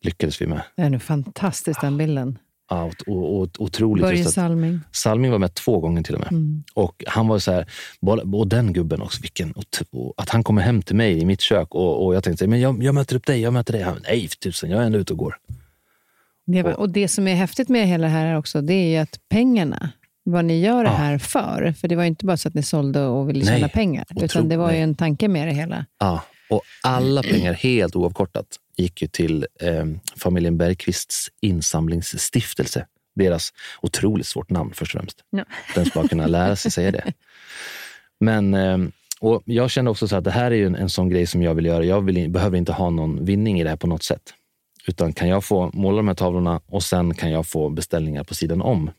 lyckades 0.00 0.40
vi 0.40 0.46
med. 0.46 0.62
Det 0.76 0.82
är 0.82 0.98
fantastiskt 0.98 1.80
den 1.80 1.98
bilden. 1.98 2.38
Ja, 2.72 2.90
och, 3.06 3.40
och, 3.40 3.48
otroligt. 3.58 4.02
Börje 4.02 4.24
Salming. 4.24 4.80
Salming 4.92 5.30
var 5.30 5.38
med 5.38 5.54
två 5.54 5.80
gånger 5.80 6.02
till 6.02 6.14
och 6.14 6.20
med. 6.20 6.32
Mm. 6.32 6.64
Och 6.74 7.04
han 7.06 7.28
var 7.28 7.38
så 7.38 7.52
här, 7.52 7.66
och 8.32 8.48
den 8.48 8.72
gubben 8.72 9.02
också, 9.02 9.22
vilken, 9.22 9.54
att 10.16 10.28
han 10.28 10.44
kommer 10.44 10.62
hem 10.62 10.82
till 10.82 10.96
mig 10.96 11.18
i 11.18 11.24
mitt 11.24 11.40
kök 11.40 11.74
och, 11.74 12.06
och 12.06 12.14
jag 12.14 12.24
tänkte, 12.24 12.46
men 12.46 12.60
jag, 12.60 12.82
jag 12.82 12.94
möter 12.94 13.16
upp 13.16 13.26
dig, 13.26 13.40
jag 13.40 13.52
möter 13.52 13.72
dig. 13.72 13.82
Han, 13.82 13.98
Nej, 14.02 14.28
för 14.28 14.36
tusen, 14.36 14.70
jag 14.70 14.82
är 14.82 14.86
ändå 14.86 14.98
ute 14.98 15.12
och 15.12 15.18
går. 15.18 15.36
Det 16.46 16.62
var, 16.62 16.72
och 16.72 16.90
det 16.90 17.08
som 17.08 17.28
är 17.28 17.34
häftigt 17.34 17.68
med 17.68 17.88
hela 17.88 18.06
det 18.06 18.12
här 18.12 18.38
också, 18.38 18.60
det 18.60 18.74
är 18.74 18.90
ju 18.90 18.96
att 18.96 19.18
pengarna, 19.28 19.90
vad 20.24 20.44
ni 20.44 20.60
gör 20.60 20.84
det 20.84 20.90
ja. 20.90 20.96
här 20.96 21.18
för. 21.18 21.74
För 21.80 21.88
det 21.88 21.96
var 21.96 22.04
inte 22.04 22.26
bara 22.26 22.36
så 22.36 22.48
att 22.48 22.54
ni 22.54 22.62
sålde 22.62 23.04
och 23.04 23.28
ville 23.28 23.46
tjäna 23.46 23.68
pengar, 23.68 24.04
utan 24.22 24.48
det 24.48 24.56
var 24.56 24.72
ju 24.72 24.78
en 24.78 24.94
tanke 24.94 25.28
med 25.28 25.48
det 25.48 25.54
hela. 25.54 25.86
Ja, 25.98 26.22
och 26.50 26.62
alla 26.82 27.22
pengar 27.22 27.52
helt 27.52 27.96
oavkortat 27.96 28.46
gick 28.76 29.02
ju 29.02 29.08
till 29.08 29.46
eh, 29.60 29.86
familjen 30.16 30.58
Bergqvists 30.58 31.28
insamlingsstiftelse. 31.40 32.86
Deras 33.14 33.52
otroligt 33.82 34.26
svårt 34.26 34.50
namn 34.50 34.72
först 34.74 34.94
och 34.94 35.00
främst. 35.00 35.24
Ja. 35.30 35.44
Den 35.74 35.86
ska 35.86 36.08
kunna 36.08 36.26
lära 36.26 36.56
sig 36.56 36.70
säga 36.70 36.90
det. 36.90 37.12
Men 38.20 38.54
eh, 38.54 38.78
och 39.20 39.42
jag 39.44 39.70
kände 39.70 39.90
också 39.90 40.08
så 40.08 40.16
att 40.16 40.24
det 40.24 40.30
här 40.30 40.50
är 40.50 40.66
en, 40.66 40.74
en 40.74 40.88
sån 40.88 41.08
grej 41.08 41.26
som 41.26 41.42
jag 41.42 41.54
vill 41.54 41.66
göra. 41.66 41.84
Jag 41.84 42.00
vill, 42.00 42.30
behöver 42.30 42.58
inte 42.58 42.72
ha 42.72 42.90
någon 42.90 43.24
vinning 43.24 43.60
i 43.60 43.64
det 43.64 43.70
här 43.70 43.76
på 43.76 43.86
något 43.86 44.02
sätt. 44.02 44.34
Utan 44.86 45.12
kan 45.12 45.28
jag 45.28 45.44
få 45.44 45.70
måla 45.74 45.96
de 45.96 46.08
här 46.08 46.14
tavlorna 46.14 46.60
och 46.66 46.82
sen 46.82 47.14
kan 47.14 47.30
jag 47.30 47.46
få 47.46 47.68
beställningar 47.68 48.24
på 48.24 48.34
sidan 48.34 48.62
om. 48.62 48.90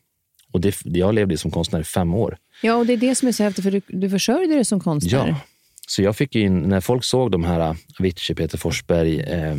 Och 0.52 0.60
det, 0.60 0.76
jag 0.84 1.14
levde 1.14 1.36
som 1.36 1.50
konstnär 1.50 1.80
i 1.80 1.84
fem 1.84 2.14
år. 2.14 2.36
Ja, 2.62 2.74
och 2.74 2.86
det 2.86 2.92
är 2.92 2.96
det 2.96 3.14
som 3.14 3.28
är 3.28 3.32
så 3.32 3.42
häftigt, 3.42 3.64
för 3.64 3.70
du, 3.70 3.80
du 3.88 4.10
försörjde 4.10 4.54
dig 4.54 4.64
som 4.64 4.80
konstnär. 4.80 5.28
Ja, 5.28 5.40
så 5.86 6.02
jag 6.02 6.16
fick 6.16 6.34
in, 6.34 6.62
när 6.62 6.80
folk 6.80 7.04
såg 7.04 7.30
de 7.30 7.44
här 7.44 7.60
äh, 7.60 7.74
Avicii, 7.98 8.36
Peter 8.36 8.58
Forsberg, 8.58 9.20
eh, 9.20 9.56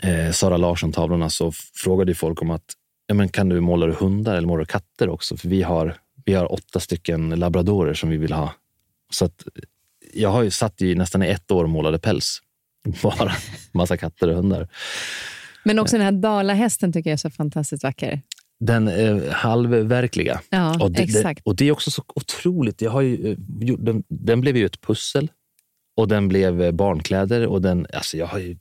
eh, 0.00 0.32
Sara 0.32 0.56
Larsson-tavlorna 0.56 1.30
så 1.30 1.52
frågade 1.74 2.14
folk 2.14 2.42
om 2.42 2.50
att 2.50 2.64
ja, 3.06 3.14
men 3.14 3.28
kan 3.28 3.48
du 3.48 3.60
måla 3.60 3.94
hundar 3.94 4.36
eller 4.36 4.48
måla 4.48 4.64
katter 4.64 5.08
också? 5.08 5.36
För 5.36 5.48
vi 5.48 5.62
har, 5.62 5.96
vi 6.24 6.34
har 6.34 6.52
åtta 6.52 6.80
stycken 6.80 7.30
labradorer 7.30 7.94
som 7.94 8.10
vi 8.10 8.16
vill 8.16 8.32
ha. 8.32 8.52
Så 9.10 9.24
att, 9.24 9.44
jag 10.14 10.28
har 10.28 10.42
ju 10.42 10.50
satt 10.50 10.82
i 10.82 10.94
nästan 10.94 11.22
ett 11.22 11.50
år 11.50 11.64
och 11.64 11.70
målade 11.70 11.98
päls. 11.98 12.42
Bara 13.02 13.32
massa 13.72 13.96
katter 13.96 14.28
och 14.28 14.36
hundar. 14.36 14.68
Men 15.64 15.78
också 15.78 15.96
den 15.96 16.04
här 16.04 16.12
dalahästen 16.12 16.92
tycker 16.92 17.10
jag 17.10 17.12
är 17.12 17.16
så 17.16 17.30
fantastiskt 17.30 17.84
vacker. 17.84 18.22
Den 18.60 18.88
eh, 18.88 19.30
halvverkliga. 19.30 20.40
Ja, 20.50 20.84
och 20.84 20.90
det, 20.90 21.02
exakt. 21.02 21.44
Det, 21.44 21.50
och 21.50 21.56
det 21.56 21.68
är 21.68 21.72
också 21.72 21.90
så 21.90 22.02
otroligt. 22.14 22.82
Jag 22.82 22.90
har 22.90 23.00
ju, 23.00 23.30
eh, 23.30 23.36
den, 23.78 24.04
den 24.08 24.40
blev 24.40 24.56
ju 24.56 24.66
ett 24.66 24.80
pussel 24.80 25.30
och 25.96 26.08
den 26.08 26.28
blev 26.28 26.62
eh, 26.62 26.72
barnkläder. 26.72 27.46
Och 27.46 27.62
den, 27.62 27.86
alltså 27.92 28.16
jag 28.16 28.26
har 28.26 28.38
ju, 28.38 28.52
oh, 28.52 28.58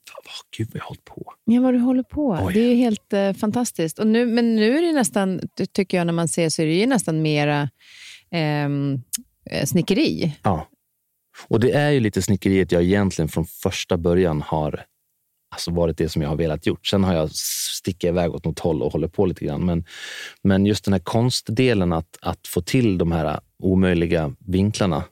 gud 0.58 0.68
vad 0.68 0.76
jag 0.76 0.82
har 0.82 0.88
hållit 0.88 1.06
på. 1.06 1.34
Ja, 1.46 1.62
vad 1.62 1.74
du 1.74 1.80
håller 1.80 2.04
på. 2.04 2.40
Oj. 2.42 2.54
Det 2.54 2.60
är 2.60 2.70
ju 2.70 2.76
helt 2.76 3.14
eh, 3.14 3.34
fantastiskt. 3.34 4.00
Och 4.00 4.08
nu, 4.08 4.26
men 4.26 4.56
nu 4.56 4.78
är 4.78 4.82
det 4.82 4.94
nästan, 4.94 5.42
tycker 5.74 5.98
jag, 5.98 6.08
när 6.08 6.14
man 6.14 6.28
ser 6.28 6.50
så 6.50 6.62
är 6.62 6.66
det 6.66 6.74
ju 6.74 6.86
nästan 6.86 7.22
mera 7.22 7.70
ehm, 8.32 9.02
eh, 9.52 9.66
snickeri. 9.66 10.38
Ja. 10.44 10.68
Och 11.48 11.60
det 11.60 11.72
är 11.72 11.90
ju 11.90 12.00
lite 12.00 12.22
snickeriet 12.22 12.72
jag 12.72 12.84
egentligen 12.84 13.30
från 13.30 13.46
första 13.46 13.98
början 13.98 14.42
har 14.42 14.86
alltså 15.50 15.72
varit 15.72 15.98
det 15.98 16.10
som 16.10 16.22
jag 16.22 16.30
har 16.30 16.36
velat 16.36 16.66
gjort. 16.66 16.88
Sen 16.88 17.04
har 17.04 17.14
jag 17.14 17.32
stickat 17.32 18.08
iväg 18.08 18.36
åt 18.36 18.46
något 18.46 18.60
håll 18.60 18.82
och 18.82 18.92
håller 18.92 19.08
på 19.08 19.26
lite 19.26 19.46
grann. 19.46 19.66
Men, 19.66 19.86
men 20.42 20.66
just 20.66 20.86
den 20.86 20.94
här 20.94 21.00
konstdelen, 21.00 21.94
att, 21.94 22.18
att 22.22 22.48
få 22.48 22.62
till 22.62 22.98
de 22.98 23.12
här 23.12 23.40
omöjliga 23.60 24.36
vinklarna, 24.40 25.04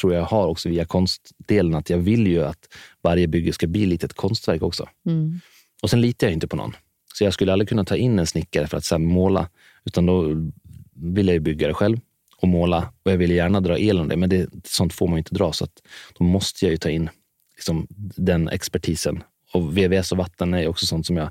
tror 0.00 0.14
jag 0.14 0.22
har 0.22 0.46
också 0.46 0.68
via 0.68 0.84
konstdelen. 0.84 1.74
Att 1.74 1.90
jag 1.90 1.98
vill 1.98 2.26
ju 2.26 2.44
att 2.44 2.68
varje 3.02 3.26
bygge 3.26 3.52
ska 3.52 3.66
bli 3.66 3.86
lite 3.86 4.06
ett 4.06 4.14
konstverk 4.14 4.62
också. 4.62 4.88
Mm. 5.06 5.40
Och 5.82 5.90
sen 5.90 6.00
litar 6.00 6.26
jag 6.26 6.34
inte 6.34 6.48
på 6.48 6.56
någon. 6.56 6.76
Så 7.14 7.24
jag 7.24 7.34
skulle 7.34 7.52
aldrig 7.52 7.68
kunna 7.68 7.84
ta 7.84 7.96
in 7.96 8.18
en 8.18 8.26
snickare 8.26 8.66
för 8.66 8.76
att 8.76 8.84
sen 8.84 9.04
måla, 9.04 9.48
utan 9.84 10.06
då 10.06 10.50
vill 10.94 11.28
jag 11.28 11.42
bygga 11.42 11.68
det 11.68 11.74
själv. 11.74 11.98
och 12.36 12.48
måla 12.48 12.92
och 13.02 13.12
jag 13.12 13.18
ville 13.18 13.34
gärna 13.34 13.60
dra 13.60 13.78
el 13.78 14.00
om 14.00 14.08
det, 14.08 14.16
men 14.16 14.30
det, 14.30 14.50
sånt 14.64 14.92
får 14.92 15.08
man 15.08 15.18
inte 15.18 15.34
dra 15.34 15.52
så 15.52 15.64
att 15.64 15.82
då 16.18 16.24
måste 16.24 16.64
jag 16.64 16.70
ju 16.70 16.76
ta 16.76 16.90
in 16.90 17.10
liksom, 17.56 17.86
den 18.16 18.48
expertisen. 18.48 19.22
Och 19.54 19.78
VVS 19.78 20.12
och 20.12 20.18
vatten 20.18 20.54
är 20.54 20.68
också 20.68 20.86
sånt 20.86 21.06
som 21.06 21.16
jag 21.16 21.30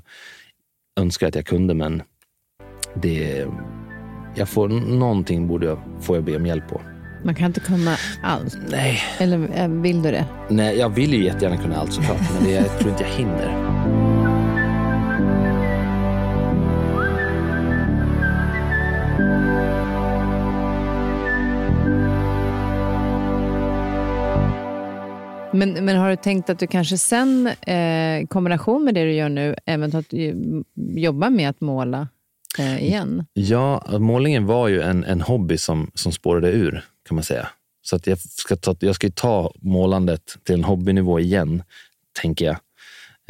önskar 1.00 1.28
att 1.28 1.34
jag 1.34 1.46
kunde, 1.46 1.74
men 1.74 2.02
det, 2.94 3.46
jag 4.36 4.48
får, 4.48 4.68
någonting 4.68 5.48
borde 5.48 5.66
jag, 5.66 5.78
får 6.00 6.16
jag 6.16 6.24
be 6.24 6.36
om 6.36 6.46
hjälp 6.46 6.68
på. 6.68 6.80
Man 7.24 7.34
kan 7.34 7.46
inte 7.46 7.60
kunna 7.60 7.96
allt. 8.22 8.58
Nej, 8.70 9.00
Eller 9.18 9.58
eh, 9.62 9.68
vill 9.68 10.02
du 10.02 10.10
det? 10.10 10.24
nej, 10.50 10.78
jag 10.78 10.88
vill 10.88 11.12
ju 11.14 11.24
jättegärna 11.24 11.56
kunna 11.56 11.76
allt 11.76 11.92
såklart, 11.92 12.20
men 12.34 12.44
det, 12.44 12.50
jag 12.50 12.78
tror 12.78 12.90
inte 12.90 13.02
jag 13.04 13.10
hinner. 13.10 14.09
Men, 25.60 25.84
men 25.84 25.96
har 25.96 26.10
du 26.10 26.16
tänkt 26.16 26.50
att 26.50 26.58
du 26.58 26.66
kanske 26.66 26.98
sen, 26.98 27.46
eh, 27.46 28.26
kombination 28.26 28.84
med 28.84 28.94
det 28.94 29.04
du 29.04 29.12
gör 29.12 29.28
nu, 29.28 29.56
eventuellt 29.66 30.12
eh, 30.12 30.34
jobba 30.96 31.30
med 31.30 31.50
att 31.50 31.60
måla 31.60 32.08
eh, 32.58 32.82
igen? 32.84 33.26
Ja, 33.32 33.84
målningen 33.98 34.46
var 34.46 34.68
ju 34.68 34.82
en, 34.82 35.04
en 35.04 35.20
hobby 35.20 35.58
som, 35.58 35.90
som 35.94 36.12
spårade 36.12 36.50
ur, 36.50 36.84
kan 37.08 37.14
man 37.14 37.24
säga. 37.24 37.48
Så 37.82 37.96
att 37.96 38.06
jag 38.06 38.18
ska, 38.18 38.56
ta, 38.56 38.76
jag 38.80 38.94
ska 38.94 39.06
ju 39.06 39.12
ta 39.12 39.52
målandet 39.60 40.36
till 40.44 40.54
en 40.54 40.64
hobbynivå 40.64 41.20
igen, 41.20 41.62
tänker 42.20 42.44
jag. 42.44 42.56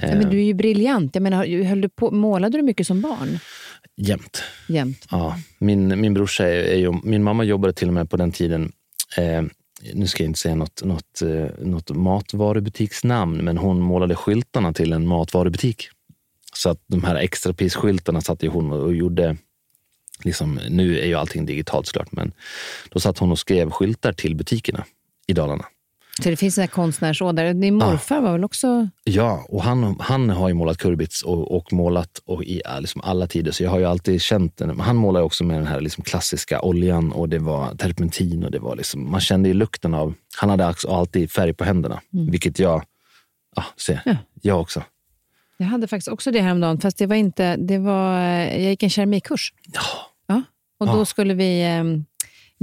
Ja, 0.02 0.14
men 0.14 0.30
du 0.30 0.38
är 0.38 0.44
ju 0.44 0.54
briljant. 0.54 1.14
Jag 1.14 1.22
menar, 1.22 1.64
höll 1.64 1.80
du 1.80 1.88
på, 1.88 2.10
målade 2.10 2.58
du 2.58 2.62
mycket 2.62 2.86
som 2.86 3.00
barn? 3.00 3.38
Jämt. 3.96 4.42
Jämt. 4.68 5.06
Ja, 5.10 5.36
min, 5.58 6.00
min 6.00 6.14
brorsa 6.14 6.48
är, 6.48 6.62
är 6.62 6.76
ju, 6.76 6.92
min 7.04 7.22
mamma 7.22 7.44
jobbade 7.44 7.72
till 7.72 7.88
och 7.88 7.94
med 7.94 8.10
på 8.10 8.16
den 8.16 8.32
tiden, 8.32 8.72
eh, 9.16 9.42
nu 9.94 10.06
ska 10.06 10.22
jag 10.22 10.28
inte 10.28 10.38
säga 10.38 10.54
något, 10.54 10.82
något, 10.84 11.22
eh, 11.22 11.66
något 11.66 11.90
matvarubutiksnamn, 11.90 13.36
men 13.36 13.58
hon 13.58 13.80
målade 13.80 14.14
skyltarna 14.14 14.72
till 14.72 14.92
en 14.92 15.06
matvarubutik. 15.06 15.88
Så 16.54 16.70
att 16.70 16.82
de 16.86 17.04
här 17.04 17.14
extraprisskyltarna 17.14 18.20
satt 18.20 18.42
hon 18.42 18.72
och, 18.72 18.82
och 18.82 18.94
gjorde, 18.94 19.36
liksom, 20.24 20.60
nu 20.68 20.98
är 21.00 21.06
ju 21.06 21.14
allting 21.14 21.46
digitalt 21.46 21.86
såklart, 21.86 22.12
men 22.12 22.32
då 22.88 23.00
satt 23.00 23.18
hon 23.18 23.30
och 23.30 23.38
skrev 23.38 23.70
skyltar 23.70 24.12
till 24.12 24.36
butikerna 24.36 24.84
i 25.26 25.32
Dalarna. 25.32 25.64
Så 26.22 26.30
det 26.30 26.36
finns 26.36 26.58
en 26.58 26.68
konstnärsådra. 26.68 27.52
Din 27.52 27.74
morfar 27.74 28.20
var 28.20 28.32
väl 28.32 28.44
också... 28.44 28.88
Ja, 29.04 29.44
och 29.48 29.62
han, 29.62 29.96
han 30.00 30.30
har 30.30 30.48
ju 30.48 30.54
målat 30.54 30.78
kurbits 30.78 31.22
och, 31.22 31.56
och 31.56 31.72
målat 31.72 32.20
och 32.24 32.44
i 32.44 32.62
ja, 32.64 32.78
liksom 32.80 33.00
alla 33.04 33.26
tider, 33.26 33.52
så 33.52 33.62
jag 33.62 33.70
har 33.70 33.78
ju 33.78 33.84
alltid 33.84 34.22
känt 34.22 34.56
den. 34.56 34.80
Han 34.80 34.96
målade 34.96 35.24
också 35.24 35.44
med 35.44 35.56
den 35.56 35.66
här 35.66 35.80
liksom 35.80 36.04
klassiska 36.04 36.60
oljan 36.62 37.12
och 37.12 37.28
det 37.28 37.38
var 37.38 37.74
terpentin 37.74 38.44
och 38.44 38.50
det 38.50 38.58
var 38.58 38.76
liksom, 38.76 39.10
man 39.10 39.20
kände 39.20 39.48
ju 39.48 39.54
lukten 39.54 39.94
av, 39.94 40.14
han 40.36 40.50
hade 40.50 40.74
alltid 40.88 41.30
färg 41.30 41.54
på 41.54 41.64
händerna, 41.64 42.00
vilket 42.10 42.58
jag, 42.58 42.82
ja, 43.56 43.64
se, 43.76 43.98
Ja. 44.04 44.16
jag 44.42 44.60
också. 44.60 44.82
Jag 45.56 45.66
hade 45.66 45.86
faktiskt 45.88 46.08
också 46.08 46.30
det 46.30 46.40
häromdagen, 46.40 46.80
fast 46.80 46.98
det 46.98 47.06
var 47.06 47.16
inte... 47.16 47.56
Det 47.56 47.78
var, 47.78 48.18
jag 48.20 48.60
gick 48.60 48.82
en 48.82 48.90
keramikkurs. 48.90 49.52
Ja. 49.72 49.80
Ja. 50.26 50.42
Och 50.80 50.86
då 50.86 50.98
Ja. 50.98 51.04
skulle 51.04 51.34
vi 51.34 51.62
eh, 51.62 51.84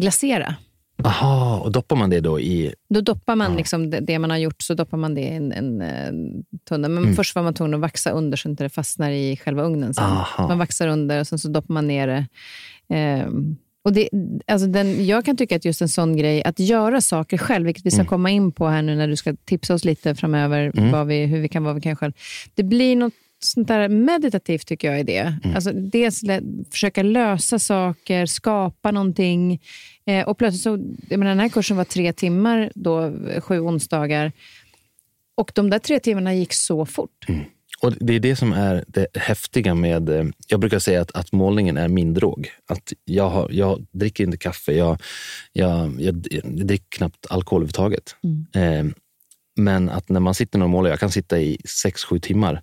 glasera. 0.01 0.55
Aha, 1.03 1.57
och 1.59 1.71
doppar 1.71 1.95
man 1.95 2.09
det 2.09 2.19
då 2.19 2.39
i, 2.39 2.73
Då 2.89 3.01
doppar 3.01 3.35
man 3.35 3.51
Ja. 3.51 3.57
liksom 3.57 3.89
det, 3.89 3.99
det 3.99 4.19
man 4.19 4.29
har 4.29 4.37
gjort 4.37 4.61
så 4.61 4.73
doppar 4.73 4.97
man 4.97 5.15
det 5.15 5.21
i 5.21 5.27
en, 5.35 5.51
en, 5.51 5.81
eh, 5.81 6.11
tunna. 6.69 6.87
Men 6.89 7.03
Mm. 7.03 7.15
först 7.15 7.35
var 7.35 7.43
man 7.43 7.53
tvungen 7.53 7.73
att 7.73 7.79
vaxa 7.79 8.09
under 8.11 8.37
så 8.37 8.49
inte 8.49 8.63
det 8.63 8.69
fastnar 8.69 9.11
i 9.11 9.37
själva 9.37 9.63
ugnen. 9.63 9.93
Sen. 9.93 10.03
Aha. 10.03 10.47
Man 10.47 10.57
vaxar 10.57 10.87
under 10.87 11.19
och 11.19 11.27
sen 11.27 11.39
så 11.39 11.47
doppar 11.47 11.73
man 11.73 11.87
ner 11.87 12.07
det. 12.07 12.25
Ehm, 12.89 13.55
och 13.83 13.93
det, 13.93 14.09
alltså 14.47 14.67
den, 14.67 15.05
jag 15.05 15.25
kan 15.25 15.37
tycka 15.37 15.55
att 15.55 15.65
just 15.65 15.81
en 15.81 15.89
sån 15.89 16.17
grej, 16.17 16.43
att 16.43 16.59
göra 16.59 17.01
saker 17.01 17.37
själv, 17.37 17.65
vilket 17.65 17.85
vi 17.85 17.91
ska 17.91 17.99
Mm. 18.01 18.09
komma 18.09 18.29
in 18.29 18.51
på 18.51 18.67
här 18.67 18.81
nu 18.81 18.95
när 18.95 19.07
du 19.07 19.15
ska 19.15 19.35
tipsa 19.45 19.73
oss 19.73 19.85
lite 19.85 20.15
framöver, 20.15 20.71
Mm. 20.77 21.07
vi, 21.07 21.25
hur 21.25 21.39
vi 21.41 21.47
kan 21.49 21.63
vara 21.63 21.73
vi 21.73 21.81
kan 21.81 21.95
själv. 21.95 22.13
Det 22.55 22.63
blir 22.63 22.95
något 22.95 23.13
sånt 23.39 23.67
där 23.67 23.89
meditativt 23.89 24.67
tycker 24.67 24.91
jag 24.91 24.99
i 24.99 25.03
det. 25.03 25.35
Mm. 25.43 25.55
Alltså, 25.55 25.71
dels 25.71 26.21
försöka 26.71 27.03
lösa 27.03 27.59
saker, 27.59 28.25
skapa 28.25 28.91
någonting. 28.91 29.61
Eh, 30.05 30.27
och 30.27 30.37
plötsligt 30.37 30.63
så, 30.63 30.95
jag 31.09 31.19
menar, 31.19 31.31
den 31.31 31.39
här 31.39 31.49
kursen 31.49 31.77
var 31.77 31.83
tre 31.83 32.13
timmar, 32.13 32.71
då, 32.75 33.13
sju 33.39 33.59
onsdagar. 33.59 34.31
Och 35.37 35.51
de 35.55 35.69
där 35.69 35.79
tre 35.79 35.99
timmarna 35.99 36.33
gick 36.33 36.53
så 36.53 36.85
fort. 36.85 37.25
Och 37.81 37.93
det 37.99 38.13
är 38.13 38.19
det 38.19 38.35
som 38.35 38.53
är 38.53 38.85
det 38.87 39.07
häftiga 39.13 39.75
med... 39.75 40.09
eh, 40.09 40.25
Jag 40.47 40.59
brukar 40.59 40.79
säga 40.79 41.01
att, 41.01 41.11
att 41.11 41.31
målningen 41.31 41.77
är 41.77 41.87
min 41.87 42.13
drog. 42.13 42.49
Att 42.67 42.93
jag, 43.05 43.29
har, 43.29 43.49
jag 43.51 43.85
dricker 43.91 44.23
inte 44.23 44.37
kaffe, 44.37 44.73
jag, 44.73 45.01
jag, 45.53 46.01
jag, 46.01 46.27
jag 46.31 46.65
dricker 46.67 46.85
knappt 46.89 47.25
alkohol 47.29 47.61
överhuvudtaget. 47.61 48.15
Eh, 48.55 48.85
men 49.55 49.89
att 49.89 50.09
när 50.09 50.19
man 50.19 50.33
sitter 50.33 50.63
och 50.63 50.69
målar, 50.69 50.89
jag 50.89 50.99
kan 50.99 51.11
sitta 51.11 51.39
i 51.39 51.57
sex 51.65 52.03
sju 52.03 52.19
timmar 52.19 52.61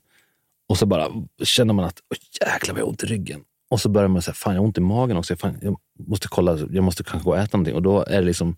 och 0.69 0.79
så 0.79 0.87
bara 0.87 1.09
känner 1.43 1.75
man 1.75 1.85
att 1.85 1.99
jäklar 2.41 2.75
vad 2.75 2.81
jag 2.81 2.85
har 2.85 2.91
ont 2.91 3.03
i 3.03 3.07
ryggen. 3.07 3.41
Och 3.71 3.81
så 3.81 3.89
börjar 3.89 4.09
man 4.09 4.23
säga, 4.23 4.35
fan 4.35 4.55
jag 4.55 4.61
har 4.61 4.67
ont 4.67 4.79
i 4.79 4.81
magen 4.81 5.17
också. 5.17 5.37
Fan, 5.37 5.59
jag 5.63 5.77
måste 5.99 6.29
kolla, 6.29 6.59
jag 6.71 6.85
måste 6.85 7.05
kanske 7.05 7.25
gå 7.25 7.31
och 7.31 7.39
äta 7.39 7.57
någonting. 7.57 7.75
Och 7.75 7.83
då 7.83 8.05
är 8.05 8.21
det 8.21 8.27
liksom, 8.27 8.57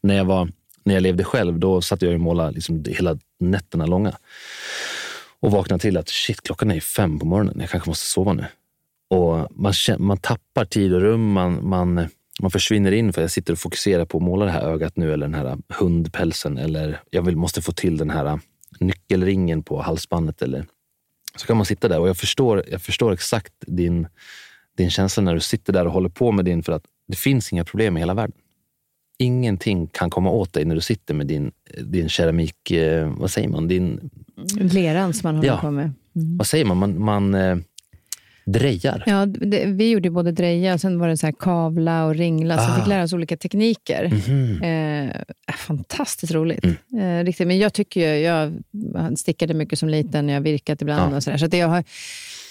när 0.00 0.16
jag, 0.16 0.24
var, 0.24 0.52
när 0.84 0.94
jag 0.94 1.02
levde 1.02 1.24
själv, 1.24 1.58
då 1.58 1.82
satt 1.82 2.02
jag 2.02 2.14
och 2.14 2.20
målade 2.20 2.52
liksom 2.52 2.84
hela 2.88 3.18
nätterna 3.40 3.86
långa 3.86 4.16
och 5.40 5.50
vaknade 5.50 5.80
till 5.80 5.96
att 5.96 6.08
shit, 6.08 6.42
klockan 6.42 6.70
är 6.70 6.80
fem 6.80 7.18
på 7.18 7.26
morgonen. 7.26 7.56
Jag 7.60 7.70
kanske 7.70 7.90
måste 7.90 8.06
sova 8.06 8.32
nu. 8.32 8.44
Och 9.10 9.48
man, 9.50 9.72
känner, 9.72 9.98
man 9.98 10.18
tappar 10.18 10.64
tid 10.64 10.94
och 10.94 11.00
rum. 11.00 11.32
Man, 11.32 11.68
man, 11.68 12.08
man 12.40 12.50
försvinner 12.50 12.92
in 12.92 13.12
för 13.12 13.20
jag 13.20 13.30
sitter 13.30 13.52
och 13.52 13.58
fokuserar 13.58 14.04
på 14.04 14.18
att 14.18 14.24
måla 14.24 14.44
det 14.44 14.50
här 14.50 14.62
ögat 14.62 14.96
nu 14.96 15.12
eller 15.12 15.26
den 15.26 15.34
här 15.34 15.58
hundpälsen 15.78 16.58
eller 16.58 17.00
jag 17.10 17.22
vill, 17.22 17.36
måste 17.36 17.62
få 17.62 17.72
till 17.72 17.96
den 17.96 18.10
här 18.10 18.40
nyckelringen 18.80 19.62
på 19.62 19.82
halsbandet. 19.82 20.42
Eller, 20.42 20.66
så 21.36 21.46
kan 21.46 21.56
man 21.56 21.66
sitta 21.66 21.88
där 21.88 22.00
och 22.00 22.08
jag 22.08 22.16
förstår, 22.16 22.64
jag 22.70 22.82
förstår 22.82 23.12
exakt 23.12 23.52
din, 23.66 24.06
din 24.76 24.90
känsla 24.90 25.22
när 25.22 25.34
du 25.34 25.40
sitter 25.40 25.72
där 25.72 25.86
och 25.86 25.92
håller 25.92 26.08
på 26.08 26.32
med 26.32 26.44
din, 26.44 26.62
för 26.62 26.72
att 26.72 26.82
det 27.08 27.16
finns 27.16 27.52
inga 27.52 27.64
problem 27.64 27.96
i 27.96 28.00
hela 28.00 28.14
världen. 28.14 28.36
Ingenting 29.18 29.86
kan 29.86 30.10
komma 30.10 30.30
åt 30.30 30.52
dig 30.52 30.64
när 30.64 30.74
du 30.74 30.80
sitter 30.80 31.14
med 31.14 31.26
din, 31.26 31.52
din 31.84 32.08
keramik, 32.08 32.70
eh, 32.70 33.12
vad 33.18 33.30
säger 33.30 33.48
man, 33.48 33.68
din 33.68 34.10
Leran 34.60 35.14
som 35.14 35.28
man 35.28 35.36
håller 35.36 35.48
Ja. 35.48 35.60
på 35.60 35.70
med. 35.70 35.92
vad 36.12 36.46
säger 36.46 36.64
man? 36.64 36.76
Man, 36.78 37.00
man 37.04 37.34
eh, 37.34 37.56
drejar. 38.52 39.02
Ja, 39.06 39.26
det, 39.26 39.64
vi 39.64 39.90
gjorde 39.90 40.10
både 40.10 40.32
dreja 40.32 40.74
och 40.74 40.80
sen 40.80 40.98
var 40.98 41.08
det 41.08 41.16
så 41.16 41.26
här 41.26 41.34
kavla 41.38 42.04
och 42.04 42.14
ringla. 42.14 42.58
Så 42.58 42.64
vi 42.66 42.72
Ah. 42.72 42.76
fick 42.76 42.86
lära 42.86 43.02
oss 43.02 43.12
olika 43.12 43.36
tekniker. 43.36 44.10
Mhm. 44.28 44.62
Eh, 44.62 45.16
fantastiskt 45.56 46.32
roligt. 46.32 46.64
Mm. 46.64 47.20
Eh, 47.20 47.24
riktigt. 47.24 47.46
Men 47.46 47.58
jag 47.58 47.72
tycker 47.72 48.00
ju, 48.00 48.20
jag 48.20 48.52
stickade 49.18 49.54
mycket 49.54 49.78
som 49.78 49.88
liten, 49.88 50.28
jag 50.28 50.36
har 50.36 50.40
virkat 50.40 50.82
ibland 50.82 51.12
Ja. 51.12 51.16
och 51.16 51.22
sådär. 51.22 51.38
Så 51.38 51.46
att 51.46 51.52
jag 51.56 51.68
har, 51.68 51.84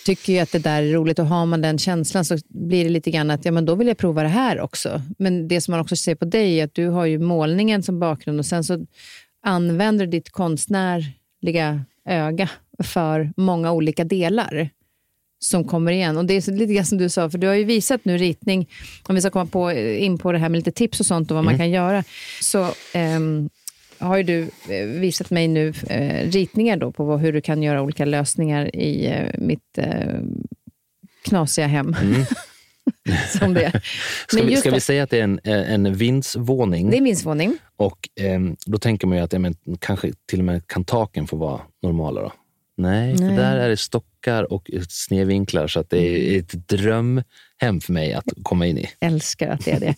tycker 0.06 0.34
ju 0.34 0.40
att 0.40 0.52
det 0.52 0.60
där 0.60 0.84
är 0.84 0.94
roligt 0.94 1.20
och 1.20 1.26
har 1.28 1.46
man 1.46 1.62
den 1.62 1.78
känslan 1.78 2.26
så 2.26 2.38
blir 2.50 2.84
det 2.84 2.90
lite 2.90 3.12
grann 3.12 3.32
att 3.32 3.46
ja, 3.46 3.52
men 3.52 3.66
då 3.66 3.76
vill 3.76 3.88
jag 3.88 3.98
prova 3.98 4.24
det 4.24 4.30
här 4.30 4.60
också. 4.62 5.02
Men 5.18 5.48
det 5.48 5.62
som 5.62 5.72
man 5.72 5.80
också 5.80 5.96
ser 5.96 6.16
på 6.16 6.26
dig 6.26 6.60
är 6.60 6.64
att 6.66 6.74
du 6.76 6.88
har 6.88 7.06
ju 7.06 7.20
målningen 7.20 7.84
som 7.84 8.00
bakgrund 8.00 8.40
och 8.40 8.46
sen 8.46 8.64
så 8.64 8.86
använder 9.46 10.06
du 10.06 10.12
ditt 10.12 10.30
konstnärliga 10.30 11.86
öga 12.10 12.50
för 12.84 13.32
många 13.38 13.72
olika 13.72 14.04
delar 14.04 14.70
som 15.40 15.64
kommer 15.64 15.92
igen. 15.92 16.18
Och 16.18 16.26
Det 16.26 16.34
är 16.34 16.52
lite 16.52 16.74
grann 16.74 16.86
som 16.86 16.98
du 16.98 17.10
sa, 17.10 17.30
för 17.30 17.38
du 17.38 17.48
har 17.48 17.54
ju 17.54 17.64
visat 17.64 18.06
nu 18.06 18.18
ritning, 18.18 18.70
om 19.08 19.16
vi 19.16 19.22
ska 19.22 19.30
komma 19.30 19.46
på, 19.46 19.72
in 19.72 20.18
på 20.18 20.32
det 20.32 20.38
här 20.38 20.50
med 20.50 20.58
lite 20.58 20.72
tips 20.72 21.00
och 21.00 21.06
sånt 21.06 21.32
och 21.32 21.36
vad 21.36 21.44
man 21.44 21.58
kan 21.58 21.70
göra, 21.70 22.04
så 22.42 22.68
ehm, 22.94 23.50
har 24.00 24.18
ju 24.18 24.24
du 24.24 24.42
eh, 24.70 24.86
visat 24.86 25.30
mig 25.30 25.48
nu 25.48 25.74
eh, 25.90 26.30
ritningar 26.32 26.78
då 26.78 26.92
på 26.92 27.04
vad, 27.04 27.20
hur 27.20 27.34
du 27.34 27.42
kan 27.42 27.64
göra 27.64 27.82
olika 27.82 28.06
lösningar 28.06 28.76
i 28.76 29.06
eh, 29.08 29.40
mitt 29.40 29.78
eh, 29.78 30.20
knasiga 31.26 31.68
hem. 31.68 31.96
som 33.40 33.54
det 33.54 33.64
är. 33.64 33.82
Ska, 34.28 34.38
Men 34.38 34.48
vi, 34.48 34.56
ska 34.56 34.72
vi 34.72 34.80
säga 34.80 35.04
att 35.04 35.10
det 35.10 35.20
är 35.20 35.24
en, 35.24 35.40
en 35.44 35.94
vindsvåning? 35.94 36.90
Det 36.90 36.98
är 36.98 37.02
min 37.02 37.16
våning. 37.24 37.58
Och 37.76 38.10
ehm, 38.20 38.56
då 38.66 38.78
tänker 38.78 39.08
man 39.08 39.18
ju 39.18 39.24
att 39.24 39.34
ja, 39.34 39.40
men, 39.40 39.56
kanske 39.80 40.12
till 40.26 40.40
och 40.40 40.46
med 40.46 40.68
kan 40.68 40.86
taken 40.86 41.28
få 41.28 41.38
vara 41.38 41.62
normala. 41.82 42.22
Då. 42.22 42.32
Nej, 42.78 43.14
Nej. 43.20 43.36
där 43.36 43.58
är 43.58 43.70
det 43.70 43.78
stockar 43.78 44.54
och 44.54 44.70
snedvinklar 44.90 45.68
så 45.68 45.80
att 45.80 45.90
det 45.90 46.00
är 46.36 46.40
ett 46.40 46.68
drömhem 46.68 47.82
för 47.82 47.94
mig 47.94 48.14
att 48.14 48.26
komma 48.44 48.66
in 48.68 48.78
i. 48.78 48.90
älskar 49.00 49.48
att 49.50 49.66
det 49.66 49.72
är 49.72 49.80
det. 49.80 49.96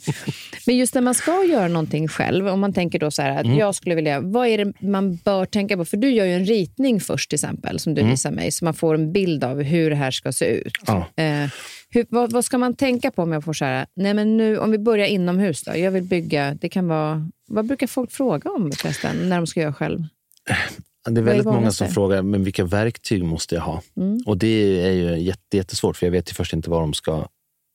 Men 0.67 0.77
just 0.77 0.93
när 0.95 1.01
man 1.01 1.15
ska 1.15 1.43
göra 1.43 1.67
någonting 1.67 2.07
själv, 2.07 2.47
om 2.47 2.59
man 2.59 2.73
tänker 2.73 2.99
då 2.99 3.11
så 3.11 3.21
här 3.21 3.37
att 3.39 3.45
Mm. 3.45 3.57
jag 3.57 3.75
skulle 3.75 3.95
vilja, 3.95 4.19
vad 4.19 4.47
är 4.47 4.57
det 4.65 4.73
man 4.81 5.15
bör 5.15 5.45
tänka 5.45 5.77
på? 5.77 5.85
För 5.85 5.97
du 5.97 6.09
gör 6.11 6.25
ju 6.25 6.33
en 6.33 6.45
ritning 6.45 6.99
först 7.01 7.29
till 7.29 7.35
exempel, 7.37 7.79
som 7.79 7.93
du 7.95 8.01
Mm. 8.01 8.11
visar 8.11 8.31
mig, 8.31 8.51
så 8.51 8.65
man 8.65 8.73
får 8.73 8.95
en 8.95 9.11
bild 9.11 9.43
av 9.43 9.61
hur 9.61 9.89
det 9.89 9.95
här 9.95 10.11
ska 10.11 10.31
se 10.31 10.45
ut. 10.45 10.73
Ja. 10.87 11.05
Eh, 11.15 11.49
hur, 11.89 12.05
vad, 12.09 12.31
vad 12.31 12.45
ska 12.45 12.57
man 12.57 12.75
tänka 12.75 13.11
på 13.11 13.21
om 13.23 13.31
jag 13.31 13.43
får 13.43 13.53
så 13.53 13.65
här, 13.65 13.85
nej 13.95 14.13
men 14.13 14.37
nu, 14.37 14.57
om 14.57 14.71
vi 14.71 14.77
börjar 14.77 15.05
inomhus 15.07 15.63
då, 15.63 15.77
jag 15.77 15.91
vill 15.91 16.03
bygga, 16.03 16.53
det 16.61 16.69
kan 16.69 16.87
vara, 16.87 17.29
vad 17.47 17.65
brukar 17.65 17.87
folk 17.87 18.11
fråga 18.11 18.49
om 18.49 18.71
förresten, 18.71 19.29
när 19.29 19.37
de 19.37 19.47
ska 19.47 19.59
göra 19.61 19.73
själv? 19.73 19.99
Det 21.05 21.19
är 21.19 21.23
väldigt 21.23 21.45
många 21.45 21.71
som 21.71 21.87
frågar, 21.87 22.21
men 22.21 22.43
vilka 22.43 22.65
verktyg 22.65 23.23
måste 23.23 23.55
jag 23.55 23.61
ha? 23.61 23.81
Mm. 23.97 24.19
Och 24.25 24.37
det 24.37 24.85
är 24.87 24.91
ju 24.91 25.19
jätte, 25.19 25.57
jättesvårt, 25.57 25.97
för 25.97 26.05
jag 26.05 26.11
vet 26.11 26.31
ju 26.31 26.33
först 26.33 26.53
inte 26.53 26.69
vad 26.69 26.81
de 26.81 26.93
ska, 26.93 27.27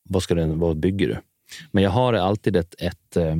vad, 0.09 0.23
ska 0.23 0.35
den, 0.35 0.59
vad 0.59 0.77
bygger 0.77 1.09
du? 1.09 1.19
Men 1.71 1.83
jag 1.83 1.91
har 1.91 2.13
alltid 2.13 2.57
ett, 2.57 2.75
ett, 2.79 3.17
eh, 3.17 3.37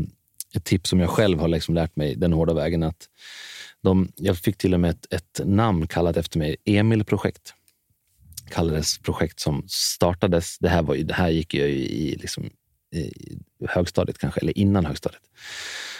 ett 0.55 0.65
tips 0.65 0.91
som 0.91 1.01
jag 1.01 1.11
själv 1.11 1.39
har 1.41 1.49
liksom 1.49 1.75
lärt 1.75 1.97
mig 1.97 2.15
den 2.17 2.33
hårda 2.33 2.55
vägen. 2.55 2.83
att 2.83 3.09
de, 3.83 4.13
Jag 4.17 4.39
fick 4.39 4.57
till 4.57 4.75
och 4.75 4.81
med 4.81 4.91
ett, 4.91 5.13
ett 5.13 5.41
namn 5.45 5.87
kallat 5.87 6.17
efter 6.17 6.39
mig, 6.39 6.57
Emil-projekt. 6.65 7.55
Kallades 8.51 8.99
projekt 8.99 9.41
som 9.41 9.65
startades, 9.69 10.59
det 10.59 10.69
här, 10.69 10.83
var, 10.83 10.97
det 10.97 11.15
här 11.15 11.31
gick 11.31 11.55
jag 11.55 11.71
i, 11.71 12.17
liksom, 12.21 12.51
i 12.95 13.13
högstadiet 13.69 14.19
kanske, 14.19 14.41
eller 14.41 14.59
innan 14.59 14.87
högstadiet. 14.87 15.23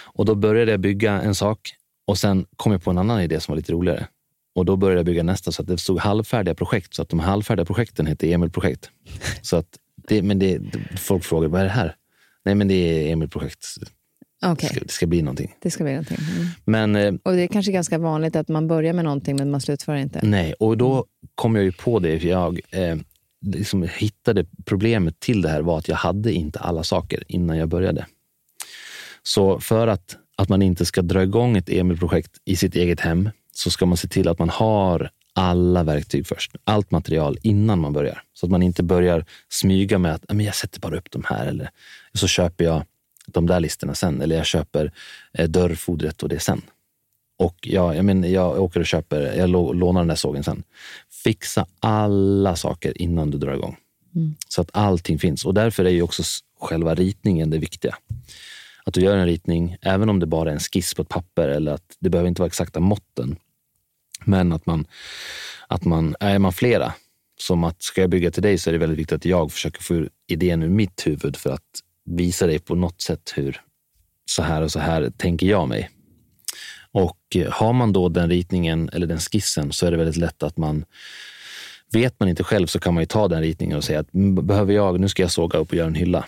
Och 0.03 0.25
då 0.25 0.35
började 0.35 0.71
jag 0.71 0.81
bygga 0.81 1.23
en 1.23 1.35
sak 1.35 1.75
och 2.07 2.19
sen 2.19 2.47
kom 2.57 2.73
jag 2.73 2.83
på 2.83 2.91
en 2.91 2.99
annan 2.99 3.21
idé 3.21 3.41
som 3.41 3.53
var 3.53 3.57
lite 3.57 3.73
roligare. 3.73 4.07
Och 4.55 4.65
då 4.65 4.77
började 4.77 4.99
jag 4.99 5.07
bygga 5.07 5.23
nästa 5.23 5.53
så 5.53 5.63
att 5.63 5.69
det 5.69 5.79
stod 5.79 5.99
halvfärdiga 5.99 6.55
projekt. 6.55 6.95
Så 6.95 7.03
att 7.03 7.09
de 7.09 7.19
halvfärdiga 7.19 7.65
projekten 7.65 8.07
hette 8.07 8.33
Emil-projekt. 8.33 8.91
Så 9.43 9.57
att 9.57 9.79
det, 10.09 10.23
men 10.23 10.39
det, 10.39 10.61
folk 10.99 11.25
frågar, 11.25 11.49
vad 11.49 11.61
är 11.61 11.65
det 11.65 11.71
här? 11.71 11.97
Nej, 12.45 12.55
men 12.55 12.69
det 12.69 12.75
är 12.75 13.13
Emil-projekt. 13.13 13.67
Okay. 14.47 14.69
Det, 14.69 14.75
ska, 14.75 14.85
det 14.85 14.93
ska 14.93 15.07
bli 15.07 15.23
någonting. 15.23 15.55
Det 15.61 15.71
ska 15.71 15.85
bli 15.85 15.93
någonting. 15.93 16.19
Mm. 16.37 16.47
Men, 16.65 16.97
eh, 16.97 17.21
och 17.23 17.33
det 17.33 17.43
är 17.43 17.47
kanske 17.47 17.73
ganska 17.73 17.99
vanligt 17.99 18.37
att 18.37 18.49
man 18.49 18.69
börjar 18.69 18.93
med 18.93 19.05
någonting 19.05 19.37
men 19.37 19.51
man 19.51 19.61
slutför 19.61 19.95
inte. 19.95 20.21
Nej, 20.23 20.53
och 20.53 20.79
då 20.79 21.07
kom 21.35 21.57
jag 21.57 21.65
ju 21.65 21.73
på 21.73 21.99
det. 21.99 22.21
För 22.21 22.29
jag 22.29 22.61
eh, 22.71 22.97
liksom 23.47 23.83
hittade 23.83 24.47
problemet 24.65 25.21
till 25.21 25.43
det 25.43 25.49
här 25.49 25.63
var 25.63 25.79
att 25.79 25.89
jag 25.89 25.97
hade 25.97 26.33
inte 26.33 26.59
alla 26.59 26.83
saker 26.83 27.25
innan 27.29 27.59
jag 27.59 27.69
började. 27.69 28.07
Så 29.23 29.61
för 29.61 29.87
att, 29.87 30.17
att 30.37 30.49
man 30.49 30.63
inte 30.63 30.87
ska 30.87 31.03
dra 31.03 31.23
igång 31.23 31.57
ett 31.57 31.69
Emil-projekt 31.69 32.39
i 32.45 32.57
sitt 32.57 32.77
eget 32.77 33.01
hem 33.01 33.31
så 33.53 33.71
ska 33.71 33.87
man 33.87 33.97
se 33.97 34.09
till 34.09 34.29
att 34.29 34.39
man 34.39 34.49
har 34.49 35.11
alla 35.33 35.83
verktyg 35.83 36.27
först, 36.27 36.57
allt 36.65 36.91
material 36.91 37.39
innan 37.43 37.81
man 37.81 37.93
börjar. 37.93 38.23
Så 38.35 38.47
att 38.47 38.51
man 38.51 38.63
inte 38.63 38.83
börjar 38.83 39.25
smyga 39.49 39.99
med 39.99 40.15
att 40.15 40.25
jag 40.29 40.55
sätter 40.55 40.81
bara 40.81 40.97
upp 40.97 41.11
de 41.11 41.25
här 41.27 41.47
eller 41.47 41.71
så 42.15 42.27
köper 42.27 42.65
jag 42.65 42.85
de 43.27 43.47
där 43.47 43.61
listorna 43.61 43.95
sen 43.95 44.23
eller 44.23 44.37
jag 44.37 44.47
köper 44.47 44.93
eh, 45.33 45.49
dörrfodret 45.49 46.23
och 46.23 46.29
det 46.29 46.41
sen. 46.41 46.63
Och 47.39 47.57
jag, 47.63 47.97
jag, 47.97 48.05
men, 48.05 48.33
jag 48.33 48.63
åker 48.63 48.81
och 48.81 48.87
köper, 48.87 49.39
jag 49.39 49.51
lånar 49.51 50.01
den 50.01 50.09
där 50.09 50.15
sågen 50.15 50.45
sen. 50.45 50.63
Fixa 51.25 51.67
alla 51.81 52.57
saker 52.57 53.03
innan 53.03 53.31
du 53.31 53.39
drar 53.39 53.55
igång. 53.55 53.77
Mm. 54.15 54.35
Så 54.49 54.61
att 54.61 54.71
allting 54.73 55.19
finns. 55.19 55.45
Och 55.45 55.55
därför 55.55 55.85
är 55.85 55.91
ju 55.91 56.03
också 56.03 56.23
själva 56.61 56.95
ritningen 56.95 57.51
det 57.51 57.59
viktiga. 57.59 57.97
Att 58.87 58.95
du 58.95 59.01
gör 59.01 59.17
en 59.17 59.27
ritning, 59.27 59.77
även 59.83 60.09
om 60.09 60.21
det 60.21 60.27
bara 60.27 60.51
är 60.51 60.55
en 60.55 60.61
skiss 60.61 60.95
på 60.95 61.03
ett 61.03 61.09
papper 61.09 61.49
eller 61.49 61.73
att 61.73 61.97
det 61.99 62.11
behöver 62.11 62.29
inte 62.29 62.43
vara 62.43 62.47
exakta 62.47 62.81
måtten. 62.81 63.37
Men 64.25 64.53
att 64.53 64.67
man, 64.67 64.87
att 65.69 65.85
man, 65.85 66.17
är 66.21 66.39
man 66.39 66.53
flera, 66.53 66.93
som 67.39 67.65
att 67.65 67.83
ska 67.83 68.01
jag 68.01 68.11
bygga 68.11 68.31
till 68.31 68.43
dig 68.43 68.59
så 68.59 68.71
är 68.71 68.73
det 68.73 68.79
väldigt 68.79 68.99
viktigt 68.99 69.17
att 69.17 69.25
jag 69.25 69.53
försöker 69.53 69.83
få 69.83 70.07
idén 70.27 70.63
ur 70.63 70.69
mitt 70.69 71.07
huvud 71.07 71.37
för 71.37 71.51
att 71.51 71.81
visa 72.05 72.47
dig 72.47 72.59
på 72.59 72.75
något 72.75 73.01
sätt 73.01 73.33
hur 73.37 73.61
så 74.27 74.43
här 74.43 74.63
och 74.63 74.73
så 74.73 74.79
här 74.79 75.11
tänker 75.17 75.47
jag 75.47 75.69
mig. 75.69 75.91
Och 76.93 77.19
eh, 77.35 77.53
har 77.53 77.73
man 77.73 77.93
då 77.93 78.09
den 78.09 78.29
ritningen 78.29 78.91
eller 78.93 79.07
den 79.07 79.19
skissen 79.19 79.73
så 79.73 79.87
är 79.87 79.91
det 79.91 79.97
väldigt 79.97 80.17
lätt 80.17 80.43
att 80.43 80.57
man 80.57 80.85
Vet 81.93 82.21
man 82.21 82.29
inte 82.29 82.45
själv 82.45 82.67
så 82.67 82.79
kan 82.79 82.95
man 82.95 83.03
ju 83.03 83.07
ta 83.07 83.29
den 83.29 83.41
ritningen 83.41 83.77
och 83.77 83.85
säga 83.85 84.01
att 84.01 84.13
behöver 84.43 84.73
jag, 84.73 85.01
nu 85.01 85.09
ska 85.09 85.23
jag 85.23 85.31
såga 85.31 85.59
upp 85.59 85.69
och 85.71 85.75
göra 85.75 85.87
en 85.87 85.95
hylla. 85.95 86.27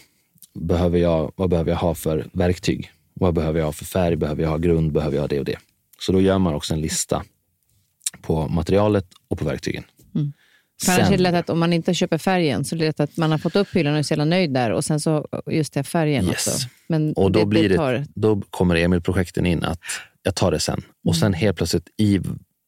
Behöver 0.61 0.99
jag, 0.99 1.33
vad 1.37 1.51
behöver 1.51 1.71
jag 1.71 1.79
ha 1.79 1.95
för 1.95 2.27
verktyg? 2.33 2.91
Vad 3.15 3.35
behöver 3.35 3.59
jag 3.59 3.67
ha 3.67 3.73
för 3.73 3.85
färg? 3.85 4.17
Behöver 4.17 4.43
jag 4.43 4.51
ha 4.51 4.57
grund? 4.57 4.93
Behöver 4.93 5.17
jag 5.17 5.23
ha 5.23 5.29
det 5.29 5.39
och 5.39 5.45
det? 5.45 5.59
Så 6.01 6.13
då 6.13 6.21
gör 6.21 6.39
man 6.39 6.55
också 6.55 6.75
en 6.75 6.81
lista 6.81 7.25
på 8.23 8.49
materialet 8.49 9.07
och 9.29 9.39
på 9.39 9.45
verktygen. 9.45 9.85
Mm. 10.15 10.33
För 10.85 10.93
annars 10.93 11.09
är 11.09 11.17
det 11.17 11.23
lätt 11.23 11.35
att 11.35 11.51
om 11.51 11.59
man 11.59 11.73
inte 11.73 11.95
köper 11.95 12.19
färgen 12.19 12.65
så 12.65 12.75
är 12.75 12.79
det 12.79 12.87
lätt 12.87 13.01
att 13.01 13.17
man 13.17 13.31
har 13.31 13.39
fått 13.39 13.57
upp 13.57 13.69
hyllan 13.73 13.93
och 13.93 13.99
är 13.99 14.03
så 14.03 14.13
jävla 14.13 14.25
nöjd 14.25 14.55
där 14.55 14.71
och 14.71 14.85
sen 14.85 15.01
så 15.01 15.29
just 15.47 15.73
det, 15.73 15.85
färgen 15.85 16.25
yes. 16.25 16.47
också. 16.47 16.69
Men 16.87 17.13
och 17.13 17.33
då, 17.33 17.41
det, 17.41 17.47
blir 17.47 17.69
det, 17.69 17.77
tar... 17.77 18.05
då 18.15 18.43
kommer 18.51 18.75
Emil-projekten 18.75 19.47
in 19.47 19.65
att 19.65 19.81
jag 20.23 20.35
tar 20.35 20.51
det 20.51 20.61
sen. 20.61 20.83
Och 21.05 21.15
mm. 21.15 21.21
sen 21.21 21.35
helt 21.35 21.57
plötsligt 21.57 21.89
i 21.97 22.21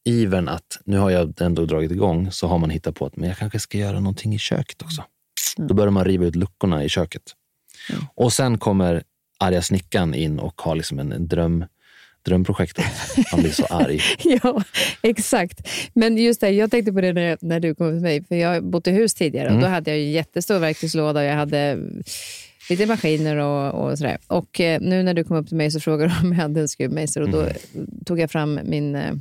ivern 0.04 0.48
att 0.48 0.78
nu 0.84 0.98
har 0.98 1.10
jag 1.10 1.40
ändå 1.40 1.66
dragit 1.66 1.92
igång 1.92 2.32
så 2.32 2.46
har 2.46 2.58
man 2.58 2.70
hittat 2.70 2.94
på 2.94 3.06
att 3.06 3.16
men 3.16 3.28
jag 3.28 3.38
kanske 3.38 3.58
ska 3.58 3.78
göra 3.78 4.00
någonting 4.00 4.34
i 4.34 4.38
köket 4.38 4.82
också. 4.82 5.04
Mm. 5.58 5.68
Då 5.68 5.74
börjar 5.74 5.90
man 5.90 6.04
riva 6.04 6.26
ut 6.26 6.36
luckorna 6.36 6.84
i 6.84 6.88
köket. 6.88 7.22
Mm. 7.90 8.04
Och 8.14 8.32
sen 8.32 8.58
kommer 8.58 9.02
arga 9.38 9.62
snickaren 9.62 10.14
in 10.14 10.38
och 10.38 10.60
har 10.62 10.76
liksom 10.76 10.98
en, 10.98 11.12
en 11.12 11.28
dröm 11.28 11.64
drömprojektet. 12.22 12.84
Han 13.30 13.40
blir 13.40 13.52
så 13.52 13.64
arg. 13.64 14.00
ja, 14.42 14.62
exakt. 15.02 15.68
Men 15.94 16.16
just 16.16 16.40
det, 16.40 16.50
jag 16.50 16.70
tänkte 16.70 16.92
på 16.92 17.00
det 17.00 17.12
när, 17.12 17.38
när 17.40 17.60
du 17.60 17.74
kom 17.74 17.90
till 17.90 18.02
mig. 18.02 18.24
För 18.24 18.34
Jag 18.34 18.64
bott 18.64 18.86
i 18.86 18.90
hus 18.90 19.14
tidigare 19.14 19.46
och 19.46 19.52
mm. 19.52 19.62
då 19.62 19.68
hade 19.68 19.90
jag 19.90 20.00
en 20.00 20.10
jättestor 20.10 20.58
verktygslåda. 20.58 21.24
Jag 21.24 21.34
hade 21.34 21.78
lite 22.70 22.86
maskiner 22.86 23.36
och, 23.36 23.84
och 23.84 23.98
sådär. 23.98 24.18
Och 24.26 24.60
eh, 24.60 24.80
nu 24.80 25.02
när 25.02 25.14
du 25.14 25.24
kom 25.24 25.36
upp 25.36 25.48
till 25.48 25.56
mig 25.56 25.70
så 25.70 25.80
frågade 25.80 26.14
du 26.14 26.26
om 26.26 26.32
jag 26.32 26.42
hade 26.42 26.60
en 26.60 26.68
skruvmejsel 26.68 27.22
och 27.22 27.30
då 27.30 27.40
mm. 27.40 27.54
tog 28.06 28.20
jag 28.20 28.30
fram 28.30 28.60
min 28.64 28.94
eh, 28.94 29.14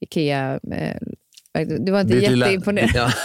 Ikea... 0.00 0.60
Eh, 0.72 0.96
du 1.78 1.92
var 1.92 2.00
inte 2.00 2.16
jätteimponerad. 2.16 2.90
Ja. 2.94 3.12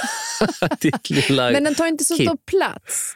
Men 1.30 1.64
den 1.64 1.76
tar 1.76 1.88
inte 1.88 2.06
så 2.06 2.16
stor 2.16 2.38
plats. 2.46 3.16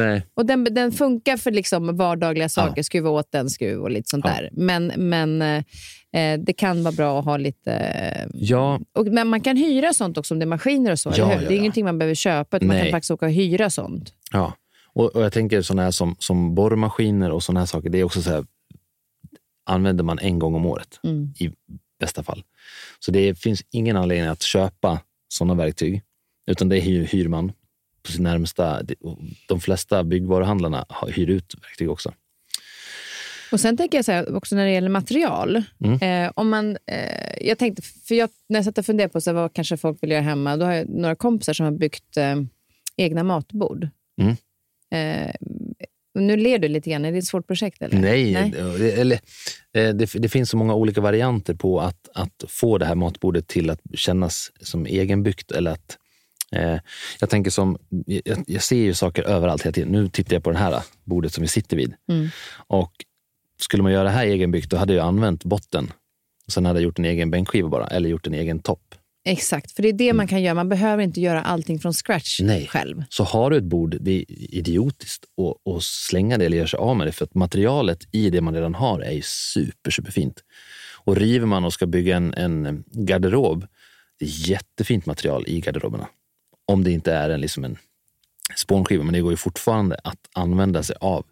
Nej. 0.00 0.26
Och 0.34 0.46
den, 0.46 0.64
den 0.64 0.92
funkar 0.92 1.36
för 1.36 1.50
liksom 1.50 1.96
vardagliga 1.96 2.48
saker, 2.48 2.74
ja. 2.76 2.82
skruva 2.82 3.10
åt 3.10 3.34
en 3.34 3.50
skruv 3.50 3.80
och 3.80 3.90
lite 3.90 4.10
sånt 4.10 4.24
ja. 4.24 4.30
där. 4.30 4.50
Men, 4.52 4.86
men 4.96 5.42
eh, 5.42 6.40
det 6.40 6.52
kan 6.52 6.82
vara 6.82 6.92
bra 6.92 7.18
att 7.18 7.24
ha 7.24 7.36
lite... 7.36 8.28
Ja. 8.34 8.80
Och, 8.92 9.06
men 9.06 9.28
man 9.28 9.40
kan 9.40 9.56
hyra 9.56 9.92
sånt 9.94 10.18
också 10.18 10.34
om 10.34 10.38
det 10.38 10.44
är 10.44 10.46
maskiner 10.46 10.92
och 10.92 10.98
så, 10.98 11.12
ja? 11.16 11.26
Det 11.48 11.54
är 11.54 11.58
ingenting 11.58 11.84
man 11.84 11.98
behöver 11.98 12.14
köpa, 12.14 12.56
utan 12.56 12.68
man 12.68 12.80
kan 12.80 12.90
faktiskt 12.90 13.10
åka 13.10 13.26
och 13.26 13.32
hyra 13.32 13.70
sånt. 13.70 14.14
Ja, 14.32 14.54
och, 14.92 15.16
och 15.16 15.22
jag 15.22 15.32
tänker 15.32 15.62
sådana 15.62 15.82
här 15.82 15.90
som, 15.90 16.16
som 16.18 16.54
borrmaskiner 16.54 17.30
och 17.30 17.42
sådana 17.42 17.60
här 17.60 17.66
saker, 17.66 17.90
det 17.90 17.98
är 17.98 18.04
också 18.04 18.22
så 18.22 18.30
här, 18.30 18.44
använder 19.66 20.04
man 20.04 20.18
en 20.18 20.38
gång 20.38 20.54
om 20.54 20.66
året 20.66 21.00
mm. 21.04 21.34
i 21.38 21.50
bästa 22.00 22.22
fall. 22.22 22.42
Så 23.00 23.10
det 23.10 23.38
finns 23.38 23.62
ingen 23.70 23.96
anledning 23.96 24.26
att 24.26 24.42
köpa 24.42 25.00
sådana 25.28 25.54
verktyg, 25.54 26.02
utan 26.46 26.68
det 26.68 26.80
hyr, 26.80 27.04
hyr 27.04 27.28
man 27.28 27.52
på 28.02 28.12
sin 28.12 28.22
närmsta. 28.22 28.82
De 29.48 29.60
flesta 29.60 30.04
byggvaruhandlarna 30.04 30.86
hyr 31.08 31.30
ut 31.30 31.54
verktyg 31.62 31.90
också. 31.90 32.12
Och 33.52 33.60
Sen 33.60 33.76
tänker 33.76 33.98
jag 33.98 34.04
så 34.04 34.12
här, 34.12 34.34
också 34.34 34.56
när 34.56 34.64
det 34.64 34.72
gäller 34.72 34.88
material. 34.88 35.62
Mm. 35.84 36.26
Eh, 36.26 36.32
om 36.34 36.50
man, 36.50 36.76
eh, 36.86 37.46
jag 37.48 37.58
tänkte, 37.58 37.82
för 37.82 38.14
jag, 38.14 38.30
när 38.48 38.58
jag 38.58 38.64
satt 38.64 38.78
och 38.78 38.86
funderade 38.86 39.12
på 39.12 39.20
så 39.20 39.32
vad 39.32 39.52
kanske 39.52 39.76
folk 39.76 40.02
vill 40.02 40.10
göra 40.10 40.20
hemma, 40.20 40.56
då 40.56 40.64
har 40.64 40.72
jag 40.72 40.88
några 40.88 41.14
kompisar 41.14 41.52
som 41.52 41.64
har 41.64 41.72
byggt 41.72 42.16
eh, 42.16 42.36
egna 42.96 43.24
matbord. 43.24 43.88
Mm. 44.20 44.36
Eh, 44.94 45.34
nu 46.14 46.36
ler 46.36 46.58
du 46.58 46.68
lite 46.68 46.90
grann. 46.90 47.04
Är 47.04 47.12
det 47.12 47.18
ett 47.18 47.26
svårt 47.26 47.46
projekt? 47.46 47.82
Eller? 47.82 47.98
Nej, 48.00 48.32
Nej. 48.32 48.54
Eller, 49.00 49.20
eh, 49.72 49.94
det, 49.94 50.12
det, 50.14 50.28
finns 50.28 50.50
så 50.50 50.56
många 50.56 50.74
olika 50.74 51.00
varianter 51.00 51.54
på 51.54 51.80
att, 51.80 52.08
att 52.14 52.44
få 52.48 52.78
det 52.78 52.86
här 52.86 52.94
matbordet 52.94 53.48
till 53.48 53.70
att 53.70 53.80
kännas 53.94 54.52
som 54.60 54.86
egenbyggt 54.86 55.52
eller 55.52 55.70
att 55.70 55.96
Eh, 55.96 55.99
jag 57.20 57.30
tänker 57.30 57.50
som, 57.50 57.78
jag, 58.06 58.44
jag, 58.46 58.62
ser 58.62 58.76
ju 58.76 58.94
saker 58.94 59.22
överallt 59.22 59.62
hela 59.62 59.72
tiden. 59.72 59.92
Nu 59.92 60.08
tittar 60.08 60.36
jag 60.36 60.44
på 60.44 60.50
det 60.50 60.58
här 60.58 60.82
bordet 61.04 61.32
som 61.32 61.42
vi 61.42 61.48
sitter 61.48 61.76
vid. 61.76 61.94
Mm. 62.08 62.28
Och 62.66 62.92
skulle 63.60 63.82
man 63.82 63.92
göra 63.92 64.04
det 64.04 64.10
här 64.10 64.26
egenbyggt, 64.26 64.70
då 64.70 64.76
hade 64.76 64.94
jag 64.94 65.06
använt 65.06 65.44
botten. 65.44 65.92
Och 66.46 66.52
sen 66.52 66.66
hade 66.66 66.78
jag 66.78 66.84
gjort 66.84 66.98
en 66.98 67.04
egen 67.04 67.30
bänkskiva 67.30 67.68
bara, 67.68 67.86
eller 67.86 68.08
gjort 68.08 68.26
en 68.26 68.34
egen 68.34 68.58
topp. 68.58 68.94
Exakt, 69.24 69.72
för 69.72 69.82
det 69.82 69.88
är 69.88 69.92
det 69.92 70.04
mm. 70.04 70.16
man 70.16 70.28
kan 70.28 70.42
göra. 70.42 70.54
Man 70.54 70.68
behöver 70.68 71.02
inte 71.02 71.20
göra 71.20 71.42
allting 71.42 71.78
från 71.78 71.92
scratch 71.92 72.40
Nej. 72.40 72.66
själv. 72.66 73.04
Så 73.08 73.24
har 73.24 73.50
du 73.50 73.56
ett 73.56 73.64
bord, 73.64 73.96
det 74.00 74.10
är 74.10 74.24
idiotiskt 74.54 75.24
att, 75.24 75.74
att 75.74 75.82
slänga 75.82 76.38
det 76.38 76.46
eller 76.46 76.56
göra 76.56 76.66
sig 76.66 76.78
av 76.78 76.96
med 76.96 77.06
det. 77.06 77.12
För 77.12 77.24
att 77.24 77.34
materialet 77.34 77.98
i 78.12 78.30
det 78.30 78.40
man 78.40 78.54
redan 78.54 78.74
har 78.74 79.00
är 79.00 79.20
super, 79.24 79.90
superfint. 79.90 80.44
Och 81.04 81.16
river 81.16 81.46
man 81.46 81.64
och 81.64 81.72
ska 81.72 81.86
bygga 81.86 82.16
en, 82.16 82.34
en 82.34 82.84
garderob, 82.86 83.66
det 84.18 84.24
är 84.24 84.48
jättefint 84.50 85.06
material 85.06 85.44
i 85.46 85.60
garderoberna. 85.60 86.08
Om 86.70 86.84
det 86.84 86.90
inte 86.90 87.12
är 87.12 87.30
en, 87.30 87.40
liksom 87.40 87.64
en 87.64 87.78
spånskiva, 88.56 89.04
men 89.04 89.12
det 89.12 89.20
går 89.20 89.32
ju 89.32 89.36
fortfarande 89.36 90.00
att 90.04 90.28
använda 90.32 90.82
sig 90.82 90.96
av 91.00 91.26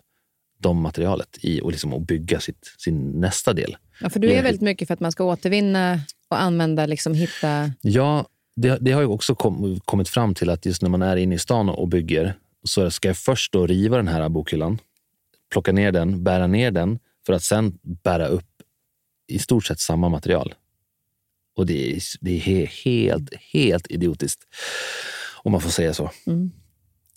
de 0.59 0.81
materialet 0.81 1.39
i 1.41 1.61
och 1.61 1.71
liksom 1.71 1.95
att 1.95 2.07
bygga 2.07 2.41
sitt, 2.41 2.75
sin 2.79 3.21
nästa 3.21 3.53
del. 3.53 3.77
Ja, 4.01 4.11
för 4.11 4.21
du 4.21 4.33
är 4.33 4.43
väldigt 4.43 4.63
mycket 4.63 4.89
för 4.89 4.95
att 4.95 5.01
man 5.01 5.13
ska 5.13 5.25
återvinna 5.25 6.01
och 6.29 6.41
använda, 6.41 6.87
liksom 6.87 7.15
hitta... 7.15 7.73
Ja, 7.81 8.27
det, 8.57 8.79
det 8.81 8.93
har 8.93 9.01
ju 9.01 9.07
också 9.07 9.35
kom, 9.35 9.81
kommit 9.85 10.09
fram 10.09 10.35
till 10.35 10.51
att 10.51 10.67
just 10.67 10.83
när 10.83 10.91
man 10.91 11.03
är 11.03 11.17
inne 11.17 11.35
i 11.35 11.39
stan 11.39 11.69
och 11.69 11.89
bygger 11.89 12.35
så 12.65 12.91
ska 12.91 13.09
jag 13.09 13.17
först 13.17 13.53
då 13.53 13.67
riva 13.67 13.97
den 13.97 14.09
här 14.09 14.29
bokhyllan, 14.29 14.79
plocka 15.53 15.73
ner 15.73 15.93
den, 15.93 16.25
bära 16.25 16.47
ner 16.47 16.71
den 16.71 16.99
för 17.27 17.33
att 17.33 17.43
sen 17.43 17.79
bära 17.83 18.27
upp 18.27 18.63
i 19.29 19.39
stort 19.39 19.67
sett 19.67 19.81
samma 19.81 20.09
material. 20.09 20.55
Och 21.57 21.67
det 21.67 21.97
är, 21.97 22.03
det 22.21 22.63
är 22.63 22.67
helt, 22.67 23.35
helt 23.35 23.91
idiotiskt. 23.91 24.45
Om 25.43 25.53
man 25.53 25.61
får 25.61 25.71
säga 25.71 25.95
så. 25.95 26.11
Mm. 26.27 26.51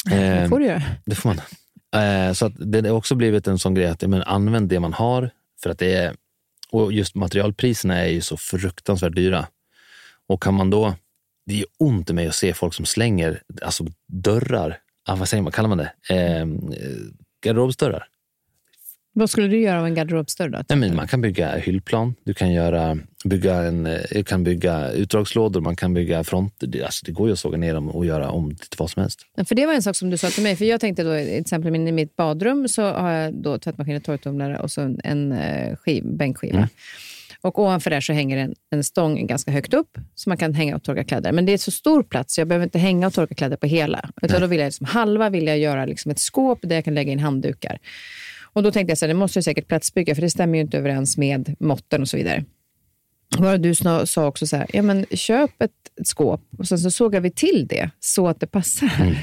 Det 0.06 0.50
får 0.50 0.60
du 0.60 0.66
göra. 0.66 0.84
Det 1.06 1.16
får 1.16 1.30
man. 1.30 1.42
Eh, 1.96 2.34
så 2.34 2.46
att 2.46 2.54
det 2.58 2.88
har 2.88 2.98
också 2.98 3.16
blivit 3.16 3.48
en 3.48 3.60
sån 3.60 3.74
grej 3.74 3.88
att 3.88 4.02
men, 4.02 4.24
använd 4.24 4.70
det 4.70 4.80
man 4.80 4.94
har. 4.94 5.30
För 5.64 5.70
att 5.70 5.80
det 5.80 5.94
är, 5.94 6.16
och 6.72 6.94
just 6.94 7.16
materialpriserna 7.16 7.98
är 7.98 8.10
ju 8.10 8.22
så 8.22 8.38
fruktansvärt 8.38 9.16
dyra. 9.16 9.48
Och 10.28 10.44
kan 10.44 10.54
man 10.54 10.70
då, 10.70 10.96
det 11.46 11.60
är 11.60 11.66
ont 11.80 12.10
i 12.10 12.14
mig 12.14 12.28
att 12.28 12.36
se 12.36 12.54
folk 12.54 12.74
som 12.74 12.86
slänger 12.86 13.44
alltså 13.62 13.86
dörrar, 14.08 14.78
ah, 15.06 15.16
vad 15.16 15.30
säger 15.30 15.44
man, 15.44 15.52
kallar 15.52 15.70
man 15.70 15.78
det? 15.78 16.16
Eh, 16.16 16.46
garderobsdörrar. 17.46 18.08
Vad 19.14 19.30
skulle 19.30 19.48
du 19.48 19.62
göra 19.62 19.80
av 19.80 19.86
en 19.86 19.96
garderobsdörr 19.96 20.50
då? 20.50 20.64
Nej, 20.70 20.78
men 20.78 20.96
man 20.96 21.08
kan 21.08 21.22
bygga 21.22 21.58
hyllplan, 21.58 22.16
du 22.24 22.34
kan, 22.34 22.52
göra, 22.52 22.98
bygga, 23.26 23.56
en, 23.56 23.86
eh, 23.86 24.00
du 24.12 24.24
kan 24.24 24.44
bygga 24.44 24.92
utdragslådor, 24.92 25.62
man 25.62 25.76
kan 25.76 25.94
bygga 25.94 26.24
fronter. 26.24 26.68
Det, 26.68 26.84
alltså, 26.84 27.06
det 27.06 27.12
går 27.12 27.28
ju 27.28 27.34
att 27.34 27.40
såga 27.40 27.58
ner 27.58 27.74
dem 27.74 27.90
och 27.90 28.06
göra 28.06 28.30
om 28.30 28.56
till 28.56 28.78
vad 28.78 28.90
som 28.90 29.02
helst. 29.02 29.20
För 29.48 29.56
Det 29.56 29.66
var 29.66 29.74
en 29.74 29.84
sak 29.84 29.96
som 29.96 30.10
du 30.10 30.18
sa 30.18 30.30
till 30.30 30.44
mig. 30.44 30.56
För 30.56 30.66
Jag 30.66 30.82
tänkte 30.82 31.04
då, 31.04 31.18
till 31.18 31.40
exempel 31.42 31.76
i 31.76 31.92
mitt 31.92 32.16
badrum 32.16 32.68
så 32.68 32.82
har 32.82 33.12
jag 33.12 33.34
då 33.34 33.58
tvättmaskin 33.58 34.02
torktumlare 34.02 34.60
och 34.60 34.72
så 34.72 34.82
en, 34.82 35.00
en 35.04 35.32
eh, 35.32 35.76
skiv, 35.76 36.04
bänkskiva. 36.06 36.58
Mm. 36.58 36.70
Och 37.42 37.60
ovanför 37.60 37.90
där 37.90 38.02
så 38.02 38.14
hänger 38.14 38.38
en, 38.38 38.56
en 38.70 38.84
stång 38.84 39.28
ganska 39.28 39.52
högt 39.52 39.74
upp 39.74 39.98
så 40.16 40.30
man 40.30 40.38
kan 40.38 40.54
hänga 40.54 40.76
och 40.76 40.84
torka 40.84 41.04
kläder. 41.04 41.32
Men 41.32 41.46
det 41.46 41.54
är 41.54 41.58
så 41.58 41.72
stor 41.72 42.04
plats 42.04 42.36
så 42.36 42.42
jag 42.42 42.48
behöver 42.48 42.64
inte 42.64 42.80
hänga 42.80 43.08
och 43.08 43.14
torka 43.14 43.36
kläder 43.36 43.58
på 43.58 43.68
hela. 43.68 44.10
Utan 44.22 44.42
då 44.42 44.48
vill 44.48 44.60
jag 44.60 44.68
liksom, 44.68 44.86
halva 44.86 45.30
vill 45.30 45.48
jag 45.48 45.58
göra 45.58 45.86
liksom 45.86 46.12
ett 46.12 46.20
skåp 46.20 46.60
där 46.62 46.76
jag 46.76 46.86
kan 46.86 46.94
lägga 46.94 47.12
in 47.12 47.20
handdukar. 47.20 47.80
Och 48.54 48.64
då 48.64 48.72
tänkte 48.72 48.92
jag 48.92 48.98
så 48.98 49.06
här, 49.06 49.14
det 49.14 49.20
måste 49.20 49.38
jag 49.38 49.44
säkert 49.44 49.68
platsbygga 49.68 50.16
för 50.16 50.22
det 50.22 50.30
stämmer 50.30 50.56
ju 50.58 50.62
inte 50.62 50.78
överens 50.78 51.18
med 51.18 51.56
måtten 51.60 52.02
och 52.02 52.10
så 52.10 52.18
vidare. 52.18 52.44
Bara 53.38 53.58
du 53.58 53.76
sa 54.06 54.26
också 54.28 54.48
så 54.48 54.58
här, 54.58 54.68
ja 54.74 54.82
men 54.82 55.06
köp 55.12 55.62
ett, 55.62 55.72
skåp 56.04 56.42
och 56.58 56.68
sen 56.68 56.80
så 56.80 56.92
sågar 56.92 57.20
vi 57.20 57.32
till 57.32 57.68
det 57.70 57.90
så 58.00 58.28
att 58.28 58.40
det 58.40 58.48
passar. 58.48 59.18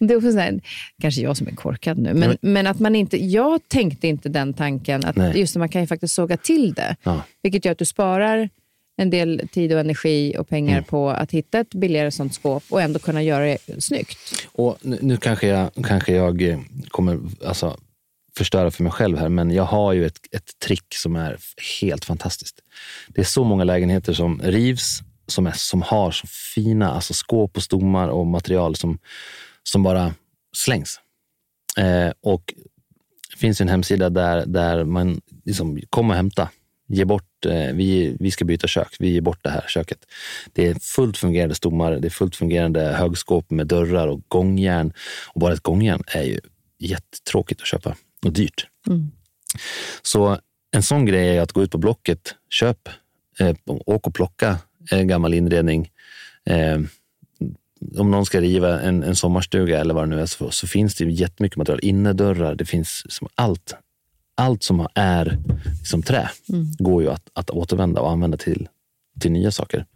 Och 0.00 0.06
det 0.06 0.14
är 0.14 0.16
också 0.18 0.32
så 0.32 0.38
här, 0.38 0.60
kanske 1.00 1.20
jag 1.20 1.36
som 1.36 1.46
är 1.46 1.52
korkad 1.52 1.98
nu, 1.98 2.14
men, 2.14 2.36
men 2.40 2.66
att 2.66 2.80
man 2.80 2.96
inte, 2.96 3.24
jag 3.24 3.68
tänkte 3.68 4.08
inte 4.08 4.28
den 4.28 4.52
tanken 4.54 5.04
att 5.04 5.16
Nej. 5.16 5.38
just 5.40 5.56
man 5.56 5.68
kan 5.68 5.80
ju 5.80 5.86
faktiskt 5.86 6.14
såga 6.14 6.36
till 6.36 6.72
det. 6.74 6.96
Ja. 7.02 7.22
Vilket 7.42 7.64
gör 7.64 7.72
att 7.72 7.78
du 7.78 7.84
sparar 7.84 8.48
en 8.96 9.10
del 9.10 9.48
tid 9.52 9.72
och 9.72 9.80
energi 9.80 10.34
och 10.38 10.48
pengar 10.48 10.72
Mm. 10.72 10.84
på 10.84 11.10
att 11.10 11.30
hitta 11.30 11.58
ett 11.60 11.74
billigare 11.74 12.10
sånt 12.10 12.34
skåp 12.34 12.64
och 12.68 12.82
ändå 12.82 12.98
kunna 12.98 13.22
göra 13.22 13.44
det 13.44 13.58
snyggt. 13.82 14.18
Och 14.52 14.78
nu, 14.82 14.98
nu 15.02 15.16
kanske 15.16 15.46
jag, 15.46 15.70
kanske 15.84 16.14
jag 16.14 16.42
eh, 16.42 16.58
kommer 16.88 17.20
alltså, 17.46 17.76
förstöra 18.36 18.70
för 18.70 18.82
mig 18.82 18.92
själv 18.92 19.18
här, 19.18 19.28
men 19.28 19.50
jag 19.50 19.64
har 19.64 19.92
ju 19.92 20.06
ett, 20.06 20.18
ett 20.30 20.58
trick 20.58 20.94
som 20.94 21.16
är 21.16 21.36
helt 21.80 22.04
fantastiskt. 22.04 22.60
Det 23.08 23.20
är 23.20 23.24
så 23.24 23.44
många 23.44 23.64
lägenheter 23.64 24.12
som 24.12 24.40
rivs, 24.42 25.00
som, 25.26 25.46
är, 25.46 25.52
som 25.52 25.82
har 25.82 26.10
så 26.10 26.26
fina 26.54 26.90
alltså 26.90 27.14
skåp 27.14 27.56
och 27.56 27.62
stommar 27.62 28.08
och 28.08 28.26
material 28.26 28.76
som, 28.76 28.98
som 29.62 29.82
bara 29.82 30.14
slängs. 30.56 31.00
Eh, 31.78 32.12
och 32.20 32.54
det 33.30 33.38
finns 33.38 33.60
en 33.60 33.68
hemsida 33.68 34.10
där, 34.10 34.46
där 34.46 34.84
man 34.84 35.20
liksom 35.44 35.80
kommer 35.90 36.10
och 36.10 36.16
hämta. 36.16 36.48
Ge 36.88 37.04
bort, 37.04 37.46
eh, 37.46 37.72
vi, 37.74 38.16
vi 38.20 38.30
ska 38.30 38.44
byta 38.44 38.66
kök, 38.66 38.96
vi 38.98 39.10
ger 39.10 39.20
bort 39.20 39.38
det 39.42 39.50
här 39.50 39.64
köket. 39.68 39.98
Det 40.52 40.66
är 40.66 40.74
fullt 40.74 41.18
fungerande 41.18 41.54
stommar, 41.54 41.92
det 41.92 42.08
är 42.08 42.10
fullt 42.10 42.36
fungerande 42.36 42.80
högskåp 42.80 43.50
med 43.50 43.66
dörrar 43.66 44.08
och 44.08 44.20
gångjärn. 44.28 44.92
Och 45.34 45.40
bara 45.40 45.52
ett 45.52 45.62
gångjärn 45.62 46.02
är 46.06 46.22
ju 46.22 46.40
jättetråkigt 46.78 47.60
att 47.60 47.66
köpa 47.66 47.96
och 48.26 48.32
dyrt. 48.32 48.66
Så 50.02 50.38
en 50.72 50.82
sån 50.82 51.06
grej 51.06 51.36
är 51.36 51.40
att 51.42 51.52
gå 51.52 51.62
ut 51.62 51.70
på 51.70 51.78
Blocket, 51.78 52.34
köp, 52.50 52.88
eh, 53.38 53.56
åk 53.66 54.06
och 54.06 54.14
plocka 54.14 54.58
en 54.90 55.08
gammal 55.08 55.34
inredning. 55.34 55.90
Eh, 56.44 56.80
om 57.98 58.10
någon 58.10 58.26
ska 58.26 58.40
riva 58.40 58.80
en, 58.80 59.02
en 59.02 59.16
sommarstuga 59.16 59.80
eller 59.80 59.94
vad 59.94 60.02
det 60.02 60.16
nu 60.16 60.20
är 60.20 60.26
så, 60.26 60.50
så 60.50 60.66
finns 60.66 60.94
det 60.94 61.04
jättemycket 61.04 61.58
material. 61.58 61.80
Innerdörrar, 61.82 62.54
det 62.54 62.64
finns 62.64 63.04
som 63.08 63.28
allt. 63.34 63.74
Allt 64.34 64.62
som 64.62 64.86
är 64.94 65.38
som 65.84 66.02
trä 66.02 66.30
går 66.78 67.02
ju 67.02 67.10
att, 67.10 67.30
att 67.32 67.50
återvända 67.50 68.00
och 68.00 68.10
använda 68.10 68.36
till, 68.36 68.68
till 69.20 69.32
nya 69.32 69.50
saker. 69.50 69.86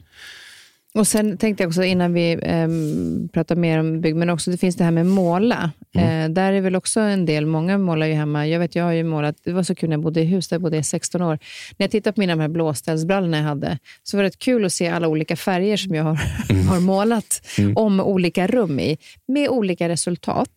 Och 0.97 1.07
Sen 1.07 1.39
tänkte 1.39 1.63
jag 1.63 1.69
också 1.69 1.85
innan 1.85 2.13
vi 2.13 2.37
um, 2.37 3.29
pratar 3.33 3.57
mer 3.57 3.79
om 3.79 4.01
bygg, 4.01 4.17
men 4.17 4.31
också 4.31 4.51
det 4.51 4.57
finns 4.57 4.77
det 4.77 4.85
här 4.85 4.91
med 4.91 5.07
måla. 5.07 5.71
Eh, 5.95 6.29
där 6.29 6.53
är 6.53 6.61
väl 6.61 6.77
också 6.77 7.01
en 7.01 7.27
del, 7.27 7.47
många 7.47 7.79
målar 7.79 8.07
ju 8.07 8.13
hemma. 8.13 8.47
Jag 8.47 8.61
vet, 8.61 8.75
jag 8.75 8.85
har 8.85 8.93
ju 8.93 9.05
målat, 9.05 9.37
det 9.45 9.53
var 9.53 9.63
så 9.63 9.75
kul 9.75 9.89
när 9.89 9.97
jag 9.97 10.03
bodde 10.03 10.21
i 10.21 10.25
hus, 10.25 10.49
där 10.49 10.55
jag 10.55 10.63
bodde 10.63 10.77
i 10.77 10.83
16 10.83 11.23
år. 11.23 11.39
När 11.77 11.85
jag 11.85 11.91
tittade 11.91 12.15
på 12.15 12.21
mina 12.21 12.37
här 12.37 12.49
blåställsbrallorna 12.49 13.37
jag 13.37 13.45
hade, 13.45 13.79
så 14.03 14.17
var 14.17 14.25
det 14.25 14.39
kul 14.39 14.65
att 14.65 14.73
se 14.73 14.89
alla 14.89 15.09
olika 15.09 15.37
färger 15.37 15.77
som 15.77 15.95
jag 15.95 16.05
har, 16.05 16.15
har 16.69 16.81
målat 16.81 17.47
om 17.75 18.01
olika 18.01 18.47
rum 18.47 18.81
i, 18.81 18.99
med 19.29 19.49
olika 19.49 19.89
resultat. 19.89 20.51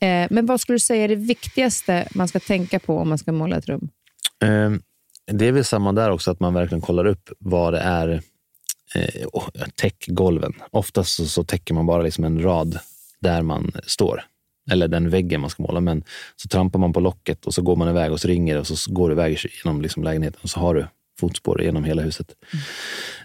Eh, 0.00 0.26
men 0.30 0.46
vad 0.46 0.60
skulle 0.60 0.74
du 0.74 0.80
säga 0.80 1.04
är 1.04 1.08
det 1.08 1.14
viktigaste 1.14 2.08
man 2.14 2.28
ska 2.28 2.40
tänka 2.40 2.78
på 2.78 2.98
om 2.98 3.08
man 3.08 3.18
ska 3.18 3.32
måla 3.32 3.56
ett 3.56 3.68
rum? 3.68 3.88
Eh, 4.44 4.70
det 5.32 5.46
är 5.46 5.52
väl 5.52 5.64
samma 5.64 5.92
där 5.92 6.10
också, 6.10 6.30
att 6.30 6.40
man 6.40 6.54
verkligen 6.54 6.82
kollar 6.82 7.04
upp 7.04 7.30
vad 7.38 7.72
det 7.72 7.80
är. 7.80 8.22
Eh, 8.94 9.28
täck 9.74 10.06
golven. 10.06 10.52
Oftast 10.70 11.14
så, 11.14 11.26
så 11.26 11.44
täcker 11.44 11.74
man 11.74 11.86
bara 11.86 12.02
liksom 12.02 12.24
en 12.24 12.42
rad 12.42 12.78
där 13.20 13.42
man 13.42 13.72
står. 13.86 14.24
Eller 14.70 14.88
den 14.88 15.10
väggen 15.10 15.40
man 15.40 15.50
ska 15.50 15.62
måla. 15.62 15.80
Men 15.80 16.04
så 16.36 16.48
trampar 16.48 16.78
man 16.78 16.92
på 16.92 17.00
locket 17.00 17.46
och 17.46 17.54
så 17.54 17.62
går 17.62 17.76
man 17.76 17.88
iväg 17.88 18.12
och 18.12 18.20
så 18.20 18.28
ringer 18.28 18.54
det 18.54 18.60
och 18.60 18.66
så 18.66 18.92
går 18.92 19.08
du 19.08 19.14
iväg 19.14 19.38
genom 19.64 19.82
liksom 19.82 20.04
lägenheten 20.04 20.40
och 20.42 20.50
så 20.50 20.60
har 20.60 20.74
du 20.74 20.86
fotspår 21.20 21.62
genom 21.62 21.84
hela 21.84 22.02
huset. 22.02 22.34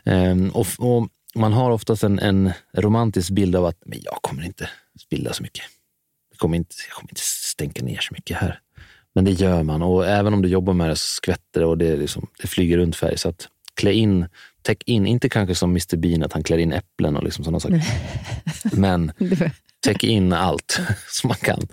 Eh, 0.04 0.36
och, 0.54 0.68
och 0.80 1.08
man 1.36 1.54
har 1.54 1.72
oftast 1.72 2.04
en, 2.04 2.20
en 2.20 2.52
romantisk 2.74 3.30
bild 3.30 3.56
av 3.56 3.66
att 3.66 3.78
men 3.86 4.00
jag 4.04 4.18
kommer 4.22 4.46
inte 4.46 4.70
spilla 5.00 5.34
så 5.34 5.44
mycket. 5.44 5.64
Jag 6.32 6.40
kommer 6.40 6.58
inte, 6.58 6.76
jag 6.88 6.96
kommer 6.96 7.12
inte 7.12 7.22
stänka 7.24 7.84
ner 7.84 8.00
så 8.02 8.14
mycket 8.14 8.38
här. 8.38 8.60
Men 9.16 9.26
det 9.26 9.32
gör 9.32 9.64
man 9.64 9.82
och 9.82 10.08
även 10.08 10.34
om 10.34 10.42
du 10.42 10.50
jobbar 10.50 10.74
med 10.74 10.90
det 10.90 10.96
så 10.96 11.08
skvätter 11.08 11.60
det 11.60 11.66
och 11.66 11.78
det, 11.78 11.96
liksom, 11.96 12.28
det 12.42 12.48
flyger 12.48 12.78
runt 12.78 12.96
färg. 12.96 13.18
Så 13.18 13.30
att 13.30 13.48
klä 13.74 13.94
in, 13.94 14.26
täck 14.66 14.84
in, 14.86 15.08
inte 15.08 15.30
kanske 15.30 15.56
som 15.56 15.70
Mr 15.70 15.98
Bean 15.98 16.24
att 16.24 16.34
han 16.34 16.44
klär 16.44 16.58
in 16.58 16.74
äpplen 16.74 17.18
och 17.18 17.24
liksom 17.24 17.44
sådana 17.44 17.60
saker. 17.60 17.84
Men 18.76 19.12
täck 19.80 20.04
in 20.04 20.34
allt 20.34 20.80
som 21.08 21.28
man 21.28 21.38
kan. 21.38 21.68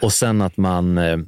Och 0.00 0.12
sen 0.12 0.42
att 0.42 0.56
man, 0.56 0.98
eh, 0.98 1.18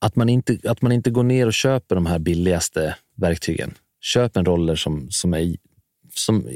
att, 0.00 0.16
man 0.16 0.28
inte, 0.28 0.58
att 0.64 0.82
man 0.82 0.92
inte 0.92 1.10
går 1.10 1.22
ner 1.22 1.46
och 1.46 1.54
köper 1.54 1.94
de 1.94 2.06
här 2.06 2.18
billigaste 2.18 2.96
verktygen. 3.16 3.74
Köp 4.00 4.36
en 4.36 4.44
roller 4.44 4.76
som, 4.76 5.10
som 5.10 5.34
är... 5.34 5.56
Som, 6.14 6.48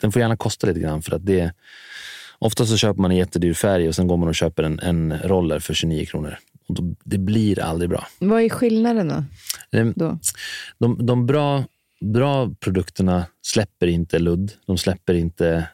den 0.00 0.12
får 0.12 0.22
gärna 0.22 0.36
kosta 0.36 0.66
lite 0.66 0.80
grann 0.80 1.02
för 1.02 1.16
att 1.16 1.26
det 1.26 1.52
Ofta 2.38 2.66
så 2.66 2.76
köper 2.76 3.00
man 3.00 3.10
en 3.10 3.16
jättedyr 3.16 3.54
färg 3.54 3.88
och 3.88 3.94
sen 3.94 4.06
går 4.06 4.16
man 4.16 4.28
och 4.28 4.34
köper 4.34 4.62
en, 4.62 4.80
en 4.80 5.18
roller 5.18 5.58
för 5.58 5.74
29 5.74 6.06
kronor. 6.06 6.38
Och 6.68 6.74
då, 6.74 6.94
det 7.04 7.18
blir 7.18 7.60
aldrig 7.60 7.90
bra. 7.90 8.06
Vad 8.18 8.42
är 8.42 8.48
skillnaden 8.48 9.08
då? 9.08 9.24
Det, 9.70 9.92
då? 9.96 10.18
de 10.78 11.06
de 11.06 11.26
bra, 11.26 11.64
bra 12.00 12.50
produkterna 12.60 13.26
släpper 13.42 13.86
inte 13.86 14.18
ludd. 14.18 14.52
De 14.66 14.78
släpper 14.78 15.14
inte... 15.14 15.68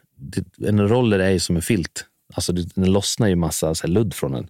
En 0.67 0.89
roller 0.89 1.19
är 1.19 1.31
ju 1.31 1.39
som 1.39 1.57
en 1.57 1.63
filt. 1.63 2.07
Alltså 2.35 2.53
det- 2.53 2.75
den 2.75 2.93
lossnar 2.93 3.29
ju 3.29 3.37
massa 3.37 3.75
så 3.75 3.87
här, 3.87 3.95
ludd 3.95 4.15
från 4.15 4.33
den. 4.33 4.49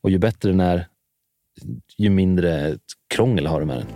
Och 0.00 0.10
ju 0.10 0.18
bättre 0.18 0.48
den 0.50 0.60
är, 0.60 0.86
ju 1.98 2.10
mindre 2.10 2.78
krångel 3.14 3.46
har 3.46 3.60
du 3.60 3.66
med 3.66 3.76
den. 3.76 3.86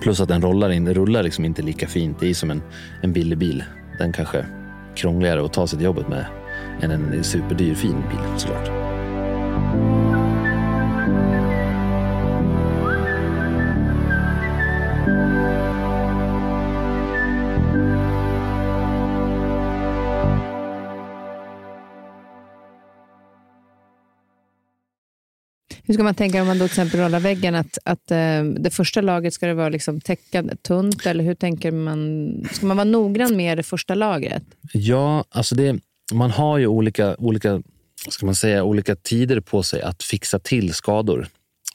Plus 0.00 0.20
att 0.20 0.28
den 0.28 0.42
rullar, 0.42 0.70
in, 0.70 0.94
rullar 0.94 1.22
liksom 1.22 1.44
inte 1.44 1.62
lika 1.62 1.86
fint. 1.86 2.20
Det 2.20 2.26
är 2.30 2.34
som 2.34 2.50
en, 2.50 2.62
en 3.02 3.12
billig 3.12 3.38
bil. 3.38 3.64
Den 3.98 4.12
kanske 4.12 4.38
är 4.38 4.46
krångligare 4.96 5.44
att 5.44 5.52
ta 5.52 5.66
sig 5.66 5.78
till 5.78 5.84
jobbet 5.84 6.08
med 6.08 6.26
än 6.82 6.90
en 6.90 7.24
superdyr 7.24 7.74
fin 7.74 7.96
bil 8.10 8.38
såklart. 8.38 8.68
Hur 25.88 25.94
ska 25.94 26.02
man 26.02 26.14
tänka 26.14 26.40
om 26.40 26.46
man 26.46 26.58
då 26.58 26.64
till 26.64 26.72
exempel 26.72 27.00
rollar 27.00 27.20
väggen? 27.20 27.54
Att, 27.54 27.78
att 27.84 28.10
eh, 28.10 28.44
det 28.44 28.70
första 28.70 29.00
lagret 29.00 29.34
ska 29.34 29.46
det 29.46 29.54
vara 29.54 29.68
liksom 29.68 30.00
täckande, 30.00 30.56
tunt? 30.56 31.06
Eller 31.06 31.24
hur 31.24 31.34
tänker 31.34 31.70
man? 31.70 32.30
Ska 32.52 32.66
man 32.66 32.76
vara 32.76 32.84
noggrann 32.84 33.36
med 33.36 33.58
det 33.58 33.62
första 33.62 33.94
lagret? 33.94 34.42
Ja, 34.72 35.24
alltså 35.30 35.54
det, 35.54 35.78
man 36.12 36.30
har 36.30 36.58
ju 36.58 36.66
olika, 36.66 37.16
olika, 37.18 37.62
ska 38.08 38.26
man 38.26 38.34
säga, 38.34 38.64
olika 38.64 38.96
tider 38.96 39.40
på 39.40 39.62
sig 39.62 39.82
att 39.82 40.02
fixa 40.02 40.38
till 40.38 40.74
skador. 40.74 41.28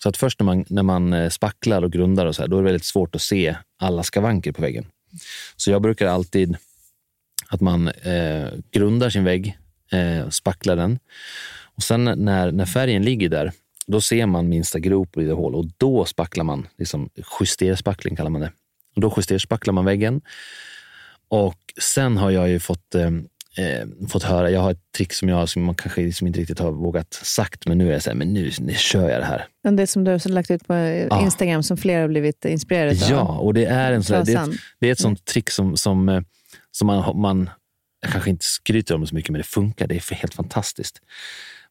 Så 0.04 0.10
att 0.10 0.18
först 0.18 0.40
när 0.40 0.46
man, 0.46 0.66
när 0.70 0.84
man 0.84 1.14
eh, 1.14 1.30
spacklar 1.30 1.82
och 1.84 1.92
grundar 1.92 2.26
och 2.26 2.36
så 2.36 2.42
här, 2.42 2.50
då 2.50 2.58
är 2.58 2.62
det 2.62 2.66
väldigt 2.66 2.86
svårt 2.86 3.16
att 3.16 3.22
se 3.22 3.56
alla 3.80 4.04
skavanker 4.04 4.52
på 4.52 4.62
väggen. 4.62 4.86
Så 5.56 5.72
jag 5.72 5.82
brukar 5.82 6.08
alltid 6.08 6.58
att 7.48 7.62
man 7.62 7.88
eh, 7.88 8.48
grundar 8.72 9.10
sin 9.10 9.24
vägg, 9.24 9.58
eh, 9.92 10.30
spacklar 10.30 10.76
den 10.76 11.00
och 11.76 11.84
sen 11.84 12.04
när, 12.04 12.52
när 12.52 12.66
färgen 12.66 13.04
ligger 13.04 13.30
där, 13.30 13.52
då 13.88 14.02
ser 14.02 14.26
man 14.26 14.50
minsta 14.50 14.80
grop 14.80 15.18
i 15.18 15.24
det 15.26 15.34
hål 15.34 15.56
och 15.56 15.66
då 15.78 16.06
spacklar 16.06 16.44
man, 16.44 16.68
liksom 16.78 17.10
justerspackling 17.40 18.16
kallar 18.16 18.30
man 18.30 18.42
det. 18.42 18.52
Och 18.96 19.02
då 19.02 19.14
justerspacklar 19.18 19.74
man 19.74 19.86
väggen 19.86 20.22
och 21.28 21.60
sen 21.82 22.18
har 22.18 22.32
jag 22.32 22.50
ju 22.50 22.60
fått, 22.60 22.96
eh, 22.96 23.06
eh, 23.66 23.88
fått 24.10 24.24
höra, 24.24 24.52
jag 24.52 24.62
har 24.62 24.72
ett 24.72 24.92
trick 24.98 25.14
som, 25.14 25.30
jag, 25.30 25.50
som 25.50 25.64
man 25.64 25.76
kanske 25.76 26.02
liksom 26.02 26.28
inte 26.28 26.40
riktigt 26.40 26.60
har 26.60 26.72
vågat 26.72 27.14
sagt, 27.14 27.68
men 27.68 27.78
nu 27.78 27.88
är 27.88 27.94
jag 27.94 28.04
så 28.04 28.10
här, 28.10 28.18
men 28.18 28.34
nu, 28.34 28.52
nu 28.60 28.74
kör 28.74 29.10
jag 29.10 29.22
det 29.22 29.26
här. 29.26 29.48
Men 29.64 29.76
Det 29.76 29.88
som 29.88 30.04
du 30.04 30.12
har 30.12 30.30
lagt 30.30 30.52
ut 30.52 30.68
på 30.68 30.74
Ja. 30.74 31.24
Instagram 31.24 31.64
som 31.64 31.78
flera 31.78 32.02
har 32.02 32.08
blivit 32.08 32.46
inspirerade 32.46 33.06
av. 33.06 33.12
Ja, 33.12 33.38
och 33.38 33.54
det 33.54 33.66
är, 33.66 33.92
en 33.92 34.04
sån 34.04 34.18
här, 34.18 34.26
det 34.26 34.34
är, 34.34 34.44
ett, 34.44 34.56
det 34.80 34.88
är 34.88 34.92
ett 34.92 35.00
sånt 35.00 35.26
trick 35.26 35.50
som, 35.50 35.78
som, 35.78 36.10
eh, 36.10 36.22
som 36.72 36.88
man, 36.88 37.22
man 37.22 37.50
jag 38.02 38.12
kanske 38.12 38.30
inte 38.30 38.46
skryter 38.46 38.96
om 38.96 39.02
det 39.02 39.08
så 39.08 39.16
mycket, 39.16 39.32
men 39.32 39.40
det 39.40 39.48
funkar. 39.48 39.88
Det 39.88 39.96
är 39.96 40.16
helt 40.16 40.34
fantastiskt. 40.34 41.02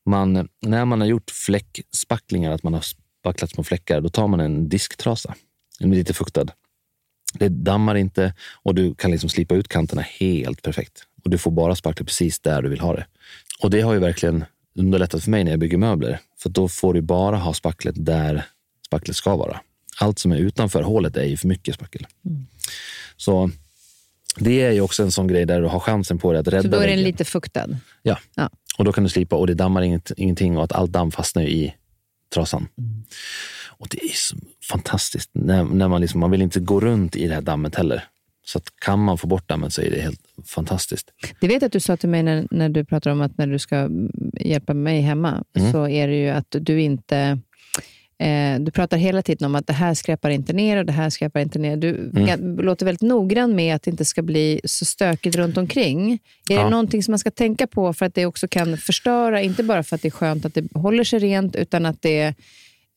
Man, 0.07 0.49
när 0.61 0.85
man 0.85 1.01
har 1.01 1.09
gjort 1.09 1.31
fläckspacklingar, 1.31 2.51
att 2.51 2.63
man 2.63 2.75
har 2.75 2.85
spacklat 3.21 3.51
små 3.51 3.65
fläckar, 3.65 4.01
då 4.01 4.09
tar 4.09 4.29
man 4.29 4.41
en 4.41 4.69
disktrasa, 4.69 5.35
den 5.79 5.93
är 5.93 5.97
lite 5.97 6.15
fuktad. 6.15 6.47
Det 7.35 7.49
dammar 7.49 7.95
inte 7.95 8.35
och 8.63 8.75
du 8.75 8.95
kan 8.95 9.11
liksom 9.11 9.31
slipa 9.31 9.55
ut 9.55 9.69
kanterna 9.69 10.03
helt 10.03 10.63
perfekt. 10.63 11.05
Och 11.25 11.31
du 11.31 11.39
får 11.39 11.51
bara 11.51 11.77
spackla 11.77 12.05
precis 12.05 12.41
där 12.41 12.63
du 12.63 12.69
vill 12.69 12.81
ha 12.81 12.95
det. 12.95 13.07
Och 13.63 13.71
det 13.71 13.81
har 13.81 13.93
ju 13.93 13.99
verkligen 13.99 14.45
underlättat 14.75 15.25
för 15.25 15.31
mig 15.31 15.45
när 15.45 15.51
jag 15.51 15.61
bygger 15.61 15.79
möbler. 15.79 16.19
För 16.39 16.51
då 16.51 16.69
får 16.69 16.95
du 16.95 17.01
bara 17.01 17.37
ha 17.37 17.55
spacklet 17.55 17.95
där 17.99 18.45
spacklet 18.87 19.17
ska 19.17 19.37
vara. 19.37 19.61
Allt 20.01 20.19
som 20.19 20.33
är 20.33 20.37
utanför 20.37 20.83
hålet 20.83 21.17
är 21.17 21.25
ju 21.25 21.37
för 21.37 21.49
mycket 21.49 21.75
spackel. 21.75 22.07
Mm. 22.27 22.47
Så 23.17 23.51
det 24.37 24.63
är 24.63 24.73
ju 24.73 24.81
också 24.81 25.03
en 25.03 25.13
sån 25.13 25.27
grej 25.27 25.47
där 25.47 25.61
du 25.61 25.67
har 25.67 25.81
chansen 25.81 26.19
på 26.19 26.33
dig 26.33 26.41
att 26.41 26.49
rädda 26.49 26.63
Så 26.63 26.69
då 26.69 26.79
är 26.79 26.89
den 26.89 27.03
lite 27.03 27.25
fuktad? 27.25 27.69
Ja. 28.03 28.19
Ja. 28.35 28.51
Och 28.79 28.85
då 28.85 28.93
kan 28.93 29.05
du 29.05 29.11
slipa 29.11 29.37
och 29.37 29.47
det 29.47 29.55
dammar 29.55 29.83
inget, 29.83 30.13
ingenting 30.17 30.57
och 30.57 30.65
att 30.65 30.73
allt 30.73 30.93
damm 30.93 31.11
fastnar 31.11 31.43
i 31.43 31.75
trasan. 32.35 32.69
Mm. 32.79 33.05
Och 33.69 33.89
det 33.91 34.05
är 34.05 34.15
så 34.15 34.37
fantastiskt. 34.71 35.31
När, 35.33 35.65
när 35.65 35.89
man, 35.89 36.01
liksom, 36.01 36.21
man 36.21 36.31
vill 36.31 36.43
inte 36.43 36.61
gå 36.61 36.81
runt 36.81 37.17
i 37.17 37.27
det 37.29 37.35
här 37.35 37.41
dammet 37.43 37.75
heller. 37.75 38.05
Så 38.47 38.59
att 38.59 38.65
kan 38.81 38.99
man 39.05 39.19
få 39.19 39.27
bort 39.27 39.49
dammet 39.49 39.73
så 39.73 39.83
är 39.83 39.91
det 39.91 40.01
helt 40.01 40.21
fantastiskt. 40.47 41.11
Det 41.41 41.49
vet 41.49 41.63
att 41.63 41.73
du 41.73 41.81
sa 41.81 41.97
till 41.97 42.09
mig 42.09 42.23
när, 42.23 42.47
när 42.51 42.69
du 42.69 42.85
pratade 42.85 43.13
om 43.13 43.21
att 43.21 43.39
när 43.39 43.47
du 43.47 43.59
ska 43.59 43.89
hjälpa 44.41 44.75
mig 44.75 45.01
hemma, 45.01 45.45
Mm. 45.57 45.73
så 45.73 45.89
är 45.89 46.09
det 46.09 46.17
ju 46.17 46.29
att 46.29 46.57
du 46.61 46.83
inte... 46.83 47.39
Eh, 48.23 48.61
du 48.61 48.71
pratar 48.71 48.97
hela 48.97 49.23
tiden 49.23 49.47
om 49.47 49.55
att 49.55 49.67
det 49.67 49.73
här 49.73 49.95
skräpar 49.95 50.31
inte 50.31 50.53
ner 50.53 50.77
och 50.77 50.87
det 50.87 50.93
här 50.93 51.11
skräpar 51.11 51.41
inte 51.41 51.59
ner. 51.59 51.77
Du 51.77 52.11
Mm. 52.17 52.57
låter 52.61 52.87
väldigt 52.87 53.03
noggrann 53.09 53.55
med 53.55 53.75
att 53.75 53.83
det 53.83 53.91
inte 53.91 54.05
ska 54.05 54.23
bli 54.23 54.61
så 54.65 54.85
stökigt 54.85 55.37
runt 55.37 55.57
omkring. 55.57 56.13
Är 56.13 56.19
Ja. 56.55 56.65
det 56.65 56.71
någonting 56.71 57.03
som 57.03 57.13
man 57.13 57.19
ska 57.19 57.31
tänka 57.31 57.67
på 57.67 57.93
för 57.93 58.07
att 58.07 58.15
det 58.15 58.27
också 58.27 58.49
kan 58.49 58.77
förstöra, 58.79 59.43
inte 59.43 59.63
bara 59.63 59.83
för 59.83 59.97
att 59.97 60.03
det 60.03 60.09
är 60.09 60.11
skönt 60.11 60.45
att 60.45 60.55
det 60.55 60.65
håller 60.75 61.05
sig 61.05 61.19
rent, 61.19 61.57
utan 61.57 61.87
att 61.87 62.03
det 62.03 62.23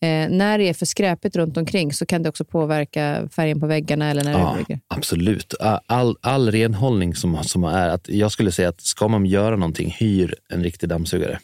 eh, 0.02 0.30
när 0.30 0.58
det 0.58 0.70
är 0.70 0.74
för 0.74 0.86
skräpigt 0.86 1.36
runt 1.36 1.58
omkring 1.58 1.94
så 1.94 2.06
kan 2.06 2.24
det 2.24 2.30
också 2.30 2.46
påverka 2.46 3.30
färgen 3.36 3.60
på 3.60 3.68
väggarna 3.68 4.10
eller 4.10 4.24
när 4.24 4.32
Ja, 4.32 4.58
det 4.68 4.80
absolut. 4.88 5.54
All, 5.86 6.16
all 6.22 6.52
renhållning 6.52 7.16
som, 7.16 7.44
som 7.44 7.64
är, 7.64 7.90
att 7.90 8.10
jag 8.10 8.32
skulle 8.32 8.52
säga 8.52 8.70
att 8.70 8.82
ska 8.82 9.08
man 9.08 9.26
göra 9.26 9.56
någonting, 9.56 9.96
hyr 10.00 10.36
en 10.50 10.64
riktig 10.64 10.90
dammsugare. 10.90 11.40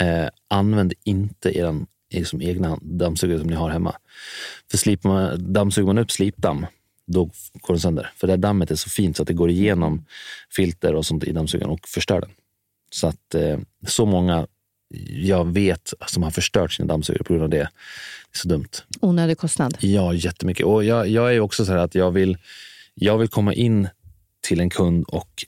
Eh, 0.00 0.28
använd 0.50 0.92
inte 1.04 1.58
er 1.58 1.74
liksom 2.18 2.42
egna 2.42 2.78
dammsugare 2.82 3.38
som 3.38 3.48
ni 3.48 3.54
har 3.54 3.70
hemma. 3.70 3.96
För 4.70 4.78
slipar 4.78 5.08
man, 5.08 5.52
dammsuger 5.52 5.86
man 5.86 5.98
upp 5.98 6.10
slipdamm, 6.10 6.66
då 7.06 7.24
går 7.52 7.74
den 7.74 7.80
sönder. 7.80 8.10
För 8.16 8.26
det 8.26 8.32
här 8.32 8.38
dammet 8.38 8.70
är 8.70 8.74
så 8.74 8.90
fint 8.90 9.16
så 9.16 9.22
att 9.22 9.28
det 9.28 9.34
går 9.34 9.50
igenom 9.50 10.04
filter 10.56 10.94
och 10.94 11.06
sånt 11.06 11.24
i 11.24 11.32
dammsugaren 11.32 11.70
och 11.70 11.88
förstör 11.88 12.20
den. 12.20 12.30
Så 12.90 13.06
att 13.06 13.34
eh, 13.34 13.58
så 13.86 14.06
många 14.06 14.46
jag 15.08 15.52
vet 15.52 15.94
som 16.06 16.22
har 16.22 16.30
förstört 16.30 16.72
sina 16.72 16.86
dammsugare 16.86 17.24
på 17.24 17.32
grund 17.32 17.44
av 17.44 17.50
det. 17.50 17.56
Det 17.56 18.36
är 18.36 18.38
så 18.38 18.48
dumt. 18.48 18.68
Onödig 19.00 19.38
kostnad. 19.38 19.76
Ja, 19.80 20.14
jättemycket. 20.14 20.66
Och 20.66 20.84
jag, 20.84 21.08
jag 21.08 21.34
är 21.34 21.40
också 21.40 21.64
så 21.64 21.72
här 21.72 21.78
att 21.78 21.94
jag 21.94 22.10
vill, 22.10 22.38
jag 22.94 23.18
vill 23.18 23.28
komma 23.28 23.54
in 23.54 23.88
till 24.40 24.60
en 24.60 24.70
kund 24.70 25.04
och 25.08 25.44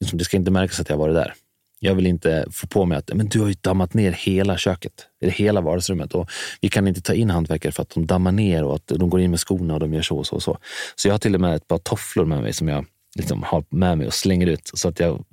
liksom, 0.00 0.18
det 0.18 0.24
ska 0.24 0.36
inte 0.36 0.50
märkas 0.50 0.80
att 0.80 0.88
jag 0.88 0.96
varit 0.96 1.14
där. 1.14 1.34
Jag 1.84 1.94
vill 1.94 2.06
inte 2.06 2.46
få 2.50 2.66
på 2.66 2.84
mig 2.84 2.98
att 2.98 3.10
men 3.14 3.28
du 3.28 3.40
har 3.40 3.48
ju 3.48 3.54
dammat 3.60 3.94
ner 3.94 4.12
hela 4.12 4.56
köket, 4.56 4.92
eller 5.22 5.32
hela 5.32 5.60
vardagsrummet. 5.60 6.14
Och 6.14 6.30
vi 6.60 6.68
kan 6.68 6.88
inte 6.88 7.00
ta 7.00 7.14
in 7.14 7.30
hantverkare 7.30 7.72
för 7.72 7.82
att 7.82 7.90
de 7.90 8.06
dammar 8.06 8.32
ner 8.32 8.64
och 8.64 8.74
att 8.74 8.86
de 8.86 9.10
går 9.10 9.20
in 9.20 9.30
med 9.30 9.40
skorna 9.40 9.74
och 9.74 9.80
de 9.80 9.94
gör 9.94 10.02
så 10.02 10.16
och 10.16 10.26
så. 10.26 10.34
Och 10.36 10.42
så. 10.42 10.58
så 10.96 11.08
jag 11.08 11.14
har 11.14 11.18
till 11.18 11.34
och 11.34 11.40
med 11.40 11.54
ett 11.54 11.68
par 11.68 11.78
tofflor 11.78 12.24
med 12.24 12.42
mig 12.42 12.52
som 12.52 12.68
jag 12.68 12.84
liksom 13.16 13.42
har 13.42 13.64
med 13.70 13.98
mig 13.98 14.06
och 14.06 14.14
slänger 14.14 14.46
ut 14.46 14.70
så 14.74 14.88
att 14.88 15.00
jag 15.00 15.24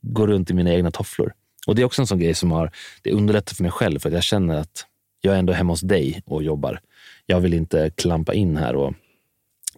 går 0.00 0.26
runt 0.26 0.50
i 0.50 0.54
mina 0.54 0.72
egna 0.72 0.90
tofflor. 0.90 1.32
Och 1.66 1.74
Det 1.74 1.82
är 1.82 1.86
också 1.86 2.02
en 2.02 2.06
sån 2.06 2.18
grej 2.18 2.34
som 2.34 2.50
har, 2.52 2.70
det 3.02 3.12
underlättar 3.12 3.54
för 3.54 3.62
mig 3.62 3.72
själv 3.72 3.98
för 3.98 4.08
att 4.08 4.14
jag 4.14 4.22
känner 4.22 4.56
att 4.56 4.86
jag 5.20 5.34
är 5.34 5.38
ändå 5.38 5.52
hemma 5.52 5.72
hos 5.72 5.80
dig 5.80 6.22
och 6.26 6.42
jobbar. 6.42 6.80
Jag 7.26 7.40
vill 7.40 7.54
inte 7.54 7.90
klampa 7.94 8.34
in 8.34 8.56
här 8.56 8.76
och 8.76 8.94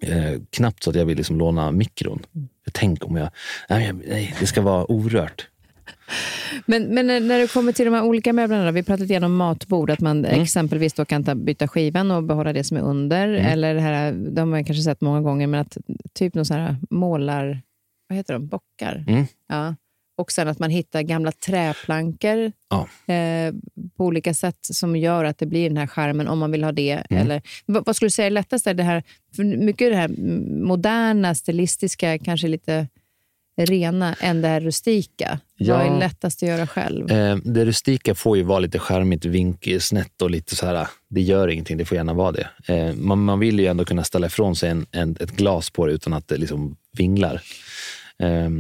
eh, 0.00 0.40
knappt 0.50 0.82
så 0.82 0.90
att 0.90 0.96
jag 0.96 1.04
vill 1.06 1.16
liksom 1.16 1.38
låna 1.38 1.70
mikron. 1.70 2.26
Jag 2.64 2.74
tänker 2.74 3.06
om 3.08 3.16
jag, 3.16 3.30
nej, 3.68 3.86
jag- 3.86 4.00
nej, 4.08 4.34
det 4.40 4.46
ska 4.46 4.60
vara 4.62 4.84
orört. 4.92 5.48
Men, 6.66 6.94
men 6.94 7.06
när, 7.06 7.38
det 7.38 7.52
kommer 7.52 7.72
till 7.72 7.84
de 7.84 7.94
här 7.94 8.02
olika 8.04 8.32
möblerna, 8.32 8.70
vi 8.72 8.82
pratade 8.82 9.04
igenom 9.10 9.34
matbord, 9.36 9.90
att 9.90 10.00
man 10.00 10.24
Mm. 10.24 10.40
exempelvis 10.42 10.92
då 10.92 11.04
kan 11.04 11.24
ta, 11.24 11.34
byta 11.34 11.68
skivan 11.68 12.10
och 12.10 12.22
behålla 12.22 12.52
det 12.52 12.64
som 12.64 12.76
är 12.76 12.80
under. 12.80 13.28
Mm. 13.28 13.46
Eller 13.46 13.74
det 13.74 13.80
här, 13.80 14.12
de 14.12 14.40
har 14.40 14.46
man 14.46 14.64
kanske 14.64 14.82
sett 14.82 15.00
många 15.00 15.20
gånger, 15.20 15.46
men 15.46 15.60
att 15.60 15.76
typ 16.12 16.34
någon 16.34 16.44
sån 16.44 16.56
här 16.56 16.76
målar... 16.90 17.62
Vad 18.08 18.16
heter 18.18 18.32
de? 18.34 18.46
Bockar? 18.46 19.04
Mm. 19.08 19.26
Ja. 19.48 19.74
Och 20.16 20.32
sen 20.32 20.48
att 20.48 20.58
man 20.58 20.70
hittar 20.70 21.02
gamla 21.02 21.32
träplankor 21.32 22.52
Ja. 22.70 23.14
eh, 23.14 23.54
på 23.96 24.04
olika 24.04 24.34
sätt 24.34 24.58
som 24.60 24.96
gör 24.96 25.24
att 25.24 25.38
det 25.38 25.46
blir 25.46 25.68
den 25.68 25.76
här 25.76 25.86
skärmen 25.86 26.28
om 26.28 26.38
man 26.38 26.50
vill 26.50 26.64
ha 26.64 26.72
det. 26.72 27.02
Mm. 27.10 27.22
Eller, 27.22 27.42
vad, 27.66 27.86
vad 27.86 27.96
skulle 27.96 28.06
du 28.06 28.10
säga 28.10 28.26
är 28.26 28.30
lättast? 28.30 28.66
Är 28.66 28.74
det 28.74 28.82
här, 28.82 29.02
för 29.36 29.44
mycket 29.44 29.90
det 29.92 29.96
här 29.96 30.08
moderna, 30.64 31.34
stilistiska, 31.34 32.18
kanske 32.18 32.48
lite 32.48 32.88
rena, 33.60 34.14
än 34.20 34.42
det 34.42 34.48
här 34.48 34.60
rustika. 34.60 35.38
Ja. 35.56 35.76
Vad 35.76 35.86
är 35.86 35.98
lättast 35.98 36.42
att 36.42 36.48
göra 36.48 36.66
själv? 36.66 37.10
Eh, 37.10 37.36
det 37.36 37.64
rustika 37.64 38.14
får 38.14 38.36
ju 38.36 38.42
vara 38.42 38.58
lite 38.58 38.78
charmigt, 38.78 39.24
vinkelsnett 39.24 40.22
och 40.22 40.30
lite 40.30 40.56
så 40.56 40.66
här, 40.66 40.88
det 41.08 41.20
gör 41.20 41.48
ingenting, 41.48 41.78
det 41.78 41.84
får 41.84 41.96
gärna 41.96 42.14
vara 42.14 42.32
det. 42.32 42.48
Eh, 42.66 42.94
man, 42.94 43.24
man 43.24 43.38
vill 43.38 43.60
ju 43.60 43.66
ändå 43.66 43.84
kunna 43.84 44.04
ställa 44.04 44.26
ifrån 44.26 44.56
sig 44.56 44.70
en, 44.70 44.86
en, 44.90 45.16
ett 45.20 45.30
glas 45.30 45.70
på 45.70 45.86
det 45.86 45.92
utan 45.92 46.12
att 46.12 46.28
det 46.28 46.36
liksom 46.36 46.76
vinglar. 46.96 47.42
Eh, 48.18 48.50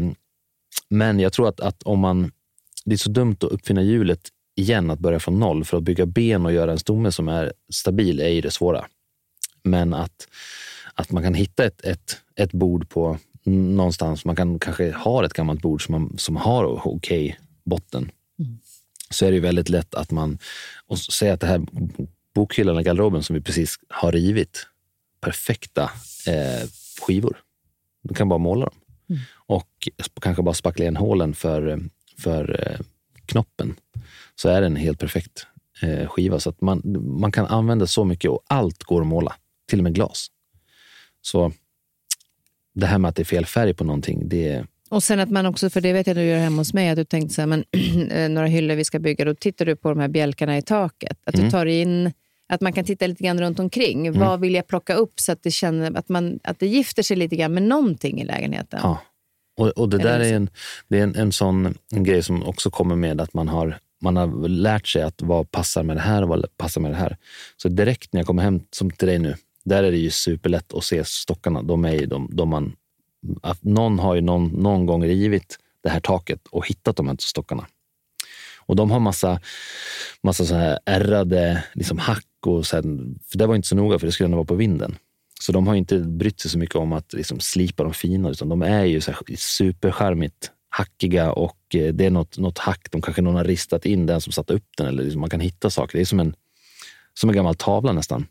men 0.88 1.20
jag 1.20 1.32
tror 1.32 1.48
att, 1.48 1.60
att 1.60 1.82
om 1.82 1.98
man, 1.98 2.32
det 2.84 2.92
är 2.92 2.96
så 2.98 3.10
dumt 3.10 3.36
att 3.40 3.52
uppfinna 3.52 3.82
hjulet 3.82 4.20
igen, 4.56 4.90
att 4.90 4.98
börja 4.98 5.20
från 5.20 5.40
noll. 5.40 5.64
För 5.64 5.76
att 5.76 5.82
bygga 5.82 6.06
ben 6.06 6.46
och 6.46 6.52
göra 6.52 6.72
en 6.72 6.78
stomme 6.78 7.12
som 7.12 7.28
är 7.28 7.52
stabil 7.72 8.20
är 8.20 8.28
ju 8.28 8.40
det 8.40 8.50
svåra. 8.50 8.84
Men 9.62 9.94
att, 9.94 10.28
att 10.94 11.10
man 11.10 11.22
kan 11.22 11.34
hitta 11.34 11.64
ett, 11.64 11.84
ett, 11.84 12.16
ett 12.36 12.52
bord 12.52 12.88
på 12.88 13.18
någonstans, 13.46 14.24
man 14.24 14.36
kan 14.36 14.58
kanske 14.58 14.92
ha 14.92 15.24
ett 15.24 15.32
gammalt 15.32 15.62
bord 15.62 15.84
som, 15.84 15.92
man, 15.92 16.18
som 16.18 16.36
har 16.36 16.86
okej 16.86 17.38
botten, 17.64 18.10
så 19.10 19.26
är 19.26 19.30
det 19.30 19.34
ju 19.34 19.40
väldigt 19.40 19.68
lätt 19.68 19.94
att 19.94 20.10
man, 20.10 20.38
och 20.86 20.98
säga 20.98 21.34
att 21.34 21.40
det 21.40 21.46
här 21.46 21.66
bokhyllan 22.34 22.80
i 22.80 22.82
garderoben 22.82 23.22
som 23.22 23.34
vi 23.34 23.40
precis 23.40 23.78
har 23.88 24.12
rivit, 24.12 24.66
perfekta 25.20 25.90
eh, 26.26 26.68
skivor. 27.00 27.36
Du 28.02 28.14
kan 28.14 28.28
bara 28.28 28.38
måla 28.38 28.64
dem. 28.64 28.74
Och 29.32 29.88
kanske 30.20 30.42
bara 30.42 30.54
spackla 30.54 30.82
igen 30.82 30.96
hålen 30.96 31.34
för, 31.34 31.80
för 32.18 32.60
eh, 32.60 32.80
knoppen. 33.26 33.74
Så 34.34 34.48
är 34.48 34.60
det 34.60 34.66
en 34.66 34.76
helt 34.76 34.98
perfekt 34.98 35.46
eh, 35.82 36.08
skiva. 36.08 36.40
Så 36.40 36.50
att 36.50 36.60
man, 36.60 36.82
man 37.20 37.32
kan 37.32 37.46
använda 37.46 37.86
så 37.86 38.04
mycket 38.04 38.30
och 38.30 38.42
allt 38.46 38.84
går 38.84 39.00
att 39.00 39.06
måla. 39.06 39.36
Till 39.68 39.78
och 39.78 39.82
med 39.82 39.94
glas. 39.94 40.26
Så 41.22 41.52
det 42.74 42.86
här 42.86 42.98
med 42.98 43.08
att 43.08 43.16
det 43.16 43.22
är 43.22 43.24
fel 43.24 43.46
färg 43.46 43.74
på 43.74 43.84
någonting, 43.84 44.28
det 44.28 44.48
är... 44.48 44.66
Och 44.90 45.02
sen 45.02 45.20
att 45.20 45.30
man 45.30 45.46
också, 45.46 45.70
för 45.70 45.80
det 45.80 45.92
vet 45.92 46.06
jag 46.06 46.16
du 46.16 46.22
gör 46.22 46.38
hemma 46.38 46.56
hos 46.60 46.74
mig, 46.74 46.88
att 46.88 46.96
du 46.96 47.04
tänkte 47.04 47.34
så 47.34 47.40
här, 47.42 47.46
men 47.46 47.64
eh, 48.10 48.28
några 48.28 48.46
hyllor 48.46 48.74
vi 48.74 48.84
ska 48.84 48.98
bygga, 48.98 49.24
då 49.24 49.34
tittar 49.34 49.66
du 49.66 49.76
på 49.76 49.88
de 49.88 49.98
här 50.00 50.08
bjälkarna 50.08 50.58
i 50.58 50.62
taket. 50.62 51.18
Att 51.24 51.34
Mm. 51.34 51.44
du 51.46 51.50
tar 51.50 51.66
in, 51.66 52.12
att 52.48 52.60
man 52.60 52.72
kan 52.72 52.84
titta 52.84 53.06
lite 53.06 53.24
grann 53.24 53.40
runt 53.40 53.58
omkring. 53.58 54.18
Vad 54.18 54.40
vill 54.40 54.54
jag 54.54 54.66
plocka 54.66 54.94
upp 54.94 55.20
så 55.20 55.32
att 55.32 55.42
det, 55.42 55.50
känner, 55.50 55.98
att, 55.98 56.08
man, 56.08 56.38
att 56.42 56.58
det 56.58 56.66
gifter 56.66 57.02
sig 57.02 57.16
lite 57.16 57.36
grann 57.36 57.54
med 57.54 57.62
någonting 57.62 58.20
i 58.20 58.24
lägenheten? 58.24 58.80
Ja. 58.82 58.98
Och, 59.56 59.68
och 59.68 59.88
det 59.88 59.96
Eller 59.96 60.18
där 60.18 60.20
är 60.20 60.34
en, 60.34 60.50
det 60.88 60.98
är 60.98 61.02
en, 61.02 61.14
en 61.16 61.32
sån 61.32 61.74
en 61.92 62.04
grej 62.04 62.22
som 62.22 62.42
också 62.42 62.70
kommer 62.70 62.96
med 62.96 63.20
att 63.20 63.34
man 63.34 63.48
har, 63.48 63.78
man 64.02 64.16
har 64.16 64.48
lärt 64.48 64.86
sig 64.86 65.02
att 65.02 65.22
vad 65.22 65.50
passar 65.50 65.82
med 65.82 65.96
det 65.96 66.00
här 66.00 66.22
och 66.22 66.28
vad 66.28 66.56
passar 66.56 66.80
med 66.80 66.90
det 66.90 66.96
här. 66.96 67.16
Så 67.56 67.68
direkt 67.68 68.12
när 68.12 68.20
jag 68.20 68.26
kommer 68.26 68.42
hem, 68.42 68.60
som 68.70 68.90
till 68.90 69.08
dig 69.08 69.18
nu, 69.18 69.34
där 69.64 69.82
är 69.82 69.90
det 69.90 69.96
ju 69.96 70.10
superlätt 70.10 70.74
att 70.74 70.84
se 70.84 71.04
stockarna. 71.04 71.62
De 71.62 71.84
är 71.84 71.92
ju 71.92 72.06
de, 72.06 72.28
de 72.32 72.48
man, 72.48 72.76
att 73.42 73.62
någon 73.62 73.98
har 73.98 74.14
ju 74.14 74.20
någon, 74.20 74.48
någon 74.48 74.86
gång 74.86 75.04
rivit 75.04 75.58
det 75.82 75.88
här 75.88 76.00
taket 76.00 76.40
och 76.50 76.68
hittat 76.68 76.96
de 76.96 77.08
här 77.08 77.16
stockarna. 77.18 77.66
Och 78.66 78.76
de 78.76 78.90
har 78.90 79.00
massa, 79.00 79.40
massa 80.22 80.44
så 80.44 80.54
här 80.54 80.78
ärrade 80.86 81.64
liksom 81.74 81.98
hack 81.98 82.46
och 82.46 82.66
sen, 82.66 83.18
för 83.28 83.38
det 83.38 83.46
var 83.46 83.54
inte 83.56 83.68
så 83.68 83.76
noga 83.76 83.98
för 83.98 84.06
det 84.06 84.12
skulle 84.12 84.24
ändå 84.24 84.36
vara 84.36 84.46
på 84.46 84.54
vinden. 84.54 84.96
Så 85.40 85.52
de 85.52 85.66
har 85.66 85.74
inte 85.74 85.98
brytt 85.98 86.40
sig 86.40 86.50
så 86.50 86.58
mycket 86.58 86.76
om 86.76 86.92
att 86.92 87.12
liksom 87.12 87.40
slipa 87.40 87.82
dem 87.82 87.94
fina, 87.94 88.30
utan 88.30 88.48
de 88.48 88.62
är 88.62 88.84
ju 88.84 89.00
så 89.00 89.10
här 89.10 89.18
hackiga 90.68 91.32
och 91.32 91.74
eh, 91.74 91.94
det 91.94 92.06
är 92.06 92.10
något, 92.10 92.38
något 92.38 92.58
hack. 92.58 92.90
De 92.90 93.02
kanske 93.02 93.22
någon 93.22 93.34
har 93.34 93.44
ristat 93.44 93.86
in 93.86 94.06
den 94.06 94.20
som 94.20 94.32
satte 94.32 94.54
upp 94.54 94.66
den 94.76 94.86
eller 94.86 95.04
liksom 95.04 95.20
man 95.20 95.30
kan 95.30 95.40
hitta 95.40 95.70
saker. 95.70 95.98
Det 95.98 96.02
är 96.02 96.06
som 96.06 96.20
en, 96.20 96.34
som 97.14 97.30
en 97.30 97.36
gammal 97.36 97.54
tavla 97.54 97.92
nästan. 97.92 98.26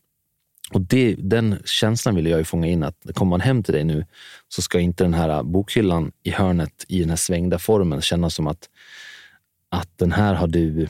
Och 0.71 0.81
det, 0.81 1.15
den 1.17 1.59
känslan 1.65 2.15
vill 2.15 2.25
jag 2.25 2.39
ju 2.39 2.43
fånga 2.43 2.67
in 2.67 2.83
att 2.83 2.95
kommer 3.13 3.29
man 3.29 3.41
hem 3.41 3.63
till 3.63 3.73
dig 3.73 3.83
nu 3.83 4.05
så 4.49 4.61
ska 4.61 4.79
inte 4.79 5.03
den 5.03 5.13
här 5.13 5.43
bokhyllan 5.43 6.11
i 6.23 6.31
hörnet 6.31 6.85
i 6.87 6.99
den 6.99 7.09
här 7.09 7.17
svängda 7.17 7.59
formen 7.59 8.01
kännas 8.01 8.35
som 8.35 8.47
att, 8.47 8.69
att 9.69 9.89
den 9.97 10.11
här 10.11 10.33
har 10.33 10.47
du 10.47 10.87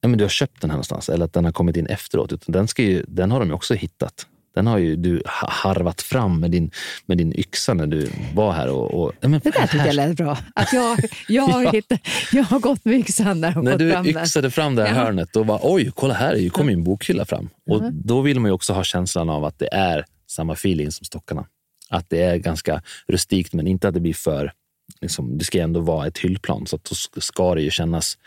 ja, 0.00 0.08
men 0.08 0.18
du 0.18 0.24
har 0.24 0.28
köpt 0.28 0.60
den 0.60 0.70
här 0.70 0.76
någonstans 0.76 1.08
eller 1.08 1.24
att 1.24 1.32
den 1.32 1.44
har 1.44 1.52
kommit 1.52 1.76
in 1.76 1.86
efteråt. 1.86 2.32
Utan 2.32 2.52
den, 2.52 2.68
ska 2.68 2.82
ju, 2.82 3.04
den 3.08 3.30
har 3.30 3.40
de 3.40 3.48
ju 3.48 3.54
också 3.54 3.74
hittat. 3.74 4.26
Den 4.56 4.66
har 4.66 4.78
ju 4.78 4.96
du 4.96 5.22
ha- 5.40 5.50
harvat 5.50 6.02
fram 6.02 6.40
med 6.40 6.50
din, 6.50 6.70
med 7.06 7.18
din 7.18 7.32
yxa 7.38 7.74
när 7.74 7.86
du 7.86 8.10
var 8.34 8.52
här. 8.52 8.68
Och, 8.70 9.02
och, 9.02 9.12
ja, 9.20 9.28
men 9.28 9.40
Det 9.44 9.50
där 9.50 9.66
tyckte 9.66 9.86
jag 9.86 9.94
lät 9.96 10.16
bra. 10.16 10.38
Att 10.54 10.72
jag, 10.72 10.98
jag, 11.28 11.42
har, 11.42 11.72
hittat, 11.72 12.00
jag 12.32 12.44
har 12.44 12.58
gått 12.60 12.84
med 12.84 12.94
yxan 12.94 13.40
där 13.40 13.58
och 13.58 13.64
När 13.64 13.78
du 13.78 13.92
fram 13.92 14.06
yxade 14.06 14.50
fram 14.50 14.74
det 14.74 14.84
här 14.84 14.94
Ja. 14.94 15.04
hörnet, 15.04 15.32
då 15.32 15.42
var 15.42 15.60
oj, 15.62 15.92
kolla 15.94 16.14
här, 16.14 16.48
kom 16.48 16.68
ju 16.68 16.72
en 16.74 16.84
bokhylla 16.84 17.24
fram. 17.24 17.48
Och 17.70 17.92
då 17.92 18.20
vill 18.20 18.40
man 18.40 18.48
ju 18.48 18.52
också 18.52 18.72
ha 18.72 18.84
känslan 18.84 19.30
av 19.30 19.44
att 19.44 19.58
det 19.58 19.68
är 19.74 20.04
samma 20.30 20.52
feeling 20.52 20.92
som 20.92 21.04
stockarna. 21.04 21.46
Att 21.88 22.10
det 22.10 22.22
är 22.22 22.36
ganska 22.36 22.82
rustikt, 23.08 23.52
men 23.52 23.66
inte 23.66 23.88
att 23.88 23.94
det 23.94 24.00
blir 24.00 24.14
för... 24.14 24.52
Liksom, 25.00 25.38
det 25.38 25.44
ska 25.44 25.58
ändå 25.62 25.80
vara 25.80 26.06
ett 26.06 26.18
hyllplan, 26.18 26.66
så 26.66 26.76
att 26.76 26.84
då 27.14 27.20
ska 27.20 27.54
det 27.54 27.62
ju 27.62 27.70
kännas 27.70 28.18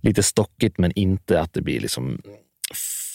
lite 0.00 0.22
stockigt, 0.22 0.78
men 0.78 0.92
inte 0.92 1.40
att 1.40 1.52
det 1.52 1.62
blir 1.62 1.80
liksom 1.80 2.22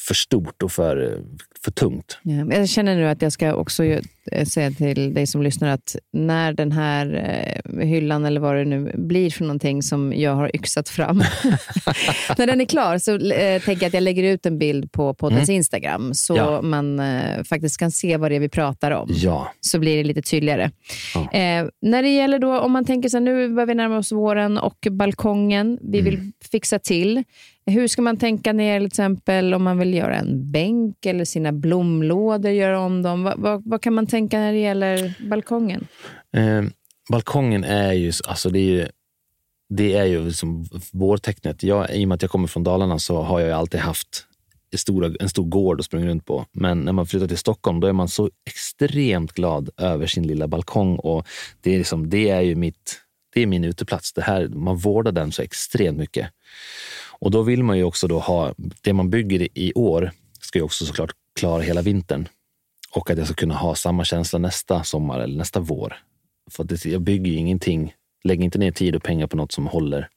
för 0.07 0.13
stort 0.13 0.63
och 0.63 0.71
för, 0.71 1.23
för 1.61 1.71
tungt. 1.71 2.19
Ja, 2.21 2.45
jag 2.55 2.69
känner 2.69 2.95
nu 2.95 3.07
att 3.07 3.21
jag 3.21 3.31
ska 3.31 3.53
också 3.53 3.83
säga 4.47 4.71
till 4.71 5.13
dig 5.13 5.27
som 5.27 5.43
lyssnar 5.43 5.69
att 5.69 5.95
när 6.13 6.53
den 6.53 6.71
här 6.71 7.13
eh, 7.73 7.85
hyllan 7.87 8.25
eller 8.25 8.39
vad 8.41 8.55
det 8.55 8.65
nu 8.65 8.91
blir 8.97 9.29
för 9.29 9.43
någonting 9.43 9.83
som 9.83 10.13
jag 10.13 10.35
har 10.35 10.55
yxat 10.55 10.89
fram, 10.89 11.17
när 12.37 12.47
den 12.47 12.61
är 12.61 12.65
klar 12.65 12.97
så 12.97 13.11
eh, 13.15 13.61
tänker 13.61 13.81
jag 13.83 13.87
att 13.87 13.93
jag 13.93 14.03
lägger 14.03 14.23
ut 14.23 14.45
en 14.45 14.57
bild 14.59 14.91
på 14.91 15.13
poddens 15.13 15.49
Instagram 15.49 16.13
så 16.13 16.35
Ja. 16.37 16.61
man 16.61 16.99
eh, 16.99 17.43
faktiskt 17.43 17.77
kan 17.77 17.91
se 17.91 18.17
vad 18.17 18.31
det 18.31 18.35
är 18.35 18.39
vi 18.39 18.49
pratar 18.49 18.91
om. 18.91 19.09
Ja, 19.11 19.51
så 19.61 19.79
blir 19.79 19.97
det 19.97 20.03
lite 20.03 20.21
tydligare. 20.21 20.71
Ja. 21.15 21.21
Eh, 21.39 21.65
när 21.81 22.03
det 22.03 22.09
gäller 22.09 22.39
då, 22.39 22.59
om 22.59 22.71
man 22.71 22.85
tänker 22.85 23.09
så 23.09 23.17
här, 23.17 23.21
nu 23.23 23.49
börjar 23.49 23.67
vi 23.67 23.75
närma 23.75 23.97
oss 23.97 24.11
våren 24.11 24.57
och 24.57 24.87
balkongen, 24.91 25.77
vi 25.81 26.01
vill 26.01 26.13
Mm. 26.17 26.31
fixa 26.51 26.79
till. 26.79 27.23
Hur 27.65 27.87
ska 27.87 28.01
man 28.01 28.17
tänka 28.17 28.53
när 28.53 28.79
till 28.79 28.87
exempel 28.87 29.53
om 29.53 29.63
man 29.63 29.77
vill 29.79 29.93
göra 29.93 30.15
en 30.15 30.51
bänk 30.51 31.05
eller 31.05 31.25
sina 31.25 31.51
blomlådor, 31.51 32.51
göra 32.51 32.79
om 32.79 33.01
dem? 33.01 33.23
Vad, 33.23 33.39
vad, 33.39 33.61
vad 33.65 33.81
kan 33.81 33.93
man 33.93 34.07
tänka 34.07 34.16
tänka 34.17 34.39
när 34.39 34.53
det 34.53 34.59
gäller 34.59 35.13
balkongen? 35.29 35.87
Eh, 36.33 36.63
balkongen 37.09 37.63
är 37.63 37.93
ju, 37.93 38.11
alltså 38.27 38.49
det 38.49 38.59
är 38.59 38.71
ju, 38.71 38.87
det 39.69 39.93
är 39.93 40.05
ju 40.05 40.25
liksom 40.25 40.65
vårtecknet. 40.91 41.63
Jag, 41.63 41.95
I 41.95 42.05
och 42.05 42.07
med 42.07 42.15
att 42.15 42.21
jag 42.21 42.31
kommer 42.31 42.47
från 42.47 42.63
Dalarna 42.63 42.99
så 42.99 43.21
har 43.21 43.39
jag 43.39 43.47
ju 43.47 43.53
alltid 43.53 43.79
haft 43.79 44.25
en 44.71 44.77
stor, 44.77 45.17
en 45.19 45.29
stor 45.29 45.45
gård 45.45 45.79
att 45.79 45.85
springa 45.85 46.07
runt 46.07 46.25
på. 46.25 46.45
Men 46.51 46.79
när 46.79 46.93
man 46.93 47.05
flyttar 47.05 47.27
till 47.27 47.37
Stockholm 47.37 47.79
då 47.79 47.87
är 47.87 47.93
man 47.93 48.07
så 48.07 48.29
extremt 48.45 49.33
glad 49.33 49.69
över 49.77 50.07
sin 50.07 50.27
lilla 50.27 50.47
balkong. 50.47 50.95
Och 50.95 51.27
det, 51.61 51.73
är 51.73 51.77
liksom, 51.77 52.09
det 52.09 52.29
är 52.29 52.41
ju 52.41 52.55
mitt, 52.55 53.01
det 53.33 53.41
är 53.41 53.47
min 53.47 53.63
uteplats. 53.63 54.13
Det 54.13 54.21
här, 54.21 54.47
man 54.47 54.77
vårdar 54.77 55.11
den 55.11 55.31
så 55.31 55.41
extremt 55.41 55.97
mycket. 55.97 56.27
Och 57.19 57.31
då 57.31 57.41
vill 57.41 57.63
man 57.63 57.77
ju 57.77 57.83
också 57.83 58.07
då 58.07 58.19
ha, 58.19 58.53
det 58.81 58.93
man 58.93 59.09
bygger 59.09 59.47
i 59.53 59.73
år 59.75 60.11
ska 60.41 60.59
ju 60.59 60.65
också 60.65 60.85
såklart 60.85 61.11
klara 61.39 61.61
hela 61.61 61.81
vintern. 61.81 62.27
Och 62.91 63.09
att 63.09 63.17
jag 63.17 63.27
ska 63.27 63.35
kunna 63.35 63.55
ha 63.55 63.75
samma 63.75 64.05
känsla 64.05 64.39
nästa 64.39 64.83
sommar 64.83 65.19
eller 65.19 65.37
nästa 65.37 65.59
vår. 65.59 65.97
För 66.51 66.63
att 66.63 66.85
jag 66.85 67.01
bygger 67.01 67.31
ju 67.31 67.37
ingenting, 67.37 67.93
lägger 68.23 68.43
inte 68.43 68.59
ner 68.59 68.71
tid 68.71 68.95
och 68.95 69.03
pengar 69.03 69.27
på 69.27 69.37
något 69.37 69.51
som 69.51 69.67
håller 69.67 70.09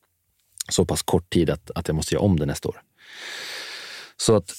så 0.68 0.84
pass 0.84 1.02
kort 1.02 1.30
tid 1.30 1.50
att, 1.50 1.70
att 1.74 1.88
jag 1.88 1.94
måste 1.94 2.14
göra 2.14 2.24
om 2.24 2.38
det 2.38 2.46
nästa 2.46 2.68
år. 2.68 2.82
Så 4.16 4.36
att 4.36 4.52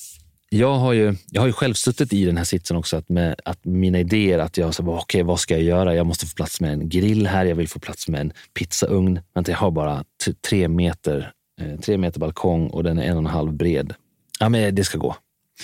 jag 0.50 0.74
har 0.74 0.94
ju, 0.94 1.16
jag 1.32 1.42
har 1.42 1.48
ju 1.48 1.54
själv 1.54 1.74
suttit 1.74 2.14
i 2.14 2.26
den 2.26 2.38
här 2.38 2.44
sitsen 2.44 2.78
också, 2.78 2.98
att, 2.98 3.10
med, 3.10 3.42
att 3.46 3.66
mina 3.66 4.00
idéer, 4.00 4.40
att 4.40 4.58
jag 4.58 4.76
sa, 4.76 4.84
okej, 4.84 5.24
vad 5.24 5.40
ska 5.40 5.54
jag 5.54 5.64
göra? 5.64 5.96
Jag 5.96 6.06
måste 6.06 6.26
få 6.26 6.36
plats 6.36 6.62
med 6.62 6.74
en 6.74 6.90
grill 6.90 7.28
här, 7.28 7.46
jag 7.46 7.56
vill 7.56 7.68
få 7.68 7.80
plats 7.80 8.08
med 8.08 8.22
en 8.22 8.34
pizzaugn. 8.54 9.20
Vänta, 9.34 9.52
jag 9.52 9.58
har 9.58 9.72
bara 9.72 10.04
tre 10.50 10.68
meter, 10.68 11.32
eh, 11.62 11.80
tre 11.80 11.98
meter 11.98 12.20
balkong 12.20 12.68
och 12.68 12.84
den 12.84 13.00
är 13.00 13.04
en 13.04 13.12
och 13.12 13.24
en 13.24 13.26
halv 13.26 13.54
bred. 13.54 13.94
Ja, 14.40 14.50
men 14.50 14.76
det 14.76 14.84
ska 14.84 14.98
gå. 14.98 15.16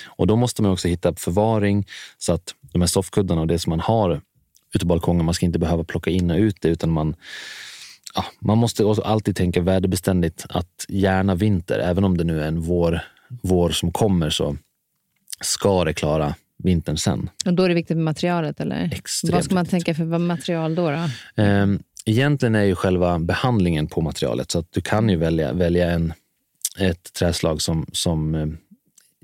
Och 0.05 0.27
då 0.27 0.35
måste 0.35 0.61
man 0.61 0.71
också 0.71 0.87
hitta 0.87 1.15
förvaring 1.15 1.87
så 2.17 2.33
att 2.33 2.55
de 2.61 2.81
här 2.81 2.87
soffkuddarna 2.87 3.41
och 3.41 3.47
det 3.47 3.59
som 3.59 3.69
man 3.69 3.79
har 3.79 4.21
ute 4.73 4.85
på 4.85 4.87
balkongen, 4.87 5.25
man 5.25 5.33
ska 5.33 5.45
inte 5.45 5.59
behöva 5.59 5.83
plocka 5.83 6.09
in 6.09 6.31
och 6.31 6.37
ut 6.37 6.57
det, 6.61 6.69
utan 6.69 6.91
man, 6.91 7.15
ja, 8.15 8.25
man 8.39 8.57
måste 8.57 8.83
också 8.85 9.01
alltid 9.01 9.35
tänka 9.35 9.61
väderbeständigt 9.61 10.45
att 10.49 10.85
gärna 10.87 11.35
vinter, 11.35 11.79
även 11.79 12.03
om 12.03 12.17
det 12.17 12.23
nu 12.23 12.41
är 12.41 12.47
en 12.47 12.61
vår, 12.61 13.01
vår 13.41 13.69
som 13.69 13.91
kommer 13.91 14.29
så 14.29 14.57
ska 15.41 15.83
det 15.83 15.93
klara 15.93 16.35
vintern 16.63 16.97
sen. 16.97 17.29
Och 17.45 17.53
då 17.53 17.63
är 17.63 17.69
det 17.69 17.75
viktigt 17.75 17.97
med 17.97 18.03
materialet, 18.03 18.59
eller? 18.59 18.89
Extremt 18.93 19.33
vad 19.33 19.43
ska 19.43 19.55
man 19.55 19.63
viktigt. 19.63 19.85
tänka 19.85 19.95
för 19.97 20.03
vad 20.03 20.21
material 20.21 20.75
då? 20.75 20.91
då? 20.91 21.09
Ehm, 21.41 21.79
Egentligen 22.09 22.55
är 22.55 22.63
ju 22.63 22.75
själva 22.75 23.19
behandlingen 23.19 23.87
på 23.87 24.01
materialet 24.01 24.51
så 24.51 24.59
att 24.59 24.71
du 24.71 24.81
kan 24.81 25.09
ju 25.09 25.15
välja, 25.15 25.53
välja 25.53 25.91
en, 25.91 26.13
ett 26.79 27.13
träslag 27.13 27.61
som, 27.61 27.85
som, 27.91 28.35
eh, 28.35 28.47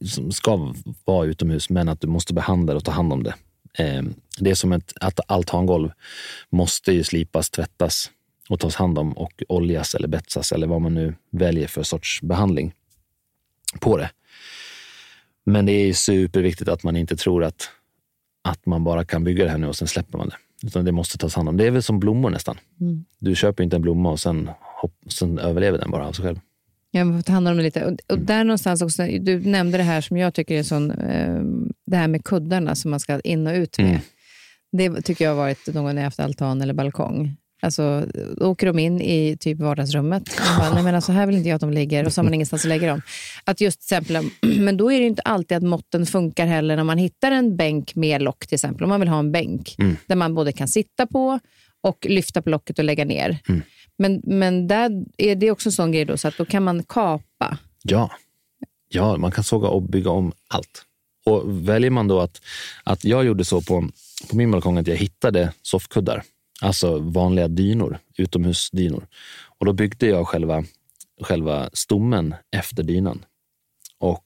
som 0.06 0.32
ska 0.32 0.74
vara 1.06 1.26
utomhus 1.26 1.70
men 1.70 1.90
att 1.90 2.02
du 2.02 2.08
måste 2.08 2.34
behandla 2.34 2.74
det 2.74 2.78
och 2.78 2.86
ta 2.86 2.92
hand 2.92 3.14
om 3.14 3.24
det. 3.24 3.36
Ehm, 3.78 4.14
Det 4.40 4.50
är 4.50 4.56
som 4.56 4.72
ett 4.72 4.94
att 5.02 5.20
altangolv 5.28 5.92
måste 6.50 6.92
ju 6.92 7.04
slipas, 7.04 7.50
tvättas 7.50 8.12
och 8.50 8.60
tas 8.60 8.76
hand 8.76 9.00
om 9.00 9.14
och 9.14 9.44
oljas 9.50 9.96
eller 9.96 10.08
betsas 10.08 10.52
eller 10.52 10.68
vad 10.68 10.82
man 10.82 10.94
nu 10.94 11.16
väljer 11.32 11.68
för 11.68 11.84
sorts 11.84 12.22
behandling 12.22 12.74
på 13.80 13.98
det. 13.98 14.10
Men 15.46 15.66
det 15.66 15.72
är 15.72 15.94
superviktigt 15.94 16.70
att 16.70 16.84
man 16.84 16.96
inte 16.96 17.16
tror 17.16 17.44
att, 17.44 17.70
att 18.42 18.66
man 18.66 18.84
bara 18.84 19.06
kan 19.06 19.24
bygga 19.24 19.44
det 19.44 19.50
här 19.50 19.58
nu 19.58 19.68
och 19.68 19.76
sen 19.76 19.88
släpper 19.88 20.18
man 20.18 20.30
det. 20.30 20.36
Utan 20.68 20.86
det 20.86 20.92
måste 20.92 21.18
tas 21.18 21.36
hand 21.36 21.50
om. 21.50 21.58
Det 21.58 21.68
är 21.68 21.72
väl 21.72 21.84
som 21.84 22.00
blommor 22.00 22.30
nästan. 22.30 22.58
Mm. 22.82 23.06
Du 23.20 23.36
köper 23.36 23.64
inte 23.64 23.76
en 23.76 23.82
blomma 23.82 24.12
och 24.12 24.20
sen, 24.20 24.50
hopp, 24.82 24.96
sen 25.08 25.40
överlever 25.40 25.78
den 25.78 25.92
bara 25.92 26.08
av 26.08 26.12
sig 26.12 26.26
själv. 26.26 26.40
Ja, 26.96 27.04
man 27.06 27.18
får 27.18 27.24
ta 27.24 27.34
hand 27.34 27.48
om 27.48 27.58
det 27.58 27.64
lite. 27.64 27.86
Och, 27.86 27.98
och 28.08 28.20
där 28.20 28.44
någonstans 28.44 28.82
också, 28.82 29.04
du 29.22 29.40
nämnde 29.40 29.78
det 29.78 29.84
här 29.84 30.02
som 30.02 30.18
jag 30.18 30.34
tycker 30.34 30.56
är 30.56 30.64
sån, 30.64 30.92
eh, 30.92 31.42
det 31.86 31.98
här 31.98 32.08
med 32.08 32.24
kuddarna 32.24 32.76
som 32.76 32.92
man 32.92 33.00
ska 33.00 33.20
in 33.20 33.48
och 33.48 33.54
ut 33.54 33.78
med. 33.78 33.88
Mm. 33.88 34.94
Det 34.94 35.02
tycker 35.02 35.26
jag 35.26 35.32
har 35.32 35.38
varit 35.38 35.68
någon 35.68 35.84
gång 35.84 35.96
när 35.96 36.02
jag 36.02 36.08
haft 36.08 36.20
altan 36.20 36.62
eller 36.62 36.74
balkong. 36.74 37.36
Alltså, 37.62 38.06
då 38.38 38.46
åker 38.46 38.68
de 38.68 38.80
in 38.80 39.02
i 39.02 39.38
typ 39.40 39.60
vardagsrummet. 39.60 40.24
Man 40.40 40.58
bara, 40.60 40.74
Nej, 40.74 40.84
men 40.84 40.96
alltså, 40.96 41.12
här 41.12 41.26
vill 41.26 41.36
inte 41.36 41.50
jag 41.50 41.56
att 41.56 41.62
de 41.62 41.72
ligger. 41.72 42.06
Och 42.06 42.14
så 42.14 42.20
har 42.22 42.24
man 42.24 42.34
ingenstans 42.34 42.66
att 42.66 42.70
lägga 42.70 42.88
dem. 42.88 43.02
Att 43.44 43.62
just 43.62 43.88
till 43.88 43.98
exempel, 43.98 44.30
men 44.60 44.78
då 44.78 44.92
är 44.92 45.00
det 45.00 45.06
inte 45.06 45.22
alltid 45.22 45.58
att 45.58 45.64
måtten 45.64 46.06
funkar 46.06 46.46
heller 46.46 46.76
när 46.76 46.84
man 46.84 46.98
hittar 46.98 47.32
en 47.32 47.56
bänk 47.58 47.96
med 47.96 48.22
lock 48.22 48.48
till 48.48 48.56
exempel. 48.56 48.84
Om 48.84 48.90
man 48.90 49.00
vill 49.00 49.10
ha 49.10 49.20
en 49.20 49.32
bänk 49.32 49.76
Mm. 49.80 49.96
där 50.08 50.16
man 50.16 50.36
både 50.36 50.52
kan 50.52 50.68
sitta 50.68 51.08
på 51.08 51.40
och 51.82 52.06
lyfta 52.10 52.42
på 52.42 52.50
locket 52.50 52.80
och 52.80 52.86
lägga 52.86 53.06
ner. 53.06 53.38
Mm. 53.50 53.62
Men, 53.98 54.22
men 54.24 54.68
där 54.68 55.06
är 55.18 55.36
det 55.36 55.52
också 55.52 55.70
en 55.70 55.74
sån 55.74 55.92
grej 55.92 56.06
då, 56.06 56.18
så 56.18 56.28
att 56.28 56.38
då 56.38 56.46
kan 56.46 56.64
man 56.64 56.84
kapa. 56.84 57.58
Ja. 57.84 58.12
ja, 58.90 59.18
man 59.18 59.32
kan 59.32 59.44
såga 59.44 59.68
och 59.68 59.82
bygga 59.82 60.10
om 60.10 60.32
allt. 60.48 60.86
Och 61.26 61.68
väljer 61.68 61.92
man 61.92 62.08
då 62.08 62.20
att, 62.20 62.42
att 62.84 63.06
jag 63.06 63.26
gjorde 63.26 63.46
så 63.46 63.62
på, 63.62 63.90
på 64.30 64.36
min 64.36 64.52
balkong 64.52 64.78
att 64.78 64.88
jag 64.88 64.96
hittade 64.96 65.54
soffkuddar, 65.62 66.24
alltså 66.62 67.00
vanliga 67.00 67.48
dynor, 67.48 68.00
utomhusdynor. 68.18 69.08
Och 69.58 69.66
då 69.66 69.74
byggde 69.74 70.08
jag 70.08 70.28
själva, 70.28 70.64
själva 71.22 71.70
stommen 71.74 72.36
efter 72.52 72.84
dynan. 72.84 73.26
Och 74.00 74.26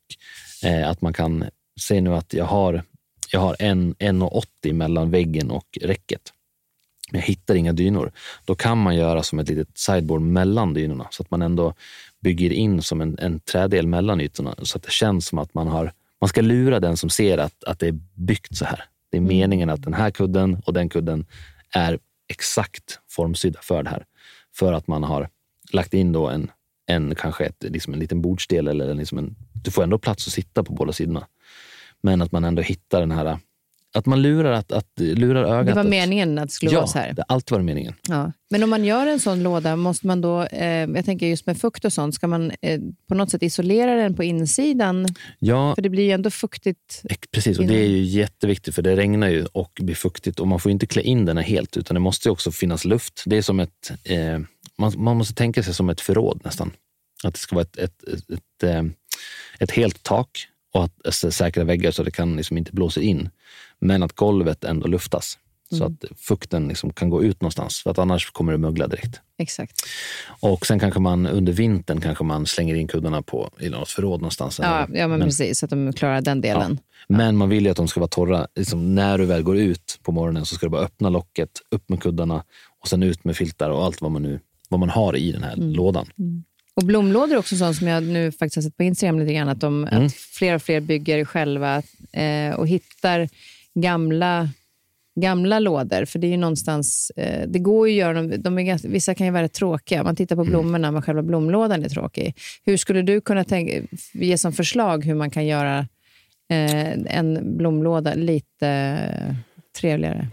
eh, 0.63 0.89
att 0.89 1.01
man 1.01 1.13
kan 1.13 1.45
se 1.79 2.01
nu 2.01 2.13
att 2.13 2.33
jag 2.33 2.45
har, 2.45 2.83
jag 3.31 3.39
har 3.39 3.55
en 3.59 3.95
1,80 3.95 4.73
mellan 4.73 5.11
väggen 5.11 5.51
och 5.51 5.77
räcket. 5.81 6.33
Men 7.11 7.21
jag 7.21 7.27
hittar 7.27 7.55
inga 7.55 7.73
dynor. 7.73 8.11
Då 8.45 8.55
kan 8.55 8.77
man 8.77 8.95
göra 8.95 9.23
som 9.23 9.39
ett 9.39 9.49
litet 9.49 9.77
sideboard 9.77 10.21
mellan 10.21 10.73
dynorna 10.73 11.07
så 11.11 11.23
att 11.23 11.31
man 11.31 11.41
ändå 11.41 11.73
bygger 12.19 12.51
in 12.51 12.81
som 12.81 13.01
en, 13.01 13.19
en 13.19 13.39
trädel 13.39 13.87
mellan 13.87 14.21
ytorna 14.21 14.55
så 14.61 14.77
att 14.77 14.83
det 14.83 14.91
känns 14.91 15.27
som 15.27 15.37
att 15.37 15.53
man 15.53 15.67
har... 15.67 15.91
Man 16.21 16.27
ska 16.27 16.41
lura 16.41 16.79
den 16.79 16.97
som 16.97 17.09
ser 17.09 17.37
att, 17.37 17.63
att 17.63 17.79
det 17.79 17.87
är 17.87 17.99
byggt 18.13 18.57
så 18.57 18.65
här. 18.65 18.83
Det 19.11 19.17
är 19.17 19.21
meningen 19.21 19.69
att 19.69 19.83
den 19.83 19.93
här 19.93 20.11
kudden 20.11 20.61
och 20.65 20.73
den 20.73 20.89
kudden 20.89 21.25
är 21.71 21.99
exakt 22.27 22.99
formsydda 23.09 23.59
för 23.61 23.83
det 23.83 23.89
här. 23.89 24.05
För 24.55 24.73
att 24.73 24.87
man 24.87 25.03
har 25.03 25.29
lagt 25.71 25.93
in 25.93 26.11
då 26.11 26.27
en, 26.27 26.51
en 26.85 27.15
kanske 27.15 27.45
ett, 27.45 27.63
liksom 27.63 27.93
en 27.93 27.99
liten 27.99 28.21
bordsdel 28.21 28.67
eller 28.67 28.93
liksom 28.93 29.17
en... 29.17 29.35
Du 29.53 29.71
får 29.71 29.83
ändå 29.83 29.97
plats 29.97 30.27
att 30.27 30.33
sitta 30.33 30.63
på 30.63 30.73
båda 30.73 30.93
sidorna. 30.93 31.27
Men 32.01 32.21
att 32.21 32.31
man 32.31 32.43
ändå 32.43 32.61
hittar 32.61 32.99
den 32.99 33.11
här... 33.11 33.39
Att 33.97 34.05
man 34.05 34.21
lurar, 34.21 34.51
att, 34.51 34.71
att, 34.71 34.91
lurar 34.97 35.43
ögat. 35.43 35.75
Det 35.75 35.83
var 35.83 35.89
meningen 35.89 36.37
att 36.37 36.47
det 36.47 36.53
skulle 36.53 36.71
ja, 36.71 36.79
vara 36.79 36.87
så 36.87 36.99
här. 36.99 37.07
har 37.17 37.25
alltid 37.27 37.51
varit 37.51 37.65
meningen. 37.65 37.93
Ja. 38.09 38.31
Men 38.49 38.63
om 38.63 38.69
man 38.69 38.85
gör 38.85 39.07
en 39.07 39.19
sån 39.19 39.43
låda, 39.43 39.75
måste 39.75 40.07
man 40.07 40.21
då, 40.21 40.43
eh, 40.43 40.67
jag 40.67 41.05
tänker 41.05 41.27
just 41.27 41.45
med 41.45 41.57
fukt 41.57 41.85
och 41.85 41.93
sånt, 41.93 42.15
ska 42.15 42.27
man 42.27 42.51
eh, 42.61 42.79
på 43.07 43.15
något 43.15 43.31
sätt 43.31 43.43
isolera 43.43 43.95
den 43.95 44.15
på 44.15 44.23
insidan? 44.23 45.07
Ja, 45.39 45.75
För 45.75 45.81
det 45.81 45.89
blir 45.89 46.03
ju 46.03 46.11
ändå 46.11 46.29
fuktigt. 46.29 47.03
Precis, 47.31 47.59
och 47.59 47.65
det 47.65 47.75
är 47.75 47.87
ju 47.87 48.01
jätteviktigt 48.01 48.75
för 48.75 48.81
det 48.81 48.95
regnar 48.95 49.29
ju 49.29 49.45
och 49.45 49.71
blir 49.81 49.95
fuktigt 49.95 50.39
och 50.39 50.47
man 50.47 50.59
får 50.59 50.71
inte 50.71 50.87
klä 50.87 51.01
in 51.01 51.25
den 51.25 51.37
helt 51.37 51.77
utan 51.77 51.95
det 51.95 51.99
måste 51.99 52.29
också 52.29 52.51
finnas 52.51 52.85
luft. 52.85 53.23
Det 53.25 53.37
är 53.37 53.41
som 53.41 53.59
ett, 53.59 53.91
eh, 54.03 54.39
man, 54.77 54.93
man 54.97 55.17
måste 55.17 55.33
tänka 55.33 55.63
sig 55.63 55.73
som 55.73 55.89
ett 55.89 56.01
förråd 56.01 56.41
nästan. 56.43 56.71
Att 57.23 57.33
det 57.33 57.39
ska 57.39 57.55
vara 57.55 57.63
ett, 57.63 57.77
ett, 57.77 58.03
ett, 58.03 58.29
ett, 58.29 58.63
eh, 58.63 58.83
ett 59.59 59.71
helt 59.71 60.03
tak 60.03 60.47
och 60.73 60.83
att 60.83 61.05
alltså, 61.05 61.31
säkra 61.31 61.63
väggar 61.63 61.91
så 61.91 62.03
det 62.03 62.11
kan 62.11 62.35
liksom 62.35 62.57
inte 62.57 62.71
blåsa 62.71 63.01
in. 63.01 63.29
Men 63.79 64.03
att 64.03 64.13
golvet 64.13 64.63
ändå 64.63 64.87
luftas. 64.87 65.37
så 65.71 65.83
att 65.83 66.03
fukten 66.17 66.67
liksom 66.67 66.93
kan 66.93 67.09
gå 67.09 67.23
ut 67.23 67.41
någonstans. 67.41 67.79
För 67.79 67.91
att 67.91 67.99
annars 67.99 68.31
kommer 68.31 68.51
det 68.51 68.57
mögla 68.57 68.87
direkt. 68.87 69.21
Exakt. 69.37 69.81
Och 70.39 70.65
sen 70.65 70.79
kanske 70.79 70.99
man 70.99 71.27
under 71.27 71.53
vintern 71.53 72.01
kanske 72.01 72.23
man 72.23 72.45
slänger 72.45 72.75
in 72.75 72.87
kuddarna 72.87 73.21
på, 73.21 73.49
i 73.59 73.69
något 73.69 73.89
förråd 73.89 74.21
någonstans. 74.21 74.59
Ja, 74.63 74.87
ja 74.93 75.07
men, 75.07 75.21
precis. 75.21 75.59
Så 75.59 75.65
att 75.65 75.69
de 75.69 75.93
klarar 75.93 76.21
den 76.21 76.41
delen. 76.41 76.79
Men 77.07 77.35
man 77.37 77.49
vill 77.49 77.65
ju 77.65 77.71
att 77.71 77.77
de 77.77 77.87
ska 77.87 77.99
vara 77.99 78.07
torra. 78.07 78.47
Liksom, 78.55 78.95
när 78.95 79.17
du 79.17 79.25
väl 79.25 79.43
går 79.43 79.57
ut 79.57 79.99
på 80.03 80.11
morgonen 80.11 80.45
så 80.45 80.55
ska 80.55 80.65
du 80.65 80.69
bara 80.69 80.81
öppna 80.81 81.09
locket, 81.09 81.49
upp 81.71 81.89
med 81.89 82.01
kuddarna 82.01 82.43
och 82.81 82.87
sen 82.87 83.03
ut 83.03 83.23
med 83.23 83.37
filtar 83.37 83.69
och 83.69 83.83
allt 83.85 84.01
vad 84.01 84.11
man, 84.11 84.21
nu, 84.23 84.39
vad 84.69 84.79
man 84.79 84.89
har 84.89 85.15
i 85.15 85.31
den 85.31 85.43
här 85.43 85.53
Mm. 85.53 85.69
lådan. 85.73 86.07
Och 86.73 86.83
blomlådor 86.83 87.33
är 87.33 87.37
också 87.39 87.55
sånt 87.55 87.77
som 87.77 87.87
jag 87.87 88.03
nu 88.03 88.31
faktiskt 88.31 88.55
har 88.55 88.63
sett 88.63 88.77
på 88.77 88.83
Instagram 88.83 89.19
lite 89.19 89.33
grann, 89.33 89.49
att, 89.49 89.59
de, 89.61 89.87
Mm. 89.87 90.05
att 90.05 90.13
fler 90.13 90.55
och 90.55 90.61
fler 90.61 90.79
bygger 90.79 91.25
själva 91.25 91.81
eh, 92.11 92.53
och 92.55 92.67
hittar 92.67 93.29
gamla, 93.81 94.49
gamla 95.21 95.59
lådor. 95.59 96.05
För 96.05 96.19
det 96.19 96.27
är 96.27 96.31
ju 96.31 96.37
någonstans, 96.37 97.11
eh, 97.15 97.47
det 97.47 97.59
går 97.59 97.89
ju 97.89 97.93
att 97.93 97.97
göra 97.99 98.13
dem, 98.13 98.33
de 98.37 98.59
är 98.59 98.87
vissa 98.87 99.15
kan 99.15 99.27
ju 99.27 99.33
vara 99.33 99.43
rätt 99.43 99.53
tråkiga. 99.53 100.03
Man 100.03 100.15
tittar 100.15 100.35
på 100.35 100.41
Mm. 100.41 100.51
blommorna, 100.51 100.91
men 100.91 101.01
själva 101.01 101.21
blomlådan 101.23 101.83
är 101.83 101.89
tråkig. 101.89 102.35
Hur 102.65 102.77
skulle 102.77 103.01
du 103.01 103.21
kunna 103.21 103.43
tänka, 103.43 103.87
ge 104.13 104.37
som 104.37 104.53
förslag 104.53 105.05
hur 105.05 105.15
man 105.15 105.29
kan 105.29 105.45
göra 105.45 105.79
eh, 106.49 106.91
en 107.17 107.57
blomlåda 107.57 108.13
lite 108.13 109.07
trevligare? 109.79 110.27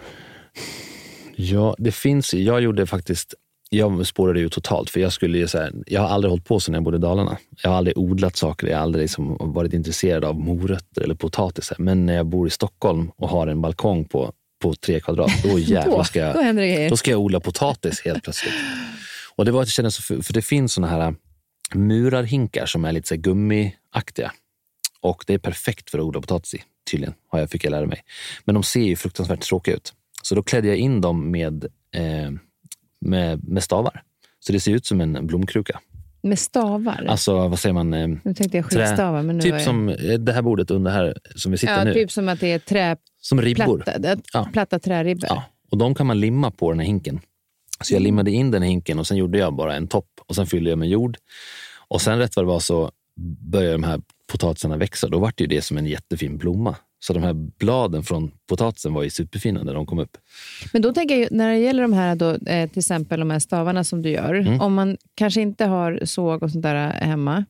Ja, 1.37 1.75
det 1.79 1.93
finns 1.93 2.35
Jag 2.35 2.61
gjorde 2.61 2.87
faktiskt 2.87 3.35
jag 3.77 4.07
spårade 4.07 4.41
ju 4.41 4.49
totalt, 4.49 4.91
för 4.91 5.01
jag 5.01 5.13
skulle 5.13 5.39
ju 5.39 5.49
så 5.49 5.59
här, 5.59 5.73
jag 5.87 6.01
har 6.01 6.09
aldrig 6.09 6.31
hållit 6.31 6.45
på 6.45 6.61
så 6.61 6.71
när 6.73 6.77
jag 6.77 6.85
bodde 6.85 6.97
i 6.97 7.01
Dalarna. 7.01 7.39
Jag 7.63 7.71
har 7.71 7.77
aldrig 7.77 7.99
odlat 7.99 8.37
saker, 8.37 8.67
jag 8.67 8.77
har 8.77 8.83
aldrig 8.83 9.03
liksom 9.03 9.37
varit 9.41 9.73
intresserad 9.73 10.25
av 10.25 10.41
morötter 10.41 11.03
eller 11.03 11.15
potatisar. 11.15 11.77
Men 11.79 12.07
när 12.07 12.15
jag 12.15 12.27
bor 12.27 12.47
i 12.47 12.51
Stockholm 12.51 13.11
och 13.17 13.29
har 13.29 13.47
en 13.47 13.61
balkong 13.61 14.05
på, 14.05 14.33
på 14.63 14.75
tre 14.75 15.01
kvadrat, 15.01 15.43
då 15.43 15.59
jävlar 15.59 16.03
ska 16.03 16.33
då 16.33 16.43
jag, 16.43 16.57
grejer. 16.57 16.91
då 16.91 16.97
ska 16.97 17.11
jag 17.11 17.21
odla 17.21 17.41
potatis 17.41 18.03
helt 18.05 18.23
plötsligt. 18.25 18.55
Och 19.37 19.45
det 19.45 19.53
var 19.53 19.63
att 19.63 19.67
jag 19.67 19.73
kände 19.73 19.91
så, 19.91 20.03
för, 20.03 20.23
för 20.23 20.33
det 20.33 20.43
finns 20.43 20.73
såna 20.73 20.87
här 20.87 21.15
murarhinkar 21.75 22.67
som 22.67 22.85
är 22.85 22.93
lite 22.93 23.09
så 23.09 23.17
gummiaktiga. 23.17 24.33
Och 25.01 25.25
det 25.27 25.35
är 25.35 25.39
perfekt 25.39 25.91
för 25.91 25.99
att 25.99 26.05
odla 26.05 26.21
potatis 26.21 26.55
i, 26.55 26.63
tydligen, 26.91 27.15
har 27.29 27.39
jag, 27.39 27.51
fick 27.51 27.65
jag 27.65 27.71
lära 27.71 27.87
mig. 27.87 28.01
Men 28.45 28.55
de 28.55 28.63
ser 28.63 28.81
ju 28.81 28.97
fruktansvärt 28.97 29.41
tråkiga 29.41 29.75
ut. 29.75 29.93
Så 30.23 30.35
då 30.35 30.43
klädde 30.43 30.69
jag 30.69 30.77
in 30.77 31.01
dem 31.01 31.31
med, 31.31 31.65
eh, 31.95 32.31
med, 33.05 33.49
med 33.49 33.63
stavar. 33.63 34.03
Så 34.41 34.53
det 34.53 34.61
ser 34.61 34.73
ut 34.73 34.87
som 34.87 35.01
en 35.01 35.27
blomkruka. 35.27 35.81
Med 36.23 36.39
stavar? 36.39 37.05
Alltså, 37.09 37.49
vad 37.49 37.59
säger 37.59 37.73
man? 37.73 37.95
Eh, 37.95 38.09
nu 38.09 38.35
tänkte 38.35 38.57
jag 38.59 38.67
trä- 38.67 38.87
skitstavar, 38.87 39.23
men 39.23 39.37
nu 39.37 39.43
typ 39.43 39.53
jag... 39.53 39.63
som 39.63 39.89
eh, 39.89 39.95
det 40.19 40.33
här 40.33 40.43
bordet 40.43 40.71
under 40.71 40.91
här 40.91 41.19
som 41.37 41.53
vi 41.53 41.59
sitter 41.59 41.79
Ja, 41.79 41.85
nu. 41.85 41.95
typ 41.95 42.11
som 42.11 42.29
att 42.29 42.41
det 42.41 42.53
är 42.53 42.59
träplatta, 42.59 43.01
Som 43.21 43.41
ribbor. 43.43 43.83
det- 43.99 44.21
Ja. 44.33 44.49
platta 44.53 44.79
träribbor. 44.79 45.29
Ja, 45.29 45.45
och 45.71 45.79
de 45.79 45.95
kan 45.95 46.07
man 46.07 46.21
limma 46.21 46.51
på 46.51 46.71
den 46.71 46.79
här 46.81 46.87
hinken. 46.87 47.21
Så 47.85 47.95
jag 47.95 48.03
limmade 48.03 48.31
in 48.31 48.51
den 48.51 48.63
här 48.63 48.69
hinken 48.69 48.99
och 48.99 49.07
sen 49.07 49.17
gjorde 49.17 49.39
jag 49.39 49.55
bara 49.55 49.77
en 49.77 49.89
topp 49.89 50.09
och 50.27 50.35
sen 50.35 50.47
fyllde 50.47 50.71
jag 50.71 50.79
med 50.79 50.89
jord. 50.89 51.17
Och 51.89 52.01
sen 52.03 52.19
rätt 52.19 52.37
vad 52.37 52.45
det 52.45 52.49
var 52.49 52.61
så 52.61 52.91
började 53.51 53.73
de 53.73 53.85
här 53.85 54.01
potatisarna 54.33 54.77
växa. 54.77 55.09
Då 55.09 55.19
var 55.19 55.33
det 55.37 55.45
ju 55.45 55.47
det 55.49 55.63
som 55.63 55.77
en 55.79 55.87
jättefin 55.87 56.39
blomma. 56.39 56.77
Så 57.07 57.13
de 57.13 57.23
här 57.23 57.33
bladen 57.59 58.03
från 58.03 58.31
potatisen 58.49 58.95
var 58.95 59.03
ju 59.03 59.11
superfina 59.11 59.63
när 59.63 59.75
de 59.75 59.87
kom 59.87 59.99
upp. 59.99 60.17
Men 60.73 60.83
då 60.83 60.93
tänker 60.95 61.17
jag, 61.17 61.33
när 61.33 61.53
det 61.53 61.59
gäller 61.59 61.83
de 61.83 61.93
här, 61.93 62.17
då, 62.17 62.31
eh, 62.31 62.69
till 62.71 62.79
exempel 62.79 63.21
de 63.21 63.31
här 63.31 63.39
stavarna 63.39 63.85
som 63.85 64.03
du 64.03 64.11
gör, 64.11 64.35
Mm. 64.35 64.61
om 64.61 64.75
man 64.75 64.97
kanske 65.15 65.41
inte 65.41 65.65
har 65.65 66.01
såg 66.05 66.43
och 66.43 66.51
sånt 66.51 66.63
där 66.63 66.91
hemma, 66.91 67.45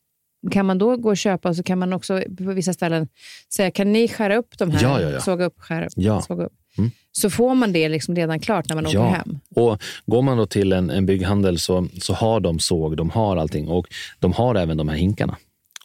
kan 0.51 0.67
man 0.67 0.79
då 0.79 0.97
gå 0.97 1.09
och 1.09 1.17
köpa 1.17 1.49
och 1.49 1.57
så 1.57 1.63
kan 1.63 1.79
man 1.79 1.93
också 1.93 2.23
på 2.39 2.53
vissa 2.53 2.73
ställen 2.73 3.09
säga, 3.55 3.71
kan 3.71 3.93
ni 3.93 4.09
skära 4.09 4.37
upp 4.37 4.59
de 4.59 4.71
här? 4.71 4.83
Ja, 4.83 5.01
ja, 5.01 5.11
ja. 5.11 5.21
Såga 5.21 5.45
upp, 5.45 5.55
skära 5.61 5.87
upp, 5.87 5.93
Ja. 5.97 6.21
såga 6.23 6.45
upp. 6.45 6.53
Mm. 6.79 6.91
Så 7.13 7.31
får 7.31 7.55
man 7.55 7.73
det 7.73 7.89
liksom 7.89 8.17
redan 8.17 8.41
klart 8.41 8.69
när 8.69 8.77
man 8.77 8.87
åker 8.87 8.99
Ja. 8.99 9.09
hem. 9.09 9.39
Och 9.57 9.83
går 10.07 10.23
man 10.23 10.37
då 10.39 10.47
till 10.47 10.73
en, 10.73 10.91
en 10.91 11.07
bygghandel 11.07 11.59
så, 11.59 11.89
så 12.01 12.15
har 12.15 12.41
de 12.41 12.59
såg, 12.59 12.97
de 12.97 13.11
har 13.11 13.37
allting 13.37 13.69
och 13.69 13.87
de 14.21 14.33
har 14.33 14.55
även 14.55 14.77
de 14.77 14.89
här 14.89 14.97
hinkarna. 14.97 15.37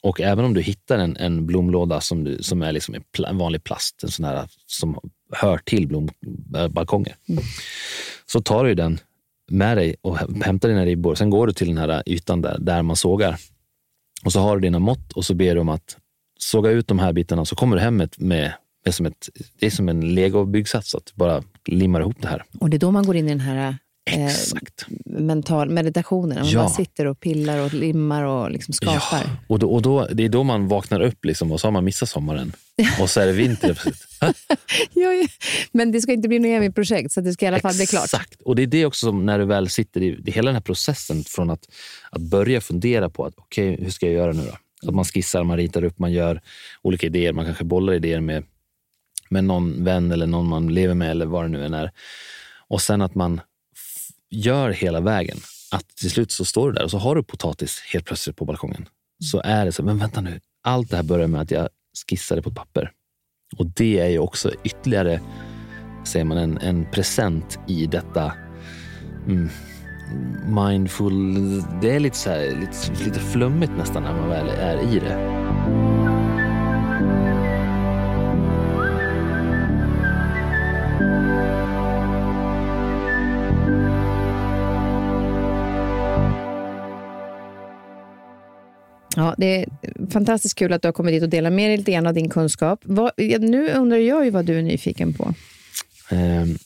Och 0.02 0.22
även 0.22 0.46
om 0.46 0.54
du 0.54 0.62
hittar 0.62 0.98
en, 0.98 1.18
en 1.18 1.46
blomlåda 1.46 2.02
som, 2.02 2.24
du, 2.24 2.44
som 2.44 2.62
är 2.62 2.72
liksom 2.72 2.96
en, 2.96 3.26
en 3.26 3.38
vanlig 3.38 3.64
plast, 3.64 4.04
en 4.04 4.12
sån 4.12 4.26
här 4.26 4.48
som 4.66 5.00
hör 5.32 5.58
till 5.58 5.88
blombalkonger, 5.88 7.16
så 8.26 8.42
tar 8.42 8.64
du 8.66 8.76
den 8.76 9.00
med 9.52 9.78
dig 9.78 9.96
och 10.02 10.18
hä- 10.18 10.44
hämtar 10.44 10.70
dina 10.70 10.86
ribbor. 10.86 11.16
Sen 11.16 11.30
går 11.30 11.48
du 11.48 11.54
till 11.54 11.68
den 11.68 11.78
här 11.78 12.04
ytan 12.06 12.42
där, 12.42 12.58
där 12.60 12.82
man 12.84 12.96
sågar. 12.96 13.38
Och 14.26 14.32
så 14.32 14.40
har 14.40 14.58
du 14.58 14.62
dina 14.62 14.80
mått 14.80 15.12
och 15.14 15.26
så 15.26 15.34
ber 15.34 15.56
du 15.56 15.62
om 15.62 15.70
att 15.70 15.98
såga 16.40 16.70
ut 16.72 16.88
de 16.88 17.00
här 17.00 17.14
bitarna. 17.14 17.46
Så 17.46 17.56
kommer 17.56 17.76
du 17.76 17.82
hem 17.82 17.98
med, 17.98 18.14
med, 18.18 18.54
med 18.86 18.96
som 18.96 19.06
ett, 19.06 19.30
det 19.60 19.66
är 19.66 19.70
som 19.72 19.90
en 19.90 20.14
legobyggsats, 20.16 20.96
att 20.96 21.06
du 21.06 21.12
bara 21.16 21.44
limmar 21.66 22.02
ihop 22.02 22.22
det 22.22 22.28
här. 22.28 22.44
Och 22.60 22.70
det 22.70 22.78
är 22.78 22.80
då 22.80 22.92
man 22.92 23.06
går 23.06 23.16
in 23.16 23.26
i 23.26 23.30
den 23.30 23.40
här 23.40 23.78
eh, 24.14 24.26
Exakt. 24.26 24.86
mental 25.06 25.70
meditationen. 25.70 26.38
Man 26.38 26.48
Ja. 26.50 26.60
bara 26.60 26.70
sitter 26.70 27.06
och 27.06 27.20
pillar 27.20 27.60
och 27.60 27.74
limmar 27.74 28.24
och 28.24 28.52
liksom 28.52 28.74
skapar. 28.74 29.00
Ja, 29.24 29.30
och, 29.48 29.60
då, 29.60 29.72
och 29.74 29.82
då, 29.82 30.08
det 30.14 30.26
är 30.26 30.30
då 30.30 30.44
man 30.44 30.68
vaknar 30.68 31.02
upp 31.02 31.26
liksom, 31.26 31.52
och 31.52 31.60
så 31.62 31.68
har 31.68 31.72
man 31.72 31.84
missat 31.86 32.10
sommaren. 32.10 32.52
Och 33.02 33.10
så 33.10 33.20
är 33.20 33.26
det 33.26 33.32
vinter. 33.34 33.82
Ja. 34.94 35.28
Men 35.72 35.92
det 35.92 36.02
ska 36.02 36.14
inte 36.14 36.28
bli 36.28 36.40
något 36.40 36.48
evigt 36.48 36.76
projekt, 36.76 37.12
så 37.12 37.22
det 37.22 37.34
ska 37.34 37.46
i 37.46 37.48
alla 37.48 37.60
fall 37.60 37.76
bli 37.76 37.86
klart. 37.86 38.04
Exakt. 38.04 38.42
Och 38.42 38.56
det 38.56 38.62
är 38.64 38.68
det 38.68 38.86
också 38.86 39.06
som 39.06 39.26
när 39.26 39.40
du 39.40 39.46
väl 39.46 39.70
sitter 39.70 40.02
i 40.04 40.16
det, 40.22 40.32
hela 40.32 40.46
den 40.48 40.56
här 40.56 40.62
processen 40.62 41.24
från 41.24 41.50
att, 41.50 41.66
att 42.12 42.22
börja 42.22 42.62
fundera 42.62 43.10
på 43.10 43.26
att 43.26 43.34
okej, 43.38 43.78
hur 43.84 43.90
ska 43.90 44.06
jag 44.06 44.16
göra 44.16 44.32
nu 44.34 44.42
då? 44.44 44.88
Att 44.90 44.96
man 44.96 45.06
skissar, 45.06 45.44
man 45.44 45.58
ritar 45.58 45.84
upp, 45.84 46.00
man 46.00 46.12
gör 46.12 46.42
olika 46.82 47.08
idéer. 47.08 47.34
Man 47.34 47.46
kanske 47.46 47.64
bollar 47.64 47.94
idéer 47.94 48.20
med, 48.22 48.44
med 49.30 49.44
någon 49.44 49.84
vän 49.84 50.12
eller 50.12 50.28
någon 50.28 50.48
man 50.48 50.74
lever 50.74 50.94
med 50.94 51.12
eller 51.12 51.26
vad 51.26 51.44
det 51.46 51.50
nu 51.50 51.66
än 51.66 51.74
är. 51.74 51.92
Och 52.68 52.82
sen 52.82 53.02
att 53.02 53.16
man 53.16 53.42
gör 54.30 54.70
hela 54.70 55.00
vägen. 55.00 55.38
Att 55.72 55.88
till 55.88 56.12
slut 56.12 56.32
så 56.32 56.46
står 56.46 56.72
du 56.72 56.74
där 56.74 56.84
och 56.84 56.92
så 56.92 56.98
har 56.98 57.16
du 57.16 57.24
potatis 57.24 57.84
helt 57.94 58.06
plötsligt 58.06 58.36
på 58.36 58.46
balkongen. 58.46 58.86
Så 59.32 59.42
är 59.42 59.66
det 59.66 59.72
så, 59.72 59.84
men 59.84 59.98
vänta 59.98 60.22
nu. 60.22 60.40
Allt 60.64 60.90
det 60.90 60.96
här 60.96 61.04
börjar 61.04 61.28
med 61.28 61.42
att 61.42 61.52
jag 61.52 61.70
skissade 62.10 62.42
på 62.42 62.50
ett 62.50 62.56
papper. 62.56 62.92
Och 63.58 63.66
det 63.66 64.00
är 64.00 64.10
ju 64.10 64.20
också 64.20 64.52
ytterligare 64.64 65.22
säger 66.04 66.26
man, 66.26 66.38
en, 66.38 66.58
en 66.58 66.86
present 66.92 67.60
i 67.68 67.86
detta 67.86 68.34
mm, 69.28 69.50
mindful... 70.48 71.64
Det 71.82 71.96
är 71.96 72.00
lite, 72.00 72.18
så 72.18 72.30
här, 72.30 72.56
lite, 72.60 73.04
lite 73.04 73.20
flummigt 73.20 73.72
nästan 73.78 74.04
när 74.04 74.14
man 74.14 74.30
väl 74.30 74.50
är 74.50 74.96
i 74.96 75.00
det. 75.00 75.89
Ja, 89.20 89.36
det 89.38 89.62
är 89.62 89.66
fantastiskt 90.10 90.58
kul 90.58 90.74
att 90.74 90.82
du 90.82 90.88
har 90.88 90.94
kommit 90.94 91.14
dit 91.14 91.24
och 91.24 91.30
delat 91.30 91.54
med 91.54 91.70
dig 91.70 91.78
lite 91.78 91.92
grann 91.92 92.08
av 92.08 92.14
din 92.14 92.30
kunskap. 92.30 92.80
Vad, 92.84 93.12
nu 93.40 93.70
undrar 93.70 93.98
jag 93.98 94.26
ju 94.26 94.32
vad 94.32 94.46
du 94.46 94.60
är 94.60 94.62
nyfiken 94.62 95.14
på. 95.14 95.34
Ehm, 96.12 96.58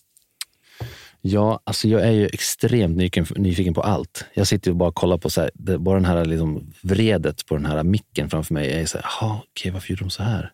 ja, 1.22 1.60
alltså 1.64 1.88
jag 1.88 2.02
är 2.02 2.12
ju 2.12 2.26
extremt 2.26 2.98
nyfiken, 2.98 3.26
nyfiken 3.36 3.74
på 3.74 3.82
allt. 3.82 4.26
Jag 4.34 4.48
sitter 4.48 4.72
och 4.72 4.78
bara 4.78 4.92
kollar 4.92 5.18
på 5.18 5.30
så 5.30 5.42
här, 5.42 5.52
det, 5.54 5.78
bara 5.80 5.96
den 5.96 6.06
här 6.06 6.26
liksom 6.26 6.74
vredet 6.82 7.46
på 7.46 7.56
den 7.56 7.66
här 7.66 7.84
micken 7.84 8.30
framför 8.30 8.54
mig. 8.54 8.70
Jag 8.70 8.82
är 8.82 8.86
så 8.86 8.98
här, 8.98 9.06
jaha, 9.20 9.40
okej, 9.52 9.72
varför 9.72 9.90
gjorde 9.90 10.04
de 10.04 10.10
så 10.10 10.24
här? 10.24 10.52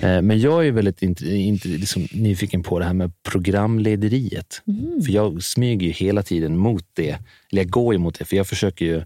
Eh, 0.00 0.22
Men 0.22 0.40
jag 0.40 0.66
är 0.66 0.72
väldigt 0.72 1.02
int, 1.02 1.22
int, 1.22 1.64
liksom 1.64 2.08
nyfiken 2.12 2.62
på 2.62 2.78
det 2.78 2.84
här 2.84 2.94
med 2.94 3.22
programlederiet. 3.22 4.62
För 5.04 5.12
jag 5.12 5.42
smyger 5.42 5.86
ju 5.86 5.92
hela 5.92 6.22
tiden 6.22 6.56
mot 6.56 6.84
det. 6.92 7.18
Eller 7.52 7.62
jag 7.62 7.70
går 7.70 7.94
ju 7.94 7.98
mot 7.98 8.18
det, 8.18 8.24
för 8.24 8.36
jag 8.36 8.46
försöker 8.46 8.84
ju 8.84 9.02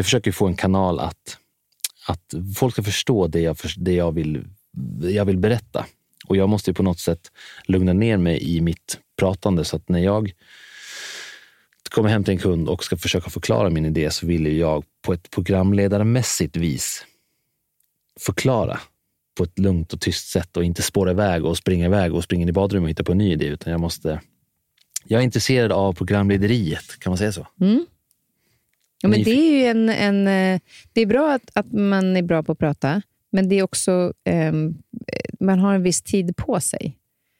jag 0.00 0.04
försöker 0.04 0.32
få 0.32 0.46
en 0.46 0.56
kanal 0.56 1.00
att, 1.00 1.38
att 2.06 2.34
folk 2.56 2.72
ska 2.72 2.82
förstå 2.82 3.26
det 3.26 3.40
jag, 3.40 3.56
det 3.76 3.94
jag, 3.94 4.12
vill, 4.12 4.44
jag 5.02 5.24
vill 5.24 5.38
berätta. 5.38 5.86
Och 6.26 6.36
jag 6.36 6.48
måste 6.48 6.70
ju 6.70 6.74
på 6.74 6.82
något 6.82 6.98
sätt 6.98 7.32
lugna 7.64 7.92
ner 7.92 8.16
mig 8.16 8.56
i 8.56 8.60
mitt 8.60 8.98
pratande 9.18 9.64
så 9.64 9.76
att 9.76 9.88
när 9.88 9.98
jag 9.98 10.32
kommer 11.90 12.08
hem 12.08 12.24
till 12.24 12.32
en 12.32 12.38
kund 12.38 12.68
och 12.68 12.84
ska 12.84 12.96
försöka 12.96 13.30
förklara 13.30 13.70
min 13.70 13.86
idé 13.86 14.10
så 14.10 14.26
vill 14.26 14.58
jag 14.58 14.84
på 15.02 15.12
ett 15.12 15.30
programledarmässigt 15.30 16.56
vis 16.56 17.06
förklara 18.20 18.80
på 19.38 19.44
ett 19.44 19.58
lugnt 19.58 19.92
och 19.92 20.00
tyst 20.00 20.28
sätt 20.28 20.56
och 20.56 20.64
inte 20.64 20.82
spåra 20.82 21.10
iväg 21.10 21.44
och 21.44 21.56
springa 21.56 21.86
iväg 21.86 22.14
och 22.14 22.24
springa 22.24 22.42
in 22.42 22.48
i 22.48 22.52
badrummet 22.52 22.86
och 22.86 22.90
hitta 22.90 23.04
på 23.04 23.12
en 23.12 23.18
ny 23.18 23.32
idé. 23.32 23.46
Utan 23.46 23.70
jag 23.70 23.80
måste... 23.80 24.20
Jag 25.04 25.20
är 25.20 25.24
intresserad 25.24 25.72
av 25.72 25.92
programlederiet, 25.92 26.98
kan 26.98 27.10
man 27.10 27.18
säga 27.18 27.32
så? 27.32 27.46
Mm. 27.60 27.86
Ja, 29.02 29.08
men 29.08 29.22
det 29.22 29.30
är 29.30 29.58
ju 29.58 29.64
en, 29.64 29.88
en, 29.88 30.26
eh, 30.26 30.60
det 30.92 31.00
är 31.00 31.06
bra 31.06 31.32
att, 31.32 31.50
att 31.52 31.72
man 31.72 32.16
är 32.16 32.22
bra 32.22 32.42
på 32.42 32.52
att 32.52 32.58
prata, 32.58 33.02
men 33.32 33.48
det 33.48 33.58
är 33.58 33.62
också, 33.62 34.12
ehm, 34.24 34.74
man 35.40 35.58
har 35.58 35.74
en 35.74 35.82
viss 35.82 36.02
tid 36.02 36.36
på 36.36 36.60
sig. 36.60 36.96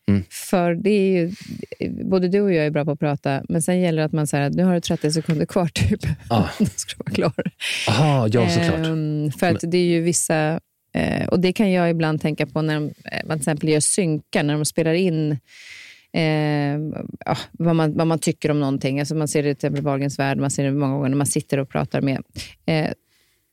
Mm. 0.09 0.25
För 0.31 0.75
det 0.75 0.91
är 0.91 1.11
ju, 1.11 1.33
både 2.05 2.29
du 2.29 2.41
och 2.41 2.53
jag 2.53 2.67
är 2.67 2.71
bra 2.71 2.85
på 2.85 2.91
att 2.91 2.99
prata, 2.99 3.43
men 3.49 3.63
sen 3.63 3.81
gäller 3.81 3.99
det 3.99 4.05
att 4.05 4.13
man 4.13 4.27
säger 4.27 4.47
att 4.47 4.55
nu 4.55 4.65
har 4.65 4.75
du 4.75 4.81
30 4.81 5.13
sekunder 5.13 5.47
kvar, 5.47 5.67
typ. 5.67 6.01
Ah. 6.29 6.49
Då 6.59 6.67
ska 6.67 6.95
du 6.97 7.05
vara 7.05 7.15
klar. 7.15 7.53
Aha, 7.89 8.29
ja, 8.33 8.49
såklart. 8.49 8.87
Ehm, 8.87 9.33
för 9.39 9.47
att 9.47 9.61
det 9.61 9.79
är 9.79 9.85
ju 9.85 10.01
vissa, 10.01 10.61
eh, 10.95 11.29
och 11.29 11.41
det 11.41 11.53
kan 11.53 11.71
jag 11.71 11.91
ibland 11.91 12.21
tänka 12.21 12.47
på 12.47 12.63
när 12.63 12.75
de, 12.75 12.85
eh, 12.85 13.27
man 13.27 13.39
till 13.39 13.43
exempel 13.43 13.69
gör 13.69 13.81
synkar, 13.81 14.43
när 14.43 14.55
de 14.55 14.65
spelar 14.65 14.93
in 14.93 15.39
eh, 16.13 16.79
ja, 17.27 17.37
vad, 17.53 17.77
man, 17.77 17.97
vad 17.97 18.07
man 18.07 18.19
tycker 18.19 18.51
om 18.51 18.61
någonting. 18.61 19.01
Alltså 19.01 19.15
man 19.15 19.29
ser 19.29 19.43
det 19.43 19.49
till 19.49 19.57
exempel 19.57 19.81
i 19.81 19.85
Wahlgrens 19.85 20.19
värld, 20.19 20.39
man 20.39 20.51
ser 20.51 20.65
det 20.65 20.73
många 20.73 20.95
gånger 20.95 21.09
när 21.09 21.17
man 21.17 21.27
sitter 21.27 21.59
och 21.59 21.69
pratar 21.69 22.01
med. 22.01 22.23
Eh, 22.67 22.91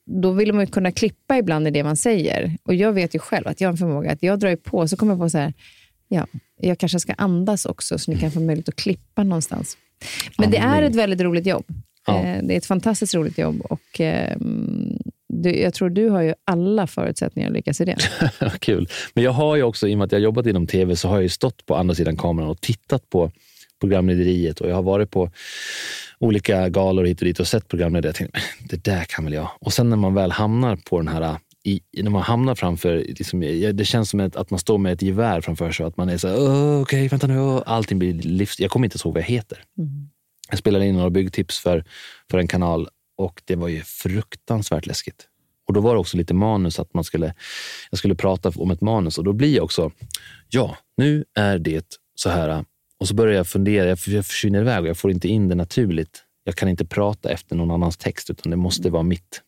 då 0.05 0.31
vill 0.31 0.53
man 0.53 0.65
ju 0.65 0.71
kunna 0.71 0.91
klippa 0.91 1.37
ibland 1.37 1.67
i 1.67 1.71
det 1.71 1.83
man 1.83 1.95
säger. 1.97 2.57
Och 2.63 2.75
jag 2.75 2.93
vet 2.93 3.15
ju 3.15 3.19
själv 3.19 3.47
att 3.47 3.61
jag 3.61 3.67
har 3.67 3.71
en 3.71 3.77
förmåga 3.77 4.11
att 4.11 4.23
jag 4.23 4.39
drar 4.39 4.55
på, 4.55 4.87
så 4.87 4.97
kommer 4.97 5.13
jag 5.13 5.19
på 5.19 5.29
så 5.29 5.37
här, 5.37 5.53
ja, 6.07 6.27
jag 6.59 6.77
kanske 6.77 6.99
ska 6.99 7.13
andas 7.13 7.65
också, 7.65 7.99
så 7.99 8.11
ni 8.11 8.17
kan 8.17 8.31
få 8.31 8.39
möjlighet 8.39 8.69
att 8.69 8.75
klippa 8.75 9.23
någonstans. 9.23 9.77
Men 10.37 10.51
det 10.51 10.57
är 10.57 10.81
ett 10.81 10.95
väldigt 10.95 11.21
roligt 11.21 11.45
jobb. 11.45 11.65
Ja. 12.07 12.23
Eh, 12.23 12.43
Det 12.43 12.53
är 12.53 12.57
ett 12.57 12.65
fantastiskt 12.65 13.15
roligt 13.15 13.37
jobb 13.37 13.61
och 13.61 14.01
eh, 14.01 14.37
du, 15.29 15.59
jag 15.59 15.73
tror 15.73 15.89
du 15.89 16.09
har 16.09 16.21
ju 16.21 16.33
alla 16.45 16.87
förutsättningar 16.87 17.49
att 17.49 17.53
lyckas 17.53 17.81
i 17.81 17.85
det. 17.85 17.97
Kul. 18.59 18.87
Men 19.13 19.23
jag 19.23 19.31
har 19.31 19.55
ju 19.55 19.63
också, 19.63 19.87
i 19.87 19.93
och 19.93 19.97
med 19.97 20.05
att 20.05 20.11
jag 20.11 20.21
jobbat 20.21 20.45
inom 20.45 20.67
tv, 20.67 20.95
så 20.95 21.07
har 21.07 21.15
jag 21.15 21.23
ju 21.23 21.29
stått 21.29 21.65
på 21.65 21.75
andra 21.75 21.95
sidan 21.95 22.17
kameran 22.17 22.49
och 22.49 22.61
tittat 22.61 23.09
på 23.09 23.31
programlederiet 23.79 24.61
och 24.61 24.69
jag 24.69 24.75
har 24.75 24.83
varit 24.83 25.11
på 25.11 25.31
olika 26.19 26.69
galor 26.69 27.05
hit 27.05 27.19
och 27.19 27.25
dit 27.25 27.39
och 27.39 27.47
sett 27.47 27.67
programledare. 27.67 28.09
Jag 28.09 28.15
tänkte, 28.15 28.39
det 28.69 28.83
där 28.83 29.03
kan 29.03 29.25
väl 29.25 29.33
jag. 29.33 29.49
Och 29.59 29.73
sen 29.73 29.89
när 29.89 29.97
man 29.97 30.13
väl 30.13 30.31
hamnar 30.31 30.75
på 30.75 30.97
den 30.97 31.07
här 31.07 31.37
i, 31.63 31.81
när 32.03 32.09
man 32.09 32.21
hamnar 32.21 32.55
framför, 32.55 32.97
liksom, 32.97 33.39
det 33.73 33.85
känns 33.85 34.09
som 34.09 34.19
att 34.35 34.49
man 34.49 34.59
står 34.59 34.77
med 34.77 34.93
ett 34.93 35.01
gevär 35.01 35.41
framför 35.41 35.71
sig 35.71 35.83
och 35.83 35.87
att 35.87 35.97
man 35.97 36.09
är 36.09 36.17
så 36.17 36.27
här, 36.27 36.35
"Åh, 36.39 36.81
okej, 36.81 37.07
vänta 37.07 37.27
nu, 37.27 37.39
åh." 37.39 37.63
allting 37.65 37.99
blir 37.99 38.13
livs... 38.13 38.59
Jag 38.59 38.71
kommer 38.71 38.85
inte 38.85 38.97
ihåg 39.05 39.13
vad 39.13 39.23
jag 39.23 39.27
heter. 39.27 39.63
Jag 40.49 40.59
spelade 40.59 40.85
in 40.85 40.95
några 40.95 41.09
byggtips 41.09 41.59
för, 41.59 41.83
för 42.31 42.37
en 42.37 42.47
kanal 42.47 42.87
och 43.17 43.41
det 43.45 43.55
var 43.55 43.67
ju 43.67 43.81
fruktansvärt 43.81 44.85
läskigt. 44.85 45.27
Och 45.67 45.73
då 45.73 45.81
var 45.81 45.93
det 45.93 45.99
också 45.99 46.17
lite 46.17 46.33
manus, 46.33 46.79
att 46.79 46.93
man 46.93 47.03
skulle, 47.03 47.33
jag 47.89 47.97
skulle 47.99 48.15
prata 48.15 48.51
om 48.55 48.71
ett 48.71 48.81
manus 48.81 49.17
och 49.17 49.23
då 49.23 49.33
blir 49.33 49.55
jag 49.55 49.63
också, 49.63 49.91
ja, 50.49 50.77
nu 50.97 51.25
är 51.35 51.59
det 51.59 51.85
så 52.15 52.29
här. 52.29 52.65
Och 52.99 53.07
så 53.07 53.13
börjar 53.15 53.33
jag 53.35 53.47
fundera, 53.47 53.87
jag, 53.89 53.97
jag 54.05 54.25
försvinner 54.25 54.61
iväg 54.61 54.81
och 54.81 54.87
jag 54.87 54.97
får 54.97 55.11
inte 55.11 55.27
in 55.27 55.47
det 55.47 55.55
naturligt. 55.55 56.23
Jag 56.43 56.55
kan 56.55 56.69
inte 56.69 56.85
prata 56.85 57.29
efter 57.29 57.55
någon 57.55 57.71
annans 57.71 57.97
text, 57.97 58.29
utan 58.29 58.49
det 58.49 58.55
måste 58.57 58.89
vara 58.89 59.03
mitt. 59.03 59.41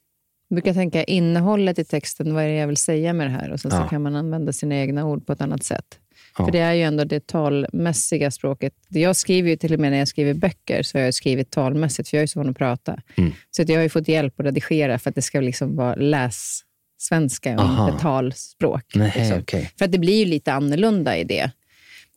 Jag 0.47 0.55
brukar 0.55 0.73
tänka 0.73 1.03
innehållet 1.03 1.79
i 1.79 1.85
texten, 1.85 2.33
vad 2.33 2.43
är 2.43 2.47
det 2.47 2.55
jag 2.55 2.67
vill 2.67 2.77
säga 2.77 3.13
med 3.13 3.27
det 3.27 3.31
här? 3.31 3.51
Och 3.51 3.59
sen 3.59 3.71
så 3.71 3.77
Ja. 3.77 3.87
kan 3.87 4.01
man 4.01 4.15
använda 4.15 4.53
sina 4.53 4.75
egna 4.75 5.05
ord 5.05 5.25
på 5.25 5.33
ett 5.33 5.41
annat 5.41 5.63
sätt. 5.63 5.99
Ja. 6.37 6.45
För 6.45 6.51
det 6.51 6.59
är 6.59 6.73
ju 6.73 6.83
ändå 6.83 7.03
det 7.03 7.27
talmässiga 7.27 8.31
språket. 8.31 8.73
Jag 8.87 9.15
skriver 9.15 9.49
ju 9.49 9.55
till 9.55 9.73
och 9.73 9.79
med 9.79 9.91
när 9.91 9.99
jag 9.99 10.07
skriver 10.07 10.33
böcker, 10.33 10.83
så 10.83 10.97
har 10.97 11.05
jag 11.05 11.13
skrivit 11.13 11.51
talmässigt, 11.51 12.09
för 12.09 12.17
jag 12.17 12.23
är 12.23 12.27
så 12.27 12.39
van 12.39 12.49
att 12.49 12.57
prata. 12.57 13.01
Mm. 13.15 13.33
Så 13.51 13.61
att 13.61 13.69
jag 13.69 13.75
har 13.75 13.83
ju 13.83 13.89
fått 13.89 14.07
hjälp 14.07 14.39
att 14.39 14.45
redigera 14.45 14.99
för 14.99 15.09
att 15.09 15.15
det 15.15 15.21
ska 15.21 15.41
liksom 15.41 15.75
vara 15.75 15.95
lässvenska 15.95 17.53
och 17.53 17.61
Aha. 17.61 17.89
inte 17.89 18.01
talspråk. 18.01 18.83
Nej, 18.95 19.13
liksom. 19.15 19.39
okej. 19.39 19.71
För 19.77 19.85
att 19.85 19.91
det 19.91 19.99
blir 19.99 20.19
ju 20.19 20.25
lite 20.25 20.53
annorlunda 20.53 21.17
i 21.17 21.23
det. 21.23 21.51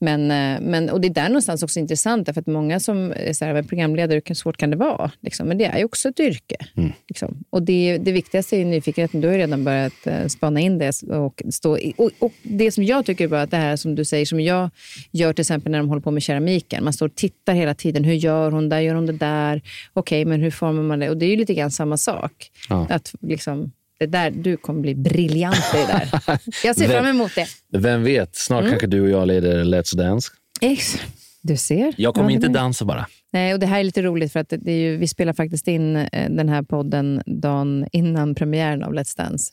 Men, 0.03 0.31
eh, 0.31 0.61
men, 0.61 0.91
och 0.91 1.01
det 1.01 1.09
är 1.09 1.15
där 1.15 1.29
någonstans 1.29 1.63
också 1.63 1.79
intressant, 1.79 2.27
därför 2.27 2.41
att 2.41 2.47
många 2.47 2.81
som 2.81 3.13
är 3.17 3.33
så 3.33 3.45
här, 3.45 3.55
"Men 3.55 3.67
programledare, 3.67 4.23
hur 4.25 4.35
svårt 4.35 4.57
kan 4.57 4.71
det 4.71 4.77
vara? 4.77 5.11
Liksom. 5.21 5.49
Men 5.49 5.59
det 5.59 5.65
är 5.65 5.79
ju 5.79 5.85
också 5.85 6.09
ett 6.09 6.21
yrke. 6.21 6.57
Mm. 6.77 6.93
Liksom. 7.09 7.45
Och 7.51 7.63
det, 7.63 7.99
det 7.99 8.13
viktigaste 8.13 8.57
är 8.57 8.65
nyfikenheten. 8.65 9.21
Du 9.21 9.29
har 9.29 9.33
ju 9.33 9.41
redan 9.41 9.65
börjat 9.65 10.07
eh, 10.07 10.27
spana 10.27 10.61
in 10.61 10.79
det. 10.79 11.03
Och, 11.03 11.43
stå 11.51 11.79
och, 11.97 12.11
och 12.19 12.33
det 12.43 12.73
som 12.73 12.85
jag 12.85 13.07
tycker 13.07 13.25
är 13.25 13.29
bra, 13.29 13.41
att 13.41 13.51
det 13.51 13.57
här 13.57 13.77
som 13.77 13.95
du 13.95 14.05
säger, 14.05 14.27
som 14.27 14.41
jag 14.41 14.71
gör 15.11 15.33
till 15.33 15.43
exempel 15.43 15.73
när 15.73 15.79
de 15.79 15.89
håller 15.89 16.03
på 16.03 16.11
med 16.11 16.23
keramiken. 16.23 16.85
Man 16.85 16.93
står 16.93 17.07
och 17.07 17.15
tittar 17.15 17.55
hela 17.55 17.75
tiden. 17.75 18.05
Hur 18.05 18.15
gör 18.15 18.51
hon 18.51 18.69
där? 18.69 18.81
Gör 18.81 18.95
hon 18.95 19.07
det 19.07 19.13
där? 19.13 19.63
Okej, 19.93 20.25
men 20.25 20.41
hur 20.41 20.51
formar 20.51 20.83
man 20.83 20.99
det? 20.99 21.11
Och 21.11 21.17
det 21.17 21.27
är 21.27 21.31
ju 21.31 21.37
lite 21.37 21.55
grann 21.55 21.71
samma 21.71 21.97
sak. 21.97 22.51
Ja. 22.69 22.87
Att 22.91 23.15
liksom, 23.21 23.73
det 24.07 24.19
där, 24.19 24.31
du 24.31 24.57
kommer 24.57 24.81
bli 24.81 24.95
briljant 24.95 25.57
i 25.75 25.77
det 25.77 25.87
där. 25.87 26.39
Jag 26.65 26.77
ser 26.77 26.89
Vem- 26.89 26.91
fram 26.91 27.07
emot 27.07 27.35
det. 27.35 27.47
Vem 27.79 28.03
vet, 28.05 28.37
snart 28.37 28.61
Mm. 28.61 28.71
kanske 28.71 28.87
du 28.87 29.01
och 29.01 29.11
jag 29.11 29.29
leder 29.29 29.65
Let's 29.65 29.97
Dance. 29.97 30.31
Ex. 30.61 30.97
Du 31.43 31.57
ser. 31.57 31.95
Jag 31.97 32.15
kommer 32.15 32.31
Ja, 32.31 32.35
inte 32.35 32.49
dansa 32.49 32.85
bara. 32.85 33.07
Nej, 33.33 33.55
och 33.55 33.61
det 33.61 33.67
här 33.67 33.81
är 33.81 33.85
lite 33.85 34.03
roligt 34.03 34.33
för 34.33 34.41
att 34.41 34.49
det 34.59 34.73
är 34.73 34.77
ju, 34.79 34.97
vi 34.97 35.09
spelar 35.09 35.33
faktiskt 35.33 35.69
in 35.69 35.97
eh, 35.97 36.31
den 36.31 36.49
här 36.49 36.63
podden 36.63 37.23
dagen 37.27 37.87
innan 37.93 38.35
premiären 38.35 38.83
av 38.83 38.93
Let's 38.95 39.17
Dance. 39.17 39.53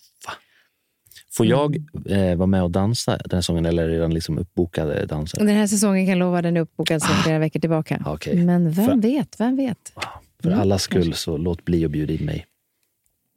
Får 1.31 1.45
Mm. 1.45 1.57
jag 1.59 1.75
eh, 2.31 2.35
vara 2.37 2.47
med 2.47 2.63
och 2.63 2.71
dansa 2.71 3.11
den 3.11 3.29
här 3.31 3.41
säsongen 3.41 3.65
eller 3.65 3.83
är 3.83 3.89
redan 3.89 4.13
liksom 4.13 4.37
uppbokade 4.37 5.05
danser? 5.05 5.37
Den 5.37 5.47
här 5.55 5.67
säsongen 5.67 6.05
kan 6.05 6.09
jag 6.09 6.19
lova 6.19 6.41
den 6.41 6.57
är 6.57 6.61
uppbokad 6.61 7.01
sedan 7.01 7.15
flera 7.23 7.39
veckor 7.39 7.59
tillbaka. 7.59 8.01
Ah. 8.05 8.13
Okej. 8.13 8.35
Men 8.45 8.71
vem 8.71 8.85
För- 8.85 8.95
vet, 9.01 9.39
vem 9.39 9.55
vet? 9.55 9.93
För 10.43 10.49
Mm, 10.49 10.61
allas 10.61 10.81
skull, 10.83 11.13
så 11.13 11.37
låt 11.37 11.65
bli 11.65 11.85
att 11.85 11.91
bjuda 11.91 12.13
in 12.13 12.25
mig. 12.25 12.45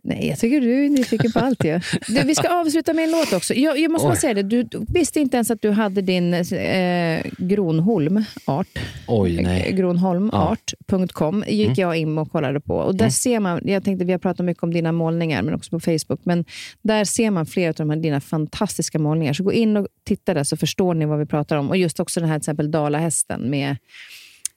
Nej, 0.05 0.29
jag 0.29 0.39
tycker 0.39 0.61
du 0.61 0.85
är 0.85 0.89
nyfiken 0.89 1.33
på 1.33 1.39
allt. 1.39 1.65
ju. 1.65 1.81
Du, 2.09 2.23
vi 2.23 2.35
ska 2.35 2.49
avsluta 2.61 2.93
med 2.93 3.05
en 3.05 3.11
låt 3.11 3.33
också. 3.33 3.55
Jag, 3.55 3.79
jag 3.79 3.91
måste 3.91 4.07
bara 4.09 4.17
säga 4.17 4.35
det, 4.35 4.43
du 4.43 4.69
visste 4.89 5.21
inte 5.21 5.37
ens 5.37 5.51
att 5.51 5.63
du 5.63 5.71
hade 5.71 6.01
din 6.03 6.35
eh, 6.35 7.23
Gronholm 7.39 8.25
art. 8.45 8.67
Oj, 9.07 9.37
Eh, 9.39 9.43
nej. 9.43 9.73
Gronholmart.com 9.73 11.45
gick 11.49 11.67
Mm. 11.67 11.75
jag 11.81 11.97
in 11.97 12.19
och 12.19 12.33
kollade 12.33 12.61
på. 12.61 12.77
Och 12.77 12.95
där 12.95 13.09
ser 13.11 13.41
man, 13.41 13.61
jag 13.65 13.85
tänkte 13.85 14.05
vi 14.05 14.13
har 14.13 14.19
pratat 14.19 14.47
mycket 14.47 14.63
om 14.63 14.73
dina 14.75 14.93
målningar, 14.93 15.43
men 15.43 15.55
också 15.55 15.71
på 15.71 15.81
Facebook. 15.81 16.21
Men 16.25 16.45
där 16.83 17.05
ser 17.05 17.31
man 17.31 17.47
flera 17.47 17.69
av 17.69 17.75
de 17.75 17.91
här 17.91 17.97
dina 17.97 18.21
fantastiska 18.21 18.99
målningar. 18.99 19.33
Så 19.33 19.43
gå 19.45 19.53
in 19.53 19.77
och 19.77 19.87
titta 20.05 20.35
där 20.35 20.45
så 20.45 20.57
förstår 20.57 20.95
ni 20.95 21.05
vad 21.07 21.19
vi 21.19 21.27
pratar 21.27 21.57
om. 21.57 21.69
Och 21.69 21.77
just 21.77 22.01
också 22.01 22.21
den 22.21 22.29
här 22.29 22.37
till 22.39 22.43
exempel 22.43 22.71
Dalahästen 22.71 23.51
med, 23.51 23.77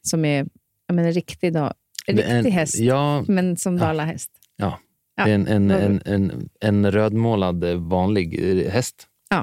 som 0.02 0.26
är 0.26 0.46
menar, 0.94 1.08
en 1.10 1.14
riktig, 1.14 1.54
da, 1.54 1.74
en 2.08 2.16
Det 2.16 2.24
är 2.24 2.36
riktig 2.36 2.52
häst, 2.52 2.80
Ja, 2.80 3.24
men 3.28 3.58
som 3.58 3.78
Dalahäst. 3.78 4.30
ja. 4.58 4.80
Ja. 5.16 5.26
Det 5.26 5.32
är 5.32 5.36
en, 5.36 5.48
en, 5.48 5.72
en, 5.72 6.02
en, 6.06 6.50
en 6.62 6.92
rödmålad 6.92 7.64
eh, 7.64 7.76
vanlig 7.76 8.60
eh, 8.66 8.72
häst. 8.72 9.08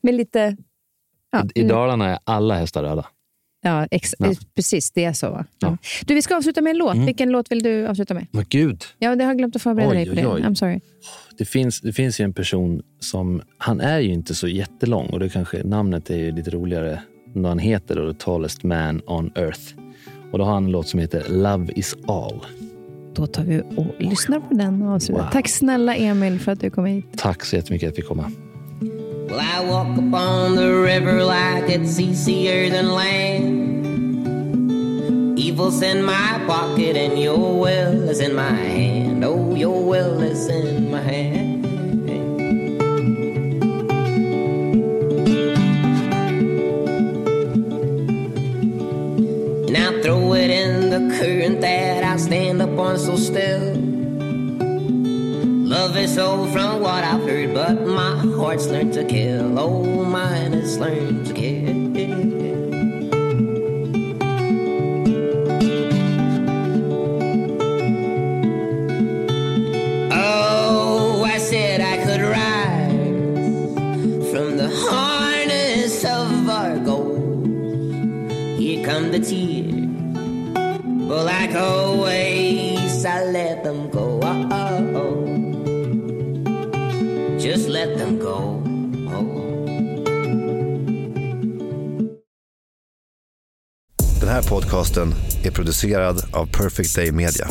Med 0.00 0.14
lite... 0.14 0.56
Ja, 1.32 1.44
I 1.54 1.62
Dalarna 1.62 2.08
är 2.10 2.18
alla 2.24 2.54
hästar 2.54 2.82
röda. 2.82 3.06
ja, 3.62 3.86
ex, 3.90 4.14
Ja. 4.18 4.32
precis. 4.54 4.90
Det 4.90 5.04
är 5.04 5.12
så. 5.12 5.30
Va? 5.30 5.44
Ja. 5.58 5.68
Ja. 5.68 5.78
Du, 6.06 6.14
vi 6.14 6.22
ska 6.22 6.36
avsluta 6.36 6.60
med 6.62 6.70
en 6.70 6.78
låt. 6.78 6.94
Mm. 6.94 7.06
Vilken 7.06 7.30
låt 7.30 7.50
vill 7.52 7.62
du 7.62 7.86
avsluta 7.86 8.14
med? 8.14 8.26
Men 8.30 8.44
gud, 8.48 8.84
Ja, 8.98 9.16
det 9.16 9.24
har 9.24 9.30
jag 9.30 9.38
glömt 9.38 9.56
att 9.56 9.62
förbereda 9.62 9.90
Oj, 9.90 9.96
dig 9.96 10.06
på 10.06 10.12
oj, 10.12 10.16
det. 10.22 10.26
oj. 10.28 10.42
I'm 10.42 10.54
sorry. 10.54 10.80
det 11.38 11.44
finns, 11.44 11.80
det 11.80 11.92
finns 11.92 12.20
ju 12.20 12.24
en 12.24 12.32
person 12.32 12.82
som, 13.00 13.42
han 13.58 13.80
är 13.80 13.98
ju 13.98 14.12
inte 14.12 14.34
så 14.34 14.48
jättelång 14.48 15.06
och 15.06 15.20
det 15.20 15.28
kanske, 15.28 15.62
namnet 15.64 16.10
är 16.10 16.16
ju 16.16 16.32
lite 16.32 16.50
roligare 16.50 17.02
vad 17.34 17.46
han 17.50 17.58
heter, 17.58 17.96
då, 17.96 18.12
The 18.12 18.18
tallest 18.18 18.62
man 18.62 19.02
on 19.06 19.32
earth. 19.34 19.60
Och 20.32 20.38
då 20.38 20.44
har 20.44 20.54
han 20.54 20.64
en 20.64 20.70
låt 20.70 20.88
som 20.88 21.00
heter 21.00 21.24
Love 21.28 21.72
is 21.72 21.96
all. 22.06 22.40
Då 23.16 23.26
tar 23.26 23.42
vi 23.42 23.62
och 23.76 23.86
lyssnar 23.98 24.40
på 24.40 24.54
den 24.54 24.82
och 24.82 24.94
avslutar. 24.94 25.22
Wow. 25.22 25.30
Tack 25.32 25.48
snälla 25.48 25.96
Emil 25.96 26.40
för 26.40 26.52
att 26.52 26.60
du 26.60 26.70
kom 26.70 26.84
hit. 26.84 27.06
Tack 27.16 27.44
så 27.44 27.56
jättemycket 27.56 27.88
att 27.88 27.92
vi 27.92 27.96
fick 27.96 28.08
komma. 28.08 28.32
Well, 29.28 29.40
I 29.40 29.70
walk 29.70 29.98
upon 29.98 30.56
the 30.56 30.68
river 30.68 31.24
like 31.24 31.78
it's 31.78 32.00
easier 32.00 32.70
than 32.70 32.94
land. 32.94 33.76
Evil's 35.38 35.82
in 35.82 36.04
my 36.04 36.46
pocket 36.46 36.96
and 36.96 37.18
your 37.18 37.64
will 37.64 38.10
is 38.10 38.20
in 38.20 38.34
my 38.34 38.42
hand. 38.42 39.24
Oh, 39.24 39.56
your 39.56 39.84
will 39.90 40.22
is 40.22 40.48
in 40.48 40.90
my 40.90 40.98
hand. 40.98 41.55
And 49.76 49.94
I'll 49.94 50.02
throw 50.02 50.32
it 50.32 50.48
in 50.48 50.88
the 50.88 51.18
current 51.18 51.60
that 51.60 52.02
I 52.02 52.16
stand 52.16 52.62
up 52.62 52.78
on 52.78 52.98
so 52.98 53.14
still. 53.16 53.74
Love 55.68 55.98
is 55.98 56.16
old 56.16 56.50
from 56.50 56.80
what 56.80 57.04
I've 57.04 57.20
heard, 57.20 57.52
but 57.52 57.86
my 57.86 58.16
heart's 58.38 58.68
learned 58.68 58.94
to 58.94 59.04
kill. 59.04 59.58
Oh, 59.58 60.02
mine 60.02 60.54
has 60.54 60.78
learned 60.78 61.26
to 61.26 61.34
kill. 61.34 62.65
Like 81.40 81.54
always, 81.54 83.04
I 83.04 83.24
let 83.24 83.62
them 83.62 83.90
go. 83.90 84.20
Oh, 84.22 84.48
oh, 84.50 84.96
oh. 84.96 85.26
Just 87.38 87.68
let 87.68 87.98
them 87.98 88.18
go. 88.18 88.62
Den 94.20 94.28
här 94.28 94.42
podcasten 94.42 95.14
är 95.44 95.50
producerad 95.50 96.22
av 96.32 96.46
Perfect 96.46 96.94
Day 96.94 97.12
Media. 97.12 97.48